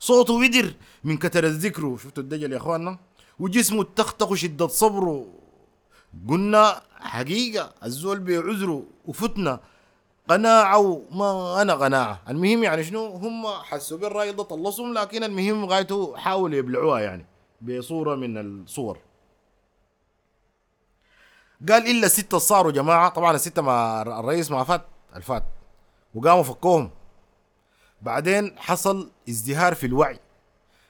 صوته 0.00 0.34
ودر 0.34 0.74
من 1.04 1.16
كتر 1.16 1.44
الذكر. 1.44 1.96
شفتوا 1.96 2.22
الدجل 2.22 2.52
يا 2.52 2.56
اخواننا؟ 2.56 2.98
وجسمه 3.38 3.82
اتختخ 3.82 4.34
شدة 4.34 4.66
صبره. 4.66 5.26
قلنا 6.28 6.82
حقيقة 7.00 7.72
الزول 7.84 8.18
بعذره 8.20 8.82
وفتنا 9.06 9.60
قناعة 10.28 10.78
وما 10.78 11.62
أنا 11.62 11.74
قناعة. 11.74 12.22
المهم 12.28 12.62
يعني 12.62 12.84
شنو؟ 12.84 13.06
هم 13.06 13.46
حسوا 13.46 13.98
بالرأي 13.98 14.32
ده 14.32 14.42
طلصهم 14.42 14.94
لكن 14.94 15.24
المهم 15.24 15.64
غايته 15.64 16.16
حاولوا 16.16 16.58
يبلعوها 16.58 17.00
يعني. 17.00 17.31
بصورة 17.62 18.14
من 18.14 18.38
الصور. 18.38 18.98
قال 21.68 21.90
إلا 21.90 22.08
ستة 22.08 22.38
صاروا 22.38 22.72
جماعة. 22.72 23.08
طبعا 23.08 23.34
الستة 23.34 23.62
ما 23.62 24.02
الرئيس 24.02 24.50
ما 24.50 24.64
فات 24.64 24.86
الفات. 25.16 25.44
وقاموا 26.14 26.42
فكوهم. 26.42 26.90
بعدين 28.02 28.58
حصل 28.58 29.10
ازدهار 29.28 29.74
في 29.74 29.86
الوعي. 29.86 30.18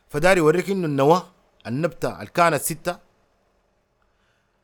فدار 0.09 0.37
يوريك 0.37 0.71
إنه 0.71 0.87
النواة 0.87 1.27
النبتة 1.67 2.15
اللي 2.15 2.31
كانت 2.31 2.63
ستة 2.63 2.99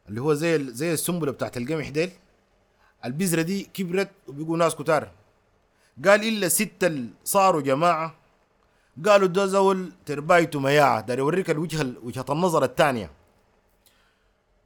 اللي 0.09 0.21
هو 0.21 0.35
زي 0.35 0.65
زي 0.65 0.93
السنبلة 0.93 1.33
بتاعت 1.33 1.57
القمح 1.57 1.89
ديل 1.89 2.11
البذرة 3.05 3.43
دي 3.43 3.65
كبرت 3.65 4.11
وبقوا 4.29 4.57
ناس 4.57 4.75
كتار. 4.75 5.11
قال 6.05 6.29
إلا 6.29 6.49
ستة 6.49 6.87
اللي 6.87 7.11
صاروا 7.25 7.61
جماعة. 7.61 8.18
قالوا 9.07 9.29
ده 9.29 9.47
زول 9.47 9.93
تربايته 10.07 10.61
مياعة. 10.61 11.01
دار 11.01 11.19
يوريك 11.19 11.51
الوجهة 11.51 11.93
وجهة 12.03 12.25
النظر 12.31 12.65
الثانية. 12.65 13.11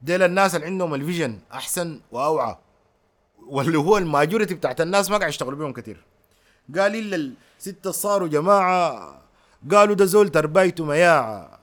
ديل 0.01 0.23
الناس 0.23 0.55
اللي 0.55 0.65
عندهم 0.65 0.93
ال 0.93 1.00
vision 1.00 1.39
أحسن 1.53 1.99
وأوعى. 2.11 2.57
واللي 3.47 3.77
هو 3.77 3.97
ال 3.97 4.03
majority 4.03 4.53
بتاعت 4.53 4.81
الناس 4.81 5.09
ما 5.09 5.17
قاعد 5.17 5.29
يشتغلوا 5.29 5.57
بيهم 5.57 5.73
كتير. 5.73 6.03
قال 6.77 6.95
إلا 6.95 7.33
الستة 7.59 7.91
صاروا 7.91 8.27
جماعة. 8.27 9.21
قالوا 9.71 9.95
ده 9.95 10.05
زول 10.05 10.29
تربايته 10.29 10.85
مياعة. 10.85 11.59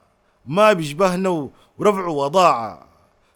ما 0.47 0.73
بيشبهنا 0.73 1.49
ورفعوا 1.79 2.25
وضاعة. 2.25 2.87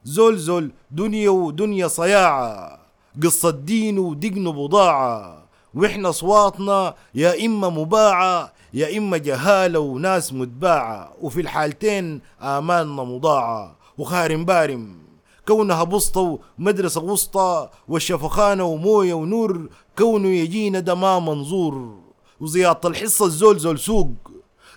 زول 0.05 0.39
زول 0.39 0.70
دنيا 0.91 1.30
ودنيا 1.30 1.89
صياعة. 1.89 2.78
قصة 3.22 3.51
دين 3.51 3.99
ودقن 3.99 4.53
بضاعة 4.53 5.43
وإحنا 5.75 6.09
أصواتنا 6.09 6.95
يا 7.14 7.47
إما 7.47 7.68
مباعة 7.68 8.53
يا 8.75 8.99
إما 8.99 9.16
جهالة 9.16 9.79
وناس 9.79 10.33
متباعة. 10.33 11.14
وفي 11.20 11.41
الحالتين 11.41 12.20
آمالنا 12.43 13.05
مضاعة. 13.05 13.77
وخارم 13.99 14.45
بارم. 14.45 14.99
كونها 15.49 15.85
بسطة 15.85 16.39
ومدرسة 16.59 17.03
وسطى 17.03 17.68
والشفخانة 17.89 18.64
وموية 18.64 19.14
ونور 19.14 19.68
كونه 19.99 20.29
يجينا 20.29 20.81
ده 20.81 20.95
ما 20.95 21.18
منظور. 21.18 21.99
وزيادة 22.41 22.89
الحصة 22.89 23.27
الزول 23.27 23.59
زول 23.59 23.79
سوق. 23.79 24.12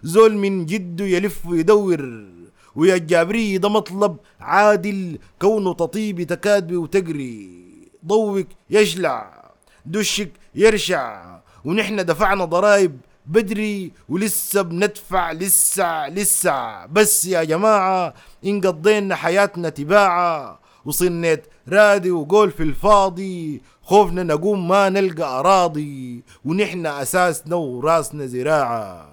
زول 0.04 0.38
من 0.38 0.66
جده 0.66 1.06
يلف 1.06 1.46
ويدور. 1.46 2.28
ويا 2.76 2.96
الجابري 2.96 3.58
ده 3.58 3.70
مطلب 3.70 4.18
عادل 4.40 5.20
كونه 5.42 5.74
تطيب 5.74 6.24
تكاد 6.24 6.74
وتجري. 6.74 7.58
ضوك 8.06 8.48
يجلع 8.70 9.37
دشك 9.88 10.32
يرشع 10.56 11.40
ونحن 11.66 12.06
دفعنا 12.06 12.46
ضرائب 12.46 13.00
بدري 13.26 13.92
ولسه 14.10 14.62
بندفع 14.62 15.32
لسه 15.32 16.08
لسه. 16.10 16.86
بس 16.86 17.26
يا 17.26 17.44
جماعة 17.44 18.14
إن 18.46 18.62
قضينا 18.62 19.16
حياتنا 19.16 19.70
تباعة 19.70 20.60
وصنت 20.86 21.42
رادي 21.70 22.12
وقول 22.12 22.52
في 22.52 22.64
الفاضي 22.64 23.62
خوفنا 23.82 24.24
نقوم 24.24 24.68
ما 24.68 24.90
نلقى 24.90 25.40
أراضي. 25.40 26.24
ونحن 26.46 26.86
أساسنا 26.86 27.56
وراسنا 27.56 28.26
زراعة. 28.26 29.10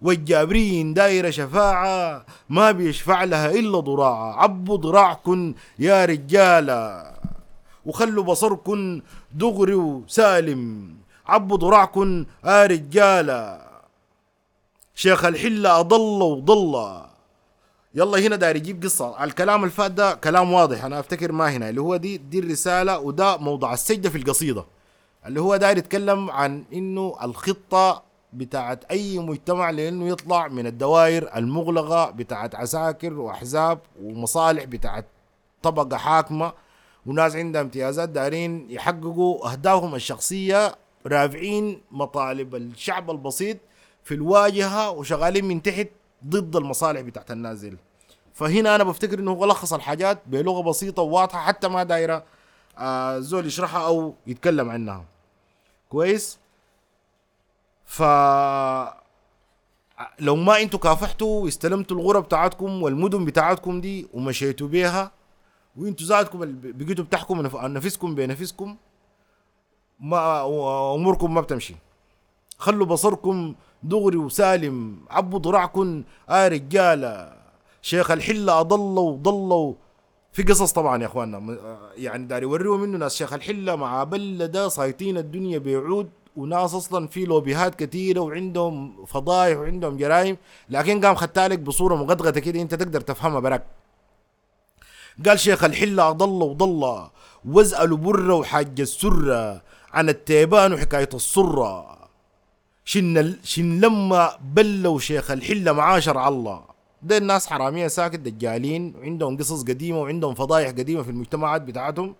والجابرين 0.00 0.94
دايرة 0.94 1.30
شفاعة 1.30 2.26
ما 2.48 2.70
بيشفع 2.70 3.24
لها 3.24 3.50
إلا 3.50 3.80
ضراعة. 3.80 4.42
عبوا 4.42 4.76
ضراعكن 4.76 5.54
يا 5.78 6.04
رجالة 6.04 7.14
وخلوا 7.86 8.24
بصركن 8.24 9.02
دغري 9.34 9.74
وسالم. 9.74 10.94
عبوا 11.26 11.56
ضراعكن 11.56 12.26
يا 12.44 12.66
رجالة 12.66 13.60
شيخ 14.94 15.24
الحلة 15.24 15.80
أضل 15.80 16.22
وضل. 16.22 17.02
يلا 17.94 18.18
هنا 18.18 18.36
داير 18.36 18.56
يجيب 18.56 18.82
قصة. 18.82 19.24
الكلام 19.24 19.64
الفات 19.64 19.90
ده 19.90 20.14
كلام 20.14 20.52
واضح. 20.52 20.84
أنا 20.84 21.00
أفتكر 21.00 21.32
ما 21.32 21.52
هنا 21.52 21.68
اللي 21.68 21.80
هو 21.80 21.96
دي 21.96 22.16
دي 22.16 22.38
الرسالة 22.38 22.98
وده 22.98 23.36
موضع 23.36 23.72
السجدة 23.72 24.10
في 24.10 24.18
القصيدة. 24.18 24.64
اللي 25.26 25.40
هو 25.40 25.56
داير 25.56 25.78
يتكلم 25.78 26.30
عن 26.30 26.64
إنه 26.72 27.16
الخطة 27.22 28.02
بتاعت 28.32 28.84
أي 28.84 29.18
مجتمع 29.18 29.70
لأنه 29.70 30.08
يطلع 30.08 30.48
من 30.48 30.66
الدوائر 30.66 31.36
المغلقة 31.36 32.10
بتاعت 32.10 32.54
عساكر 32.54 33.12
وأحزاب 33.12 33.78
ومصالح 34.02 34.64
بتاعت 34.64 35.06
طبقة 35.62 35.96
حاكمة. 35.96 36.52
وناس 37.06 37.36
عندها 37.36 37.60
امتيازات 37.60 38.08
دارين 38.08 38.70
يحققوا 38.70 39.52
أهدافهم 39.52 39.94
الشخصية 39.94 40.74
رافعين 41.06 41.80
مطالب 41.90 42.54
الشعب 42.54 43.10
البسيط 43.10 43.56
في 44.04 44.14
الواجهة 44.14 44.90
وشغالين 44.90 45.44
من 45.44 45.62
تحت 45.62 45.88
ضد 46.26 46.56
المصالح 46.56 47.00
بتاعت 47.00 47.30
الناس 47.30 47.66
فهنا 48.34 48.74
أنا 48.74 48.84
بفتكر 48.84 49.18
إنه 49.18 49.30
هو 49.30 49.44
لخص 49.44 49.72
الحاجات 49.72 50.18
بلغة 50.26 50.62
بسيطة 50.62 51.02
وواضحة 51.02 51.38
حتى 51.46 51.68
ما 51.68 51.82
دايرة 51.82 52.24
آه 52.78 53.18
زول 53.18 53.46
يشرحها 53.46 53.86
أو 53.86 54.14
يتكلم 54.26 54.70
عنها. 54.70 55.04
كويس؟ 55.88 56.38
ف 57.86 58.02
لو 60.20 60.36
ما 60.36 60.62
أنتوا 60.62 60.78
كافحتوا 60.78 61.42
واستلمتوا 61.44 61.96
الغرة 61.96 62.20
بتاعتكم 62.20 62.82
والمدن 62.82 63.24
بتاعتكم 63.24 63.80
دي 63.80 64.06
ومشيتوا 64.14 64.68
بيها 64.68 65.10
وانتوا 65.76 66.06
ذاتكم 66.06 66.38
بقيتوا 66.62 67.04
بتحكموا 67.04 67.42
نف- 67.48 67.64
نفسكم 67.64 68.14
بنفسكم 68.14 68.76
ما 70.00 70.40
اموركم 70.94 71.34
ما 71.34 71.40
بتمشي. 71.40 71.74
خلوا 72.58 72.86
بصركم 72.86 73.54
دغري 73.82 74.16
وسالم 74.16 74.96
عبوا 75.10 75.38
ضرعكن 75.38 76.04
آه 76.28 76.48
رجالة 76.48 77.32
شيخ 77.82 78.10
الحلة 78.10 78.60
أضلوا 78.60 79.10
وضلوا. 79.10 79.74
في 80.32 80.42
قصص 80.42 80.72
طبعا 80.72 81.02
يا 81.02 81.06
إخواننا 81.06 81.38
آه 81.38 81.78
يعني 81.96 82.26
داري 82.26 82.42
يوريهم 82.42 82.82
إنه 82.84 82.98
ناس 82.98 83.14
شيخ 83.14 83.32
الحلة 83.32 83.76
مع 83.76 84.04
بلة 84.04 84.46
ده 84.46 84.68
سايطين 84.68 85.18
الدنيا 85.18 85.58
بيعود 85.58 86.10
وناس 86.36 86.74
أصلا 86.74 87.06
في 87.08 87.24
لوبيهات 87.24 87.74
كثيره 87.74 88.20
وعندهم 88.20 89.04
فضايح 89.06 89.58
وعندهم 89.58 89.96
جرائم. 89.96 90.36
لكن 90.70 91.04
قام 91.04 91.14
خدتها 91.14 91.48
لك 91.48 91.58
بصورة 91.58 91.94
مقطغطه 91.94 92.40
كده 92.40 92.60
أنت 92.62 92.74
تقدر 92.74 93.00
تفهمها 93.00 93.40
براك. 93.40 93.64
قال 95.26 95.40
شيخ 95.40 95.64
الحلة 95.64 96.08
أضل 96.08 96.42
وضل 96.42 97.08
واسألوا 97.44 97.96
برة 97.96 98.34
وحاج 98.34 98.80
السرة 98.80 99.62
عن 99.92 100.08
التيبان 100.08 100.72
وحكاية 100.72 101.08
الصرة 101.14 101.94
شن, 102.84 103.34
شن 103.42 103.80
لما 103.80 104.30
بلوا 104.54 104.98
شيخ 104.98 105.30
الحلة 105.30 105.72
معاه 105.72 105.98
شرع 105.98 106.28
الله. 106.28 106.64
ده 107.02 107.16
الناس 107.16 107.46
حرامية 107.46 107.88
ساكت 107.88 108.18
دجالين 108.18 108.94
وعندهم 108.96 109.36
قصص 109.36 109.62
قديمة 109.62 109.98
وعندهم 110.00 110.34
فضايح 110.34 110.68
قديمة 110.68 111.02
في 111.02 111.10
المجتمعات 111.10 111.62
بتاعتهم. 111.62 112.14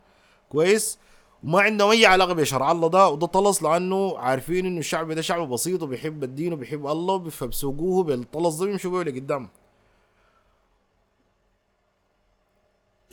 كويس؟ 0.48 0.98
وما 1.44 1.60
عندهم 1.60 1.90
أي 1.90 2.06
علاقة 2.06 2.32
بشرع 2.32 2.72
الله 2.72 2.88
ده. 2.88 3.08
وده 3.08 3.26
طلس 3.26 3.62
لأنه 3.62 4.18
عارفين 4.18 4.66
إنه 4.66 4.78
الشعب 4.78 5.12
ده 5.12 5.22
شعب 5.22 5.48
بسيط 5.48 5.82
وبيحب 5.82 6.24
الدين 6.24 6.52
وبيحب 6.52 6.86
الله 6.86 7.28
فبسوقوه 7.30 8.04
بالطلس 8.04 8.54
ده 8.54 8.66
بيمشوا 8.66 8.90
بيه 9.04 9.10
لقدام 9.10 9.48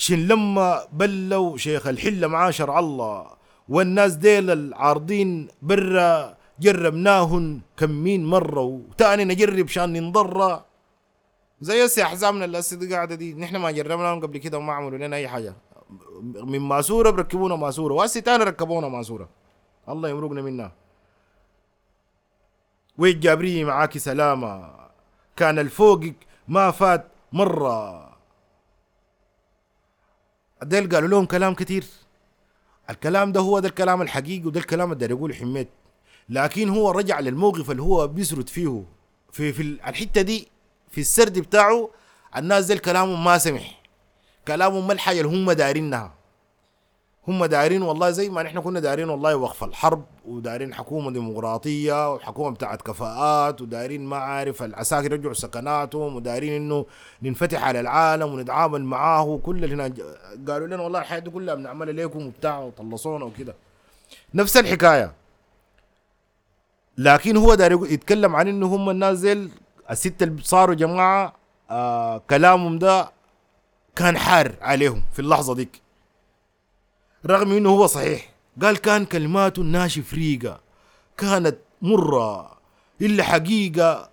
شن 0.02 0.28
لما 0.28 0.88
بلوا 0.92 1.58
شيخ 1.58 1.88
الحلة 1.88 2.28
معاه 2.28 2.52
شرع 2.52 2.80
الله 2.80 3.28
والناس 3.70 4.14
ديل 4.14 4.50
العارضين 4.52 5.48
برا 5.62 6.38
جربناهن 6.60 7.62
كمين 7.78 8.26
مرة 8.26 8.62
وتاني 8.62 9.24
نجرب 9.26 9.68
شان 9.68 9.94
ننضر 9.94 10.62
زي 11.62 11.86
هسه 11.86 12.04
احزابنا 12.04 12.46
اللي 12.46 12.60
هسه 12.60 12.76
دي 13.16 13.34
نحن 13.34 13.56
ما 13.58 13.72
جربناهم 13.72 14.20
قبل 14.20 14.38
كده 14.38 14.58
وما 14.58 14.74
عملوا 14.74 14.98
لنا 14.98 15.16
أي 15.16 15.28
حاجة. 15.28 15.54
من 16.22 16.60
ماسورة 16.60 17.10
بركبونا 17.10 17.56
ماسورة. 17.56 17.94
وهسه 17.94 18.20
تاني 18.20 18.44
ركبونا 18.44 18.88
ماسورة. 18.88 19.30
الله 19.90 20.10
يمرقنا 20.10 20.42
منها 20.42 20.72
والجابرية 22.98 23.66
معاكي 23.66 24.00
سلامة. 24.00 24.74
كان 25.36 25.60
الفوقك 25.60 26.16
ما 26.48 26.72
فات 26.72 27.08
مرة. 27.34 28.11
ديل 30.64 30.90
قالوا 30.90 31.10
لهم 31.10 31.26
كلام 31.26 31.54
كتير. 31.54 31.84
الكلام 32.90 33.32
ده 33.32 33.40
هو 33.40 33.60
ده 33.60 33.68
الكلام 33.68 34.02
الحقيقي 34.02 34.48
وده 34.48 34.60
الكلام 34.60 34.92
اللي 34.92 35.06
يقوله 35.06 35.36
حميد. 35.36 35.68
لكن 36.30 36.70
هو 36.70 36.92
رجع 36.92 37.20
للموقف 37.20 37.72
اللي 37.72 37.82
هو 37.82 38.08
بيسرد 38.08 38.50
فيه 38.50 38.84
في 39.32 39.54
في 39.54 39.62
الحتة 39.62 40.22
دي 40.22 40.48
في 40.92 41.02
السرد 41.02 41.40
بتاعه. 41.40 41.90
الناس 42.38 42.66
دي 42.66 42.78
كلامهم 42.78 43.24
ما 43.24 43.38
سمح. 43.38 43.82
كلامهم 44.48 44.88
ما 44.88 44.94
الحاجة 44.94 45.22
اللي 45.22 45.38
هم 45.38 45.52
دايرينها. 45.52 46.21
هم 47.28 47.46
دايرين 47.46 47.82
والله 47.82 48.12
زي 48.12 48.30
ما 48.30 48.44
نحن 48.44 48.60
كنا 48.60 48.80
دايرين 48.80 49.10
والله 49.10 49.36
وقف 49.36 49.64
الحرب 49.64 50.06
ودايرين 50.26 50.74
حكومة 50.74 51.12
ديمقراطية 51.12 52.14
وحكومة 52.14 52.56
بتاعت 52.56 52.82
كفاءات 52.82 53.62
ودايرين 53.62 54.06
ما 54.06 54.18
عارف 54.18 54.64
العساكر 54.64 55.12
يرجعوا 55.12 55.34
سكناتهم 55.34 56.16
ودايرين 56.16 56.54
إنه 56.54 56.86
ننفتح 57.24 57.64
على 57.64 57.80
العالم 57.80 58.34
ونتعامل 58.34 58.84
معاه 58.84 59.24
وكل 59.24 59.64
اللي 59.64 59.76
هنا 59.76 59.94
قالوا 60.48 60.68
لنا 60.68 60.82
والله 60.82 61.00
الحياة 61.00 61.20
دي 61.20 61.30
كلها 61.30 61.56
بنعملها 61.56 61.94
لكم 61.94 62.28
وبتاع 62.28 62.60
وطلصونا 62.60 63.26
وكده. 63.26 63.56
نفس 64.34 64.58
الحكاية. 64.58 65.14
لكن 66.98 67.38
هو 67.38 67.56
داير 67.56 67.72
يقول- 67.72 67.92
يتكلم 67.92 68.36
عن 68.36 68.48
إنه 68.48 68.66
هم 68.76 68.90
الناس 68.90 69.20
ديل 69.20 69.52
الستة 69.92 70.24
اللي 70.24 70.42
صاروا 70.44 70.76
جماعة 70.76 71.34
آه 71.72 72.18
كلامهم 72.30 72.80
ده 72.80 73.12
كان 73.96 74.18
حار 74.18 74.52
عليهم 74.62 75.04
في 75.14 75.20
اللحظة 75.20 75.56
ديك. 75.56 75.82
رغم 77.26 77.52
إنه 77.52 77.70
هو 77.70 77.88
صحيح. 77.88 78.30
قال 78.62 78.78
كان 78.78 79.06
كلماته 79.06 79.62
ناشف 79.62 80.14
ريقة 80.14 80.60
كانت 81.18 81.58
مرة 81.82 82.58
إلا 83.02 83.24
حقيقة 83.24 84.10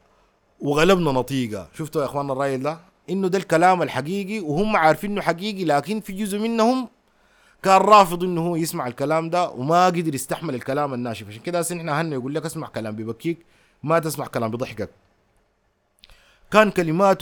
وغلبنا 0.60 1.12
نطيقة. 1.12 1.68
شفتوا 1.74 2.00
يا 2.00 2.06
إخواننا 2.06 2.32
الرأي 2.32 2.56
ده؟ 2.56 2.78
إنه 3.10 3.28
ده 3.28 3.38
الكلام 3.38 3.82
الحقيقي 3.82 4.40
وهم 4.40 4.76
عارفين 4.76 5.10
إنه 5.10 5.20
حقيقي 5.20 5.64
لكن 5.64 6.00
في 6.00 6.12
جزء 6.12 6.38
منهم 6.38 6.88
كان 7.62 7.76
رافض 7.76 8.24
إنه 8.24 8.46
هو 8.46 8.56
يسمع 8.56 8.86
الكلام 8.86 9.30
ده 9.30 9.50
وما 9.50 9.86
قدر 9.86 10.14
يستحمل 10.14 10.54
الكلام 10.54 10.94
الناشف. 10.94 11.28
عشان 11.28 11.42
كده 11.42 11.60
إحنا 11.60 12.00
هن 12.00 12.12
يقول 12.12 12.34
لك 12.34 12.46
اسمع 12.46 12.68
كلام 12.68 12.96
ببكيك 12.96 13.38
ما 13.82 13.98
تسمع 13.98 14.26
كلام 14.26 14.50
بضحكك. 14.50 14.90
كان 16.50 16.70
كلمات 16.70 17.20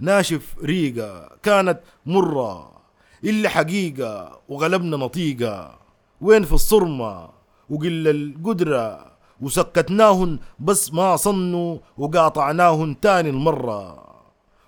ناشف 0.00 0.54
ريقة. 0.62 1.36
كانت 1.42 1.80
مرة 2.06 2.79
إلا 3.24 3.48
حقيقة 3.48 4.40
وغلبنا 4.48 4.96
نطيقة. 4.96 5.78
وين 6.20 6.44
في 6.44 6.52
الصرمة؟ 6.52 7.28
وقل 7.70 8.08
القدرة. 8.08 9.10
وسكتناهن 9.40 10.38
بس 10.58 10.94
ما 10.94 11.16
صنوا 11.16 11.78
وقاطعناهن 11.98 13.00
تاني 13.00 13.30
المرة. 13.30 14.04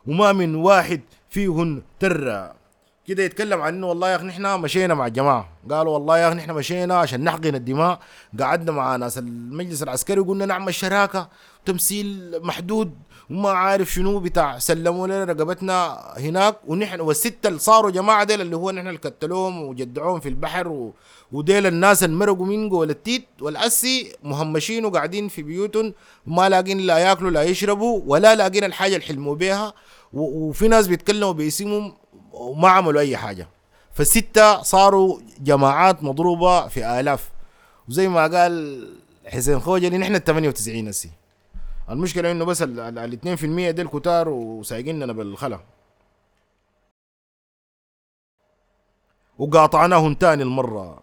وما 0.07 0.33
من 0.33 0.55
واحد 0.55 1.01
فيهن 1.29 1.83
ترى. 2.01 2.53
كده 3.07 3.23
يتكلم 3.23 3.61
عن 3.61 3.75
إنه 3.75 3.87
والله 3.87 4.11
يا 4.11 4.17
أخي 4.17 4.27
نحن 4.27 4.61
مشينا 4.61 4.95
مع 4.95 5.07
الجماعه 5.07 5.49
قالوا 5.71 5.93
والله 5.93 6.19
يا 6.19 6.29
أخي 6.29 6.37
نحن 6.37 6.51
مشينا 6.51 6.99
عشان 6.99 7.25
نحقن 7.25 7.55
الدماء. 7.55 7.99
قعدنا 8.41 8.73
مع 8.73 8.97
ناس 8.97 9.19
المجلس 9.19 9.83
العسكري 9.83 10.21
وقلنا 10.21 10.47
نعمل 10.47 10.75
شراكة. 10.75 11.29
تمثيل 11.65 12.41
محدود. 12.43 12.95
وما 13.31 13.51
عارف 13.51 13.93
شنو 13.93 14.21
بتاع. 14.21 14.59
سلموا 14.59 15.07
لنا 15.07 15.25
رقبتنا 15.25 15.99
هناك 16.19 16.57
ونحن 16.67 17.01
والستة 17.01 17.49
اللي 17.49 17.59
صاروا 17.59 17.91
جماعة 17.91 18.25
ديل 18.25 18.41
اللي 18.41 18.57
هو 18.57 18.71
نحن 18.71 18.89
اللي 18.89 18.99
قتلوهم 18.99 19.63
وجدعوهم 19.63 20.21
في 20.21 20.29
البحر 20.29 20.69
و... 20.69 20.95
وديل 21.33 21.67
الناس 21.67 22.05
اللي 22.05 22.17
مرقوا 22.17 22.47
من 22.47 22.69
جوا 22.69 22.85
التيت 22.85 23.27
والأسي 23.41 24.13
مهمشين 24.23 24.85
وقاعدين 24.85 25.29
في 25.29 25.43
بيوتهم 25.43 25.95
ما 26.27 26.49
لاقين 26.49 26.79
لا 26.79 26.99
ياكلوا 26.99 27.31
لا 27.31 27.43
يشربوا 27.43 28.01
ولا 28.07 28.35
لاقين 28.35 28.65
الحاجة 28.65 28.95
اللي 28.95 29.07
حلموا 29.07 29.35
بيها. 29.35 29.73
و... 30.13 30.21
وفي 30.49 30.69
ناس 30.69 30.87
بيتكلموا 30.87 31.33
باسمهم 31.33 31.95
وما 32.33 32.69
عملوا 32.69 33.01
أي 33.01 33.17
حاجة. 33.17 33.49
فالستة 33.93 34.63
صاروا 34.63 35.19
جماعات 35.41 36.05
مضروبة 36.05 36.69
في 36.69 37.01
آلاف. 37.01 37.31
وزي 37.89 38.09
ما 38.09 38.27
قال 38.27 38.89
حسين 39.27 39.61
خوجلي 39.61 39.99
نحن 39.99 40.15
ال 40.17 40.25
98 40.25 40.89
هسي. 40.89 41.11
المشكلة 41.93 42.31
إنه 42.31 42.45
بس 42.45 42.63
ال 42.63 43.13
2% 43.13 43.71
ديل 43.71 43.89
كتار 43.89 44.29
وسايقيننا 44.29 45.13
بالخلا. 45.13 45.61
وقاطعناهم 49.39 50.15
تاني 50.15 50.43
المرة. 50.43 51.03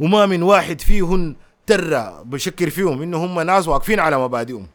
وما 0.00 0.26
من 0.26 0.42
واحد 0.42 0.80
فيهن 0.80 1.36
ترى 1.66 2.22
بشكر 2.24 2.70
فيهم 2.70 3.02
إنه 3.02 3.24
هم 3.24 3.40
ناس 3.40 3.68
واقفين 3.68 4.00
على 4.00 4.18
مبادئهم. 4.18 4.66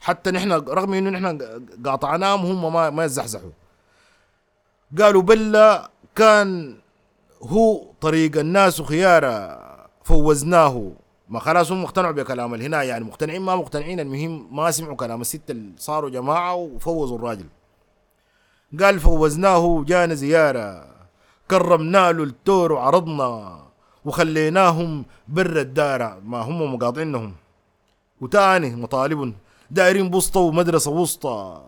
حتى 0.00 0.30
نحن 0.30 0.52
رغم 0.52 0.94
إنه 0.94 1.10
نحن 1.10 1.38
قاطعناهم 1.86 2.46
هم 2.46 2.72
ما 2.72 2.90
ما 2.90 3.04
يزحزحوا. 3.04 3.50
قالوا 4.98 5.22
بلا 5.22 5.90
كان 6.14 6.78
هو 7.42 7.92
طريق 8.00 8.38
الناس 8.38 8.82
خيارة 8.82 9.60
فوزناه. 10.04 10.92
ما 11.30 11.40
خلاص 11.40 11.72
هم 11.72 11.82
مقتنعوا 11.82 12.12
بكلام 12.12 12.54
الهنا 12.54 12.82
يعني 12.82 13.04
مقتنعين 13.04 13.42
ما 13.42 13.56
مقتنعين 13.56 14.00
المهم 14.00 14.56
ما 14.56 14.70
سمعوا 14.70 14.96
كلام. 14.96 15.20
الستة 15.20 15.52
اللي 15.52 15.72
صاروا 15.78 16.10
جماعة 16.10 16.54
وفوزوا 16.54 17.18
الراجل. 17.18 17.46
قال 18.80 19.00
فوزناه 19.00 19.84
جانا 19.86 20.14
زيارة. 20.14 20.86
كرمنا 21.50 22.12
له 22.12 22.22
التور 22.22 22.72
وعرضنا 22.72 23.62
وخليناهم 24.04 25.04
برا 25.28 25.60
الدارة. 25.60 26.20
ما 26.24 26.40
هم 26.42 26.74
مقاطعينهم 26.74 27.34
وتاني 28.20 28.76
مطالب. 28.76 29.34
دايرين 29.70 30.10
بسطة 30.10 30.40
ومدرسة 30.40 30.90
وسطى. 30.90 31.62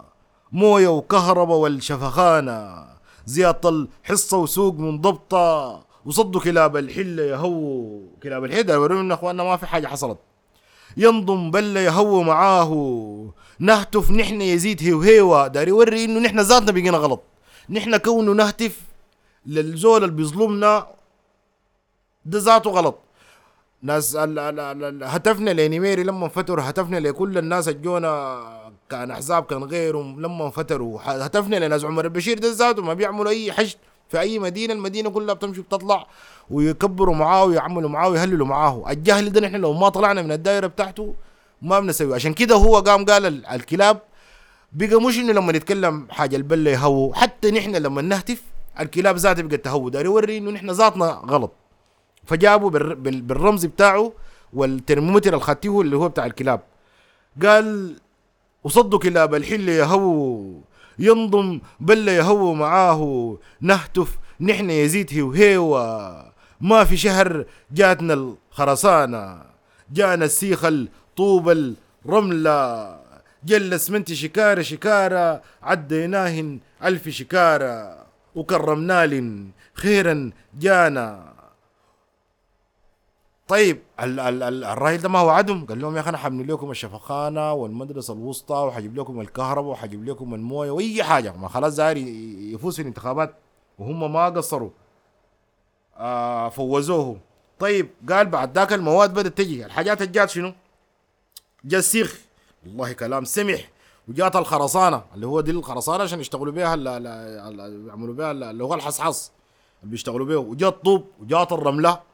موية 0.52 0.88
وكهرباء 0.88 1.58
والشفخانة. 1.58 2.86
زيادة 3.26 3.68
الحصة 3.68 4.38
وسوق 4.38 4.74
منضبطة. 4.74 5.84
وصدوا 6.06 6.40
كلاب 6.40 6.76
الحلة 6.76 7.22
يهو 7.22 8.00
كلاب 8.22 8.44
الحلة 8.44 8.74
يورون 8.74 9.12
أخواننا 9.12 9.44
ما 9.44 9.56
في 9.56 9.66
حاجة 9.66 9.86
حصلت. 9.86 10.18
ينضم 10.96 11.50
بلا 11.50 11.84
يهو 11.84 12.22
معاه. 12.22 13.32
نهتف 13.58 14.10
نحن 14.10 14.40
يزيد 14.40 14.82
هيو 14.82 15.00
هيوة 15.00 15.46
داري 15.46 15.70
يوري 15.70 16.04
إنه 16.04 16.20
نحن 16.20 16.40
ذاتنا 16.40 16.72
بقينا 16.72 16.98
غلط. 16.98 17.22
نحن 17.70 17.96
كونه 17.96 18.32
نهتف 18.32 18.80
للزول 19.46 20.04
اللي 20.04 20.14
بيظلمنا 20.14 20.86
ده 22.24 22.38
ذاته 22.38 22.70
غلط. 22.70 22.98
ناس 23.82 24.16
هتفنا 25.02 25.50
لنيميري 25.50 26.02
لما 26.02 26.28
فتروا 26.28 26.64
هتفنا 26.64 26.96
لكل 26.96 27.38
الناس 27.38 27.68
الجونا 27.68 28.42
كان 28.90 29.10
أحزاب 29.10 29.44
كان 29.44 29.64
غيرهم 29.64 30.20
لما 30.20 30.50
فتروا 30.50 30.98
هتفنا 31.02 31.56
لناس 31.66 31.84
عمر 31.84 32.04
البشير 32.04 32.38
ده 32.38 32.52
ذاته 32.52 32.82
ما 32.82 32.94
بيعملوا 32.94 33.30
أي 33.30 33.52
حشد. 33.52 33.76
في 34.08 34.20
أي 34.20 34.38
مدينة 34.38 34.74
المدينة 34.74 35.10
كلها 35.10 35.34
بتمشي 35.34 35.60
بتطلع 35.60 36.06
ويكبروا 36.50 37.14
معاه 37.14 37.44
ويعملوا 37.44 37.90
معاه 37.90 38.08
ويهللوا 38.08 38.46
معاه. 38.46 38.84
الجهل 38.90 39.32
ده 39.32 39.40
نحن 39.40 39.56
لو 39.56 39.72
ما 39.72 39.88
طلعنا 39.88 40.22
من 40.22 40.32
الدائرة 40.32 40.66
بتاعته 40.66 41.14
ما 41.62 41.80
بنسوي 41.80 42.14
عشان 42.14 42.32
كده 42.34 42.54
هو 42.54 42.76
قام 42.76 43.04
قال 43.04 43.46
الكلاب 43.46 44.00
بقى 44.72 45.00
مش 45.00 45.18
إنه 45.18 45.32
لما 45.32 45.52
نتكلم 45.52 46.06
حاجة 46.10 46.36
البلة 46.36 46.70
يهووا 46.70 47.14
حتى 47.14 47.50
نحن 47.50 47.76
لما 47.76 48.02
نهتف 48.02 48.42
الكلاب 48.80 49.16
ذاتها 49.16 49.42
بقت 49.42 49.64
تهوى 49.64 49.90
داري 49.90 50.04
يوري 50.08 50.38
إنه 50.38 50.50
نحن 50.50 50.70
ذاتنا 50.70 51.22
غلط. 51.26 51.52
فجابوا 52.24 52.70
بالرمز 52.70 53.66
بتاعه 53.66 54.12
والترمومتر 54.52 55.34
الخاتيه 55.34 55.80
اللي 55.80 55.96
هو 55.96 56.08
بتاع 56.08 56.26
الكلاب. 56.26 56.60
قال 57.42 57.96
وصدوا 58.64 58.98
كلاب 58.98 59.34
الحل 59.34 59.68
يهو 59.68 60.42
ينضم 60.98 61.60
بل 61.80 62.08
يهو 62.08 62.54
معاه. 62.54 63.38
نهتف 63.60 64.18
نحن 64.40 64.70
يزيد 64.70 65.10
هيو 65.12 65.32
هيوة 65.32 66.32
ما 66.60 66.84
في 66.84 66.96
شهر 66.96 67.44
جاتنا 67.72 68.14
الخرسانة. 68.14 69.42
جانا 69.92 70.24
السيخ 70.24 70.64
الطوب 70.64 71.74
الرملة. 72.06 72.96
جل 73.44 73.74
اسمنت 73.74 74.12
شكارة 74.12 74.62
شكارة 74.62 75.42
عديناهن 75.62 76.58
ألف 76.84 77.08
شكارة. 77.08 78.06
وكرمنال 78.34 79.46
خيرا 79.74 80.30
جانا. 80.60 81.31
طيب 83.52 83.82
ال 84.00 84.20
ال 84.20 84.42
ال 84.42 84.64
الراجل 84.64 85.02
ده 85.02 85.08
ما 85.08 85.18
هو 85.18 85.28
عدم 85.28 85.66
قال 85.66 85.80
لهم 85.80 85.96
يا 85.96 86.00
أخي 86.00 86.08
أنا 86.10 86.18
حبني 86.18 86.42
لكم 86.42 86.70
الشفخانه 86.70 87.52
والمدرسة 87.52 88.14
الوسطى 88.14 88.54
وحجيب 88.54 88.96
لكم 88.98 89.20
الكهرباء 89.20 89.70
وحجيب 89.70 90.08
لكم 90.08 90.34
الموية 90.34 90.70
وأي 90.70 91.02
حاجة. 91.02 91.36
ما 91.36 91.48
خلاص 91.48 91.72
زاير 91.72 91.96
يفوز 92.54 92.76
في 92.76 92.82
الانتخابات. 92.82 93.34
وهم 93.78 94.12
ما 94.12 94.28
قصروا. 94.28 94.70
آه 95.96 96.48
فوزوه 96.48 97.18
طيب 97.58 97.88
قال 98.10 98.26
بعد 98.26 98.58
ذاك 98.58 98.72
المواد 98.72 99.14
بدأت 99.14 99.38
تجي. 99.38 99.66
الحاجات 99.66 100.02
الجات 100.02 100.30
شنو؟ 100.30 100.52
جا 101.64 101.78
السيخ 101.78 102.20
والله 102.66 102.92
كلام 102.92 103.24
سمح. 103.24 103.70
وجات 104.08 104.36
الخرسانة 104.36 105.02
اللي 105.14 105.26
هو 105.26 105.40
دي 105.40 105.50
الخرسانة 105.50 106.02
عشان 106.02 106.20
يشتغلوا 106.20 106.52
بها 106.52 106.76
يعملوا 106.76 108.14
بها 108.14 108.30
اللي 108.30 108.64
هو 108.64 108.74
الحصحص 108.74 109.32
بيشتغلوا 109.82 110.26
بها 110.26 110.36
وجات 110.36 110.72
الطوب 110.72 111.04
وجات 111.20 111.52
الرملة. 111.52 112.11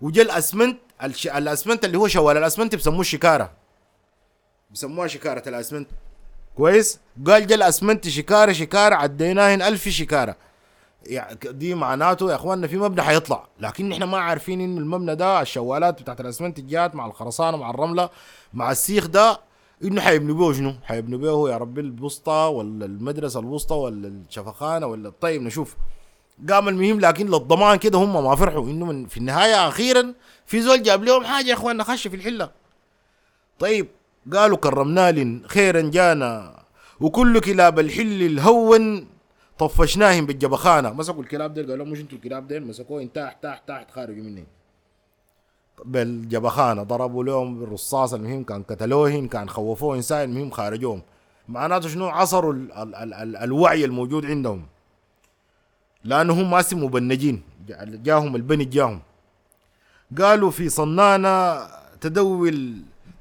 وجا 0.00 0.22
الأسمنت 0.22 0.78
الش... 1.02 1.26
الأسمنت 1.26 1.84
اللي 1.84 1.98
هو 1.98 2.08
شوال 2.08 2.36
الأسمنت 2.36 2.74
بسموه 2.74 3.02
شكارة. 3.02 3.50
بسموها 4.70 5.08
شكارة 5.08 5.48
الأسمنت. 5.48 5.88
كويس؟ 6.56 7.00
قال 7.26 7.46
جا 7.46 7.54
الأسمنت 7.54 8.08
شكارة 8.08 8.52
شكارة 8.52 8.94
عديناهن 8.94 9.62
ألف 9.62 9.88
شكارة. 9.88 10.36
يعني 11.06 11.38
دي 11.44 11.74
معناته 11.74 12.30
يا 12.30 12.34
أخواننا 12.34 12.66
في 12.66 12.76
مبنى 12.76 13.02
حيطلع. 13.02 13.46
لكن 13.60 13.92
إحنا 13.92 14.06
ما 14.06 14.18
عارفين 14.18 14.60
ان 14.60 14.78
المبنى 14.78 15.14
ده 15.14 15.40
الشوالات 15.42 16.02
بتاعت 16.02 16.20
الأسمنت 16.20 16.60
جات 16.60 16.94
مع 16.94 17.06
الخرسانة 17.06 17.56
مع 17.56 17.70
الرملة 17.70 18.10
مع 18.54 18.70
السيخ 18.70 19.06
ده 19.06 19.40
إنه 19.84 20.00
حيبنوا 20.00 20.34
به 20.36 20.52
شنو؟ 20.52 20.74
حيبنوا 20.84 21.18
به 21.18 21.50
يا 21.50 21.56
ربي 21.56 21.80
الوسطى 21.80 22.50
ولا 22.54 22.84
المدرسة 22.84 23.40
الوسطى 23.40 23.74
ولا 23.74 24.08
الشفخانة 24.08 24.86
ولا 24.86 25.12
طيب 25.20 25.42
نشوف. 25.42 25.76
قام 26.50 26.68
المهم 26.68 27.00
لكن 27.00 27.26
للضمان 27.26 27.78
كده 27.78 27.98
هم 27.98 28.24
ما 28.24 28.34
فرحوا. 28.34 28.64
إنه 28.64 29.06
في 29.06 29.16
النهاية 29.16 29.68
أخيرا 29.68 30.14
في 30.46 30.60
زول 30.60 30.82
جاب 30.82 31.04
لهم 31.04 31.24
حاجة 31.24 31.46
يا 31.46 31.54
إخواننا 31.54 31.84
خش 31.84 32.08
في 32.08 32.16
الحلة. 32.16 32.50
طيب 33.58 33.88
قالوا 34.32 34.56
كرمنا 34.56 35.40
خيرا 35.46 35.80
جانا 35.80 36.62
وكل 37.00 37.40
كلاب 37.40 37.78
الحل 37.78 38.22
الهون 38.22 39.06
طفشناهم 39.58 40.26
بالجبخانة. 40.26 40.92
مسكوا 40.92 41.22
الكلاب 41.22 41.54
ديل 41.54 41.70
قالوا 41.70 41.86
مش 41.86 42.00
أنتوا 42.00 42.18
الكلاب 42.18 42.48
ديل 42.48 42.66
مسكوه 42.66 43.04
تحت 43.04 43.42
تحت 43.42 43.68
تحت 43.68 43.90
خارجوا 43.90 44.22
مني. 44.22 44.44
بالجبخانة 45.84 46.82
ضربوا 46.82 47.24
لهم 47.24 47.58
بالرصاص 47.58 48.14
المهم 48.14 48.44
كان 48.44 48.62
قتلوهن 48.62 49.28
كان 49.28 49.48
خوفوه 49.48 49.96
انسان 49.96 50.30
المهم 50.30 50.50
خارجوهم. 50.50 51.02
معناته 51.48 51.88
شنو؟ 51.88 52.06
عصروا 52.06 52.52
ال 52.52 52.72
ال 52.72 52.94
ال 52.94 53.14
ال 53.14 53.36
الوعي 53.36 53.84
الموجود 53.84 54.26
عندهم. 54.26 54.66
لأنهم 56.04 56.50
ما 56.50 56.64
مبنجين 56.72 57.42
جاهم 57.78 58.36
البني 58.36 58.64
جاهم. 58.64 59.00
قالوا 60.18 60.50
في 60.50 60.68
صنانة 60.68 61.66
تدوي 62.00 62.74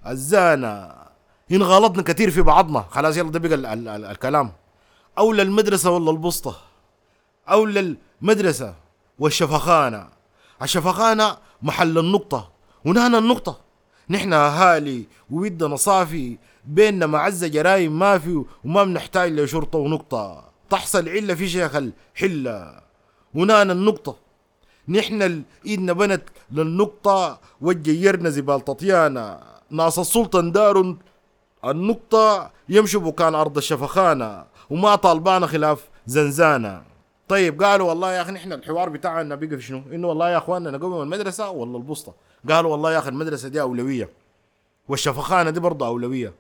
الزانة 0.08 0.94
إن 1.52 1.64
غلطنا 1.64 2.04
كثير 2.04 2.32
في 2.32 2.42
بعضنا. 2.42 2.86
خلاص 2.90 3.18
يلا 3.18 3.32
ده 3.32 3.40
بقى 3.40 3.56
ال 3.56 3.66
ال 3.66 3.88
ال 3.88 4.06
الكلام. 4.06 4.52
أو 5.18 5.34
للمدرسة 5.34 5.92
ولا 5.92 6.12
البسطة. 6.12 6.56
أو 7.50 7.66
للمدرسة 7.66 8.76
والشفخانة. 9.20 10.08
الشفخانة 10.62 11.38
محل 11.62 11.98
النقطة. 11.98 12.50
ونحن 12.86 13.16
النقطة. 13.16 13.60
نحن 14.10 14.34
أهالي 14.34 15.06
وودنا 15.32 15.76
صافي. 15.76 16.38
بيننا 16.66 17.06
معزة 17.06 17.48
جرايم 17.48 18.00
ما 18.00 18.18
في 18.18 18.44
وما 18.66 18.84
بنحتاج 18.84 19.32
لشرطة 19.32 19.78
ونقطة. 19.80 20.47
تحصل 20.70 21.10
علة 21.10 21.34
في 21.34 21.48
شيخ 21.50 21.76
الحلة. 21.76 22.82
ونانا 23.36 23.74
النقطة 23.74 24.16
نحن 24.90 25.44
ايدنا 25.66 25.94
بنت 25.94 26.24
للنقطة 26.52 27.40
وجيرنا 27.62 28.30
زبال 28.30 28.66
تطيانا. 28.66 29.44
ناس 29.70 30.00
السلطان 30.00 30.52
دار 30.52 30.96
النقطة 31.66 32.52
يمشوا 32.70 33.02
بكان 33.02 33.36
أرض 33.36 33.58
الشفخانة 33.58 34.46
وما 34.70 34.96
طالبانا 34.96 35.48
خلاف 35.48 35.90
زنزانة. 36.06 36.82
طيب 37.28 37.64
قالوا 37.64 37.90
والله 37.90 38.14
يا 38.14 38.22
أخي 38.22 38.32
نحن 38.32 38.54
الحوار 38.54 38.90
بتاعنا 38.90 39.36
بقى 39.36 39.48
في 39.48 39.62
شنو؟ 39.62 39.82
إنه 39.92 40.08
والله 40.08 40.30
يا 40.30 40.38
أخواننا 40.38 40.72
نقوم 40.72 41.02
المدرسة 41.02 41.50
ولا 41.50 41.78
البسطه؟ 41.78 42.14
قالوا 42.50 42.72
والله 42.72 42.94
يا 42.94 43.00
أخي 43.00 43.10
المدرسة 43.10 43.50
دي 43.50 43.62
أولوية 43.62 44.10
والشفخانة 44.88 45.50
دي 45.50 45.60
برضه 45.60 45.88
أولوية. 45.88 46.34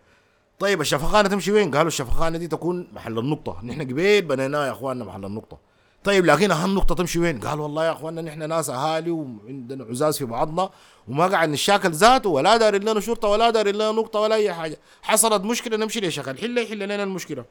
طيب 0.59 0.81
الشفخانه 0.81 1.29
تمشي 1.29 1.51
وين؟ 1.51 1.75
قالوا 1.75 1.87
الشفخانه 1.87 2.37
دي 2.37 2.47
تكون 2.47 2.87
محل 2.93 3.19
النقطة، 3.19 3.57
نحن 3.63 3.81
قبيل 3.81 4.21
بنيناها 4.21 4.65
يا 4.65 4.71
أخواننا 4.71 5.05
محل 5.05 5.25
النقطة. 5.25 5.57
طيب 6.03 6.25
لكن 6.25 6.51
أهم 6.51 6.75
نقطة 6.75 6.95
تمشي 6.95 7.19
وين؟ 7.19 7.39
قال 7.39 7.59
والله 7.59 7.85
يا 7.85 7.91
أخواننا 7.91 8.21
نحن 8.21 8.49
ناس 8.49 8.69
أهالي 8.69 9.11
وعندنا 9.11 9.83
عزاز 9.83 10.17
في 10.17 10.25
بعضنا 10.25 10.69
وما 11.07 11.27
قاعد 11.27 11.49
نشاكل 11.49 11.91
ذاته 11.91 12.29
ولا 12.29 12.57
داري 12.57 12.79
لنا 12.79 12.99
شرطة 12.99 13.27
ولا 13.27 13.49
داري 13.49 13.71
لنا 13.71 13.91
نقطة 13.91 14.19
ولا 14.19 14.35
أي 14.35 14.53
حاجة، 14.53 14.79
حصلت 15.01 15.41
مشكلة 15.41 15.77
نمشي 15.77 15.99
لشيخ 15.99 16.27
الحله 16.27 16.61
يحل 16.61 16.79
لنا 16.79 17.03
المشكلة. 17.03 17.45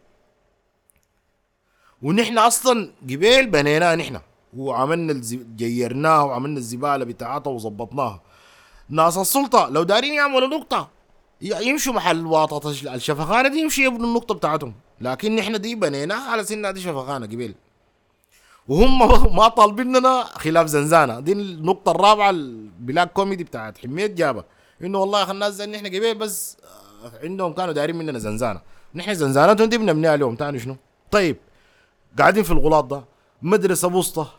ونحن 2.03 2.39
أصلا 2.39 2.93
قبيل 3.03 3.51
بنيناه 3.51 3.95
نحن 3.95 4.21
وعملنا. 4.57 5.21
جيرناها 5.57 6.23
وعملنا 6.23 6.59
الزبالة 6.59 7.05
بتاعتها 7.05 7.51
وظبطناها. 7.51 8.23
ناس 8.89 9.19
السلطة 9.19 9.69
لو 9.69 9.83
دارين 9.83 10.15
يعملوا 10.15 10.49
نقطة 10.49 10.96
يمشوا 11.41 11.93
محل 11.93 12.27
واطة 12.27 12.71
الشفخانة 12.71 13.49
دي 13.49 13.59
يمشي 13.59 13.85
يبنوا 13.85 14.07
النقطة 14.07 14.35
بتاعتهم. 14.35 14.75
لكن 15.01 15.39
إحنا 15.39 15.59
دي 15.59 15.75
بنيناها 15.75 16.31
على 16.31 16.45
سنة 16.45 16.71
دي 16.71 16.81
شفخانة 16.81 17.27
قبل. 17.27 17.55
وهم 18.69 18.99
ما 19.37 19.49
طالبيننا 19.49 20.25
خلاف 20.25 20.67
زنزانة. 20.67 21.21
دي 21.21 21.33
النقطة 21.33 21.91
الرابعة 21.91 22.31
ال 22.31 22.44
black 22.44 23.13
comedy 23.13 23.45
بتاعت 23.45 23.79
حميد 23.79 24.15
جابة. 24.15 24.45
إنه 24.83 24.99
والله 24.99 25.21
يا 25.21 25.31
الناس 25.31 25.55
زي 25.55 25.67
نحن 25.67 25.87
قبل 25.87 26.15
بس 26.15 26.57
آه، 27.05 27.25
عندهم 27.25 27.53
كانوا 27.53 27.73
دايرين 27.73 27.97
مننا 27.97 28.19
زنزانة. 28.19 28.61
نحن 28.95 29.15
زنزانتهم 29.15 29.69
دي 29.69 29.79
بنبنيها 29.79 30.17
لهم 30.17 30.37
تاني 30.37 30.59
شنو؟ 30.59 30.77
طيب 31.11 31.37
قاعدين 32.19 32.43
في 32.43 32.51
الغلاط 32.51 32.85
ده. 32.85 33.05
مدرسة 33.43 33.89
بوسطة. 33.89 34.31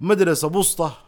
مدرسة 0.00 0.48
بوسطة. 0.48 0.98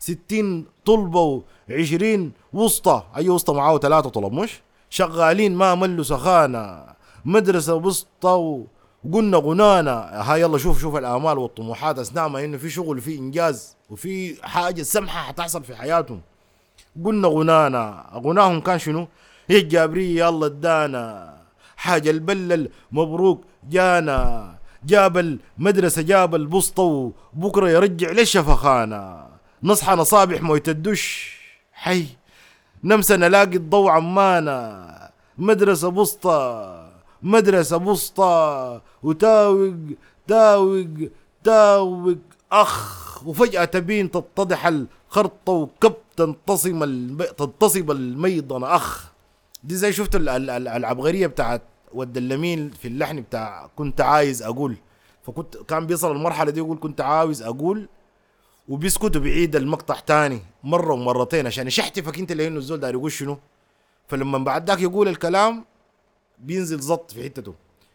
60 0.00 0.64
طلبة 0.84 1.42
و20 1.70 2.04
وسطى. 2.52 3.02
أي 3.16 3.28
وسطى 3.28 3.52
معاه 3.52 3.78
ثلاثة 3.78 4.08
طلب 4.08 4.32
مش؟ 4.32 4.60
شغالين 4.90 5.54
ما 5.54 5.74
ملوا 5.74 6.04
سخانة. 6.04 6.84
مدرسة 7.24 7.74
وسطى 7.74 8.62
وقلنا 9.04 9.38
غنانا. 9.38 10.10
ها 10.12 10.36
يلا 10.36 10.58
شوف 10.58 10.80
شوف 10.80 10.96
الآمال 10.96 11.38
والطموحات. 11.38 11.98
أثناء 11.98 12.44
إنه 12.44 12.56
في 12.56 12.70
شغل 12.70 12.98
وفي 12.98 13.18
إنجاز 13.18 13.76
وفي 13.90 14.46
حاجة 14.46 14.82
سمحة 14.82 15.22
حتحصل 15.22 15.64
في 15.64 15.76
حياتهم 15.76 16.20
قلنا 17.04 17.28
غنانا. 17.28 18.10
غناهم 18.14 18.60
كان 18.60 18.78
شنو؟ 18.78 19.08
إيه، 19.50 19.56
يا 19.56 19.68
جابري 19.68 20.16
يلا 20.16 20.46
ادانا. 20.46 21.34
حاجة 21.76 22.10
البلل 22.10 22.70
مبروك 22.92 23.44
جانا. 23.70 24.54
جاب 24.84 25.18
المدرسة 25.18 26.02
جاب 26.02 26.34
البسطة 26.34 26.82
وبكرة 26.82 27.68
يرجع 27.68 28.10
للشفخانة. 28.10 29.30
نصحى 29.62 29.94
نصابح 29.94 30.42
موية 30.42 30.62
الدش 30.68 31.36
حي 31.72 32.06
نمسى 32.84 33.16
نلاقي 33.16 33.56
الضوء 33.56 33.90
عمانا. 33.90 35.10
مدرسة 35.38 35.88
بسطة 35.88 36.90
مدرسة 37.22 37.76
بسطة. 37.76 38.82
وتاوق 39.02 39.74
تاوق 40.26 40.86
تاوق. 41.44 42.16
أخ 42.52 43.26
وفجأة 43.26 43.64
تبين 43.64 44.10
تتضح 44.10 44.66
الخرطة 44.66 45.52
وكب 45.52 45.94
تنتصم 46.16 46.82
الم... 46.82 47.22
تنتصب 47.22 47.90
الميضنة 47.90 48.76
أخ 48.76 49.10
دي 49.64 49.74
زي 49.74 49.92
شفت 49.92 50.16
ال- 50.16 50.28
ال- 50.28 50.50
ال- 50.50 50.68
العبقرية 50.68 51.26
بتاعت 51.26 51.62
ود 51.94 52.16
اللمين 52.16 52.70
في 52.70 52.88
اللحن 52.88 53.20
بتاع 53.20 53.70
كنت 53.76 54.00
عايز 54.00 54.42
أقول. 54.42 54.76
فكنت 55.26 55.56
كان 55.56 55.86
بيصل 55.86 56.12
المرحلة 56.16 56.50
دي 56.50 56.60
يقول 56.60 56.78
كنت 56.80 57.00
عاوز 57.00 57.42
أقول 57.42 57.88
وبيسكت 58.70 59.16
وبيعيد 59.16 59.56
المقطع 59.56 59.94
تاني 59.94 60.40
مرة 60.64 60.92
ومرتين 60.92 61.46
عشان 61.46 61.66
يشحتفك 61.66 62.18
انت 62.18 62.32
لأنه 62.32 62.58
الزول 62.58 62.80
داير 62.80 62.94
يقول 62.94 63.12
شنو. 63.12 63.38
فلما 64.08 64.38
بعد 64.38 64.70
ذاك 64.70 64.80
يقول 64.80 65.08
الكلام 65.08 65.64
بينزل 66.38 66.80
زط 66.80 67.10
في 67.10 67.24
حتته. 67.24 67.54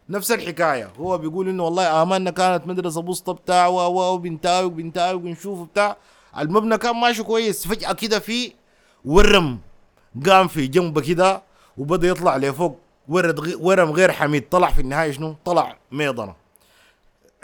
نفس 0.10 0.32
الحكاية. 0.32 0.92
هو 1.00 1.18
بيقول 1.18 1.50
إنه 1.50 1.64
والله 1.64 2.02
آماننا 2.02 2.32
كانت 2.32 2.68
مدرسة 2.68 3.02
بسطة 3.02 3.34
بتاع 3.34 3.68
و 3.68 3.76
و 3.76 4.14
وبنتاوي 4.14 4.66
وبنتاوي 4.66 5.24
ونشوف 5.24 5.70
بتاع 5.70 5.98
المبنى 6.40 6.78
كان 6.78 6.96
ماشي 6.96 7.24
كويس. 7.24 7.68
فجأة 7.68 7.94
كده 7.94 8.20
في 8.20 8.52
ورم 9.06 9.60
قام 10.26 10.48
في 10.48 10.68
جنبه 10.68 11.02
كده 11.02 11.42
وبدأ 11.78 12.08
يطلع 12.08 12.38
لفوق. 12.38 12.80
ورد 13.08 13.56
ورم 13.60 13.92
غير 13.92 14.12
حميد. 14.12 14.50
طلع 14.50 14.72
في 14.72 14.82
النهاية 14.82 15.12
شنو؟ 15.12 15.36
طلع 15.46 15.78
ميضنة 15.92 16.36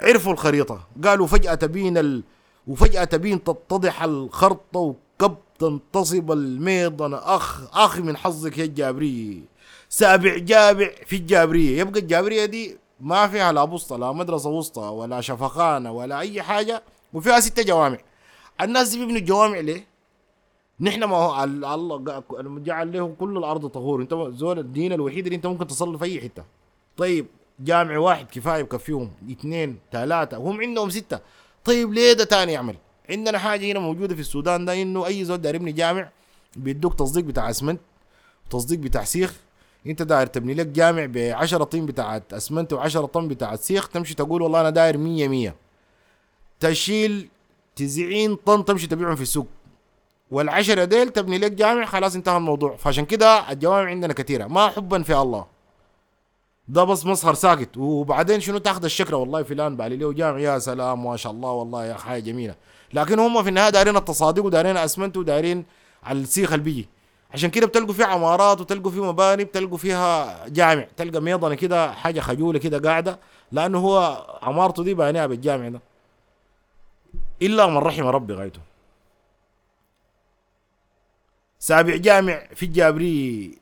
عرفوا 0.00 0.32
الخريطة. 0.32 0.86
قالوا 1.04 1.26
فجأة 1.26 1.54
تبين 1.54 1.98
ال... 1.98 2.22
وفجأة 2.66 3.04
تبين 3.04 3.44
تتضح 3.44 4.02
الخرطة 4.02 4.80
وكب 4.80 5.36
تنتصب 5.58 6.32
الميضنة 6.32 7.16
أخ 7.16 7.76
أخ 7.76 7.98
من 7.98 8.16
حظك 8.16 8.58
يا 8.58 8.64
الجابرية 8.64 9.40
سابع 9.88 10.36
جابع 10.38 10.90
في 11.06 11.16
الجابرية. 11.16 11.78
يبقى 11.80 12.00
الجابرية 12.00 12.44
دي 12.44 12.76
ما 13.00 13.28
فيها 13.28 13.52
لا 13.52 13.64
بسطة 13.64 13.96
لا 13.96 14.12
مدرسة 14.12 14.50
وسطى 14.50 14.80
ولا 14.80 15.20
شفخانة 15.20 15.92
ولا 15.92 16.18
أي 16.20 16.42
حاجة 16.42 16.82
وفيها 17.12 17.40
ستة 17.40 17.62
جوامع. 17.62 17.98
الناس 18.60 18.88
دي 18.88 18.98
بيبنوا 18.98 19.16
الجوامع 19.18 19.58
ليه؟ 19.60 19.86
نحن 20.80 21.04
ما 21.04 21.16
هو 21.16 21.44
ال- 21.44 21.64
الله 21.64 22.22
جعل 22.40 22.92
له 22.92 23.14
كل 23.20 23.36
الأرض 23.38 23.66
طهور. 23.66 24.02
أنت 24.02 24.14
زول 24.14 24.58
الدين 24.58 24.92
الوحيد 24.92 25.26
اللي 25.26 25.36
أنت 25.36 25.46
ممكن 25.46 25.66
تصلي 25.66 25.98
في 25.98 26.04
أي 26.04 26.20
حتة. 26.20 26.44
طيب 26.96 27.26
جامع 27.60 27.98
واحد 27.98 28.26
كفاية 28.26 28.62
بكفيهم. 28.62 29.10
اثنين 29.30 29.78
ثلاثة 29.92 30.38
وهم 30.38 30.60
عندهم 30.60 30.90
ستة. 30.90 31.18
طيب 31.64 31.92
ليه 31.92 32.12
ده 32.12 32.24
تاني 32.24 32.52
يعمل؟ 32.52 32.76
عندنا 33.10 33.38
حاجة 33.38 33.72
هنا 33.72 33.78
موجودة 33.80 34.14
في 34.14 34.20
السودان 34.20 34.64
ده 34.64 34.82
إنه 34.82 35.06
أي 35.06 35.24
زول 35.24 35.38
داير 35.38 35.54
يبني 35.54 35.72
جامع 35.72 36.08
بيدوك 36.56 36.94
تصديق 36.94 37.24
بتاع 37.24 37.50
أسمنت 37.50 37.80
تصديق 38.50 38.78
بتاع 38.78 39.04
سيخ. 39.04 39.34
أنت 39.86 40.02
داير 40.02 40.26
تبني 40.26 40.54
لك 40.54 40.66
جامع 40.66 41.06
ب 41.06 41.16
10 41.18 41.64
طن 41.64 41.86
بتاعت 41.86 42.32
أسمنت 42.32 42.74
و10 42.74 42.98
طن 42.98 43.28
بتاعت 43.28 43.60
سيخ 43.60 43.88
تمشي 43.88 44.14
تقول 44.14 44.42
والله 44.42 44.60
أنا 44.60 44.70
داير 44.70 44.98
100 44.98 45.28
100 45.28 45.54
تشيل 46.60 47.28
90 47.76 48.36
طن 48.36 48.64
تمشي 48.64 48.86
تبيعهم 48.86 49.16
في 49.16 49.22
السوق. 49.22 49.46
والعشرة 50.30 50.84
ديل 50.84 51.08
تبني 51.08 51.38
لك 51.38 51.52
جامع 51.52 51.84
خلاص 51.84 52.14
انتهى 52.14 52.36
الموضوع. 52.36 52.76
فعشان 52.76 53.04
كده 53.04 53.52
الجوامع 53.52 53.90
عندنا 53.90 54.12
كثيرة. 54.12 54.46
ما 54.46 54.68
حبا 54.68 55.02
في 55.02 55.16
الله. 55.16 55.46
ده 56.72 56.84
بس 56.84 57.06
مسهر 57.06 57.34
ساكت. 57.34 57.76
وبعدين 57.76 58.40
شنو 58.40 58.58
تاخذ 58.58 58.84
الشكرة؟ 58.84 59.16
والله 59.16 59.42
فلان 59.42 59.76
بالي 59.76 59.96
له 59.96 60.12
جامع 60.12 60.38
يا 60.38 60.58
سلام 60.58 61.04
ما 61.04 61.16
شاء 61.16 61.32
الله 61.32 61.50
والله 61.50 61.84
يا 61.86 61.94
حاجة 61.94 62.20
جميلة. 62.22 62.54
لكن 62.94 63.18
هم 63.18 63.42
في 63.42 63.48
النهاية 63.48 63.70
دايرين 63.70 63.96
التصادق 63.96 64.44
ودايرين 64.44 64.76
أسمنت 64.76 65.16
ودايرين 65.16 65.64
على 66.04 66.20
السيخ 66.20 66.52
اللي 66.52 66.64
بيجي. 66.64 66.88
عشان 67.34 67.50
كده 67.50 67.66
بتلقوا 67.66 67.94
فيه 67.94 68.04
عمارات 68.04 68.60
وتلقوا 68.60 68.90
فيه 68.90 69.04
مباني 69.04 69.44
بتلقوا 69.44 69.78
فيها 69.78 70.48
جامع. 70.48 70.86
تلقى 70.96 71.20
ميضنة 71.20 71.54
كده 71.54 71.92
حاجة 71.92 72.20
خجولة 72.20 72.58
كده 72.58 72.90
قاعدة. 72.90 73.18
لأنه 73.52 73.78
هو 73.78 74.26
عمارته 74.42 74.84
دي 74.84 74.94
بانيها 74.94 75.26
بالجامع 75.26 75.68
ده. 75.68 75.80
إلا 77.42 77.66
من 77.66 77.76
رحم 77.76 78.06
ربي 78.06 78.34
غايته. 78.34 78.60
سابع 81.58 81.96
جامع 81.96 82.42
في 82.54 82.66
الجابري 82.66 83.61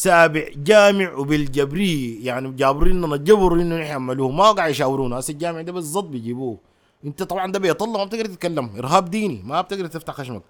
سابع 0.00 0.44
جامع 0.56 1.12
وبالجبري 1.12 2.24
يعني 2.24 2.52
جابرين 2.52 2.96
لنا 2.96 3.14
الجبر 3.14 3.52
إنه 3.52 3.76
نحن 3.76 3.96
ما 3.96 4.50
قاعد 4.52 4.70
يشاورونا. 4.70 5.18
هسه 5.18 5.32
الجامع 5.32 5.60
ده 5.60 5.72
بالضبط 5.72 6.04
بيجيبوه. 6.04 6.58
انت 7.04 7.22
طبعا 7.22 7.52
ده 7.52 7.76
الله 7.80 7.98
ما 7.98 8.04
بتقدر 8.04 8.24
تتكلم. 8.24 8.70
إرهاب 8.78 9.10
ديني. 9.10 9.42
ما 9.44 9.60
بتقدر 9.60 9.86
تفتح 9.86 10.14
خشمك. 10.14 10.42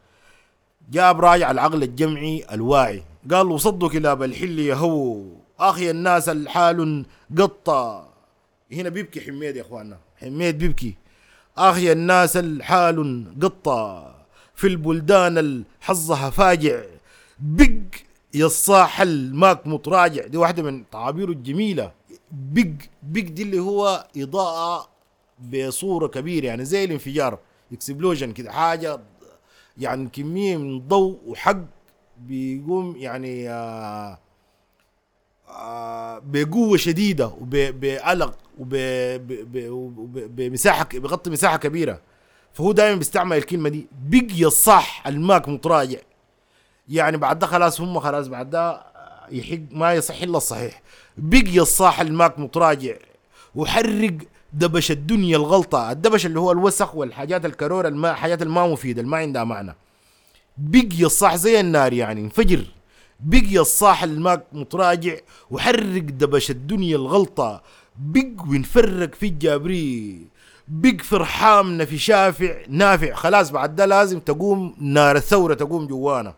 جاب 0.91 1.21
راجع 1.21 1.51
العقل 1.51 1.83
الجمعي 1.83 2.45
الواعي. 2.53 3.03
قال 3.31 3.47
وصدوا 3.47 3.89
كلاب 3.89 4.23
الحل 4.23 4.59
يهو 4.59 5.23
أخي 5.61 5.91
الناس 5.91 6.29
الحال 6.29 7.07
قطة. 7.39 8.09
هنا 8.73 8.89
بيبكي 8.89 9.21
حميد 9.21 9.57
يا 9.57 9.63
إخواننا. 9.63 9.99
حميد 10.21 10.59
بيبكي. 10.59 10.95
أخي 11.59 11.93
الناس 11.93 12.37
الحال 12.37 13.27
قطة. 13.43 14.15
في 14.55 14.67
البلدان 14.67 15.39
الحظها 15.39 16.31
فاجع. 16.31 16.81
بق 17.41 18.10
يا 18.35 18.47
الصاحل 18.47 19.35
ماك 19.35 19.67
متراجع 19.67 20.27
دي 20.27 20.37
واحدة 20.37 20.63
من 20.63 20.91
تعابيره 20.91 21.31
الجميلة. 21.31 21.93
بق 22.33 22.73
بق 23.03 23.21
دي 23.23 23.43
اللي 23.43 23.59
هو 23.59 24.07
إضاءة 24.17 24.89
بصورة 25.53 26.07
كبيرة 26.07 26.47
يعني 26.47 26.65
زي 26.65 26.85
الانفجار. 26.85 27.39
explosion 27.73 28.33
كده 28.33 28.53
حاجة 28.53 29.01
يعني 29.79 30.09
كمية 30.09 30.57
من 30.57 30.89
ضوء 30.89 31.19
وحق 31.27 31.57
بيقوم 32.19 32.97
يعني 32.97 33.51
آه 33.51 34.19
آه 35.49 36.19
بقوة 36.19 36.77
شديدة 36.77 37.27
وبألق 37.41 38.39
وبمساحة 39.79 40.89
بيغطي 40.93 41.31
مساحة 41.31 41.57
كبيرة. 41.57 42.01
فهو 42.53 42.73
دائما 42.73 42.99
بيستعمل 42.99 43.37
الكلمة 43.37 43.69
دي. 43.69 43.87
بقي 44.09 44.45
الصح 44.45 45.07
الماك 45.07 45.49
متراجع. 45.49 45.99
يعني 46.91 47.17
بعد 47.17 47.39
ده 47.39 47.47
خلاص 47.47 47.81
هم 47.81 48.01
خلاص 48.01 48.27
بعد 48.29 48.51
ده 48.51 48.83
يحق 49.31 49.59
ما 49.71 49.93
يصح 49.95 50.23
إلا 50.23 50.37
الصحيح. 50.37 50.83
بقي 51.19 51.61
الصاح 51.61 52.01
الماك 52.01 52.39
متراجع 52.39 52.95
وحرق 53.55 54.19
دبش 54.53 54.91
الدنيا 54.91 55.37
الغلطة. 55.37 55.91
الدبش 55.91 56.27
اللي 56.27 56.41
هو 56.41 56.53
الوسخ 56.53 56.95
والحاجات 56.95 57.45
الكرورة 57.45 57.89
الما 57.89 58.15
حاجات 58.15 58.43
الما 58.43 58.67
مفيدة 58.67 59.03
الما 59.03 59.17
عندها 59.17 59.45
معنى. 59.45 59.75
بقي 60.59 61.05
الصاح 61.05 61.37
زي 61.37 61.61
النار 61.61 61.93
يعني 61.93 62.21
انفجر. 62.21 62.65
بقي 63.21 63.59
الصاح 63.59 64.03
الماء 64.03 64.47
متراجع 64.53 65.17
وحرق 65.51 66.03
دبش 66.03 66.51
الدنيا 66.51 66.97
الغلطة. 66.97 67.63
بق 67.99 68.43
ونفرق 68.43 69.15
في 69.15 69.27
الجابري 69.27 70.19
بق 70.69 71.03
فرحامنا 71.03 71.85
في 71.85 71.99
شافع 71.99 72.55
نافع. 72.69 73.15
خلاص 73.15 73.51
بعد 73.51 73.77
ده 73.77 73.87
لازم 73.87 74.21
تقوم 74.21 74.75
نار 74.81 75.17
الثورة 75.17 75.55
تقوم 75.55 75.87
جوانا. 75.87 76.35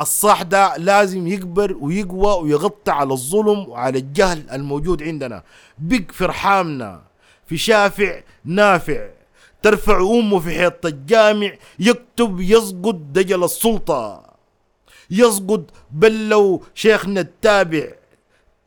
الصاح 0.00 0.42
ده 0.42 0.76
لازم 0.76 1.26
يكبر 1.26 1.76
ويقوى 1.80 2.42
ويغطي 2.42 2.90
على 2.90 3.12
الظلم 3.12 3.68
وعلى 3.68 3.98
الجهل 3.98 4.50
الموجود 4.50 5.02
عندنا. 5.02 5.42
بق 5.78 6.12
فرحامنا 6.12 7.02
في 7.46 7.56
شافع 7.56 8.20
نافع. 8.44 9.08
ترفع 9.62 10.00
أمه 10.00 10.38
في 10.38 10.50
حيط 10.50 10.86
الجامع 10.86 11.52
يكتب 11.78 12.40
يسقط 12.40 12.94
دجل 12.94 13.44
السلطة. 13.44 14.22
يسقط 15.10 15.64
بل 15.90 16.28
لو 16.28 16.62
شيخنا 16.74 17.20
التابع. 17.20 17.88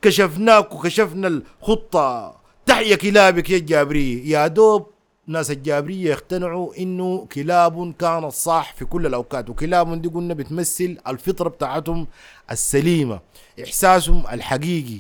كشفناك 0.02 0.74
وكشفنا 0.74 1.28
الخطة. 1.28 2.38
تحيا 2.66 2.96
كلابك 2.96 3.50
يا 3.50 3.58
الجابرية 3.58 4.32
يا 4.32 4.48
دوب. 4.48 4.97
ناس 5.28 5.52
الجابرية 5.52 6.10
يقتنعوا 6.10 6.74
إنه 6.80 7.26
كلاب 7.32 7.94
كانت 8.00 8.32
صح 8.32 8.74
في 8.74 8.86
كل 8.86 9.06
الأوقات 9.06 9.50
وكلاب 9.50 10.02
دي 10.02 10.08
قلنا 10.10 10.34
بتمثل 10.34 10.98
الفطرة 11.08 11.50
بتاعتهم 11.50 12.08
السليمة 12.52 13.20
إحساسهم 13.64 14.24
الحقيقي. 14.32 15.00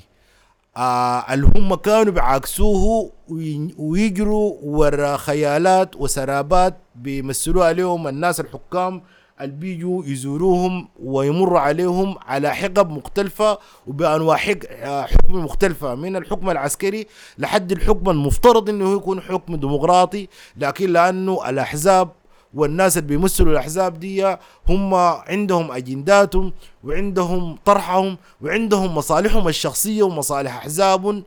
آه 0.77 1.33
اللي 1.33 1.47
هم 1.55 1.75
كانوا 1.75 2.13
بيعاكسوه 2.13 3.11
وي- 3.29 3.75
ويجروا 3.77 4.55
ورا 4.63 5.17
خيالات 5.17 5.95
وسرابات 5.95 6.77
بيمثلوها 6.95 7.67
عليهم 7.67 8.07
الناس 8.07 8.39
الحكام 8.39 9.01
اللي 9.41 9.55
بيجوا 9.55 10.03
يزوروهم 10.05 10.87
ويمروا 11.03 11.59
عليهم 11.59 12.15
على 12.25 12.55
حقب 12.55 12.89
مختلفة 12.89 13.57
وبأنواع 13.87 14.37
حكم 14.37 15.33
مختلفة 15.45 15.95
من 15.95 16.15
الحكم 16.15 16.49
العسكري 16.49 17.07
لحد 17.37 17.71
الحكم 17.71 18.09
المفترض 18.09 18.69
إنه 18.69 18.93
يكون 18.95 19.21
حكم 19.21 19.55
ديمقراطي 19.55 20.27
لكن 20.57 20.89
لأنه 20.93 21.49
الأحزاب 21.49 22.09
والناس 22.53 22.97
اللي 22.97 23.07
بيمثلوا 23.07 23.51
الأحزاب 23.51 23.99
دي 23.99 24.35
هم 24.69 24.93
عندهم 24.93 25.71
أجنداتهم 25.71 26.53
وعندهم 26.83 27.57
طرحهم 27.65 28.17
وعندهم 28.41 28.95
مصالحهم 28.95 29.47
الشخصية 29.47 30.03
ومصالح 30.03 30.55
احزاب 30.57 31.23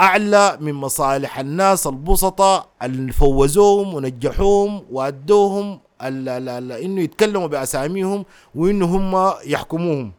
أعلى 0.00 0.58
من 0.60 0.72
مصالح 0.72 1.38
الناس 1.38 1.86
البسطاء 1.86 2.66
اللي 2.82 3.12
فوزوهم 3.12 3.94
ونجحوهم 3.94 4.82
وأدوهم 4.92 5.80
إنه 6.02 7.00
يتكلموا 7.00 7.46
بأساميهم 7.46 8.24
وإنه 8.54 8.86
هم 8.86 9.34
يحكموهم. 9.44 10.12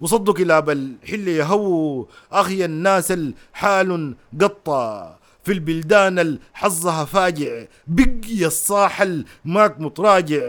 وصدوا 0.00 0.34
كلاب 0.34 0.70
الحل 0.70 1.28
يهووا 1.28 2.04
أخي 2.32 2.64
الناس 2.64 3.12
الحال 3.12 4.14
قطة 4.40 5.18
في 5.44 5.52
البلدان 5.52 6.18
الحظها 6.18 7.04
فاجع 7.04 7.64
بقي 7.86 8.46
الصاحل 8.46 9.24
ماك 9.44 9.80
متراجع 9.80 10.42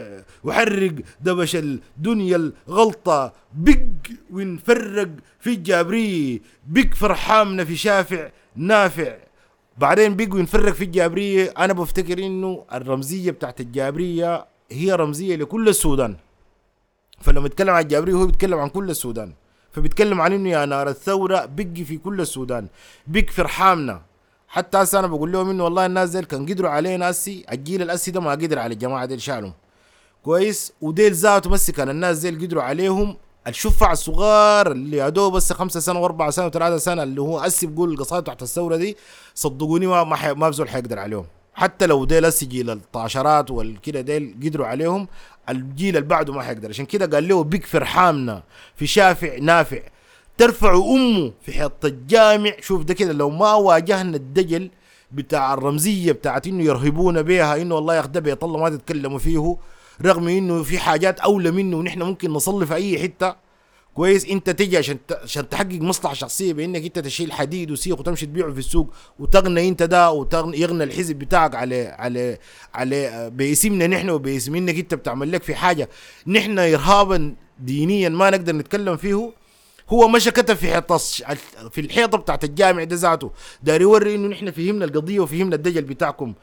وحرق 0.43 0.95
دبش 1.21 1.55
الدنيا 1.55 2.51
الغلطة 2.67 3.33
بق 3.53 3.79
ونفرق 4.31 5.09
في 5.39 5.49
الجابرية 5.49 6.39
بق 6.67 6.93
فرحامنا 6.93 7.65
في 7.65 7.75
شافع 7.75 8.29
نافع. 8.55 9.17
بعدين 9.79 10.15
بقوا 10.15 10.39
ينفرق 10.39 10.73
في 10.73 10.83
الجابرية. 10.83 11.53
أنا 11.57 11.73
بفتكر 11.73 12.17
إنه 12.19 12.63
الرمزية 12.73 13.31
بتاعت 13.31 13.61
الجابرية 13.61 14.45
هي 14.71 14.91
رمزية 14.91 15.35
لكل 15.35 15.69
السودان. 15.69 16.15
فلما 17.21 17.45
يتكلم 17.45 17.69
عن 17.69 17.81
الجابرية 17.81 18.13
هو 18.13 18.25
بيتكلم 18.25 18.59
عن 18.59 18.69
كل 18.69 18.89
السودان. 18.89 19.33
فبيتكلم 19.71 20.21
عن 20.21 20.33
إنه 20.33 20.49
يا 20.49 20.65
نار 20.65 20.89
الثورة 20.89 21.45
بقي 21.45 21.83
في 21.83 21.97
كل 21.97 22.21
السودان. 22.21 22.67
بق 23.07 23.29
في 23.29 23.41
رحامنا. 23.41 24.01
حتى 24.47 24.77
هسه 24.77 24.99
أنا 24.99 25.07
بقول 25.07 25.31
لهم 25.31 25.49
إنه 25.49 25.63
والله 25.63 25.85
الناس 25.85 26.09
ديل 26.09 26.25
كان 26.25 26.45
قدروا 26.45 26.69
علينا 26.69 27.09
اسي 27.09 27.45
الجيل 27.51 27.81
الاسي 27.81 28.11
ده 28.11 28.19
ما 28.19 28.31
قدر 28.31 28.59
على 28.59 28.73
الجماعة 28.73 29.05
ديل 29.05 29.21
شالهم. 29.21 29.53
كويس؟ 30.23 30.73
وديل 30.81 31.13
ذاته 31.13 31.49
بس 31.49 31.71
كان 31.71 31.89
الناس 31.89 32.19
ديل 32.19 32.41
قدروا 32.41 32.63
عليهم. 32.63 33.17
الشفع 33.49 33.91
الصغار 33.91 34.71
اللي 34.71 34.97
يا 34.97 35.09
دوب 35.09 35.33
بس 35.33 35.53
خمسة 35.53 35.79
سنة 35.79 35.99
واربعة 35.99 36.29
سنة 36.29 36.45
وثلاثة 36.45 36.77
سنة 36.77 37.03
اللي 37.03 37.21
هو 37.21 37.39
اسي 37.39 37.67
بقول 37.67 37.91
القصائد 37.93 38.23
تحت 38.23 38.41
الثورة 38.41 38.75
دي 38.75 38.97
صدقوني 39.35 39.87
ما 39.87 40.03
ما. 40.03 40.33
ما 40.33 40.49
بزول 40.49 40.69
حيقدر 40.69 40.99
عليهم. 40.99 41.25
حتى 41.53 41.85
لو 41.85 42.05
ديل 42.05 42.25
أسي 42.25 42.45
جيل 42.45 42.69
الطاشرات 42.69 43.51
والكده 43.51 44.01
ديل 44.01 44.35
قدروا 44.43 44.67
عليهم 44.67 45.07
الجيل 45.49 45.97
اللي 45.97 46.07
بعده 46.07 46.33
ما 46.33 46.41
حيقدر. 46.41 46.69
عشان 46.69 46.85
كده 46.85 47.05
قال 47.17 47.27
له 47.27 47.43
بك 47.43 47.65
فرحامنا 47.65 48.43
في 48.75 48.87
شافع 48.87 49.37
نافع. 49.37 49.79
ترفع 50.37 50.73
أمه 50.73 51.31
في 51.41 51.51
حيط 51.51 51.85
الجامع. 51.85 52.51
شوف 52.61 52.83
ده 52.83 52.93
كده 52.93 53.13
لو 53.13 53.29
ما 53.29 53.53
واجهنا 53.53 54.17
الدجل 54.17 54.69
بتاع 55.11 55.53
الرمزية 55.53 56.11
بتاعت 56.11 56.47
إنه 56.47 56.63
يرهبونا 56.63 57.21
بيها 57.21 57.61
إنه 57.61 57.75
والله 57.75 57.95
يا 57.95 57.99
اخ 57.99 58.07
ده 58.07 58.37
الله 58.43 58.59
ما 58.59 58.69
تتكلموا 58.69 59.19
فيه. 59.19 59.57
رغم 60.05 60.27
إنه 60.27 60.63
في 60.63 60.79
حاجات 60.79 61.19
أولى 61.19 61.51
منه 61.51 61.77
ونحن 61.77 62.01
ممكن 62.01 62.29
نصلي 62.31 62.65
في 62.65 62.73
أي 62.73 62.99
حتة 62.99 63.35
كويس. 63.93 64.25
أنت 64.25 64.49
تجي 64.49 64.77
عشان 64.77 64.97
عشان 65.23 65.49
تحقق 65.49 65.81
مصلحة 65.81 66.13
شخصية 66.13 66.53
بإنك 66.53 66.83
أنت 66.83 66.99
تشيل 66.99 67.31
حديد 67.31 67.71
وسيخ 67.71 67.99
وتمشي 67.99 68.25
تبيعه 68.25 68.53
في 68.53 68.59
السوق 68.59 68.93
وتغنى 69.19 69.67
أنت 69.67 69.83
ده 69.83 70.11
ويغنى 70.11 70.83
الحزب 70.83 71.15
بتاعك 71.15 71.55
على 71.55 71.87
على 71.87 72.37
على 72.73 73.29
باسمنا 73.35 73.87
نحن 73.87 74.09
وباسم 74.09 74.55
إنك 74.55 74.75
أنت 74.75 74.93
بتعمل 74.93 75.31
لك 75.31 75.43
في 75.43 75.55
حاجة. 75.55 75.89
نحن 76.27 76.59
ارهابا 76.59 77.35
دينيا 77.59 78.09
ما 78.09 78.29
نقدر 78.29 78.55
نتكلم 78.55 78.97
فيه. 78.97 79.31
هو 79.89 80.07
مشى 80.07 80.31
كتب 80.31 80.55
في 80.55 80.73
حيطه 80.73 80.97
في 81.69 81.81
الحيطة 81.81 82.17
بتاعت 82.17 82.43
الجامع 82.43 82.83
ده 82.83 82.95
ذاته. 82.95 83.31
داير 83.63 83.81
يوري 83.81 84.15
إنه 84.15 84.27
نحن 84.27 84.51
فهمنا 84.51 84.85
القضية 84.85 85.19
وفهمنا 85.19 85.55
الدجل 85.55 85.81
بتاعكم. 85.81 86.33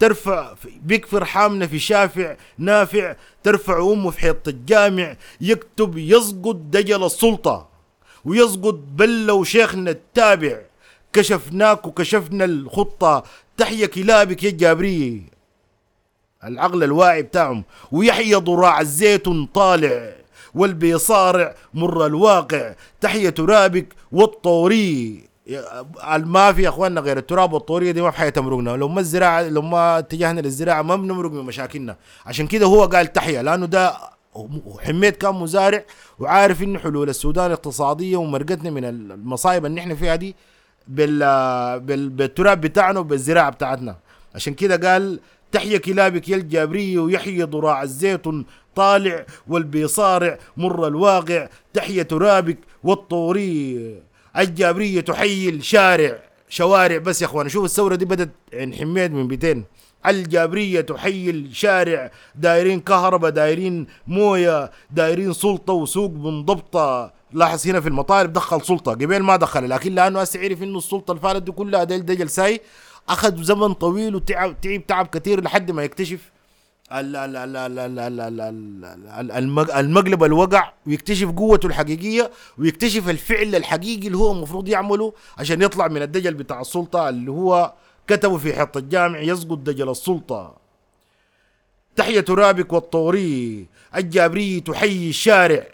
ترفع 0.00 0.54
بك 0.82 1.06
فرحامنا 1.06 1.66
في 1.66 1.78
شافع 1.78 2.36
نافع 2.58 3.16
ترفع 3.42 3.78
أمه 3.92 4.10
في 4.10 4.20
حيط 4.20 4.48
الجامع 4.48 5.16
يكتب 5.40 5.98
يسقط 5.98 6.54
دجل 6.56 7.04
السلطة 7.04 7.68
ويسقط 8.24 8.74
بل 8.74 9.30
وشيخنا 9.30 9.90
التابع. 9.90 10.60
كشفناك 11.12 11.86
وكشفنا 11.86 12.44
الخطة 12.44 13.22
تحيا 13.56 13.86
كلابك 13.86 14.44
يا 14.44 14.50
جابريه 14.50 15.20
العقل 16.44 16.82
الواعي 16.84 17.22
بتاعهم 17.22 17.64
ويحيى 17.92 18.34
ضراع 18.34 18.80
الزيت 18.80 19.24
طالع 19.54 20.12
والبيصارع 20.54 21.54
مر 21.74 22.06
الواقع. 22.06 22.74
تحية 23.00 23.30
ترابك 23.30 23.86
والطوري 24.12 25.29
ما 26.18 26.52
في 26.52 26.62
يا 26.62 26.68
أخواننا 26.68 27.00
غير 27.00 27.16
التراب 27.18 27.52
والطورية 27.52 27.90
دي 27.90 28.02
ما 28.02 28.10
في 28.10 28.16
حاجة 28.18 28.28
تمرقنا 28.28 28.70
لو 28.70 28.88
ما 28.88 29.00
الزراعة 29.00 29.42
لو 29.42 29.62
ما 29.62 29.98
اتجهنا 29.98 30.40
للزراعة 30.40 30.82
ما 30.82 30.96
بنمرق 30.96 31.30
من 31.30 31.42
مشاكلنا. 31.44 31.96
عشان 32.26 32.46
كده 32.46 32.66
هو 32.66 32.84
قال 32.84 33.12
تحية 33.12 33.40
لأنه 33.40 33.66
ده 33.66 33.92
حميد 34.86 35.16
كان 35.16 35.34
مزارع 35.34 35.84
وعارف 36.18 36.62
إنه 36.62 36.78
حلول 36.78 37.08
السودان 37.08 37.50
اقتصادية 37.50 38.16
ومرقتنا 38.16 38.70
من 38.70 38.84
المصايب 38.84 39.66
اللي 39.66 39.80
إحنا 39.80 39.94
فيها 39.94 40.16
دي 40.16 40.36
بال 40.88 41.18
بال 41.80 42.08
بالتراب 42.08 42.60
بتاعنا 42.60 43.00
وبالزراعة 43.00 43.50
بتاعتنا. 43.50 43.96
عشان 44.34 44.54
كده 44.54 44.90
قال 44.92 45.20
تحيا 45.52 45.78
كلابك 45.78 46.28
يا 46.28 46.36
الجابرية 46.36 46.98
ويحيى 46.98 47.42
ضراع 47.42 47.82
الزيت 47.82 48.24
طالع 48.74 49.26
والبيصارع 49.48 50.38
مر 50.56 50.86
الواقع. 50.86 51.48
تحيا 51.74 52.02
ترابك 52.02 52.58
والطوري 52.84 54.02
الجابرية 54.38 55.00
تحيي 55.00 55.48
الشارع 55.48 56.18
شوارع 56.48 56.98
بس 56.98 57.22
يا 57.22 57.26
أخوان. 57.26 57.48
شوف 57.48 57.64
الثورة 57.64 57.94
دي 57.94 58.04
بدت 58.04 58.30
عند 58.54 58.74
حميد 58.74 59.12
من 59.12 59.28
بيتين. 59.28 59.64
الجابرية 60.06 60.80
تحيي 60.80 61.30
الشارع 61.30 62.10
دايرين 62.34 62.80
كهرباء 62.80 63.30
دايرين 63.30 63.86
موية 64.06 64.70
دايرين 64.90 65.32
سلطة 65.32 65.72
وسوق 65.72 66.10
منضبطة 66.10 67.12
لاحظ 67.32 67.66
هنا 67.68 67.80
في 67.80 67.88
المطالب 67.88 68.32
دخل 68.32 68.62
سلطة. 68.62 68.92
قبل 68.92 69.20
ما 69.20 69.36
دخل 69.36 69.70
لكن 69.70 69.94
لأنه 69.94 70.20
هسه 70.20 70.40
عرف 70.40 70.62
إنه 70.62 70.78
السلطة 70.78 71.10
اللي 71.10 71.22
فاتت 71.22 71.42
دي 71.42 71.52
كلها 71.52 71.84
ده 71.84 71.96
ده 71.96 72.14
جلساي 72.14 72.60
أخذ 73.08 73.42
زمن 73.42 73.72
طويل 73.72 74.14
وتعب 74.14 74.60
تعب 74.60 74.86
تعب 74.86 75.06
كثير 75.06 75.42
لحد 75.42 75.70
ما 75.70 75.82
يكتشف 75.84 76.30
المقلب 79.78 80.24
الوقع 80.24 80.72
ويكتشف 80.86 81.30
قوته 81.30 81.66
الحقيقية 81.66 82.30
ويكتشف 82.58 83.08
الفعل 83.08 83.54
الحقيقي 83.54 84.06
اللي 84.06 84.18
هو 84.18 84.32
المفروض 84.32 84.68
يعمله 84.68 85.12
عشان 85.38 85.62
يطلع 85.62 85.88
من 85.88 86.02
الدجل 86.02 86.34
بتاع 86.34 86.60
السلطة 86.60 87.08
اللي 87.08 87.30
هو 87.30 87.72
كتبه 88.06 88.36
في 88.38 88.52
حط 88.54 88.76
الجامع 88.76 89.20
يسقط 89.20 89.58
دجل 89.58 89.88
السلطة 89.90 90.56
تحيا 91.96 92.20
ترابك 92.20 92.72
والطوري 92.72 93.66
الجابري 93.96 94.60
تحيي 94.60 95.08
الشارع 95.10 95.66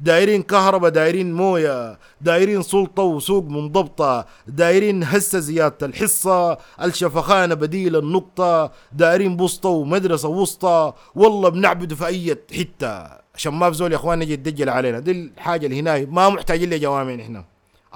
دايرين 0.00 0.42
كهرباء 0.42 0.90
دايرين 0.90 1.32
موية 1.32 1.98
دايرين 2.20 2.62
سلطة 2.62 3.02
وسوق 3.02 3.44
منضبطة 3.44 4.26
دايرين 4.46 5.04
هسة 5.04 5.38
زيادة 5.38 5.86
الحصة 5.86 6.58
الشفخانة 6.82 7.54
بديل 7.54 7.96
النقطة 7.96 8.72
دايرين 8.92 9.36
بسطه 9.36 9.68
ومدرسة 9.68 10.28
وسطى. 10.28 10.92
والله 11.14 11.48
بنعبده 11.48 11.96
في 11.96 12.06
أي 12.06 12.36
حتة. 12.58 13.20
عشان 13.34 13.54
ما 13.54 13.70
في 13.70 13.76
زول 13.76 13.92
يا 13.92 13.96
أخوان 13.96 14.22
يجي 14.22 14.32
يتدجل 14.32 14.68
علينا. 14.68 14.98
دي 14.98 15.10
الحاجة 15.10 15.66
اللي 15.66 15.80
هنا 15.80 16.04
ما 16.04 16.28
محتاجين 16.28 16.70
لجوامع 16.70 17.14
نحن 17.14 17.44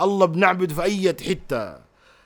الله 0.00 0.26
بنعبده 0.26 0.74
في 0.74 0.82
أي 0.82 1.16
حتة. 1.28 1.74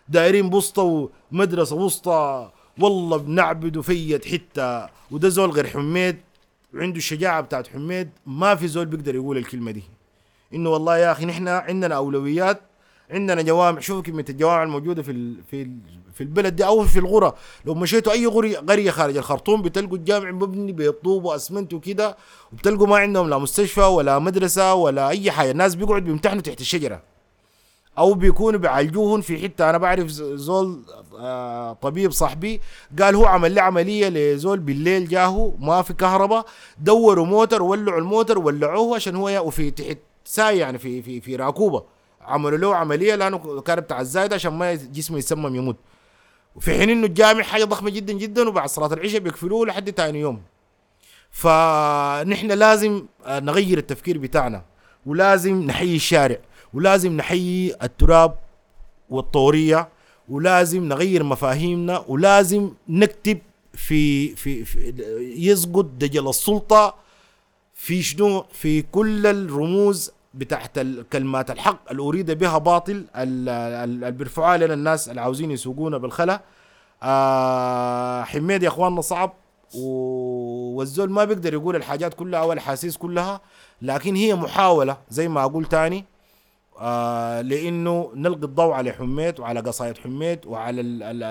دايرين 0.09 0.51
بسطة 0.51 1.09
ومدرسة 1.33 1.77
وسطى. 1.77 2.51
والله 2.81 3.17
بنعبده 3.17 3.83
في 3.83 4.21
حتة. 4.33 4.89
وده 5.11 5.29
زول 5.29 5.51
غير 5.51 5.67
حميد. 5.67 6.17
وعنده 6.75 6.97
الشجاعة 6.97 7.41
بتاعت 7.41 7.69
حميد 7.69 8.11
ما 8.27 8.55
في 8.55 8.69
زول 8.69 8.87
بيقدر 8.87 9.15
يقول 9.15 9.39
الكلمة 9.39 9.71
دي. 9.71 9.83
إنه 10.55 10.71
والله 10.71 10.99
يا 10.99 11.13
أخي 11.13 11.27
نحن 11.27 11.49
عندنا 11.49 11.95
أولويات 11.95 12.61
عندنا 13.11 13.43
جوامع. 13.43 13.81
شوفوا 13.81 14.03
كمية 14.03 14.25
الجوامع 14.29 14.63
الموجودة 14.63 15.03
في 15.03 15.35
في 15.51 15.71
في 16.15 16.21
البلد 16.21 16.57
دي 16.57 16.65
أو 16.67 16.85
في 16.85 16.99
القرى 16.99 17.33
لو 17.65 17.75
مشيتوا 17.75 18.13
أي 18.13 18.27
قرية 18.27 18.91
خارج 18.91 19.17
الخرطوم 19.17 19.63
بتلقوا 19.63 19.97
الجامع 19.97 20.31
مبني 20.31 20.73
بطوب 20.73 21.25
وأسمنت 21.25 21.75
وكده 21.75 22.17
وبتلقوا 22.53 22.87
ما 22.87 22.97
عندهم 22.97 23.29
لا 23.29 23.39
مستشفى 23.39 23.81
ولا 23.81 24.19
مدرسة 24.19 24.75
ولا 24.75 25.09
أي 25.09 25.31
حاجة. 25.31 25.51
الناس 25.51 25.75
بيقعدوا 25.75 26.07
بيمتحنوا 26.07 26.43
تحت 26.43 26.61
الشجرة. 26.61 27.03
أو 27.99 28.15
بيكونوا 28.15 28.61
بيعالجوهم 28.61 29.21
في 29.21 29.43
حتة. 29.43 29.71
أنا 29.71 29.79
بعرف 29.79 30.09
زول 30.09 30.83
آه 31.19 31.73
طبيب 31.73 32.11
صاحبي 32.11 32.61
قال 33.01 33.15
هو 33.15 33.27
عمل 33.27 33.53
لي 33.53 33.61
عملية 33.61 34.09
لزول 34.09 34.59
بالليل 34.59 35.09
جاهو 35.09 35.53
ما 35.59 35.83
في 35.83 35.93
كهرباء 35.95 36.47
دوروا 36.79 37.27
موتر 37.27 37.63
ولعوا 37.63 37.99
الموتر 37.99 38.39
ولعوه 38.39 38.97
عشان 38.97 39.17
هو 39.17 39.47
وفي 39.47 39.71
تحت 39.71 39.99
ساي 40.25 40.59
يعني 40.59 40.79
في 40.79 41.03
في 41.03 41.21
في 41.21 41.37
راكوبة. 41.37 41.85
عملوا 42.21 42.59
له 42.59 42.77
عملية 42.77 43.15
لأنه 43.15 43.61
كان 43.61 43.81
بتاع 43.81 44.01
الزايده 44.01 44.35
عشان 44.35 44.53
ما 44.53 44.75
جسمه 44.75 45.19
يسمم 45.19 45.55
يموت. 45.57 45.77
وفي 46.57 46.79
حين 46.79 46.91
إنه 46.91 47.07
الجامع 47.07 47.43
حاجة 47.43 47.65
ضخمة 47.65 47.91
جدا 47.91 48.13
جدا 48.13 48.49
وبعد 48.49 48.69
صلاة 48.69 48.93
العشاء 48.93 49.21
بيقفلوه 49.21 49.67
لحد 49.67 49.93
تاني 49.93 50.21
يوم. 50.21 50.43
فنحن 51.31 52.47
لازم 52.53 53.07
آه، 53.27 53.41
نغير 53.41 53.79
التفكير 53.79 54.19
بتاعنا 54.19 54.63
ولازم 55.07 55.63
نحيي 55.63 55.97
الشارع. 55.97 56.39
ولازم 56.79 57.17
نحيي 57.17 57.75
التراب 57.83 58.35
والطورية 59.11 59.89
ولازم 60.29 60.85
نغير 60.89 61.23
مفاهيمنا 61.25 62.05
ولازم 62.09 62.71
نكتب 62.89 63.39
في 63.73 64.37
في, 64.37 64.65
في 64.65 64.95
يسقط 65.37 65.85
دجل 65.85 66.29
السلطة 66.29 66.95
في 67.75 68.03
شنو؟ 68.03 68.45
في 68.53 68.83
كل 68.83 69.27
الرموز 69.27 70.11
بتاعت 70.35 70.79
كلمات 71.13 71.51
الحق 71.51 71.91
اللي 71.91 72.03
أريد 72.03 72.31
بها 72.31 72.59
باطل 72.59 73.05
اللي 73.17 74.11
بيرفعوها 74.11 74.57
لنا 74.57 74.75
الناس 74.75 75.09
اللي 75.09 75.21
عاوزين 75.21 75.51
يسوقونا 75.51 75.99
بالخلا. 75.99 76.41
آه 77.03 78.23
حميد 78.23 78.63
يا 78.63 78.69
أخواننا 78.69 79.01
صعب 79.01 79.33
والزول 79.75 81.11
ما 81.11 81.25
بيقدر 81.25 81.53
يقول 81.55 81.77
الحاجات 81.77 82.15
كلها 82.15 82.41
أو 82.41 82.53
الأحاسيس 82.53 82.97
كلها 82.97 83.41
لكن 83.83 84.15
هي 84.17 84.35
محاولة 84.35 84.97
زي 85.11 85.29
ما 85.29 85.45
أقول 85.45 85.65
تاني. 85.65 86.05
آه 86.81 87.41
لإنه 87.41 88.13
نلقي 88.15 88.45
الضوء 88.45 88.73
على 88.73 88.93
حميد 88.93 89.41
وعلى 89.41 89.61
قصايد 89.61 89.99
حميد 89.99 90.47
وعلى 90.47 90.81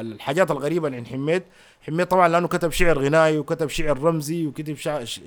الحاجات 0.02 0.52
الغريبة 0.52 0.95
عن 0.95 1.06
حميد. 1.06 1.44
حميد 1.82 2.07
طبعا 2.07 2.28
لأنه 2.28 2.48
كتب 2.48 2.72
شعر 2.72 2.99
غنائي 2.99 3.38
وكتب 3.38 3.69
شعر 3.69 3.99
رمزي 3.99 4.48
وكتب 4.48 4.76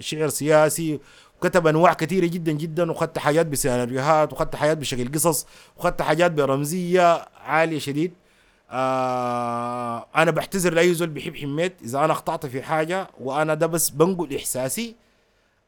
شعر 0.01 0.29
سياسي 0.29 1.01
وكتب 1.39 1.67
أنواع 1.67 1.93
كثيرة 1.93 2.27
جدا 2.27 2.53
جدا 2.53 2.91
وخدت 2.91 3.19
حاجات 3.19 3.47
بسيناريوهات 3.47 4.33
وخدت 4.33 4.57
حاجات 4.57 4.79
بشكل 4.79 5.13
قصص 5.13 5.47
وخدت 5.77 6.03
حاجات 6.03 6.33
برمزية 6.33 7.27
عالية 7.45 7.79
شديد. 7.79 8.13
آه 8.71 10.07
أنا 10.17 10.31
بعتذر 10.31 10.73
لأي 10.75 10.95
زول 10.95 11.09
بيحب 11.09 11.37
حميد. 11.37 11.73
إذا 11.85 12.05
أنا 12.05 12.13
أخطأت 12.13 12.47
في 12.47 12.63
حاجة 12.63 13.09
وأنا 13.21 13.55
ده 13.55 13.67
بس 13.67 13.91
بنقل 13.91 14.37
إحساسي 14.37 14.97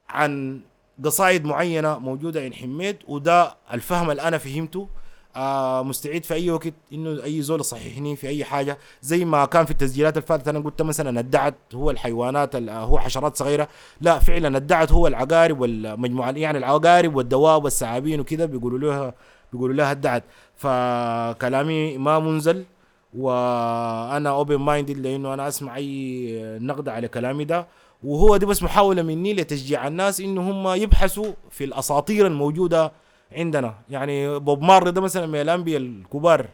عن 0.09 0.61
قصايد 1.05 1.45
معينة 1.45 1.99
موجودة 1.99 2.41
عند 2.41 2.55
حميد 2.55 2.97
وده 3.09 3.57
الفهم 3.73 4.11
اللي 4.11 4.23
أنا 4.23 4.39
فهمته. 4.39 4.89
آه 5.37 5.83
مستعد 5.83 6.25
في 6.25 6.35
أي 6.35 6.51
وقت 6.51 6.75
إنه 6.93 7.25
أي 7.25 7.43
زول 7.43 7.61
يصححني 7.61 8.17
في 8.17 8.29
أي 8.29 8.45
حاجة. 8.45 8.79
زي 9.03 9.25
ما 9.25 9.45
كان 9.45 9.65
في 9.65 9.71
التسجيلات 9.71 10.17
الفاتت 10.17 10.49
أنا 10.49 10.59
قلت 10.59 10.83
مثلا 10.83 11.21
الدعت 11.21 11.55
هو 11.75 11.91
الحيوانات 11.91 12.57
هو 12.57 12.99
حشرات 12.99 13.37
صغيرة. 13.37 13.69
لا 14.01 14.19
فعلا 14.19 14.59
الدعت 14.59 14.93
هو 14.93 15.07
العقارب 15.07 15.61
والمجموعة 15.61 16.31
يعني 16.31 16.59
العقارب 16.59 17.17
والدواب 17.17 17.65
والثعابين 17.65 18.21
وكذا 18.21 18.45
بيقولوا 18.45 18.79
لها 18.79 19.15
بيقولوا 19.53 19.77
لها 19.77 19.93
الدعت. 19.93 20.25
فكلامي 20.57 21.99
ما 21.99 22.19
منزل 22.19 22.65
وأنا 23.19 24.31
open 24.31 24.57
minded 24.57 24.99
لإنه 24.99 25.35
أنا 25.35 25.49
أسمع 25.49 25.77
أي 25.77 26.59
نقد 26.61 26.89
على 26.89 27.09
كلامي 27.09 27.45
ده. 27.45 27.67
وهو 28.05 28.37
دي 28.37 28.47
بس 28.47 28.63
محاولة 28.63 29.03
مني 29.03 29.35
لتشجيع 29.35 29.87
الناس 29.87 30.21
إن 30.21 30.39
هم 30.39 30.69
يبحثوا 30.69 31.33
في 31.51 31.65
الأساطير 31.65 32.27
الموجودة 32.27 32.93
عندنا. 33.33 33.75
يعني 33.91 34.39
بوب 34.39 34.63
مار 34.63 34.91
ده 34.91 35.01
مثلا 35.01 35.27
من 35.27 35.41
الأنبياء 35.41 35.81
الكبار 35.81 36.49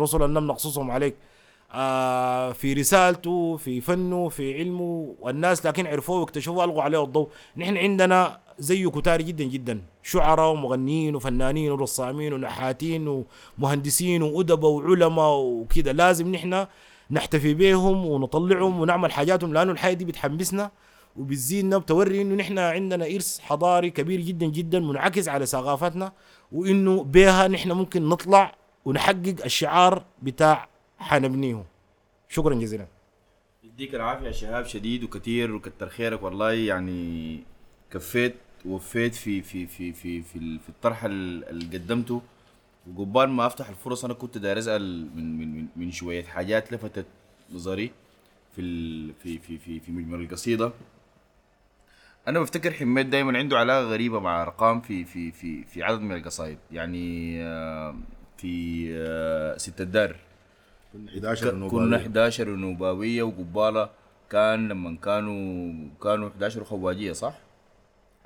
رسل 0.00 0.20
لم 0.20 0.46
نقصصهم 0.46 0.90
عليك. 0.90 1.14
آه 1.72 2.52
في 2.52 2.72
رسالته 2.72 3.56
في 3.56 3.80
فنه 3.80 4.28
في 4.28 4.58
علمه 4.58 5.14
والناس 5.20 5.66
لكن 5.66 5.86
عرفوه 5.86 6.20
واكتشفوه 6.20 6.64
ألقوا 6.64 6.82
عليه 6.82 7.04
الضوء. 7.04 7.28
نحن 7.56 7.76
عندنا 7.76 8.38
زيه 8.58 8.90
كتار 8.90 9.22
جدا 9.22 9.44
جدا. 9.44 9.82
شعراء 10.02 10.52
ومغنيين 10.52 11.16
وفنانين 11.16 11.70
ورسامين 11.72 12.32
ونحاتين 12.32 13.24
ومهندسين 13.58 14.22
وأدباء 14.22 14.70
وعلماء 14.70 15.36
وكده. 15.36 15.92
لازم 15.92 16.32
نحن 16.32 16.66
نحتفي 17.10 17.54
بهم 17.54 18.06
ونطلعهم 18.06 18.80
ونعمل 18.80 19.12
حاجاتهم 19.12 19.54
لأنه 19.54 19.72
الحياة 19.72 19.92
دي 19.92 20.04
بتحمسنا. 20.04 20.70
وبتزيدنا 21.16 21.76
وبتوري 21.76 22.22
إنه 22.22 22.34
نحن 22.34 22.58
عندنا 22.58 23.04
إرث 23.04 23.38
حضاري 23.38 23.90
كبير 23.90 24.20
جدا 24.20 24.46
جدا 24.46 24.80
منعكس 24.80 25.28
على 25.28 25.46
ثقافتنا 25.46 26.12
وإنه 26.52 27.04
بها 27.04 27.48
نحن 27.48 27.72
ممكن 27.72 28.08
نطلع 28.08 28.54
ونحقق 28.84 29.36
الشعار 29.44 30.04
بتاع 30.22 30.68
حنبنيه 30.98 31.64
شكرا 32.28 32.54
جزيلا. 32.54 32.86
يديك 33.64 33.94
العافية 33.94 34.26
يا 34.26 34.32
شهاب 34.32 34.66
شديد 34.66 35.04
وكثير 35.04 35.54
وكتر 35.54 35.88
خيرك 35.88 36.22
والله 36.22 36.52
يعني 36.52 37.40
كفيت 37.90 38.34
ووفيت 38.66 39.14
في 39.14 39.42
في 39.42 39.66
في 39.66 39.92
في 39.92 40.22
في, 40.22 40.58
في 40.58 40.68
الطرح 40.68 41.04
اللي 41.04 41.78
قدمته. 41.78 42.22
وقبال 42.96 43.28
ما 43.28 43.46
أفتح 43.46 43.68
الفرص 43.68 44.04
أنا 44.04 44.14
كنت 44.14 44.38
داير 44.38 44.58
أسأل 44.58 45.16
من 45.16 45.38
من 45.38 45.66
من 45.76 45.90
شوية 45.92 46.24
حاجات 46.24 46.72
لفتت 46.72 47.06
نظري 47.52 47.90
في 48.56 49.12
في 49.12 49.38
في 49.38 49.58
في 49.58 49.80
في 49.80 49.92
مجمل 49.92 50.20
القصيدة. 50.20 50.72
أنا 52.30 52.40
بفتكر 52.40 52.72
حميد 52.72 53.10
دايما 53.10 53.38
عنده 53.38 53.58
علاقة 53.58 53.82
غريبة 53.82 54.20
مع 54.20 54.42
أرقام 54.42 54.80
في 54.80 55.04
في 55.04 55.32
في 55.32 55.64
في 55.64 55.82
عدد 55.82 56.00
من 56.00 56.16
القصائد 56.16 56.58
يعني 56.72 57.36
آه، 57.44 57.94
في 58.36 58.86
آه، 58.96 59.56
ست 59.56 59.80
الدار 59.80 60.16
كنا 60.92 61.10
11 61.10 61.54
نوباويه 61.54 61.86
كنا 61.86 61.96
11 61.96 62.48
نوباويه 62.48 63.22
وقبالة 63.22 63.90
كان 64.30 64.68
لما 64.68 64.96
كانوا 64.96 65.72
كانوا 66.02 66.28
11 66.28 66.64
خواجية 66.64 67.12
صح؟ 67.12 67.34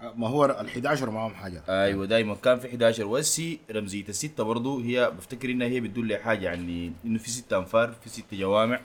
آه، 0.01 0.13
ما 0.17 0.29
هو 0.29 0.45
ال 0.45 0.51
11 0.67 1.11
معاهم 1.11 1.35
حاجة. 1.35 1.63
أيوه 1.69 2.07
دايما 2.07 2.35
كان 2.35 2.59
في 2.59 2.69
11 2.69 3.05
والسي 3.07 3.59
رمزية 3.71 4.09
الستة 4.09 4.45
برضه 4.45 4.83
هي 4.83 5.11
بفتكر 5.19 5.51
إنها 5.51 5.67
هي 5.67 5.81
بتدل 5.81 6.07
لي 6.07 6.19
حاجة 6.19 6.45
يعني 6.45 6.93
إنه 7.05 7.19
في 7.19 7.31
ست 7.31 7.53
أنفار 7.53 7.93
في 7.93 8.09
ست 8.09 8.35
جوامع. 8.35 8.81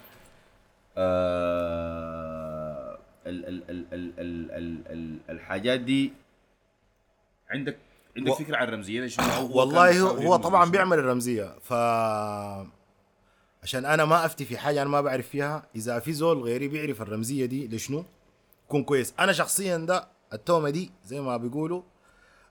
آه 0.98 2.19
ال 3.28 3.46
ال 3.46 3.70
ال 3.70 3.86
ال 3.94 4.14
ال 4.20 4.52
ال 4.52 4.88
ال 4.88 5.18
الحاجات 5.30 5.80
دي 5.80 6.14
عندك 7.50 7.78
عندك 8.18 8.32
و... 8.32 8.36
فكرة 8.36 8.58
عن 8.58 8.68
الرمزية؟ 8.68 9.08
شنو 9.08 9.58
والله 9.58 10.02
هو, 10.02 10.08
هو 10.08 10.36
طبعا 10.36 10.70
بيعمل 10.72 11.00
الرمزية 11.00 11.56
ف 11.62 11.74
عشان 13.64 13.86
أنا 13.86 14.06
ما 14.06 14.26
أفتي 14.26 14.46
في 14.46 14.58
حاجة 14.58 14.82
أنا 14.82 14.90
ما 14.90 15.02
بعرف 15.02 15.28
فيها 15.28 15.68
إذا 15.76 16.00
في 16.00 16.14
زول 16.14 16.42
غيري 16.44 16.68
بيعرف 16.68 17.02
الرمزية 17.02 17.46
دي 17.46 17.68
لشنو؟ 17.68 18.06
يكون 18.68 18.84
كويس. 18.84 19.14
أنا 19.20 19.32
شخصيا 19.32 19.78
ده 19.78 20.08
التومة 20.34 20.70
دي 20.70 20.92
زي 21.06 21.22
ما 21.22 21.38
بيقولوا 21.38 21.82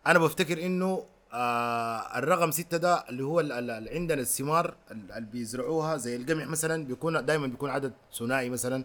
أنا 0.06 0.18
بفتكر 0.18 0.66
إنه 0.66 1.04
آه 1.32 2.18
الرقم 2.18 2.50
ستة 2.50 2.76
ده 2.76 3.04
اللي 3.08 3.24
هو 3.24 3.40
اللي 3.40 3.90
عندنا 3.92 4.20
الثمار 4.20 4.74
اللي 4.90 5.28
بيزرعوها 5.32 5.96
زي 5.96 6.16
القمح 6.16 6.46
مثلا 6.46 6.84
بيكون 6.84 7.24
دائما 7.24 7.46
بيكون 7.46 7.70
عدد 7.70 7.92
ثنائي 8.18 8.50
مثلا. 8.50 8.84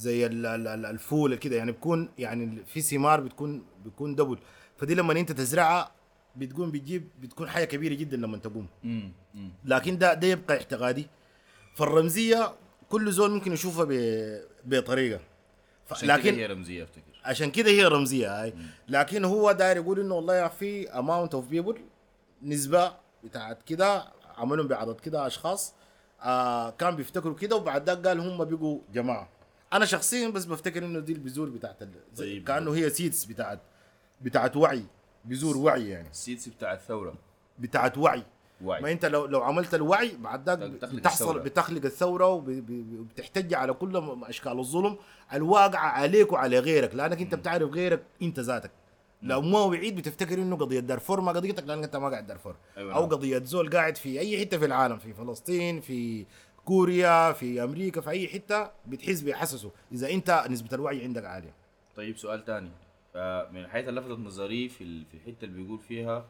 زي 0.00 0.26
الفول 0.26 1.34
كده 1.34 1.56
يعني 1.56 1.72
بيكون 1.72 2.08
يعني 2.18 2.64
في 2.66 2.80
ثمار 2.80 3.20
بتكون 3.20 3.62
بيكون 3.84 4.14
دبل. 4.14 4.38
فدي 4.76 4.94
لما 4.94 5.12
انت 5.12 5.32
تزرعها 5.32 5.90
بتكون 6.36 6.70
بتجيب 6.70 7.08
بتكون 7.20 7.48
حاجة 7.48 7.64
كبيرة 7.64 7.94
جدا 7.94 8.16
لما 8.16 8.38
تقوم. 8.38 8.66
لكن 9.64 9.98
ده 9.98 10.14
ده 10.14 10.26
يبقى 10.26 10.56
اعتقادي 10.56 11.06
فالرمزية 11.74 12.52
كل 12.88 13.12
زول 13.12 13.30
ممكن 13.30 13.52
يشوفها 13.52 13.86
بطريقة. 14.64 15.20
لكن 16.02 16.34
هي 16.34 16.46
رمزية 16.46 16.84
افتكر. 16.84 17.02
عشان 17.24 17.50
كده 17.50 17.70
هي 17.70 17.84
رمزية 17.84 18.42
هاي. 18.42 18.54
لكن 18.88 19.24
هو 19.24 19.52
داير 19.52 19.76
يقول 19.76 20.00
إنه 20.00 20.14
والله 20.14 20.48
في 20.48 20.90
amount 20.90 21.34
of 21.34 21.46
people 21.48 21.76
نسبة 22.42 22.92
بتاعت 23.24 23.62
كده 23.62 24.04
عملهم 24.36 24.68
بعدد 24.68 25.00
كده 25.00 25.26
أشخاص 25.26 25.74
آه 26.22 26.70
كان 26.70 26.96
بيفتكروا 26.96 27.34
كده 27.34 27.56
وبعد 27.56 27.86
ذاك 27.90 28.06
قال 28.06 28.20
هم 28.20 28.44
بقوا 28.44 28.80
جماعة. 28.94 29.28
أنا 29.72 29.84
شخصيا 29.84 30.28
بس 30.28 30.44
بفتكر 30.44 30.84
إنه 30.84 30.98
دي 31.00 31.12
البذور 31.12 31.48
بتاعت 31.48 31.82
ال- 31.82 32.14
طيب. 32.16 32.44
كأنه 32.44 32.74
هي 32.74 32.90
seeds 32.90 33.24
بتاعت 33.24 33.60
بتاعت 34.22 34.56
وعي 34.56 34.84
بذور 35.24 35.56
وعي 35.56 35.88
يعني. 35.88 36.08
ال 36.10 36.16
seeds 36.16 36.48
بتاع 36.48 36.72
الثوره 36.72 37.14
بتاعت 37.58 37.98
وعي. 37.98 38.22
وعي. 38.64 38.82
ما 38.82 38.92
أنت 38.92 39.04
لو 39.06 39.26
لو 39.26 39.42
عملت 39.42 39.74
الوعي 39.74 40.16
بعد 40.16 40.46
ذاك 40.48 40.58
بتخلق 40.58 40.94
بتحصل 40.94 41.24
الثورة. 41.24 41.42
بتخلق 41.42 41.84
الثورة 41.84 42.26
وب- 42.28 42.70
وبتحتج 43.00 43.54
على 43.54 43.72
كل 43.72 44.02
أشكال 44.22 44.58
الظلم 44.58 44.96
الواقعة 45.34 45.88
عليك 45.88 46.32
وعلى 46.32 46.58
غيرك 46.58 46.94
لأنك 46.94 47.20
أنت 47.20 47.34
بتعرف 47.34 47.70
غيرك 47.70 48.02
أنت 48.22 48.40
ذاتك. 48.40 48.70
لو 49.22 49.40
ما 49.40 49.58
وعيد 49.58 49.96
بتفتكر 49.96 50.34
إنه 50.38 50.56
قضية 50.56 50.80
دارفور 50.80 51.20
ما 51.20 51.32
قضيتك 51.32 51.64
لأنك 51.66 51.84
أنت 51.84 51.96
ما 51.96 52.08
قاعد 52.08 52.26
دارفور. 52.26 52.56
أيوة 52.76 52.94
أو 52.94 53.00
نعم. 53.00 53.08
قضية 53.10 53.38
زول 53.38 53.70
قاعد 53.70 53.96
في 53.96 54.20
أي 54.20 54.40
حتة 54.40 54.58
في 54.58 54.64
العالم 54.64 54.98
في 54.98 55.12
فلسطين 55.12 55.80
في 55.80 56.26
كوريا 56.74 57.32
في 57.32 57.64
أمريكا 57.64 58.00
في 58.00 58.10
أي 58.10 58.28
حتة 58.28 58.70
بتحس 58.86 59.20
بيحسسوا 59.20 59.70
إذا 59.92 60.10
أنت 60.10 60.44
نسبة 60.50 60.68
الوعي 60.76 61.04
عندك 61.04 61.24
عالية. 61.24 61.54
طيب 61.96 62.16
سؤال 62.18 62.44
تاني. 62.44 62.70
فمن 63.14 63.66
حيث 63.66 63.88
لفتت 63.88 64.18
نظري 64.18 64.68
في 64.68 65.04
في 65.04 65.14
الحتة 65.14 65.44
اللي 65.44 65.62
بيقول 65.62 65.78
فيها 65.78 66.24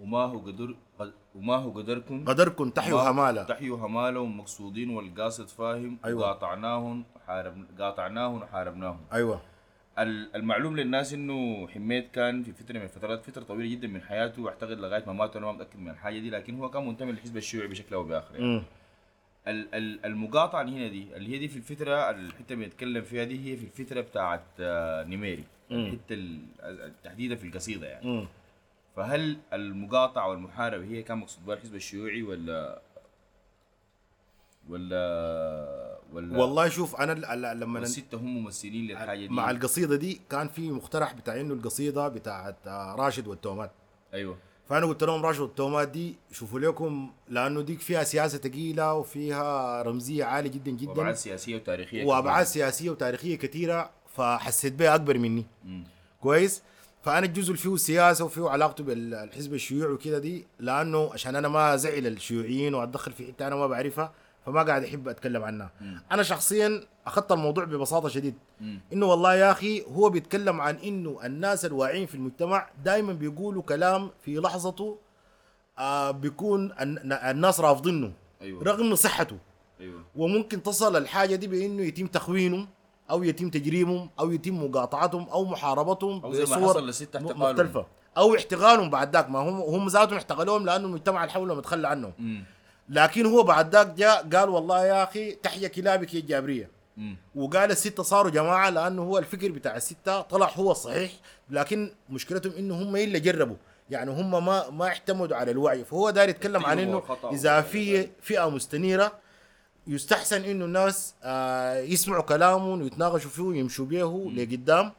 وما 0.00 0.18
هو 0.18 0.38
قدر 0.38 0.74
قد- 0.98 1.12
وما 1.34 1.56
هو 1.56 1.70
قدركم؟ 1.70 2.24
قدركم 2.24 2.70
تحيوا 2.70 3.10
هماله. 3.10 3.42
تحيوا 3.42 3.76
هماله 3.78 4.20
ومقصودين 4.20 4.90
والقاصد 4.90 5.48
فاهم 5.48 5.98
أيوة. 6.04 6.26
قاطعناهم 6.26 7.04
وحارب 7.16 7.64
قاطعناهم 7.80 8.42
وحاربناهم. 8.42 9.00
أيوه. 9.12 9.40
ال- 9.98 10.36
المعلوم 10.36 10.76
للناس 10.76 11.12
إنه 11.12 11.68
حميد 11.68 12.04
كان 12.12 12.42
في 12.42 12.52
فترة 12.52 12.78
من 12.78 12.82
الفترات 12.84 13.24
فترة 13.24 13.42
طويلة 13.42 13.70
جدا 13.76 13.88
من 13.88 14.02
حياته 14.02 14.42
واعتقد 14.42 14.78
لغاية 14.78 15.04
ما 15.06 15.12
مات 15.12 15.36
أنا 15.36 15.46
ما 15.46 15.52
متأكد 15.52 15.78
من 15.80 15.90
الحاجة 15.90 16.18
دي 16.18 16.30
لكن 16.30 16.58
هو 16.58 16.70
كان 16.70 16.86
منتمي 16.88 17.12
للحزب 17.12 17.36
الشيوعي 17.36 17.68
بشكل 17.68 17.94
أو 17.94 18.04
بآخر 18.04 18.34
يعني. 18.34 18.62
المقاطعة 19.48 20.60
اللي 20.62 20.76
هنا 20.76 20.88
دي 20.88 21.16
اللي 21.16 21.34
هي 21.34 21.38
دي 21.38 21.48
في 21.48 21.56
الفترة 21.56 22.10
الحتة 22.10 22.52
اللي 22.52 22.64
بنتكلم 22.64 23.02
فيها 23.02 23.24
دي 23.24 23.52
هي 23.52 23.56
في 23.56 23.64
الفترة 23.64 24.00
بتاعت 24.00 24.42
آه، 24.60 25.04
نيميري. 25.04 25.44
الحتة 25.70 26.00
ال- 26.10 26.92
تحديدا 27.04 27.34
في 27.36 27.46
القصيدة 27.46 27.86
يعني. 27.86 28.26
فهل 28.96 29.36
المقاطعة 29.52 30.28
والمحاربة 30.30 30.84
هي 30.84 31.02
كان 31.02 31.18
مقصود 31.18 31.46
بها 31.46 31.54
الحزب 31.54 31.74
الشيوعي 31.74 32.22
ولا 32.22 32.82
ولا 34.68 35.98
ولا 36.12 36.38
والله 36.38 36.68
شوف 36.68 36.96
أنا 37.00 37.12
لما 37.54 37.78
الستة 37.78 38.18
هم 38.18 38.42
ممثلين 38.42 38.86
للحاجة 38.86 39.18
دي؟ 39.18 39.28
مع 39.28 39.50
القصيدة 39.50 39.96
دي 39.96 40.20
كان 40.30 40.48
في 40.48 40.70
مقترح 40.70 41.12
بتاع 41.14 41.40
انه 41.40 41.54
القصيدة 41.54 42.08
بتاعت 42.08 42.66
آه، 42.66 42.94
راشد 42.94 43.26
والتومات 43.26 43.70
أيوه. 44.14 44.38
فأنا 44.68 44.86
قلت 44.86 45.04
لهم 45.04 45.26
راشد 45.26 45.40
والتومات 45.40 45.88
دي 45.88 46.14
شوفوا 46.32 46.60
لكم 46.60 47.10
لأنه 47.28 47.60
ديك 47.60 47.80
فيها 47.80 48.04
سياسة 48.04 48.38
ثقيله 48.38 48.94
وفيها 48.94 49.82
رمزية 49.82 50.24
عالية 50.24 50.50
جدا 50.50 50.70
جدا. 50.70 50.90
وأبعاد 50.90 51.14
سياسية 51.14 51.56
وتاريخية 51.56 52.04
وأبعاد 52.04 52.46
سياسية 52.46 52.90
وتاريخية 52.90 53.36
كثيره 53.36 53.90
فحسيت 54.16 54.72
بها 54.72 54.94
أكبر 54.94 55.18
مني. 55.18 55.44
مم. 55.64 55.84
كويس؟ 56.20 56.62
فأنا 57.02 57.26
الجزء 57.26 57.46
اللي 57.50 57.58
فيه 57.62 57.76
سياسة 57.76 58.24
وفيه 58.24 58.48
علاقته 58.48 58.84
بالحزب 58.84 59.54
الشيوعي 59.54 59.92
وكده 59.92 60.18
دي 60.18 60.46
لأنه 60.60 61.10
عشان 61.12 61.36
أنا 61.36 61.48
ما 61.48 61.76
زعل 61.76 62.06
الشيوعيين 62.06 62.74
وأتدخل 62.74 63.12
في 63.12 63.26
حتة 63.26 63.46
أنا 63.46 63.56
ما 63.56 63.66
بعرفها 63.66 64.12
فما 64.46 64.62
قاعد 64.62 64.84
احب 64.84 65.08
أتكلم 65.08 65.42
عنها. 65.44 65.70
أنا 66.12 66.22
شخصيا 66.22 66.80
أخذت 67.06 67.32
الموضوع 67.32 67.64
ببساطة 67.64 68.08
شديد. 68.08 68.34
مم. 68.60 68.80
إنه 68.92 69.06
والله 69.06 69.34
يا 69.34 69.50
أخي 69.52 69.82
هو 69.92 70.10
بيتكلم 70.10 70.60
عن 70.60 70.74
إنه 70.76 71.18
الناس 71.24 71.64
الواعيين 71.64 72.06
في 72.06 72.14
المجتمع 72.14 72.68
دائما 72.84 73.12
بيقولوا 73.12 73.62
كلام 73.62 74.10
في 74.24 74.36
لحظته 74.36 74.98
آه 75.78 76.10
بيكون 76.10 76.72
الن- 76.80 77.12
الناس 77.12 77.60
رافضينه 77.60 78.12
أيوه. 78.42 78.62
رغم 78.64 78.94
صحته. 78.94 79.36
أيوه. 79.80 80.02
وممكن 80.16 80.62
تصل 80.62 80.96
الحاجة 80.96 81.34
دي 81.34 81.46
بإنه 81.46 81.82
يتم 81.82 82.06
تخوينهم 82.06 82.68
أو 83.10 83.22
يتم 83.22 83.50
تجريمهم 83.50 84.10
أو 84.20 84.30
يتم 84.30 84.64
مقاطعتهم 84.64 85.28
أو 85.28 85.44
محاربتهم 85.44 86.22
أو 86.24 86.32
زي 86.32 86.44
ما 86.44 86.56
حصل 86.68 86.88
احتقالهم. 86.90 87.40
مختلفة. 87.40 87.86
أو 88.16 88.34
احتقالهم 88.34 88.90
بعد 88.90 89.12
ذاك. 89.16 89.30
ما 89.30 89.38
هم 89.38 89.60
هم 89.60 89.88
ذاتهم 89.88 90.16
احتقلوهم 90.16 90.66
لأنه 90.66 90.86
المجتمع 90.86 91.20
اللي 91.24 91.32
حولهم 91.32 91.60
تخلى 91.60 91.88
عنهم. 91.88 92.12
مم. 92.18 92.44
لكن 92.88 93.26
هو 93.26 93.42
بعد 93.42 93.72
ذاك 93.72 93.86
جاء 93.94 94.28
قال 94.28 94.48
والله 94.48 94.84
يا 94.86 95.02
أخي 95.04 95.32
تحيا 95.32 95.68
كلابك 95.68 96.14
يا 96.14 96.20
الجابريه 96.20 96.70
مم. 96.96 97.16
وقال 97.34 97.70
الستة 97.70 98.02
صاروا 98.02 98.30
جماعة 98.30 98.70
لأنه 98.70 99.02
هو 99.02 99.18
الفكر 99.18 99.50
بتاع 99.52 99.76
الستة 99.76 100.20
طلع 100.20 100.50
هو 100.54 100.70
الصحيح 100.70 101.12
لكن 101.50 101.90
مشكلتهم 102.10 102.52
إنه 102.52 102.82
هم 102.82 102.96
إلا 102.96 103.18
جربوا. 103.18 103.56
يعني 103.90 104.10
هم 104.10 104.30
ما 104.46 104.70
ما 104.70 104.86
اعتمدوا 104.86 105.36
على 105.36 105.50
الوعي. 105.50 105.84
فهو 105.84 106.10
داير 106.10 106.28
يتكلم 106.28 106.66
عن 106.66 106.78
إذا 106.78 106.94
وكذا. 106.94 107.60
في 107.60 108.08
فئة 108.22 108.50
مستنيرة 108.50 109.12
يستحسن 109.86 110.44
إنه 110.44 110.64
الناس 110.64 111.14
آه 111.24 111.78
يسمعوا 111.78 112.22
كلامه 112.22 112.74
ويتناقشوا 112.74 113.30
فيه 113.30 113.42
ويمشوا 113.42 113.86
به 113.86 114.32
لقدام. 114.36 114.92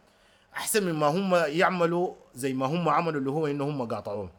أحسن 0.55 0.91
مما 0.91 1.07
هم 1.07 1.35
يعملوا 1.35 2.13
زي 2.35 2.53
ما 2.53 2.65
هم 2.65 2.89
عملوا 2.89 3.19
اللي 3.19 3.31
هو 3.31 3.47
إنه 3.47 3.63
هم 3.63 3.87
قاطعوه 3.87 4.29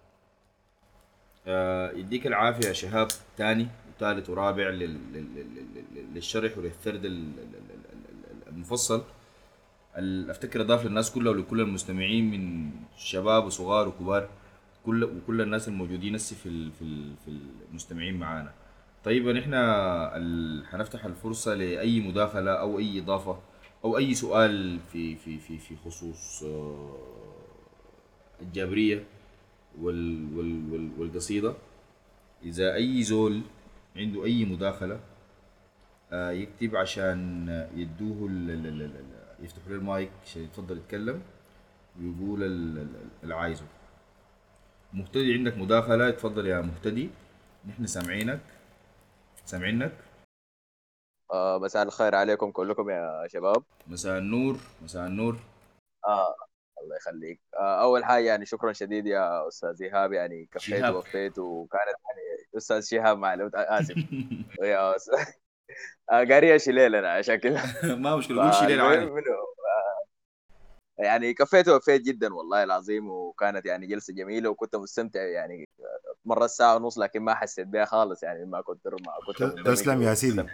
يديك 1.96 2.26
العافية 2.26 2.68
يا 2.68 2.72
شهاب 2.72 3.08
تاني 3.36 3.66
وثالث 3.96 4.30
ورابع 4.30 4.68
لل... 4.68 4.80
لل... 4.80 4.98
لل... 5.12 5.24
لل- 5.94 6.14
للشرح 6.14 6.58
وللثرد 6.58 7.04
ال- 7.04 7.12
ال- 7.12 7.54
ال- 7.54 8.30
ال- 8.30 8.48
المفصل 8.48 9.02
ال- 9.96 10.30
أفتكر 10.30 10.60
أضاف 10.60 10.84
للناس 10.86 11.10
كلها 11.10 11.32
ولكل 11.32 11.60
المستمعين 11.60 12.30
من 12.30 12.70
شباب 12.98 13.44
وصغار 13.46 13.88
وكبار 13.88 14.28
كل 14.86 15.04
وكل 15.04 15.40
الناس 15.40 15.68
الموجودين 15.68 16.14
هسه 16.14 16.36
في. 16.36 16.70
في. 16.78 17.10
في 17.24 17.38
المستمعين 17.70 18.16
معانا 18.18 18.52
طيب 19.04 19.28
ال... 20.16 20.66
حنفتح 20.66 21.04
الفرصة 21.04 21.54
لأي 21.54 22.00
مداخلة 22.00 22.50
أو 22.50 22.78
أي 22.78 22.98
إضافة 23.00 23.38
أو 23.84 23.98
أي 23.98 24.14
سؤال 24.14 24.78
في 24.92 25.16
في 25.16 25.38
في 25.38 25.58
في 25.58 25.76
خصوص 25.84 26.42
آه، 26.42 26.96
الجابرية 28.42 29.04
وال 29.82 30.36
وال 30.38 30.72
وال 30.72 30.90
والقصيدة. 30.98 31.54
إذا 32.42 32.74
أي 32.74 33.02
زول 33.02 33.42
عنده 33.96 34.24
أي 34.24 34.44
مداخلة 34.44 35.00
آه 36.12 36.30
يكتب 36.30 36.76
عشان 36.76 37.48
يدوه 37.74 38.28
ال- 38.28 38.50
ال- 38.50 38.66
ال- 38.66 38.82
ال- 38.82 39.44
يفتحوا 39.44 39.68
له 39.70 39.76
المايك 39.76 40.10
عشان 40.24 40.42
يتفضل 40.42 40.78
يتكلم 40.78 41.22
ويقول 42.00 42.42
ال- 42.42 42.78
ال- 42.78 43.08
اللي 43.22 43.34
عايزه. 43.34 43.64
مهتدي 44.92 45.34
عندك 45.34 45.58
مداخلة 45.58 46.08
اتفضل 46.08 46.46
يا 46.46 46.60
مهتدي. 46.60 47.10
نحن 47.68 47.86
سامعينك. 47.86 48.40
سامعينك؟ 49.44 49.92
آه 51.32 51.58
مساء 51.58 51.82
الخير 51.82 52.14
عليكم 52.14 52.50
كلكم 52.50 52.90
يا 52.90 53.26
شباب. 53.28 53.62
مساء 53.86 54.18
النور 54.18 54.56
مساء 54.82 55.06
النور. 55.06 55.36
آه 56.06 56.34
الله 56.82 56.96
يخليك. 56.96 57.40
آه 57.54 57.82
أول 57.82 58.04
حاجة 58.04 58.24
يعني 58.24 58.46
شكرا 58.46 58.72
شديد 58.72 59.06
يا 59.06 59.48
أستاذ 59.48 59.82
ايهاب 59.82 60.12
يعني 60.12 60.48
كفيت. 60.52 60.84
ووفيت 60.84 61.38
وكانت 61.38 61.84
يعني 61.86 62.48
أستاذ 62.56 62.80
شهاب 62.80 63.18
معلومات 63.18 63.54
آسف. 63.54 63.94
يا 64.62 64.96
أستاذ. 64.96 65.24
آه 66.10 66.24
قاري 66.24 66.58
شليل 66.58 66.94
أنا 66.94 67.12
عشان 67.12 67.34
كده 67.36 67.60
ما 68.04 68.16
مشكلة 68.16 68.42
قول 68.42 68.54
شيء 68.54 68.66
ليل 68.68 68.80
عادي. 68.80 69.04
آه، 69.04 71.02
يعني 71.02 71.34
كفيت 71.34 71.68
ووفيت 71.68 72.02
جدا 72.02 72.34
والله 72.34 72.62
العظيم 72.62 73.10
وكانت 73.10 73.66
يعني 73.66 73.86
جلسة 73.86 74.14
جميلة 74.14 74.50
وكنت 74.50 74.76
مستمتع 74.76 75.20
يعني. 75.20 75.68
مرة 76.24 76.46
ساعة 76.46 76.76
ونص 76.76 76.98
لكن 76.98 77.20
ما 77.22 77.34
حسيت 77.34 77.66
بها 77.66 77.84
خالص 77.84 78.22
يعني 78.22 78.44
ما 78.44 78.60
كنت 78.60 78.86
ما 78.86 79.12
كنت 79.26 79.66
تسلم 79.66 80.02
يا 80.02 80.14
سيدي. 80.14 80.46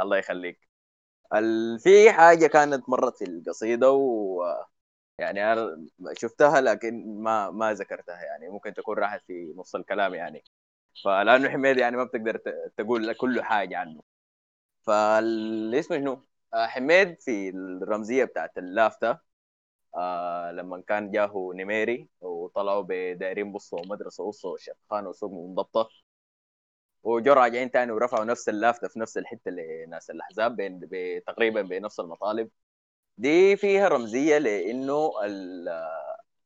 الله 0.00 0.16
يخليك. 0.16 0.68
في 1.78 2.12
حاجة 2.12 2.46
كانت 2.46 2.88
مرت 2.88 3.16
في 3.16 3.24
القصيدة 3.24 3.90
و 3.90 4.42
يعني 5.18 5.52
أنا 5.52 5.86
شفتها 6.12 6.60
لكن 6.60 7.22
ما 7.22 7.50
ما 7.50 7.72
ذكرتها 7.72 8.22
يعني. 8.22 8.48
ممكن 8.48 8.74
تكون 8.74 8.98
راحت 8.98 9.22
في 9.26 9.54
نص 9.56 9.74
الكلام 9.74 10.14
يعني. 10.14 10.44
فلانه 11.04 11.48
حميد 11.50 11.78
يعني 11.78 11.96
ما 11.96 12.04
بتقدر 12.04 12.40
تقول 12.76 13.12
كل 13.14 13.42
حاجة 13.42 13.78
عنه. 13.78 14.02
فالاسم 14.82 15.94
شنو؟ 15.94 16.22
آه، 16.54 16.66
حميد 16.66 17.20
في 17.20 17.48
الرمزية 17.50 18.24
بتاعت 18.24 18.58
اللافتة 18.58 19.18
آه 19.96 20.52
لما 20.52 20.82
كان 20.88 21.10
جاهو 21.10 21.52
نميري 21.52 22.08
وطلعوا 22.20 22.82
بدايرين 22.88 23.52
بصوا 23.52 23.86
مدرسة 23.86 24.24
وصوا 24.24 24.52
وشيخان 24.54 25.06
وسوق 25.06 25.30
منضبطة 25.32 25.88
وجو 27.02 27.32
راجعين 27.32 27.70
تاني 27.70 27.92
ورفعوا 27.92 28.24
نفس 28.24 28.48
اللافتة 28.48 28.88
في 28.88 28.98
نفس 28.98 29.18
الحتة 29.18 29.50
لناس 29.50 30.10
الأحزاب 30.10 30.56
بين 30.56 30.80
تقريبا 31.26 31.62
بنفس 31.62 32.00
المطالب. 32.00 32.50
دي 33.18 33.56
فيها 33.56 33.88
رمزية 33.88 34.38
لأنه 34.38 35.12
ال- 35.24 35.68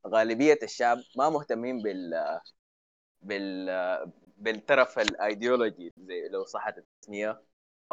غالبية 0.06 0.58
الشعب 0.62 0.98
ما 1.16 1.30
مهتمين 1.30 1.82
بال 1.82 2.40
بال 3.22 3.66
بالطرف 4.36 4.98
الأيديولوجي 4.98 5.92
زي 5.98 6.28
لو 6.28 6.44
صحت 6.44 6.78
التسمية 6.78 7.42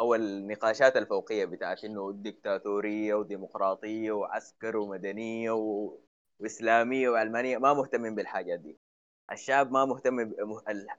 أو 0.00 0.14
النقاشات 0.14 0.96
الفوقية 0.96 1.44
بتاعت 1.44 1.84
إنه 1.84 2.12
ديكتاتوريه 2.12 3.14
وديمقراطية 3.14 4.12
وعسكر 4.12 4.76
ومدنية 4.76 5.50
و... 5.50 5.98
وإسلامية 6.40 7.08
وعلمانيه 7.08 7.58
ما 7.58 7.74
مهتمين 7.74 8.14
بالحاجات 8.14 8.60
دي. 8.60 8.78
الشعب 9.32 9.72
ما 9.72 9.84
مهتم 9.84 10.24
ب... 10.30 10.34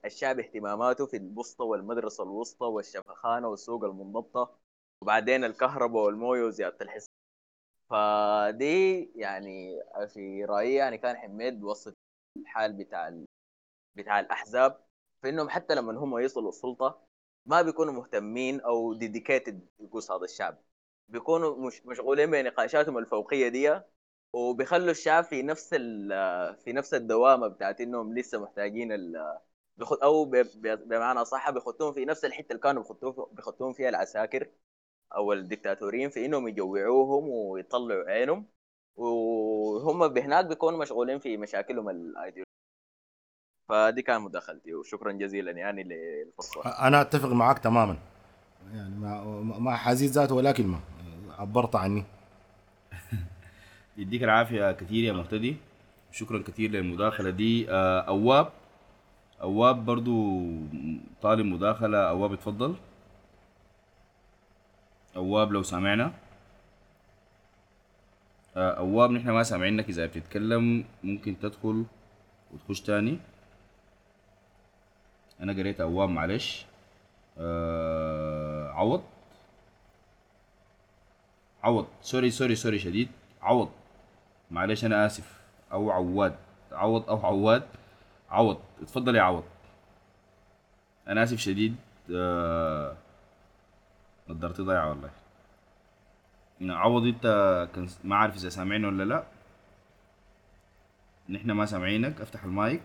الشعب 0.05 0.39
اهتماماته 0.39 1.05
في 1.07 1.17
البسطه 1.17 1.63
والمدرسة 1.65 2.23
الوسطى 2.23 2.65
والشفخانة 2.65 3.47
والسوق 3.47 3.83
المنضبطة 3.85 4.59
وبعدين 5.01 5.43
الكهرباء 5.43 6.03
والموية 6.05 6.43
وزيادة 6.43 6.77
الحصه 6.81 7.09
فدي 7.89 8.65
يعني 9.15 9.79
في 10.07 10.45
رأيي 10.45 10.75
يعني 10.75 10.97
كان 10.97 11.17
حميد 11.17 11.59
بوسط 11.59 11.97
الحال 12.37 12.73
بتاع 12.73 13.07
ال... 13.07 13.25
بتاع 13.95 14.19
الأحزاب 14.19 14.85
فانهم 15.23 15.49
حتى 15.49 15.75
لما 15.75 15.93
هم 15.99 16.19
يصلوا 16.19 16.49
السلطة 16.49 17.07
ما 17.45 17.61
بيكونوا 17.61 17.93
مهتمين 17.93 18.61
أو 18.61 18.93
ديديكيتد 18.93 19.67
قصاد 19.93 20.23
الشعب. 20.23 20.57
بيكونوا 21.09 21.67
مش 21.67 21.85
مشغولين 21.85 22.31
بنقاشاتهم 22.31 22.97
الفوقية 22.97 23.47
دي 23.49 23.81
وبيخلوا 24.33 24.91
الشعب 24.91 25.23
في 25.23 25.43
نفس 25.43 25.73
في 26.63 26.73
نفس 26.73 26.93
الدوامة 26.93 27.47
بتاعت 27.47 27.81
إنهم 27.81 28.13
لسه 28.17 28.39
محتاجين 28.43 28.91
ال 28.91 29.37
أو 30.03 30.25
بمعنى 30.65 31.25
صح 31.25 31.49
بيخطوهم 31.49 31.93
في 31.93 32.05
نفس 32.05 32.25
الحتة 32.25 32.47
اللي 32.51 32.61
كانوا 32.61 32.83
بيخطوهم 33.33 33.73
فيها 33.73 33.89
العساكر. 33.89 34.49
أو 35.15 35.33
الدكتاتوريين 35.33 36.09
في 36.09 36.25
إنهم 36.25 36.47
يجوعوهم 36.47 37.29
ويطلعوا 37.29 38.09
عينهم 38.09 38.45
وهم 38.95 40.07
بهناك 40.07 40.45
بيكونوا 40.45 40.79
مشغولين 40.79 41.19
في 41.19 41.37
مشاكلهم 41.37 41.89
الأيديولوجية. 41.89 42.49
فدي 43.69 44.01
كانت 44.01 44.21
مداخلتي 44.21 44.73
وشكرا 44.73 45.11
جزيلا 45.11 45.51
يعني 45.51 45.83
للفرصة. 45.83 46.61
أنا 46.87 47.01
أتفق 47.01 47.29
معك 47.29 47.59
تماما. 47.59 47.97
يعني 48.73 48.95
ما 48.95 49.23
ما 49.59 49.75
حزيد 49.75 50.09
ذاته 50.09 50.35
ولا 50.35 50.51
كلمه 50.51 50.79
عبرت 51.39 51.75
عني. 51.75 52.03
يديك 53.97 54.23
العافية 54.23 54.71
كثير 54.71 55.03
يا 55.03 55.13
مهتدي. 55.13 55.55
شكرا 56.11 56.43
كثير 56.47 56.71
للمداخلة 56.71 57.29
دي. 57.29 57.65
أواب. 57.69 58.49
أواب 59.41 59.85
برضو 59.85 60.41
طالب 61.21 61.45
مداخلة. 61.45 61.97
أواب 61.97 62.33
اتفضل. 62.33 62.75
أواب 65.15 65.51
لو 65.51 65.63
سامعنا 65.63 66.13
آه، 68.57 68.71
أواب 68.71 69.11
نحن 69.11 69.29
ما 69.29 69.43
سامعينك 69.43 69.89
إذا 69.89 70.05
بتتكلم. 70.05 70.85
ممكن 71.03 71.39
تدخل 71.39 71.85
وتخش 72.53 72.81
تاني. 72.81 73.19
أنا 75.41 75.53
قريت 75.53 75.81
أواب 75.81 76.09
معلش. 76.09 76.65
آه 77.37 78.69
عوض. 78.69 79.03
عوض. 81.63 81.87
sorry 82.01 82.31
sorry 82.31 82.55
sorry 82.55 82.79
شديد. 82.79 83.09
عوض. 83.41 83.69
معلش 84.51 84.85
أنا 84.85 85.05
آسف. 85.05 85.39
أو 85.71 85.91
عواد. 85.91 86.35
عوض 86.71 87.09
أو 87.09 87.25
عواد. 87.25 87.63
عوض. 88.29 88.57
اتفضل 88.81 89.15
يا 89.15 89.21
عوض. 89.21 89.43
أنا 91.07 91.23
آسف 91.23 91.37
شديد. 91.39 91.75
آه 92.15 92.97
نضارتي 94.29 94.61
ضايعه 94.61 94.89
والله. 94.89 95.11
عوض 96.61 97.03
انت 97.03 97.23
كان 97.75 97.89
ما 98.03 98.15
عارف 98.15 98.35
إذا 98.35 98.49
سامعين 98.49 98.85
ولا 98.85 99.03
لا. 99.03 99.23
نحن 101.29 101.51
ما 101.51 101.65
سامعينك 101.65 102.21
افتح 102.21 102.43
المايك. 102.43 102.83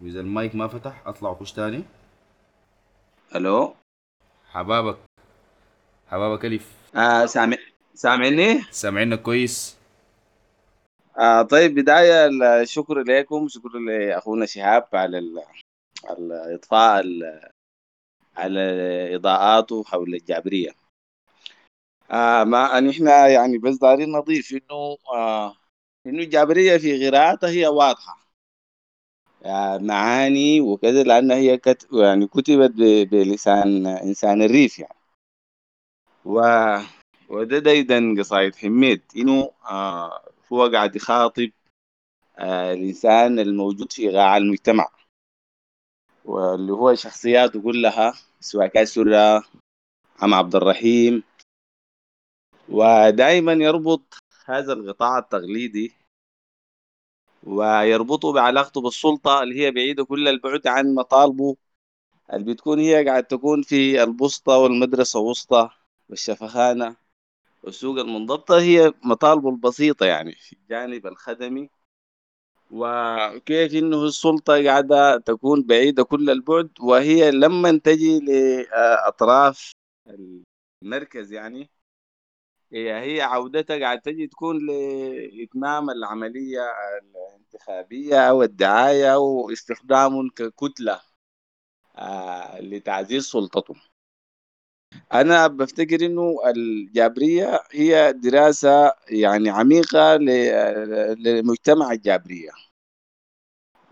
وإذا 0.00 0.20
المايك 0.20 0.54
ما 0.54 0.68
فتح 0.68 1.02
اطلع 1.06 1.30
وخش 1.30 1.52
تاني. 1.52 1.84
ألو؟ 3.34 3.74
حبابك. 4.50 4.98
حبابك 6.08 6.44
ألف. 6.44 6.72
آه 6.96 7.26
سامع 7.26 7.56
سامعني؟ 7.94 8.62
سامعينك 8.70 9.22
كويس؟ 9.22 9.76
آه 11.18 11.42
طيب 11.42 11.74
بداية 11.74 12.26
الشكر 12.62 12.98
لكم 12.98 13.48
شكر 13.48 13.68
لأخونا 13.68 14.46
شهاب 14.46 14.88
على 14.94 15.18
الإضفاء 16.10 17.04
على 18.40 18.60
إضاءاته 19.16 19.84
حول 19.84 20.14
الجابرية 20.14 20.70
آه 22.10 22.44
ما 22.44 22.80
نحن 22.80 23.06
يعني 23.06 23.58
بس 23.58 23.76
دارين 23.76 24.12
نضيف 24.12 24.52
إنه 24.52 24.96
آه 25.14 25.56
إنه 26.06 26.22
الجابرية 26.22 26.76
في 26.76 27.08
قراءتها 27.08 27.50
هي 27.50 27.66
واضحة. 27.66 28.20
يعني 29.42 29.86
معاني 29.86 30.60
وكذا 30.60 31.02
لأنها 31.02 31.36
هي 31.36 31.58
كت 31.58 31.88
يعني 31.92 32.26
كتبت 32.26 32.72
بلسان 33.10 33.86
إنسان 33.86 34.42
الريف 34.42 34.78
يعني. 34.78 34.98
و 36.24 36.40
وده 37.28 37.58
دايدا 37.58 38.14
قصايد 38.18 38.54
حميد. 38.56 39.02
إنه 39.16 39.50
آه 39.70 40.22
هو 40.52 40.66
قاعد 40.66 40.96
يخاطب 40.96 41.50
آه 42.38 42.72
الإنسان 42.72 43.38
الموجود 43.38 43.92
في 43.92 44.10
قاع 44.10 44.36
المجتمع. 44.36 44.88
واللي 46.30 46.72
هو 46.72 46.94
شخصياته 46.94 47.62
كلها 47.62 48.14
سواء 48.40 48.66
كان 48.66 48.86
عم 50.22 50.34
عبد 50.34 50.54
الرحيم. 50.56 51.22
ودائما 52.68 53.52
يربط 53.52 54.18
هذا 54.46 54.72
القطاع 54.72 55.18
التقليدي 55.18 55.92
ويربطه 57.42 58.32
بعلاقته 58.32 58.80
بالسلطة 58.80 59.42
اللي 59.42 59.60
هي 59.60 59.70
بعيدة 59.70 60.04
كل 60.04 60.28
البعد 60.28 60.66
عن 60.66 60.94
مطالبه 60.94 61.56
اللي 62.32 62.54
بتكون 62.54 62.78
هي 62.80 63.04
قاعد 63.08 63.24
تكون 63.24 63.62
في 63.62 64.02
البسطة 64.02 64.58
والمدرسة 64.58 65.20
وسطى 65.20 65.70
والشفخانة 66.08 66.96
والسوق 67.62 67.98
المنضبطة 67.98 68.60
هي 68.60 68.92
مطالبه 69.04 69.50
البسيطة 69.50 70.06
يعني 70.06 70.32
في 70.32 70.52
الجانب 70.52 71.06
الخدمي. 71.06 71.70
وكيف 72.70 73.74
إنه 73.74 74.04
السلطة 74.04 74.64
قاعدة 74.64 75.16
تكون 75.18 75.62
بعيدة 75.62 76.02
كل 76.04 76.30
البعد 76.30 76.70
وهي 76.80 77.30
لما 77.30 77.78
تجي 77.84 78.20
لأطراف 78.20 79.72
المركز 80.84 81.32
يعني 81.32 81.70
هي 82.72 82.92
هي 83.16 83.20
عودتها 83.22 83.78
قاعد 83.80 84.00
تجي 84.00 84.26
تكون 84.26 84.66
لإتمام 84.66 85.90
العملية 85.90 86.60
الانتخابية 87.02 88.16
أو 88.30 88.42
الدعاية 88.42 89.16
واستخدام 89.18 90.28
ككتلة 90.30 91.00
آه 91.96 92.60
لتعزيز 92.60 93.24
سلطته. 93.24 93.74
أنا 95.12 95.46
بفتكر 95.46 96.06
إنه 96.06 96.36
الجابرية 96.46 97.60
هي 97.72 98.12
دراسة 98.12 98.92
يعني 99.08 99.50
عميقة 99.50 100.16
لمجتمع 101.16 101.92
الجابرية. 101.92 102.50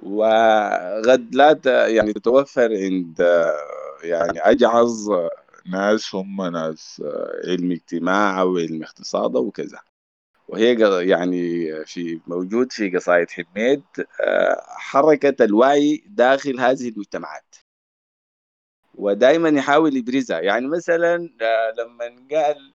وقد 0.02 1.34
لا 1.34 1.60
يعني 1.88 2.12
تتوفر 2.12 2.76
عند 2.76 3.18
يعني 4.02 4.40
أجعظ 4.40 5.10
ناس 5.72 6.14
هم 6.14 6.42
ناس 6.42 7.02
علم 7.44 7.72
اجتماع 7.72 8.40
أو 8.40 8.58
علم 8.58 8.82
اقتصاد 8.82 9.36
وكذا 9.36 9.80
وهي 10.48 10.76
يعني 11.08 11.70
في 11.84 12.20
موجود 12.26 12.72
في 12.72 12.90
قصائد 12.90 13.30
حميد 13.30 13.82
حركة 14.68 15.44
الوعي 15.44 16.04
داخل 16.06 16.60
هذه 16.60 16.88
المجتمعات. 16.88 17.56
ودائما 18.98 19.48
يحاول 19.48 19.96
يبرزها. 19.96 20.40
يعني 20.40 20.66
مثلا 20.68 21.16
لما 21.78 22.04
قال 22.30 22.74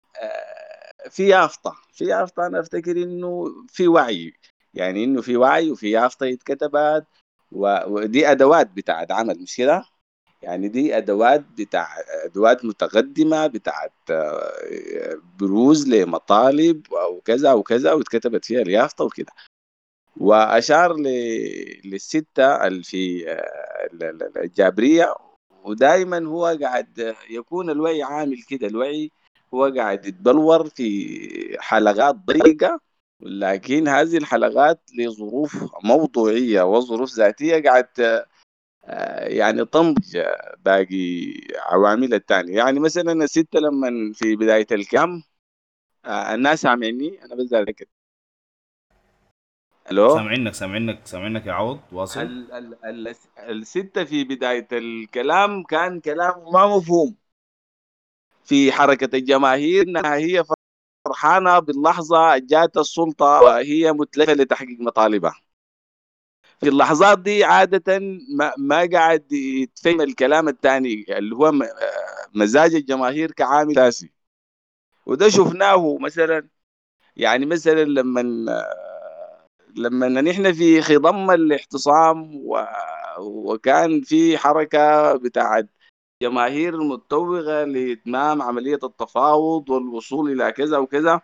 في 1.10 1.28
يافطة. 1.28 1.76
في 1.92 2.04
يافطة 2.04 2.46
أنا 2.46 2.60
أفتكر 2.60 3.02
إنه 3.02 3.44
في 3.68 3.88
وعي. 3.88 4.32
يعني 4.74 5.04
إنه 5.04 5.22
في 5.22 5.36
وعي 5.36 5.70
وفي 5.70 5.90
يافطة 5.90 6.32
اتكتبت 6.32 7.06
ودي 7.52 8.30
أدوات 8.30 8.70
بتاعت 8.70 9.12
عمل 9.12 9.38
مش 9.42 9.56
كده؟ 9.56 9.84
يعني 10.42 10.68
دي 10.68 10.96
أدوات 10.96 11.44
بتاع 11.58 11.88
أدوات 12.24 12.64
متقدمة 12.64 13.46
بتاعت 13.46 13.92
بروز 15.38 15.88
لمطالب 15.88 16.94
أو 16.94 17.20
كذا 17.20 17.50
أو 17.50 17.62
كذا 17.62 17.92
واتكتبت 17.92 18.44
فيها 18.44 18.60
اليافطة 18.62 19.04
وكده. 19.04 19.32
وأشار 20.16 20.96
للستة 21.84 22.66
اللي 22.66 22.82
في 22.82 23.36
الجابرية 24.36 25.14
ودائما 25.64 26.26
هو 26.26 26.46
قاعد 26.62 27.14
يكون 27.30 27.70
الوعي 27.70 28.02
عامل 28.02 28.42
كده 28.42 28.66
الوعي 28.66 29.10
هو 29.54 29.72
قاعد 29.76 30.06
يتبلور 30.06 30.68
في 30.68 31.56
حلقات 31.60 32.14
ضيقة 32.14 32.80
لكن 33.20 33.88
هذه 33.88 34.16
الحلقات 34.16 34.80
لظروف 34.98 35.56
موضوعية 35.84 36.62
وظروف 36.62 37.14
ذاتية 37.14 37.62
قاعد 37.62 37.86
يعني 39.22 39.64
طمج 39.64 40.18
باقي 40.64 41.32
عوامل 41.58 42.14
الثانية 42.14 42.56
يعني 42.56 42.80
مثلا 42.80 43.12
الستة 43.12 43.60
لما 43.60 44.12
في 44.14 44.36
بداية 44.36 44.66
الكام 44.72 45.22
الناس 46.06 46.60
سامعني 46.60 47.24
أنا 47.24 47.34
بس 47.34 47.54
ألو؟ 49.90 50.16
سامعينك 50.16 50.54
سامعينك 50.54 51.06
سامعينك 51.06 51.46
يا 51.46 51.52
عوض 51.52 51.80
واصل؟ 51.92 52.20
ال 52.20 52.52
ال 52.52 52.84
ال 52.84 53.14
الستة 53.38 54.04
في 54.04 54.24
بداية 54.24 54.68
الكلام 54.72 55.62
كان 55.62 56.00
كلام 56.00 56.52
ما 56.52 56.76
مفهوم. 56.76 57.16
في 58.44 58.72
حركة 58.72 59.16
الجماهير 59.16 59.82
إنها 59.82 60.14
هي 60.16 60.44
فرحانة 61.04 61.58
باللحظة 61.58 62.38
جات 62.38 62.76
السلطة 62.76 63.26
وهي 63.26 63.92
متلفة 63.92 64.32
لتحقيق 64.32 64.80
مطالبها. 64.80 65.40
في 66.60 66.68
اللحظات 66.68 67.18
دي 67.18 67.44
عادة 67.44 67.98
ما, 68.38 68.52
ما 68.58 68.88
قاعد 68.92 69.32
يتفهم 69.32 70.00
الكلام 70.00 70.48
الثاني 70.48 71.04
اللي 71.18 71.36
هو 71.36 71.52
مزاج 72.34 72.74
الجماهير 72.74 73.32
كعامل 73.32 73.78
أساسي 73.78 74.12
وده 75.06 75.28
شفناه 75.28 75.98
مثلا 76.00 76.48
يعني 77.16 77.46
مثلا 77.46 77.84
لما 77.84 78.22
لما 79.76 80.08
نحن 80.08 80.52
في 80.52 80.82
خضم 80.82 81.30
الاعتصام 81.30 82.36
و... 82.36 82.64
وكان 83.18 84.00
في 84.00 84.38
حركة 84.38 85.16
بتاعت 85.16 85.68
جماهير 86.22 86.80
متوغة 86.82 87.64
لإتمام 87.64 88.42
عملية 88.42 88.78
التفاوض 88.82 89.70
والوصول 89.70 90.32
إلى 90.32 90.52
كذا 90.52 90.78
وكذا 90.78 91.20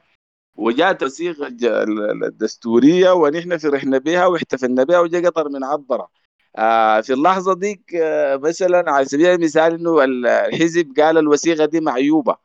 وجاءت 0.56 1.02
الصيغة 1.02 1.46
الج- 1.46 1.64
ال- 1.64 2.24
الدستورية 2.24 3.10
ونحن 3.10 3.56
فرحنا 3.58 3.98
بها 3.98 4.26
واحتفلنا 4.26 4.84
بها 4.84 5.00
وجاء 5.00 5.26
قطر 5.26 5.48
من 5.48 5.64
عبرة. 5.64 6.08
آه 6.56 7.00
في 7.00 7.12
اللحظة 7.12 7.54
ديك 7.54 7.94
آه 7.94 8.36
مثلا 8.36 8.90
على 8.92 9.04
سبيل 9.04 9.26
المثال 9.26 9.74
إنه 9.74 10.04
الحزب 10.04 10.92
قال 11.00 11.18
الوثيقة 11.18 11.64
دي 11.64 11.80
معيوبة. 11.80 12.36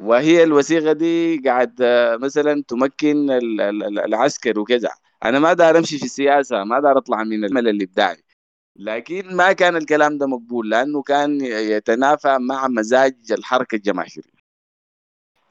وهي 0.00 0.42
الوثيقة 0.42 0.92
دي 0.92 1.38
قاعد 1.38 1.82
آه، 1.82 2.16
مثلا 2.16 2.62
تمكن 2.68 3.30
ال- 3.30 3.60
ال- 3.60 3.84
ال- 3.84 3.98
العسكر 3.98 4.58
وكذا. 4.60 4.90
أنا 5.24 5.38
ما 5.38 5.52
دار 5.52 5.78
أمشي 5.78 5.98
في 5.98 6.04
السياسة 6.04 6.64
ما 6.64 6.80
دار 6.80 6.98
أطلع 6.98 7.24
من 7.24 7.44
الملل 7.44 7.68
الابداعي 7.68 8.22
لكن 8.76 9.36
ما 9.36 9.52
كان 9.52 9.76
الكلام 9.76 10.18
ده 10.18 10.26
مقبول 10.26 10.70
لأنه 10.70 11.02
كان 11.02 11.40
يتنافى 11.40 12.38
مع 12.40 12.68
مزاج 12.68 13.16
الحركة 13.32 13.76
الجماهيرية. 13.76 14.38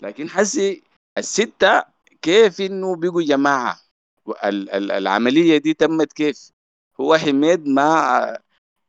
لكن 0.01 0.29
حسي 0.29 0.83
الستة 1.17 1.83
كيف 2.21 2.61
إنه 2.61 2.95
بيجوا 2.95 3.21
جماعة؟ 3.21 3.79
ال- 4.45 4.69
ال- 4.69 4.91
العملية 4.91 5.57
دي 5.57 5.73
تمت 5.73 6.13
كيف؟ 6.13 6.51
هو 7.01 7.17
حميد 7.17 7.67
ما 7.67 8.37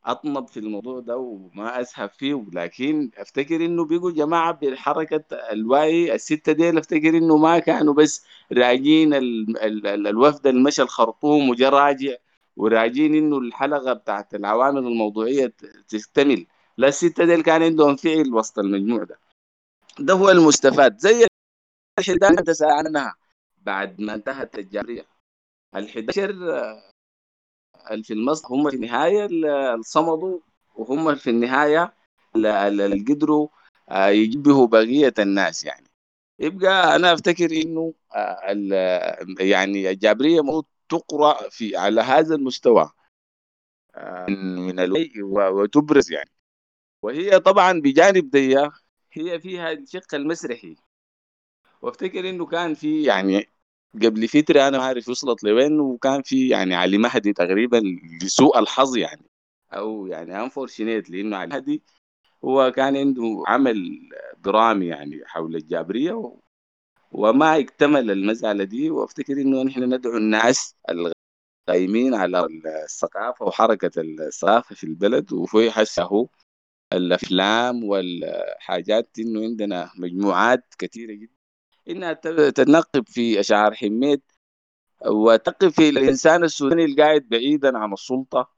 أطنب 0.05 0.47
في 0.47 0.59
الموضوع 0.59 0.99
ده 0.99 1.17
وما 1.17 1.81
اسهب 1.81 2.09
فيه 2.09 2.45
لكن 2.53 3.11
أفتكر 3.17 3.65
إنه 3.65 3.85
بيجوا 3.85 4.11
جماعة 4.11 4.51
بحركة 4.53 5.23
الوعي 5.35 6.15
الستة 6.15 6.51
ديل 6.51 6.77
أفتكر 6.77 7.17
إنه 7.17 7.37
ما 7.37 7.59
كانوا 7.59 7.93
بس 7.93 8.25
راجين 8.51 9.13
ال 9.13 9.57
ال 9.63 9.87
ال 9.87 10.07
الوفد 10.07 10.47
المشى 10.47 10.81
الخرطوم 10.81 11.49
وجا 11.49 11.69
راجع 11.69 12.15
وراجين 12.57 13.15
إنه 13.15 13.37
الحلقة 13.37 13.93
بتاعت 13.93 14.35
العوامل 14.35 14.87
الموضوعية 14.87 15.45
ت- 15.47 15.65
تكتمل. 15.89 16.45
لا 16.77 16.87
الستة 16.87 17.25
ديل 17.25 17.41
كان 17.43 17.63
عندهم 17.63 17.95
فعل 17.95 18.33
وسط 18.33 18.59
المجموع 18.59 19.03
ده. 19.03 19.19
ده 19.99 20.13
هو 20.13 20.29
المستفاد. 20.29 20.97
زي 20.99 21.27
الحدان 21.99 22.37
أنت 22.37 22.51
سأل 22.51 22.69
عنها 22.71 23.15
بعد 23.61 24.01
ما 24.01 24.13
انتهت 24.13 24.59
الجارية 24.59 25.05
ال 25.75 25.89
11 25.89 26.29
اللي 26.29 26.88
في 28.03 28.13
المصر 28.13 28.47
هم 28.47 28.69
في 28.69 28.75
النهاية 28.75 29.25
اللي 29.25 29.79
صمدوا 29.81 30.39
وهم 30.75 31.15
في 31.15 31.29
النهاية 31.29 31.93
اللي 32.35 33.05
قدروا 33.09 33.47
آه، 33.89 34.07
يجبهوا 34.07 34.67
بقية 34.67 35.13
الناس 35.19 35.63
يعني. 35.63 35.87
يبقى 36.39 36.95
أنا 36.95 37.13
أفتكر 37.13 37.51
إنه 37.51 37.93
آه، 38.15 39.17
يعني 39.39 39.89
الجابرية 39.89 40.39
المفروض 40.39 40.65
تقرأ 40.89 41.49
في 41.49 41.77
على 41.77 42.01
هذا 42.01 42.35
المستوى 42.35 42.91
آه، 43.95 44.25
من 44.29 44.75
وتبرز 45.23 46.11
يعني. 46.11 46.31
وهي 47.01 47.39
طبعا 47.39 47.81
بجانب 47.81 48.29
دي 48.29 48.57
هي 49.11 49.39
فيها 49.39 49.71
الشق 49.71 50.15
المسرحي. 50.15 50.75
وأفتكر 51.81 52.29
إنه 52.29 52.45
كان 52.45 52.73
في 52.73 53.03
يعني 53.03 53.49
قبل 53.95 54.27
فترة 54.27 54.67
أنا 54.67 54.77
ما 54.77 54.83
عارف 54.83 55.09
وصلت 55.09 55.43
لوين 55.43 55.79
وكان 55.79 56.21
في 56.21 56.49
يعني 56.49 56.75
علي 56.75 56.97
مهدي 56.97 57.33
تقريبا 57.33 57.81
لسوء 58.23 58.59
الحظ 58.59 58.97
يعني. 58.97 59.29
أو 59.73 60.07
يعني 60.07 60.43
unfortunate 60.43 61.09
لأنه 61.09 61.37
علي 61.37 61.49
مهدي 61.49 61.83
هو 62.45 62.71
كان 62.71 62.97
عنده 62.97 63.43
عمل 63.47 63.99
درامي 64.39 64.87
يعني 64.87 65.21
حول 65.25 65.55
الجابرية 65.55 66.13
و... 66.13 66.39
وما 67.11 67.59
اكتمل 67.59 68.11
المسألة 68.11 68.63
دي. 68.63 68.89
وأفتكر 68.89 69.33
إنه 69.33 69.63
نحن 69.63 69.83
ندعو 69.93 70.17
الناس 70.17 70.75
القايمين 71.69 72.13
على 72.15 72.47
الثقافة 72.85 73.45
وحركة 73.45 73.91
الثقافة 74.01 74.75
في 74.75 74.83
البلد. 74.83 75.33
وفي 75.33 75.71
حسه 75.71 76.29
الأفلام 76.93 77.83
والحاجات 77.83 79.19
إنه 79.19 79.41
عندنا 79.43 79.91
مجموعات 79.97 80.75
كثيرة 80.79 81.13
جدا. 81.13 81.38
إنها 81.89 82.13
تنقب 82.49 83.07
في 83.07 83.39
اشعار 83.39 83.75
حميد 83.75 84.21
وتقف 85.05 85.75
في 85.75 85.89
الإنسان 85.89 86.43
السوداني 86.43 86.85
القاعد 86.85 87.21
بعيدا 87.21 87.77
عن 87.77 87.93
السلطة. 87.93 88.49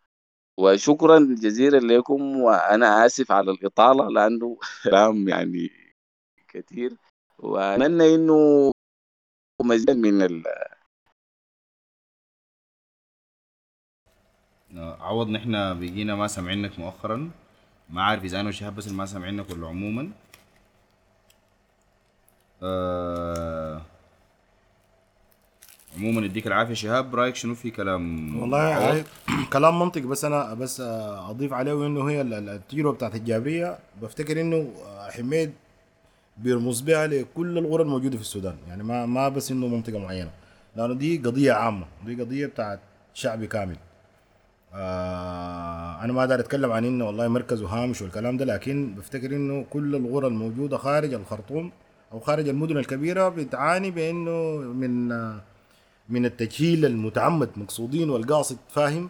وشكرا 0.58 1.20
جزيلا 1.42 1.78
لكم 1.78 2.38
وأنا 2.38 3.06
آسف 3.06 3.32
على 3.32 3.52
الإطالة 3.52 4.10
لأنه 4.10 4.58
كلام 4.84 5.30
يعني 5.30 5.70
كثير. 6.48 6.98
وأتمنى 7.40 8.16
إنه 8.16 8.72
مزيد 9.64 9.98
من 9.98 10.22
ال... 10.22 10.44
عوض 14.76 15.30
نحن 15.30 15.52
بقينا 15.80 16.16
ما 16.16 16.28
سامعينك 16.28 16.80
مؤخرا. 16.80 17.32
ما 17.90 18.04
عارف 18.04 18.24
إذا 18.24 18.40
أنا 18.40 18.50
وشهاب 18.50 18.76
بس 18.76 18.88
ما 18.88 19.06
سامعينك 19.06 19.50
ولا 19.50 19.68
عموما 19.68 20.12
آه 22.64 23.82
عموما 25.98 26.26
يديك 26.26 26.48
العافية 26.48 26.74
شهاب 26.74 27.16
رأيك 27.16 27.36
شنو 27.36 27.56
في 27.56 27.72
كلام 27.72 28.36
والله 28.40 29.04
كلام 29.54 29.80
منطقي 29.80 30.02
بس 30.02 30.26
أنا 30.26 30.54
بس 30.54 30.82
أضيف 31.30 31.54
عليه 31.54 31.88
إنه 31.88 32.10
هي 32.10 32.22
ال- 32.22 32.34
ال- 32.34 32.50
التجربة 32.50 32.92
بتاعت 32.92 33.16
الجابرية. 33.16 33.80
بفتكر 34.02 34.42
إنه 34.42 34.70
حميد 35.10 35.52
بيرمز 36.38 36.82
بها 36.82 37.08
لكل 37.08 37.58
الغرى 37.58 37.84
الموجودة 37.84 38.16
في 38.16 38.22
السودان. 38.22 38.56
يعني 38.68 38.84
ما 38.84 39.06
ما 39.06 39.30
بس 39.30 39.52
إنه 39.52 39.68
منطقة 39.68 40.00
معينة 40.00 40.30
لأنه 40.76 40.94
دي 40.94 41.18
قضية 41.18 41.54
عامة 41.54 41.86
دي 42.06 42.22
قضية 42.24 42.46
بتاعت 42.46 42.80
شعبي 43.14 43.48
كامل. 43.48 43.76
آه 44.74 46.04
أنا 46.04 46.14
ما 46.14 46.20
أقدر 46.22 46.40
أتكلم 46.40 46.72
عن 46.72 46.86
إنه 46.86 47.06
والله 47.08 47.28
مركز 47.28 47.62
وهامش 47.62 48.02
والكلام 48.02 48.38
ده 48.38 48.46
لكن 48.46 48.94
بفتكر 48.98 49.32
إنه 49.36 49.66
كل 49.70 49.96
الغرى 49.96 50.28
الموجودة 50.28 50.78
خارج 50.78 51.14
الخرطوم 51.14 51.72
أو 52.14 52.20
خارج 52.20 52.50
المدن 52.50 52.78
الكبيرة 52.78 53.30
بتعاني 53.30 53.92
بأنه 53.92 54.58
من 54.74 55.08
من 56.10 56.26
التجهيل 56.26 56.86
المتعمد 56.86 57.50
مقصودين 57.58 58.10
والقاصد 58.10 58.58
فاهم؟ 58.70 59.10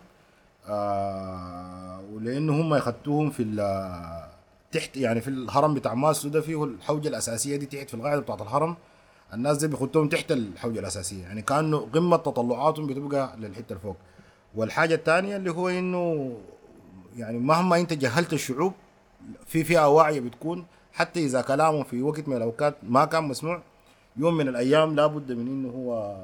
آه 0.68 2.02
ولأنه 2.14 2.61
هم 2.61 2.76
يخدوهم 2.76 3.30
في 3.30 3.44
تحت 4.72 4.98
يعني 4.98 5.22
في 5.22 5.28
الهرم 5.28 5.73
بتاع 5.73 5.94
ماسو 5.94 6.30
ده 6.30 6.41
فيه 6.41 6.64
الحوجة 6.64 7.07
الأساسية 7.07 7.56
دي 7.56 7.65
تحت 7.65 7.88
في 7.90 7.94
القاعدة 7.94 8.22
بتاعت 8.22 8.41
الهرم. 8.41 8.76
الناس 9.34 9.57
دي 9.57 9.68
بيخدوهم 9.68 10.10
تحت 10.10 10.32
الحوجة 10.32 10.80
الأساسية. 10.80 11.23
يعني 11.23 11.41
كأنه 11.41 11.78
قمة 11.94 12.18
تطلعاتهم 12.18 12.88
بتبقى 12.88 13.36
للحتة 13.40 13.73
الفوق. 13.73 13.98
والحاجة 14.56 14.95
الثانية 14.95 15.36
اللي 15.38 15.52
هو 15.52 15.69
إنه 15.69 16.38
يعني 17.18 17.40
مهما 17.40 17.80
أنت 17.80 17.94
جهلت 17.94 18.34
الشعوب 18.34 18.73
في 19.48 19.64
فئة 19.64 19.88
واعية 19.90 20.19
بتكون 20.19 20.65
حتى 20.94 21.26
إذا 21.26 21.42
كلامه 21.42 21.84
في 21.84 22.02
وقت 22.02 22.28
من 22.28 22.38
الأوقات 22.38 22.76
ما 22.84 23.06
كان 23.06 23.24
مسموع 23.24 23.62
يوم 24.18 24.34
من 24.38 24.48
الأيام 24.48 24.96
لابد 24.96 25.32
من 25.32 25.48
إنه 25.48 25.70
هو 25.70 26.18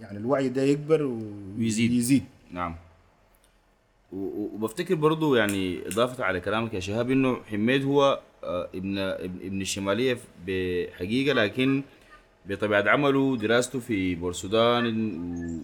يعني 0.00 0.18
الوعي 0.18 0.48
ده 0.48 0.62
يكبر 0.62 1.02
ويزيد. 1.02 1.90
ويزيد 1.90 2.24
نعم 2.52 2.74
و- 4.12 4.16
و- 4.16 4.50
وبفتكر 4.54 4.94
برضو 4.94 5.34
يعني 5.34 5.86
إضافة 5.88 6.24
على 6.24 6.40
كلامك 6.40 6.74
يا 6.74 6.80
شهاب 6.80 7.10
إنه 7.10 7.36
حميد 7.50 7.84
هو 7.84 8.20
آه، 8.44 8.68
ابن 8.74 8.98
ابن 8.98 9.60
الشمالية 9.60 10.18
بحقيقة 10.46 11.34
لكن 11.34 11.82
بطبيعة 12.46 12.88
عمله 12.88 13.36
دراسته 13.36 13.80
في 13.80 14.14
بورسودان 14.14 15.62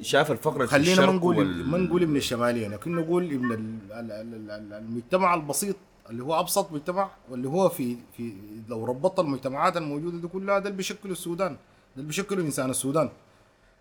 وشاف 0.00 0.30
الفقرة 0.32 0.66
خلينا 0.66 1.06
ما 1.06 1.12
نقول 1.12 1.46
ما 1.46 1.78
نقول 1.78 2.02
ابن 2.02 2.16
الشمالية 2.16 2.68
لكن 2.68 2.94
نقول 2.94 3.24
ابن 3.24 3.52
ال- 3.52 3.92
ال- 3.92 4.12
ال- 4.12 4.50
ال- 4.50 4.72
المجتمع 4.72 5.34
البسيط 5.34 5.76
اللي 6.10 6.22
هو 6.24 6.40
أبسط 6.40 6.72
مجتمع 6.72 7.10
واللي 7.30 7.48
هو 7.48 7.68
في 7.68 7.96
في 8.16 8.32
لو 8.68 8.84
ربطت 8.84 9.18
المجتمعات 9.20 9.76
الموجودة 9.76 10.18
دي 10.18 10.28
كلها 10.28 10.58
ده 10.58 10.64
اللي 10.66 10.76
بيشكلوا 10.76 11.12
السودان 11.12 11.52
ده 11.52 11.58
اللي 11.96 12.06
بيشكلوا 12.06 12.44
انسان 12.44 12.70
السودان. 12.70 13.10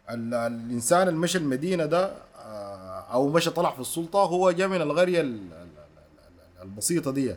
ال- 0.09 0.33
الإنسان 0.33 1.07
اللي 1.07 1.19
مشى 1.19 1.37
المدينة 1.37 1.85
ده 1.85 2.11
آه، 2.39 2.99
أو 3.13 3.29
مشى 3.29 3.49
طلع 3.49 3.71
في 3.71 3.79
السلطة 3.79 4.19
هو 4.19 4.51
جاء 4.51 4.67
من 4.67 4.81
القريه 4.81 5.21
ال- 5.21 5.27
ال- 5.27 5.51
ال- 5.51 6.57
ال- 6.57 6.61
البسيطة 6.61 7.11
دي. 7.11 7.35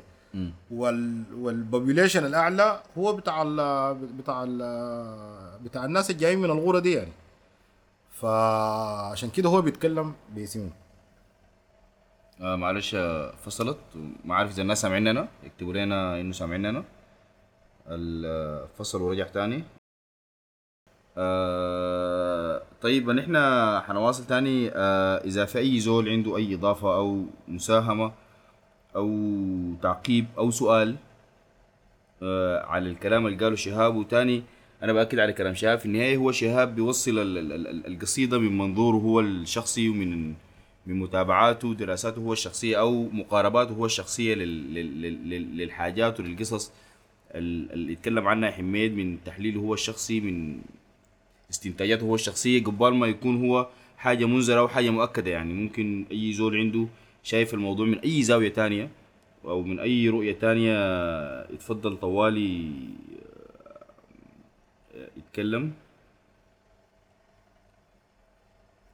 وال 0.70 1.22
والبوبيوليشن 1.38 2.24
الأعلى 2.26 2.80
هو 2.98 3.12
بتاع 3.12 3.42
ال 3.42 3.56
بتاع 3.94 4.44
ال 4.48 4.58
بتاع 5.64 5.84
الناس 5.84 6.10
الجايين 6.10 6.38
من 6.38 6.44
الغوره 6.50 6.78
دي 6.78 6.92
يعني. 6.92 7.12
فعشان 8.12 9.30
كده 9.30 9.48
هو 9.48 9.62
بيتكلم 9.62 10.14
باسمه. 10.34 10.70
آه 12.40 12.56
معلش 12.56 12.96
فصلت. 13.44 13.78
ما 14.24 14.34
عارف 14.34 14.50
إذا 14.50 14.62
الناس 14.62 14.80
سامعيننا 14.82 15.28
يكتبوا 15.44 15.72
لنا 15.72 16.20
إنه 16.20 16.32
سامعيننا 16.32 16.84
الفصل 17.88 19.02
ورجع 19.02 19.26
تاني. 19.26 19.64
آه 21.16 22.62
طيب 22.82 23.10
نحن 23.10 23.36
حنواصل 23.80 24.26
تاني. 24.26 24.70
آه 24.74 25.16
إذا 25.24 25.44
في 25.44 25.58
أي 25.58 25.80
زول 25.80 26.08
عنده 26.08 26.36
أي 26.36 26.54
إضافة 26.54 26.94
أو 26.96 27.24
مساهمة 27.48 28.12
أو 28.96 29.08
تعقيب 29.82 30.26
أو 30.38 30.50
سؤال 30.50 30.96
آه 32.22 32.62
على 32.66 32.90
الكلام 32.90 33.26
اللي 33.26 33.38
قاله 33.44 33.56
شهاب 33.56 33.96
وتاني 33.96 34.42
أنا 34.82 34.92
بأكد 34.92 35.18
على 35.18 35.32
كلام 35.32 35.54
شهاب. 35.54 35.78
في 35.78 35.86
النهاية 35.86 36.16
هو 36.16 36.32
شهاب 36.32 36.74
بيوصل 36.74 37.18
ال- 37.18 37.38
ال- 37.38 37.52
ال- 37.66 37.86
القصيدة 37.86 38.38
من 38.38 38.58
منظوره 38.58 38.96
هو 38.96 39.20
الشخصي 39.20 39.88
ومن 39.88 40.34
من 40.88 40.98
متابعاته 41.00 41.68
ودراساته 41.68 42.18
هو 42.20 42.32
الشخصية 42.32 42.80
أو 42.80 43.08
مقارباته 43.08 43.72
هو 43.72 43.86
لل- 45.30 45.56
للحاجات 45.56 46.20
وللقصص 46.20 46.72
ال- 47.34 47.72
اللي 47.72 47.92
يتكلم 47.92 48.28
عنها 48.28 48.50
حميد 48.50 48.96
من 48.96 49.18
تحليله 49.24 49.60
هو 49.60 49.74
الشخصي 49.74 50.20
من 50.20 50.60
استنتاجاته 51.50 52.04
هو 52.04 52.14
الشخصية 52.14 52.64
قبل 52.64 52.94
ما 52.94 53.06
يكون 53.06 53.46
هو 53.48 53.68
حاجة 53.98 54.24
منزلة 54.24 54.58
أو 54.58 54.68
حاجة 54.68 54.90
مؤكدة 54.90 55.30
يعني. 55.30 55.52
ممكن 55.52 56.04
أي 56.12 56.32
زول 56.32 56.56
عنده 56.56 56.86
شايف 57.22 57.54
الموضوع 57.54 57.86
من 57.86 57.98
أي 57.98 58.22
زاوية 58.22 58.48
تانية 58.52 58.90
أو 59.44 59.62
من 59.62 59.80
أي 59.80 60.08
رؤية 60.08 60.32
تانية 60.32 60.74
يتفضل 61.52 61.96
طوالي 61.96 62.70
آه، 64.96 65.08
يتكلم 65.16 65.72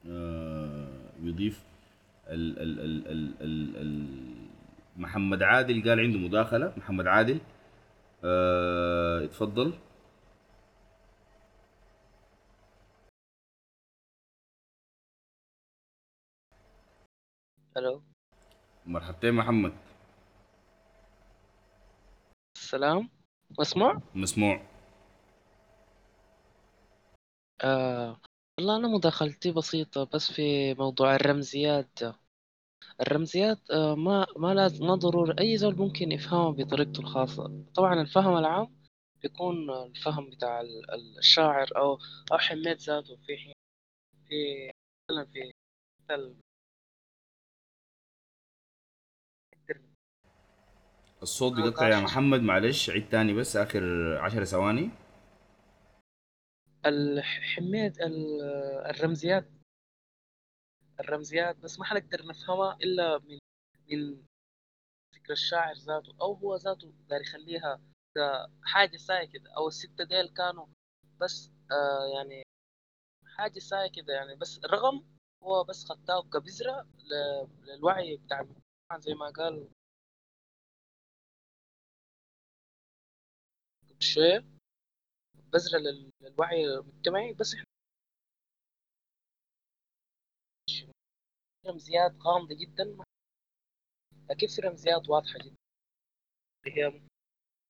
آه، 0.08 0.88
يضيف. 1.22 1.60
ال 2.28 2.58
ال 2.58 2.80
ال 2.80 3.08
ال 3.08 3.34
ال 3.40 3.76
ال 3.76 4.48
محمد 4.96 5.42
عادل 5.42 5.88
قال 5.88 6.00
عنده 6.00 6.18
مداخلة. 6.18 6.72
محمد 6.76 7.06
عادل 7.06 7.40
آه، 8.24 9.24
اتفضل. 9.24 9.72
ألو. 17.76 18.02
مرحبتين 18.86 19.34
محمد. 19.34 19.72
السلام. 22.56 23.08
مسموع؟ 23.58 24.00
مسموع. 24.14 24.60
آه. 27.60 28.20
والله 28.58 28.76
أنا 28.76 28.88
مداخلتي 28.88 29.52
بسيطة 29.52 30.04
بس 30.04 30.32
في 30.32 30.74
موضوع 30.74 31.14
الرمزيات 31.14 31.88
ده. 32.02 32.14
الرمزيات 33.00 33.70
آه 33.70 33.94
ما 33.94 34.26
ما 34.36 34.54
لازم 34.54 34.86
ما 34.86 34.94
ضروري 34.94 35.34
أي 35.40 35.56
زول 35.58 35.76
ممكن 35.76 36.12
يفهمها 36.12 36.50
بطريقته 36.50 37.00
الخاصة. 37.00 37.64
طبعا 37.74 38.00
الفهم 38.00 38.36
العام 38.38 38.76
بيكون 39.22 39.70
الفهم 39.70 40.30
بتاع 40.30 40.60
ال- 40.60 40.90
ال- 40.94 41.18
الشاعر 41.18 41.68
أو 41.76 41.98
أو 42.32 42.38
حميد 42.38 42.78
ذاته. 42.78 43.16
في 43.26 43.36
حين 43.38 43.54
في 44.28 44.70
مثلا 45.10 45.26
في 45.32 45.52
مثل 46.10 46.36
الصوت 51.22 51.52
بيقطع 51.52 51.88
يا 51.88 52.00
محمد 52.00 52.40
معلش. 52.42 52.90
عيد 52.90 53.08
تاني 53.08 53.32
بس 53.32 53.56
آخر 53.56 53.82
عشر 54.18 54.44
ثواني. 54.44 54.90
ال- 56.86 57.22
الرمزيات. 58.90 59.48
الرمزيات 61.00 61.56
بس 61.56 61.78
ما 61.78 61.84
حنقدر 61.84 62.26
نفهمها 62.26 62.76
إلا 62.82 63.18
من 63.18 63.38
من 63.90 64.22
فكر 65.14 65.32
الشاعر 65.32 65.74
ذاته 65.74 66.14
أو 66.20 66.32
هو 66.34 66.56
ذاته 66.56 66.92
داير 67.08 67.22
يخليها 67.22 67.80
حاجة 68.64 68.96
ساي 68.96 69.26
كده 69.26 69.50
أو 69.56 69.68
الستة 69.68 70.04
ديل 70.04 70.28
كانوا 70.28 70.66
بس 71.20 71.50
آه 71.72 72.06
يعني 72.16 72.42
حاجة 73.38 73.58
ساي 73.58 73.88
كده 73.90 74.14
يعني. 74.14 74.36
بس 74.36 74.58
الرغم 74.64 75.04
هو 75.42 75.64
بس 75.64 75.84
خداه 75.86 76.22
كبذرة 76.22 76.86
للوعي 77.68 78.16
بتاع 78.16 78.46
زي 78.98 79.14
ما 79.14 79.30
قال 79.30 79.68
شوية. 84.00 84.53
بذرة 85.54 85.78
لل- 85.78 86.10
للوعي 86.20 86.64
المجتمعي 86.64 87.32
بس 87.32 87.54
إحنا 87.54 87.64
رمزيات 91.66 92.14
غامضة 92.22 92.54
جدا. 92.54 92.96
لكن 94.30 94.46
في 94.46 94.60
رمزيات 94.60 95.08
واضحة 95.08 95.38
جدا. 95.38 95.54
اللي 96.66 96.76
هي 96.82 97.00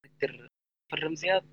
نقدر 0.06 0.48
في 0.90 0.96
الرمزيات 0.96 1.44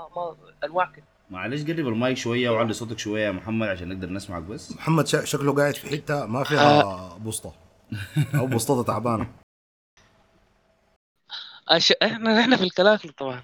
ما, 0.00 0.92
كتير. 0.92 1.04
معلش 1.30 1.62
قرب 1.62 1.88
المايك 1.88 2.16
شوية 2.16 2.50
وعلي 2.50 2.72
صوتك 2.72 2.98
شوية 2.98 3.26
يا 3.26 3.32
محمد 3.32 3.68
عشان 3.68 3.88
نقدر 3.88 4.08
نسمعك 4.10 4.42
بس. 4.42 4.72
محمد 4.72 5.06
شكله 5.06 5.54
قاعد 5.56 5.74
في 5.74 5.88
حتة 5.90 6.26
ما 6.26 6.44
فيها 6.44 7.18
بسطه 7.18 7.54
أو 8.34 8.46
بسطته 8.46 8.82
تعبانة. 8.84 9.34
أش... 11.68 11.92
إحنا 11.92 12.40
إحنا 12.40 12.56
في 12.56 12.62
الكلاكل 12.62 13.12
طبعا. 13.12 13.42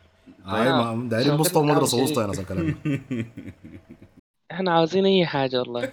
دايرين 1.08 1.30
ومدرسه 1.32 1.60
كلام 1.60 2.02
وسطى 2.04 2.20
يا 2.20 2.26
ناس 2.26 2.38
الكلام 2.38 2.78
إحنا 4.52 4.72
عاوزين 4.74 5.06
أي 5.06 5.26
حاجة 5.26 5.58
والله. 5.58 5.92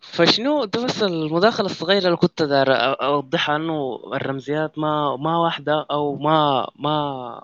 فشنو؟ 0.00 0.64
ده 0.64 0.84
بس 0.84 1.02
المداخلة 1.02 1.66
الصغيرة 1.66 2.06
اللي 2.06 2.16
كنت 2.16 2.42
داير 2.42 2.66
أ- 2.66 3.02
أوضحها 3.02 3.56
إنه 3.56 4.00
الرمزيات 4.14 4.78
ما 4.78 5.16
ما 5.16 5.38
واحدة 5.38 5.86
أو 5.90 6.16
ما 6.16 6.68
ما 6.78 7.42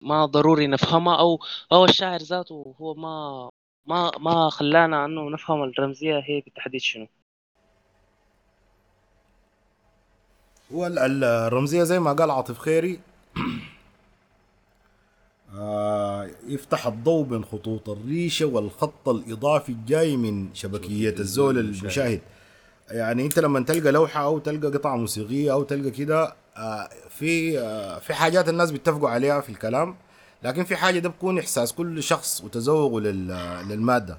ما 0.00 0.26
ضروري 0.26 0.66
نفهمها 0.66 1.16
أو 1.18 1.38
أو 1.72 1.84
الشاعر 1.84 2.18
ذاته 2.20 2.74
هو 2.80 2.94
ما 2.94 3.48
ما 3.86 4.10
ما 4.18 4.50
خلانا 4.50 5.04
إنه 5.04 5.30
نفهم 5.30 5.62
الرمزية 5.62 6.18
هي 6.18 6.40
بالتحديد 6.40 6.80
شنو. 6.80 7.06
هو 10.74 10.86
ال- 10.86 10.98
ال- 10.98 11.24
الرمزيه 11.24 11.82
زي 11.82 12.00
ما 12.00 12.12
قال 12.12 12.30
عاطف 12.30 12.58
خيري. 12.58 13.00
آه 15.54 16.30
يفتح 16.46 16.86
الضوء 16.86 17.24
بين 17.24 17.44
خطوط 17.44 17.88
الريشة 17.88 18.46
والخط 18.46 19.08
الإضافي 19.08 19.72
الجاي 19.72 20.16
من 20.16 20.54
شبكية 20.54 21.14
الزول 21.18 21.58
المشاهد. 21.58 22.20
يعني 22.90 23.24
انت 23.24 23.38
لما 23.38 23.60
تلقى 23.60 23.92
لوحة 23.92 24.24
أو 24.24 24.38
تلقى 24.38 24.68
قطعة 24.78 24.96
موسيقية 24.96 25.52
أو 25.52 25.62
تلقى 25.62 25.90
كده 25.90 26.34
آه 26.56 26.88
في 27.10 27.58
آه 27.60 27.98
في 27.98 28.14
حاجات 28.14 28.48
الناس 28.48 28.70
بيتفقوا 28.70 29.08
عليها 29.08 29.40
في 29.40 29.48
الكلام 29.48 29.96
لكن 30.42 30.64
في 30.64 30.76
حاجة 30.76 30.98
ده 30.98 31.08
بكون 31.08 31.38
إحساس 31.38 31.72
كل 31.72 32.02
شخص 32.02 32.40
وتذوقه 32.44 33.00
لل- 33.00 33.68
للمادة. 33.68 34.18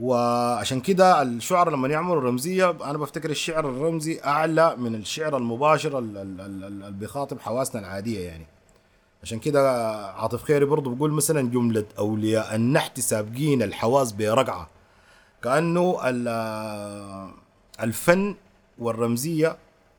وعشان 0.00 0.80
كده 0.80 1.22
الشعراء 1.22 1.74
لما 1.74 1.88
يعملوا 1.88 2.20
رمزية 2.22 2.70
أنا 2.70 2.98
بفتكر 2.98 3.30
الشعر 3.30 3.68
الرمزي 3.70 4.20
أعلى 4.24 4.76
من 4.76 4.94
الشعر 4.94 5.36
المباشر 5.36 5.98
ال- 5.98 6.16
ال- 6.16 6.40
ال- 6.40 6.64
ال- 6.64 6.64
اللي 6.64 6.90
بيخاطب 6.90 7.40
حواسنا 7.40 7.80
العادية 7.80 8.20
يعني. 8.20 8.46
عشان 9.22 9.38
كده 9.38 9.70
عاطف 10.06 10.42
خيري 10.42 10.64
برضه 10.64 10.90
بيقول 10.90 11.12
مثلا 11.12 11.50
جملة 11.50 11.84
أولياء 11.98 12.54
النحت 12.54 13.00
سابقين 13.00 13.62
الحواس 13.62 14.12
برقعه 14.12 14.68
كأنه 15.42 15.98
ال- 16.04 17.30
الفن 17.80 18.34
والرمزية 18.78 19.56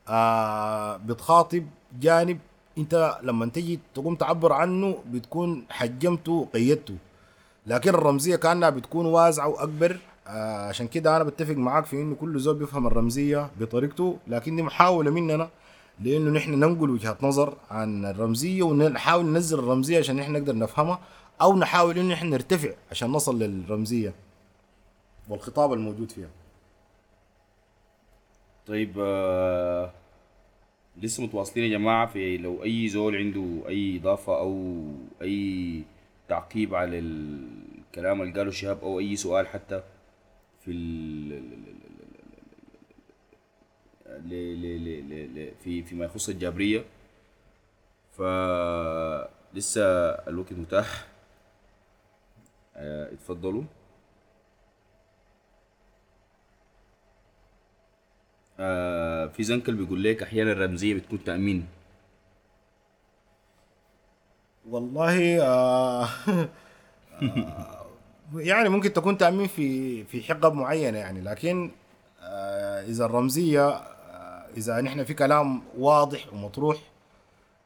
آه، 0.08 0.98
بتخاطب 0.98 1.66
جانب 2.00 2.40
انت 2.78 3.18
لما 3.24 3.46
تجي 3.46 3.80
تقوم 3.96 4.16
تعبر 4.16 4.54
عنه 4.54 4.98
بتكون 5.12 5.66
حجمته 5.70 6.32
وقيدته 6.32 6.96
لكن 7.68 7.90
الرمزية 7.90 8.36
كأنها 8.36 8.70
بتكون 8.70 9.06
واسعه 9.06 9.48
وأكبر. 9.48 10.00
آه 10.28 10.68
عشان 10.68 10.88
كده 10.88 11.16
أنا 11.16 11.24
بتفق 11.24 11.56
معاك 11.56 11.86
في 11.86 12.02
إنه 12.02 12.16
كل 12.16 12.40
زول 12.40 12.56
بيفهم 12.56 12.88
الرمزية 12.88 13.50
بطريقته 13.60 14.18
لكن 14.28 14.56
دي 14.56 14.62
محاولة 14.62 15.12
مننا 15.12 15.50
لإنه 16.00 16.32
نحن 16.32 16.52
ننقل 16.52 16.90
وجهة 16.90 17.18
نظر 17.22 17.54
عن 17.72 18.06
الرمزية 18.06 18.64
ونحاول 18.64 19.26
ننزل 19.26 19.60
الرمزية 19.60 20.00
عشان 20.00 20.16
نحن 20.16 20.32
نقدر 20.32 20.56
نفهمها 20.58 21.00
أو 21.42 21.58
نحاول 21.58 21.98
إنه 22.00 22.14
نحن 22.14 22.30
نرتفع 22.30 22.70
عشان 22.92 23.10
نصل 23.12 23.40
للرمزية 23.40 24.14
والخطاب 25.30 25.74
الموجود 25.74 26.12
فيها. 26.12 26.30
طيب 28.68 28.94
آه 29.00 29.92
لسه 31.02 31.24
متواصلين 31.24 31.72
يا 31.72 31.78
جماعة 31.78 32.06
في 32.08 32.38
لو 32.38 32.64
أي 32.64 32.88
زول 32.88 33.16
عنده 33.16 33.68
أي 33.68 33.98
إضافة 33.98 34.40
أو 34.40 34.82
أي 35.22 35.84
تعقيب 36.28 36.76
على 36.76 37.00
الكلام 37.00 38.22
اللي 38.22 38.34
قاله 38.34 38.52
شهاب 38.52 38.80
أو 38.84 39.00
أي 39.00 39.16
سؤال 39.16 39.48
حتى 39.48 39.84
في 40.62 40.72
ال 40.72 41.56
في 45.64 45.84
فيما 45.84 46.06
يخص 46.06 46.30
الجابرية. 46.30 46.86
فلسه 48.14 49.82
الوقت 50.28 50.54
متاح. 50.54 51.08
آه، 52.76 53.14
اتفضلوا. 53.14 53.64
في 59.28 59.44
زنكل 59.44 59.76
بيقول 59.76 60.04
لك 60.04 60.24
أحيانا 60.24 60.52
الرمزية 60.52 60.94
بتكون 60.94 61.24
تأمين. 61.24 61.68
والله 64.70 65.42
آه 65.42 66.08
آه 67.22 67.86
يعني 68.36 68.70
ممكن 68.70 68.94
تكون 68.94 69.18
تأمين 69.18 69.48
في 69.48 70.04
في 70.04 70.24
حقب 70.24 70.54
معينة 70.54 70.98
يعني 70.98 71.22
لكن 71.22 71.72
آه 72.22 72.82
إذا 72.86 73.06
الرمزية 73.06 73.68
آه 73.70 74.46
إذا 74.58 74.82
نحن 74.82 75.04
في 75.04 75.14
كلام 75.14 75.62
واضح 75.78 76.34
ومطروح 76.34 76.78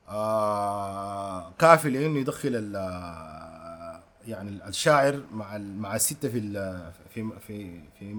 آه 0.10 1.52
كافي 1.60 1.90
لأنه 1.90 2.20
يدخل 2.20 2.74
آه، 2.76 4.00
يعني 4.28 4.68
الشاعر 4.68 5.22
مع 5.34 5.58
مع 5.58 5.96
الستة 5.96 6.30
في 6.30 6.42
في 7.14 7.30
في 7.48 7.80
في 8.00 8.16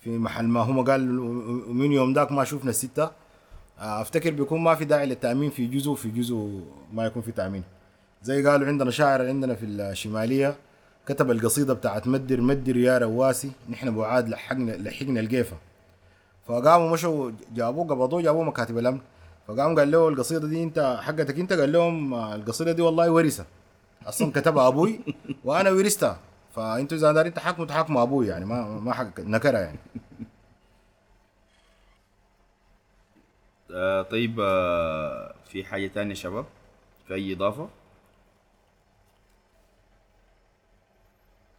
في 0.00 0.18
محل 0.18 0.44
ما. 0.46 0.60
هم 0.60 0.84
قال 0.84 1.18
ومن 1.18 1.92
يوم 1.92 2.12
ذاك 2.12 2.32
ما 2.32 2.44
شفنا 2.44 2.70
الستة. 2.70 3.10
آه، 3.78 4.00
أفتكر 4.02 4.30
بيكون 4.30 4.60
ما 4.60 4.74
في 4.74 4.84
داعي 4.84 5.06
للتأمين 5.06 5.50
في 5.50 5.66
جزء 5.66 5.94
في 5.94 6.10
جزء 6.10 6.64
ما 6.92 7.06
يكون 7.06 7.22
في 7.22 7.32
تأمين. 7.32 7.64
زي 8.22 8.46
قالوا 8.46 8.66
عندنا 8.66 8.90
شاعر 8.90 9.26
عندنا 9.26 9.54
في 9.54 9.66
الشمالية 9.66 10.56
كتب 11.06 11.30
القصيدة 11.30 11.74
بتاعت 11.74 12.08
مدر 12.08 12.40
مدر 12.40 12.76
يا 12.76 12.98
رواسي 12.98 13.52
نحن 13.68 13.94
بعاد 13.96 14.28
لحقنا 14.28 14.72
لحقنا 14.72 15.20
القيفة. 15.20 15.56
فقاموا 16.46 16.90
مشوا 16.90 17.32
جابوه 17.54 17.84
قبضوه 17.84 18.22
جابوه 18.22 18.44
مكاتب 18.44 18.78
الأمن. 18.78 19.00
فقام 19.48 19.78
قال 19.78 19.90
له 19.90 20.08
القصيدة 20.08 20.48
دي 20.48 20.62
انت 20.62 20.98
حقتك 21.02 21.38
انت 21.38 21.52
قال 21.52 21.72
لهم 21.72 22.14
القصيدة 22.14 22.72
دي 22.72 22.82
والله 22.82 23.10
ورثة. 23.10 23.46
أصلا 24.06 24.32
كتبها 24.32 24.68
أبوي 24.68 25.00
وأنا 25.44 25.70
ورثتها. 25.70 26.18
فأنتوا 26.54 26.98
إذا 26.98 27.12
دارين 27.12 27.34
تحاكموا 27.34 27.66
تحاكموا 27.66 28.02
أبوي 28.02 28.26
يعني 28.26 28.44
ما 28.44 28.80
ما 28.80 28.92
حق 28.92 29.20
نكرة 29.20 29.58
يعني. 29.58 29.78
آه 33.74 34.02
طيب 34.02 34.40
آه 34.40 35.34
في 35.48 35.64
حاجة 35.64 35.86
تانية 35.86 36.14
شباب؟ 36.14 36.44
في 37.08 37.14
أي 37.14 37.32
إضافة؟ 37.32 37.68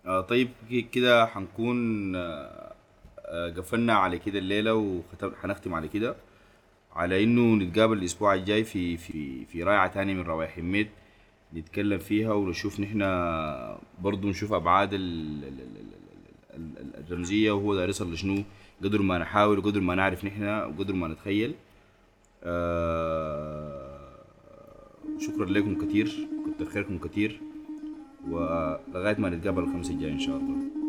آه 0.06 0.22
طيب 0.22 0.49
كده 0.91 1.26
حنكون 1.26 2.15
آه 2.15 2.72
آه، 3.26 3.49
قفلنا 3.49 3.94
على 3.94 4.19
كده 4.19 4.40
الليلة 4.40 4.73
وحنختم 5.23 5.73
على 5.73 5.88
كده 5.88 6.15
على 6.95 7.23
إنه 7.23 7.56
نتقابل 7.64 7.98
الأسبوع 7.98 8.34
الجاي 8.34 8.64
في 8.64 8.98
في 8.98 9.45
في 9.45 9.64
رايعه 9.64 9.88
تانية 9.88 10.14
من 10.14 10.22
روايح 10.22 10.52
حميد 10.56 10.88
نتكلم 11.53 11.99
فيها 11.99 12.34
ونشوف 12.34 12.80
نحن 12.80 12.99
برضو 14.02 14.30
نشوف 14.30 14.53
أبعاد 14.53 14.94
ال- 14.94 15.44
ال- 15.44 15.60
ال- 15.60 16.56
ال- 16.56 16.78
ال- 16.78 17.06
الرمزية 17.07 17.52
وهو 17.52 17.76
داير 17.76 17.90
يصل 17.90 18.14
لشنو 18.14 18.44
قدر 18.84 19.02
ما 19.02 19.18
نحاول 19.18 19.60
وقدر 19.60 19.80
ما 19.82 19.95
نعرف 19.95 20.26
نحن 20.26 20.44
وقدر 20.44 20.94
ما 20.94 21.07
نتخيل. 21.07 21.53
آه 22.44 23.99
شكرا 25.19 25.45
لكم 25.45 25.86
كثير 25.88 26.28
كتر 26.56 26.65
خيركم 26.65 26.98
كثير 26.98 27.40
ولغاية 28.30 29.15
ما 29.19 29.30
نتقابل 29.30 29.64
الخميس 29.64 29.91
الجاي 29.91 30.11
إن 30.11 30.19
شاء 30.19 30.38
الله. 30.38 30.80